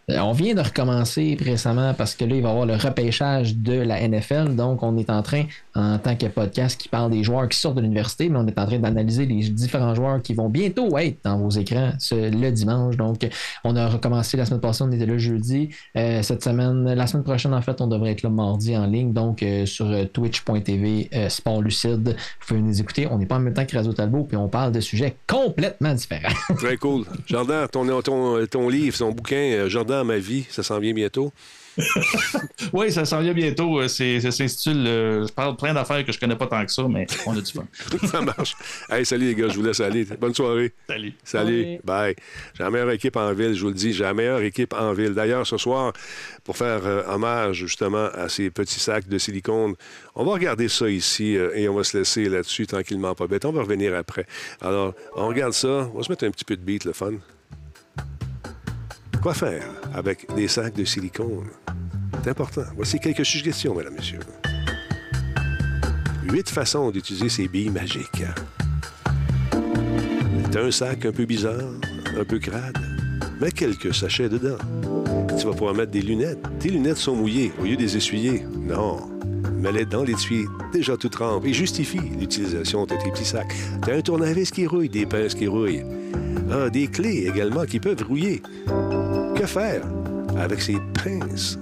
Euh, 0.10 0.20
On 0.20 0.32
vient 0.32 0.54
de 0.56 0.62
recommencer 0.62 1.38
récemment 1.40 1.94
parce 1.94 2.16
que 2.16 2.24
là, 2.24 2.36
il 2.38 2.42
va 2.42 2.48
y 2.48 2.52
avoir 2.52 2.66
le 2.66 2.76
repêchage 2.76 3.58
de 3.58 3.74
la 3.74 4.08
NFL. 4.08 4.56
Donc, 4.56 4.82
on 4.82 4.98
est 4.98 5.10
en 5.10 5.22
train, 5.22 5.44
en 5.76 5.98
tant 6.00 6.16
que 6.16 6.28
podcast 6.28 6.80
qui 6.80 6.88
parle 6.88 7.12
des 7.12 7.24
joueurs 7.24 7.50
qui 7.50 7.60
sortent 7.60 7.76
de 7.76 7.82
l'université, 7.82 8.30
mais 8.30 8.40
on 8.40 8.48
est 8.48 8.58
en 8.58 8.66
train 8.66 8.80
d'analyser 8.80 9.26
les 9.26 9.50
différents 9.50 9.94
joueurs 9.96 10.22
qui 10.22 10.34
vont 10.34 10.48
bientôt 10.48 10.98
être 10.98 11.18
dans 11.26 11.38
vos 11.38 11.50
écrans 11.50 11.92
le 12.12 12.50
dimanche. 12.52 12.96
Donc, 12.96 13.28
on 13.66 13.76
a 13.76 13.90
recommencé 13.90 14.38
la 14.38 14.46
semaine 14.46 14.62
passée, 14.62 14.84
on 14.84 14.92
était 14.94 15.06
là 15.06 15.18
jeudi. 15.18 15.70
Euh, 15.98 16.22
cette 16.22 16.42
semaine, 16.42 16.86
la 16.94 17.06
semaine 17.06 17.26
prochaine, 17.26 17.54
en 17.54 17.62
fait, 17.62 17.82
on 17.82 17.88
devrait 17.88 18.12
être 18.12 18.24
là 18.24 18.30
mardi 18.30 18.78
en 18.78 18.86
ligne. 18.86 19.12
Donc, 19.12 19.44
euh, 19.44 19.66
sur 19.66 19.88
twitch.tv, 20.14 21.10
euh, 21.14 21.28
Lucide, 21.62 22.16
vous 22.40 22.48
pouvez 22.48 22.62
nous 22.62 22.80
écouter. 22.80 23.08
On 23.12 23.18
n'est 23.18 23.26
pas 23.26 23.36
en 23.36 23.40
même 23.40 23.54
temps 23.54 23.66
que 23.66 23.76
Radio 23.76 23.92
Talbot, 23.92 24.24
puis 24.24 24.38
on 24.38 24.48
parle 24.48 24.72
de 24.72 24.80
sujets 24.80 25.18
complètement 25.28 25.94
différents. 25.94 26.34
Très 26.56 26.78
cool. 26.78 27.04
Jardin, 27.26 27.68
ton, 27.68 27.86
ton, 28.02 28.46
ton 28.46 28.70
livre, 28.70 28.98
ton 28.98 29.12
bouquin, 29.12 29.68
ma 30.04 30.18
vie, 30.18 30.46
ça 30.50 30.64
s'en 30.64 30.80
vient 30.80 30.94
bientôt. 30.94 31.32
Oui, 32.74 32.92
ça 32.92 33.06
s'en 33.06 33.22
vient 33.22 33.34
bientôt. 33.34 33.80
Euh, 33.80 33.88
C'est, 33.88 34.20
ça 34.20 34.32
s'intitule 34.32 34.86
euh, 34.88 35.28
Je 35.28 35.34
parle 35.34 35.56
plein 35.56 35.74
d'affaires 35.74 36.04
que 36.06 36.12
je 36.12 36.20
connais 36.20 36.36
pas 36.36 36.48
tant 36.48 36.66
que 36.66 36.72
ça, 36.72 36.88
mais 36.88 37.06
on 37.26 37.38
a 37.38 37.42
du 37.42 37.52
fun. 37.52 37.66
ça 38.08 38.22
marche. 38.22 38.56
Hey, 38.90 39.06
salut 39.06 39.28
les 39.28 39.36
gars, 39.36 39.48
je 39.50 39.56
vous 39.56 39.64
laisse 39.64 39.80
aller. 39.80 40.06
Bonne 40.20 40.34
soirée. 40.34 40.74
Salut. 40.88 41.14
Salut. 41.24 41.64
Bye. 41.64 41.80
Bye. 41.84 42.16
J'ai 42.56 42.64
la 42.64 42.72
meilleure 42.72 42.92
équipe 42.92 43.16
en 43.16 43.34
ville, 43.34 43.54
je 43.54 43.62
vous 43.62 43.70
le 43.70 43.74
dis. 43.74 43.94
J'ai 43.94 44.04
la 44.04 44.14
meilleure 44.14 44.42
équipe 44.42 44.74
en 44.74 44.94
ville. 44.94 45.14
D'ailleurs, 45.14 45.46
ce 45.46 45.58
soir, 45.58 45.94
pour 46.44 46.58
faire 46.58 46.86
euh, 46.86 47.04
hommage 47.08 47.58
justement 47.58 48.08
à 48.14 48.30
ces 48.30 48.50
petits 48.50 48.80
sacs 48.80 49.08
de 49.08 49.18
silicone, 49.18 49.76
on 50.16 50.26
va 50.26 50.34
regarder 50.34 50.68
ça 50.68 50.90
ici 50.90 51.38
euh, 51.38 51.56
et 51.56 51.70
on 51.70 51.76
va 51.76 51.84
se 51.84 51.98
laisser 51.98 52.28
là-dessus 52.28 52.68
tranquillement, 52.68 53.14
pas 53.16 53.28
bête. 53.28 53.46
On 53.46 53.52
va 53.52 53.62
revenir 53.62 53.96
après. 53.96 54.26
Alors, 54.62 54.94
on 55.16 55.28
regarde 55.28 55.54
ça. 55.54 55.90
On 55.94 55.98
va 55.98 56.04
se 56.04 56.12
mettre 56.12 56.26
un 56.26 56.32
petit 56.32 56.46
peu 56.46 56.56
de 56.56 56.62
beat, 56.62 56.86
le 56.86 56.94
fun. 56.94 57.14
Faire 59.34 59.66
avec 59.94 60.26
des 60.36 60.48
sacs 60.48 60.76
de 60.76 60.86
silicone? 60.86 61.50
C'est 62.24 62.30
important. 62.30 62.64
Voici 62.76 62.98
quelques 62.98 63.26
suggestions, 63.26 63.76
mesdames, 63.76 63.94
messieurs. 63.94 64.20
Huit 66.24 66.50
façons 66.50 66.92
d'utiliser 66.92 67.28
ces 67.28 67.48
billes 67.48 67.70
magiques. 67.70 68.24
T'as 70.52 70.64
un 70.64 70.72
sac 70.72 71.06
un 71.06 71.12
peu 71.12 71.26
bizarre, 71.26 71.72
un 72.18 72.24
peu 72.24 72.40
crade. 72.40 72.78
Mets 73.42 73.52
quelques 73.52 73.94
sachets 73.94 74.30
dedans. 74.30 74.58
Tu 75.38 75.46
vas 75.46 75.52
pouvoir 75.52 75.74
mettre 75.74 75.92
des 75.92 76.02
lunettes. 76.02 76.40
Tes 76.60 76.70
lunettes 76.70 76.98
sont 76.98 77.16
mouillées 77.16 77.52
au 77.60 77.66
lieu 77.66 77.76
de 77.76 77.82
les 77.82 77.98
essuyer. 77.98 78.46
Non. 78.56 79.10
mets-les 79.60 79.86
dans 79.86 80.04
l'étui 80.04 80.46
déjà 80.72 80.96
tout 80.96 81.10
trempe 81.10 81.46
et 81.46 81.54
justifie 81.54 82.02
l'utilisation 82.20 82.86
de 82.86 82.96
tes 82.96 83.12
petits 83.12 83.26
sacs. 83.26 83.54
T'as 83.82 83.98
un 83.98 84.02
tournevis 84.02 84.52
qui 84.52 84.66
rouille, 84.66 84.90
des 84.90 85.06
pinces 85.06 85.36
qui 85.36 85.48
rouillent. 85.48 85.84
Ah, 86.50 86.70
des 86.70 86.88
clés 86.88 87.28
également 87.28 87.66
qui 87.66 87.80
peuvent 87.80 88.04
rouiller. 88.08 88.42
Que 89.38 89.46
faire 89.46 89.84
avec 90.36 90.60
ces 90.62 90.78
pinces? 91.04 91.60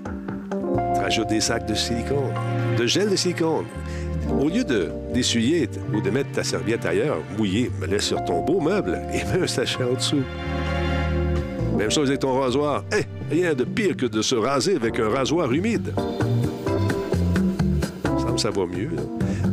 Rajoute 0.95 1.27
des 1.27 1.41
sacs 1.41 1.68
de 1.68 1.73
silicone, 1.76 2.34
de 2.77 2.85
gel 2.85 3.10
de 3.10 3.18
silicone. 3.18 3.65
Au 4.39 4.47
lieu 4.47 4.64
de 4.64 4.89
d'essuyer 5.14 5.69
ou 5.93 5.99
de 5.99 6.10
mettre 6.10 6.31
ta 6.31 6.43
serviette 6.45 6.85
ailleurs, 6.85 7.18
mouillée, 7.38 7.69
mets-la 7.81 7.99
sur 7.99 8.23
ton 8.23 8.43
beau 8.45 8.61
meuble 8.61 8.97
et 9.14 9.18
mets 9.26 9.43
un 9.43 9.47
sachet 9.47 9.84
en 9.84 9.93
dessous. 9.93 10.23
Même 11.77 11.91
chose 11.91 12.07
avec 12.07 12.22
ton 12.22 12.39
rasoir. 12.39 12.85
Eh, 12.97 13.03
rien 13.30 13.53
de 13.53 13.65
pire 13.65 13.97
que 13.97 14.06
de 14.06 14.22
se 14.22 14.35
raser 14.35 14.77
avec 14.77 14.97
un 14.99 15.10
rasoir 15.10 15.52
humide. 15.52 15.93
Ça 18.38 18.52
me 18.52 18.56
va 18.56 18.65
mieux. 18.65 18.91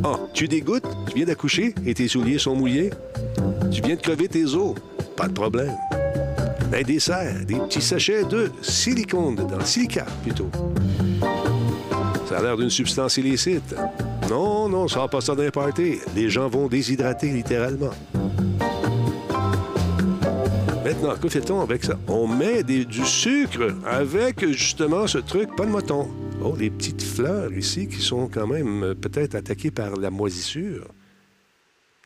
Ah, 0.01 0.17
tu 0.33 0.47
dégoûtes, 0.47 0.87
tu 1.09 1.15
viens 1.15 1.25
d'accoucher 1.25 1.75
et 1.85 1.93
tes 1.93 2.07
souliers 2.07 2.39
sont 2.39 2.55
mouillés? 2.55 2.89
Tu 3.69 3.81
viens 3.81 3.95
de 3.95 4.01
crever 4.01 4.29
tes 4.29 4.45
os? 4.45 4.75
Pas 5.17 5.27
de 5.27 5.33
problème. 5.33 5.73
Ben, 6.73 6.83
des 6.83 6.97
des 7.45 7.59
petits 7.59 7.83
sachets 7.83 8.23
de 8.23 8.49
silicone 8.63 9.35
dedans, 9.35 9.63
silica 9.63 10.05
plutôt. 10.23 10.49
Ça 12.27 12.39
a 12.39 12.41
l'air 12.41 12.57
d'une 12.57 12.71
substance 12.71 13.15
illicite. 13.17 13.75
Non, 14.27 14.67
non, 14.69 14.87
ça 14.87 15.07
pas 15.07 15.21
ça 15.21 15.35
d'un. 15.35 15.51
Les 16.15 16.31
gens 16.31 16.47
vont 16.47 16.67
déshydrater 16.67 17.27
littéralement. 17.27 17.91
Maintenant, 20.83 21.15
que 21.21 21.29
fait-on 21.29 21.61
avec 21.61 21.83
ça? 21.83 21.99
On 22.07 22.25
met 22.25 22.63
du 22.63 23.05
sucre 23.05 23.75
avec 23.85 24.43
justement 24.43 25.05
ce 25.05 25.19
truc, 25.19 25.55
pas 25.55 25.67
de 25.67 25.71
moton. 25.71 26.07
Oh, 26.43 26.55
les 26.57 26.71
petites 26.71 27.03
fleurs 27.03 27.53
ici 27.53 27.87
qui 27.87 28.01
sont 28.01 28.27
quand 28.27 28.47
même 28.47 28.83
euh, 28.83 28.95
peut-être 28.95 29.35
attaquées 29.35 29.69
par 29.69 29.95
la 29.95 30.09
moisissure. 30.09 30.87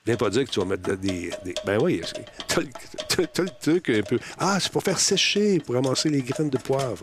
Viens 0.07 0.15
pas 0.15 0.29
dire 0.29 0.45
que 0.45 0.49
tu 0.49 0.61
vas 0.61 0.65
mettre 0.65 0.95
des. 0.95 1.31
Ben 1.65 1.77
oui, 1.81 2.01
t'as 2.47 2.61
le- 2.61 3.49
truc 3.59 3.89
un 3.89 4.01
peu. 4.03 4.17
Ah, 4.39 4.57
c'est 4.57 4.71
pour 4.71 4.81
faire 4.81 4.97
sécher, 4.97 5.59
pour 5.59 5.75
ramasser 5.75 6.07
les 6.07 6.21
graines 6.21 6.49
de 6.49 6.57
poivre. 6.57 7.01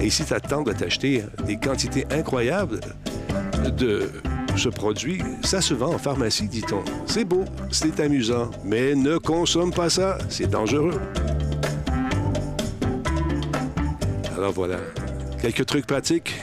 Et 0.00 0.08
si 0.08 0.24
tu 0.24 0.32
attends 0.32 0.62
de 0.62 0.72
t'acheter 0.72 1.22
des 1.46 1.58
quantités 1.58 2.06
incroyables 2.10 2.80
de 3.76 4.10
ce 4.56 4.70
produit, 4.70 5.20
ça 5.42 5.60
se 5.60 5.74
vend 5.74 5.92
en 5.92 5.98
pharmacie, 5.98 6.48
dit-on. 6.48 6.82
C'est 7.06 7.26
beau, 7.26 7.44
c'est 7.70 8.00
amusant, 8.00 8.50
mais 8.64 8.94
ne 8.94 9.18
consomme 9.18 9.70
pas 9.70 9.90
ça, 9.90 10.16
c'est 10.30 10.48
dangereux. 10.48 10.98
Alors 14.34 14.52
voilà, 14.52 14.78
quelques 15.42 15.66
trucs 15.66 15.86
pratiques 15.86 16.34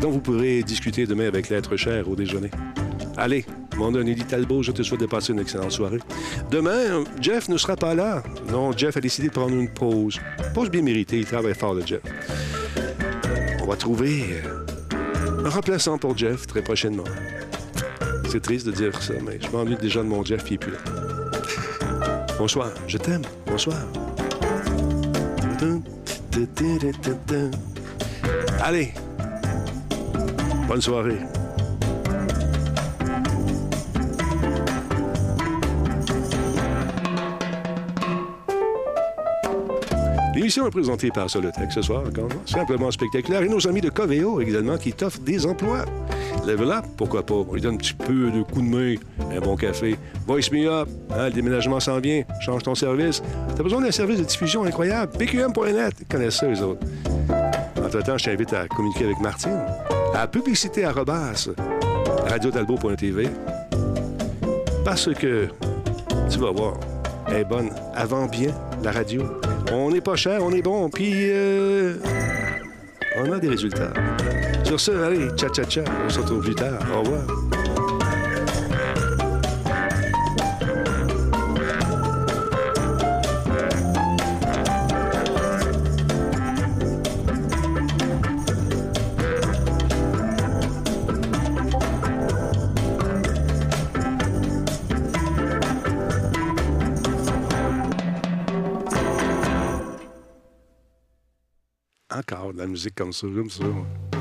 dont 0.00 0.10
vous 0.10 0.20
pourrez 0.20 0.62
discuter 0.62 1.06
demain 1.06 1.26
avec 1.26 1.48
l'être 1.48 1.76
cher 1.76 2.08
au 2.08 2.16
déjeuner. 2.16 2.50
Allez, 3.16 3.44
mon 3.76 3.90
nom 3.90 4.00
est 4.00 4.28
Talbot, 4.28 4.62
je 4.62 4.72
te 4.72 4.82
souhaite 4.82 5.00
de 5.00 5.06
passer 5.06 5.32
une 5.32 5.40
excellente 5.40 5.72
soirée. 5.72 5.98
Demain, 6.50 7.04
Jeff 7.20 7.48
ne 7.48 7.56
sera 7.56 7.76
pas 7.76 7.94
là. 7.94 8.22
Non, 8.50 8.72
Jeff 8.76 8.96
a 8.96 9.00
décidé 9.00 9.28
de 9.28 9.32
prendre 9.32 9.54
une 9.54 9.68
pause. 9.68 10.20
Pause 10.54 10.70
bien 10.70 10.82
méritée, 10.82 11.18
il 11.18 11.26
travaille 11.26 11.54
fort, 11.54 11.74
le 11.74 11.84
Jeff. 11.84 12.00
On 13.62 13.66
va 13.66 13.76
trouver 13.76 14.24
euh, 14.44 15.44
un 15.44 15.48
remplaçant 15.48 15.98
pour 15.98 16.16
Jeff 16.16 16.46
très 16.46 16.62
prochainement. 16.62 17.04
C'est 18.28 18.40
triste 18.40 18.66
de 18.66 18.72
dire 18.72 19.00
ça, 19.02 19.14
mais 19.24 19.38
je 19.40 19.48
m'ennuie 19.50 19.76
déjà 19.76 20.00
de 20.02 20.08
mon 20.08 20.24
Jeff 20.24 20.44
qui 20.44 20.54
est 20.54 20.58
plus 20.58 20.72
là. 20.72 20.78
Bonsoir, 22.38 22.70
je 22.86 22.98
t'aime. 22.98 23.22
Bonsoir. 23.46 23.76
Allez, 28.60 28.92
bonne 30.78 30.82
soirée. 30.82 31.18
L'émission 40.34 40.68
est 40.68 40.70
présentée 40.70 41.10
par 41.10 41.28
Solotech 41.28 41.72
ce 41.72 41.82
soir, 41.82 42.04
encore 42.06 42.28
simplement 42.46 42.90
spectaculaire. 42.92 43.42
Et 43.42 43.48
nos 43.48 43.66
amis 43.66 43.80
de 43.80 43.90
Coveo 43.90 44.40
également 44.40 44.78
qui 44.78 44.92
t'offrent 44.92 45.20
des 45.20 45.46
emplois. 45.46 45.84
Level 46.46 46.70
up, 46.70 46.84
pourquoi 46.96 47.26
pas? 47.26 47.34
On 47.34 47.54
lui 47.54 47.60
donne 47.60 47.74
un 47.74 47.78
petit 47.78 47.94
peu 47.94 48.30
de 48.30 48.42
coup 48.42 48.62
de 48.62 48.68
main, 48.68 48.94
un 49.36 49.40
bon 49.40 49.56
café. 49.56 49.96
Voice 50.26 50.52
me 50.52 50.68
up, 50.68 50.88
hein, 51.10 51.26
le 51.26 51.32
déménagement 51.32 51.80
s'en 51.80 51.98
vient, 51.98 52.22
change 52.40 52.62
ton 52.62 52.76
service. 52.76 53.20
T'as 53.56 53.62
besoin 53.64 53.80
d'un 53.80 53.90
service 53.90 54.20
de 54.20 54.24
diffusion 54.24 54.62
incroyable. 54.64 55.12
PQM.net, 55.18 55.94
ils 56.00 56.06
connaissent 56.06 56.36
ça, 56.36 56.46
eux 56.46 56.62
autres. 56.62 56.86
Entre-temps, 57.84 58.16
je 58.16 58.24
t'invite 58.26 58.52
à 58.52 58.68
communiquer 58.68 59.06
avec 59.06 59.20
Martine 59.20 59.60
à 60.14 60.26
publicité 60.26 60.84
arrobas 60.84 61.48
radiodalbo.tv 62.28 63.28
parce 64.84 65.12
que 65.14 65.48
tu 66.30 66.38
vas 66.38 66.50
voir, 66.50 66.74
elle 67.28 67.36
est 67.38 67.44
bonne. 67.44 67.70
Avant 67.94 68.26
bien, 68.26 68.50
la 68.82 68.92
radio. 68.92 69.22
On 69.72 69.90
n'est 69.90 70.00
pas 70.00 70.16
cher, 70.16 70.40
on 70.42 70.50
est 70.50 70.62
bon, 70.62 70.88
puis 70.88 71.12
euh, 71.14 71.96
on 73.18 73.32
a 73.32 73.38
des 73.38 73.48
résultats. 73.48 73.92
Sur 74.64 74.80
ce, 74.80 74.90
allez, 74.92 75.28
tcha 75.36 75.48
tcha 75.48 75.64
tcha, 75.64 75.84
on 76.06 76.08
se 76.08 76.20
retrouve 76.20 76.42
plus 76.42 76.54
tard. 76.54 76.78
Au 76.94 77.00
revoir. 77.00 77.47
Musique 102.78 102.94
comme 102.94 103.12
ça, 103.12 103.26
comme 103.26 103.50
ça. 103.50 103.64
Hey, 103.64 104.17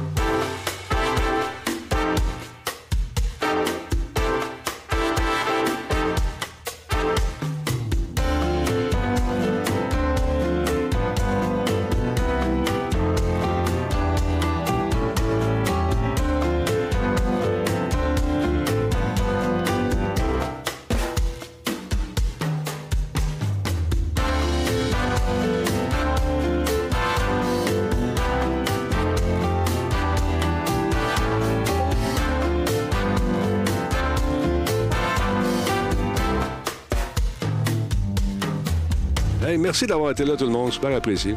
merci 39.78 39.86
d'avoir 39.86 40.10
été 40.10 40.26
là, 40.26 40.36
tout 40.36 40.46
le 40.46 40.50
monde. 40.50 40.74
Super 40.74 40.96
apprécié. 40.96 41.36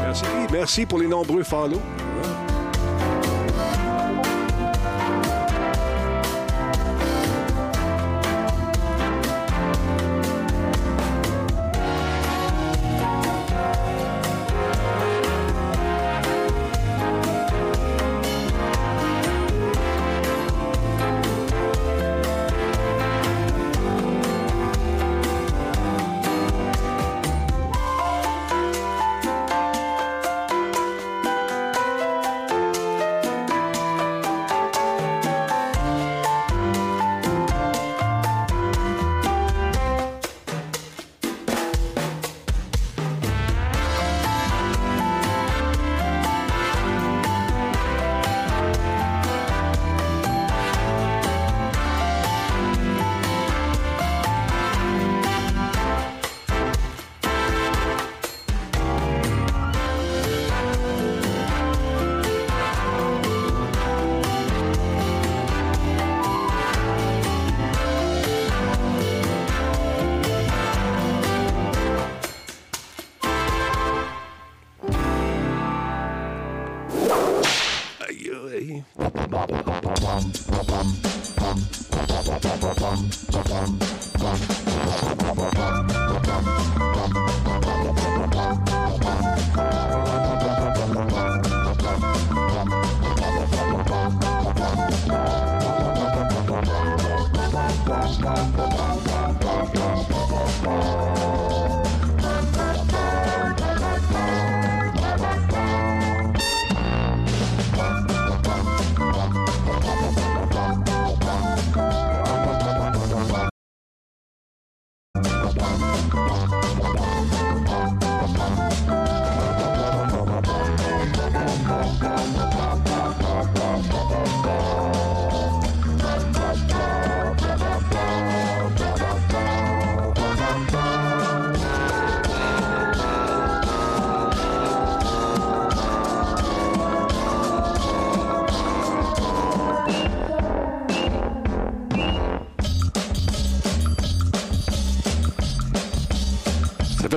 Merci. 0.00 0.24
Merci 0.52 0.86
pour 0.86 1.00
les 1.00 1.08
nombreux 1.08 1.42
follow. 1.42 1.80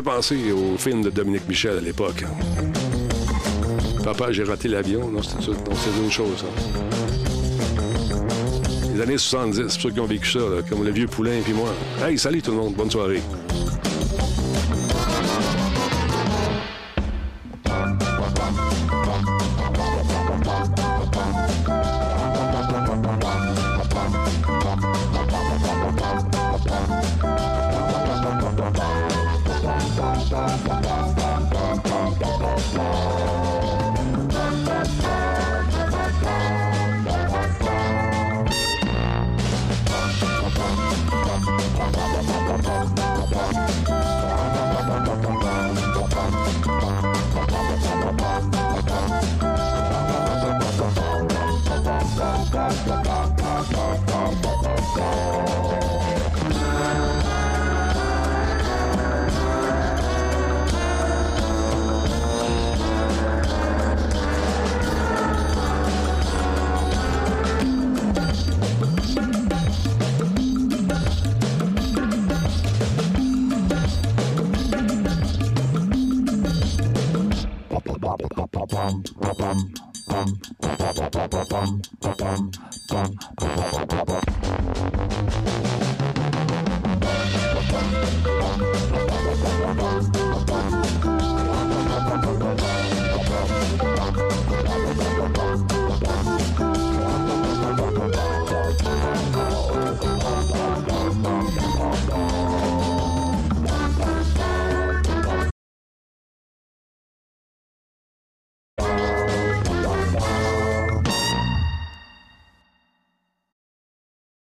Penser 0.07 0.53
au 0.53 0.77
film 0.77 1.01
de 1.01 1.09
Dominique 1.09 1.49
Michel 1.49 1.77
à 1.79 1.81
l'époque. 1.81 2.23
Papa, 4.05 4.31
j'ai 4.31 4.45
raté 4.45 4.69
l'avion. 4.69 5.09
Non, 5.09 5.21
c'est 5.21 5.49
autre 5.49 6.09
chose, 6.09 6.37
ça. 6.37 6.45
Les 8.95 9.01
années 9.01 9.17
70, 9.17 9.67
c'est 9.67 9.81
ceux 9.81 9.89
qui 9.91 9.99
ont 9.99 10.05
vécu 10.05 10.31
ça, 10.31 10.39
comme 10.69 10.85
le 10.85 10.91
vieux 10.91 11.07
poulain 11.07 11.33
et 11.33 11.41
puis 11.41 11.51
moi. 11.51 11.67
Hey, 12.01 12.17
salut 12.17 12.41
tout 12.41 12.51
le 12.51 12.57
monde, 12.57 12.73
bonne 12.73 12.89
soirée. 12.89 13.21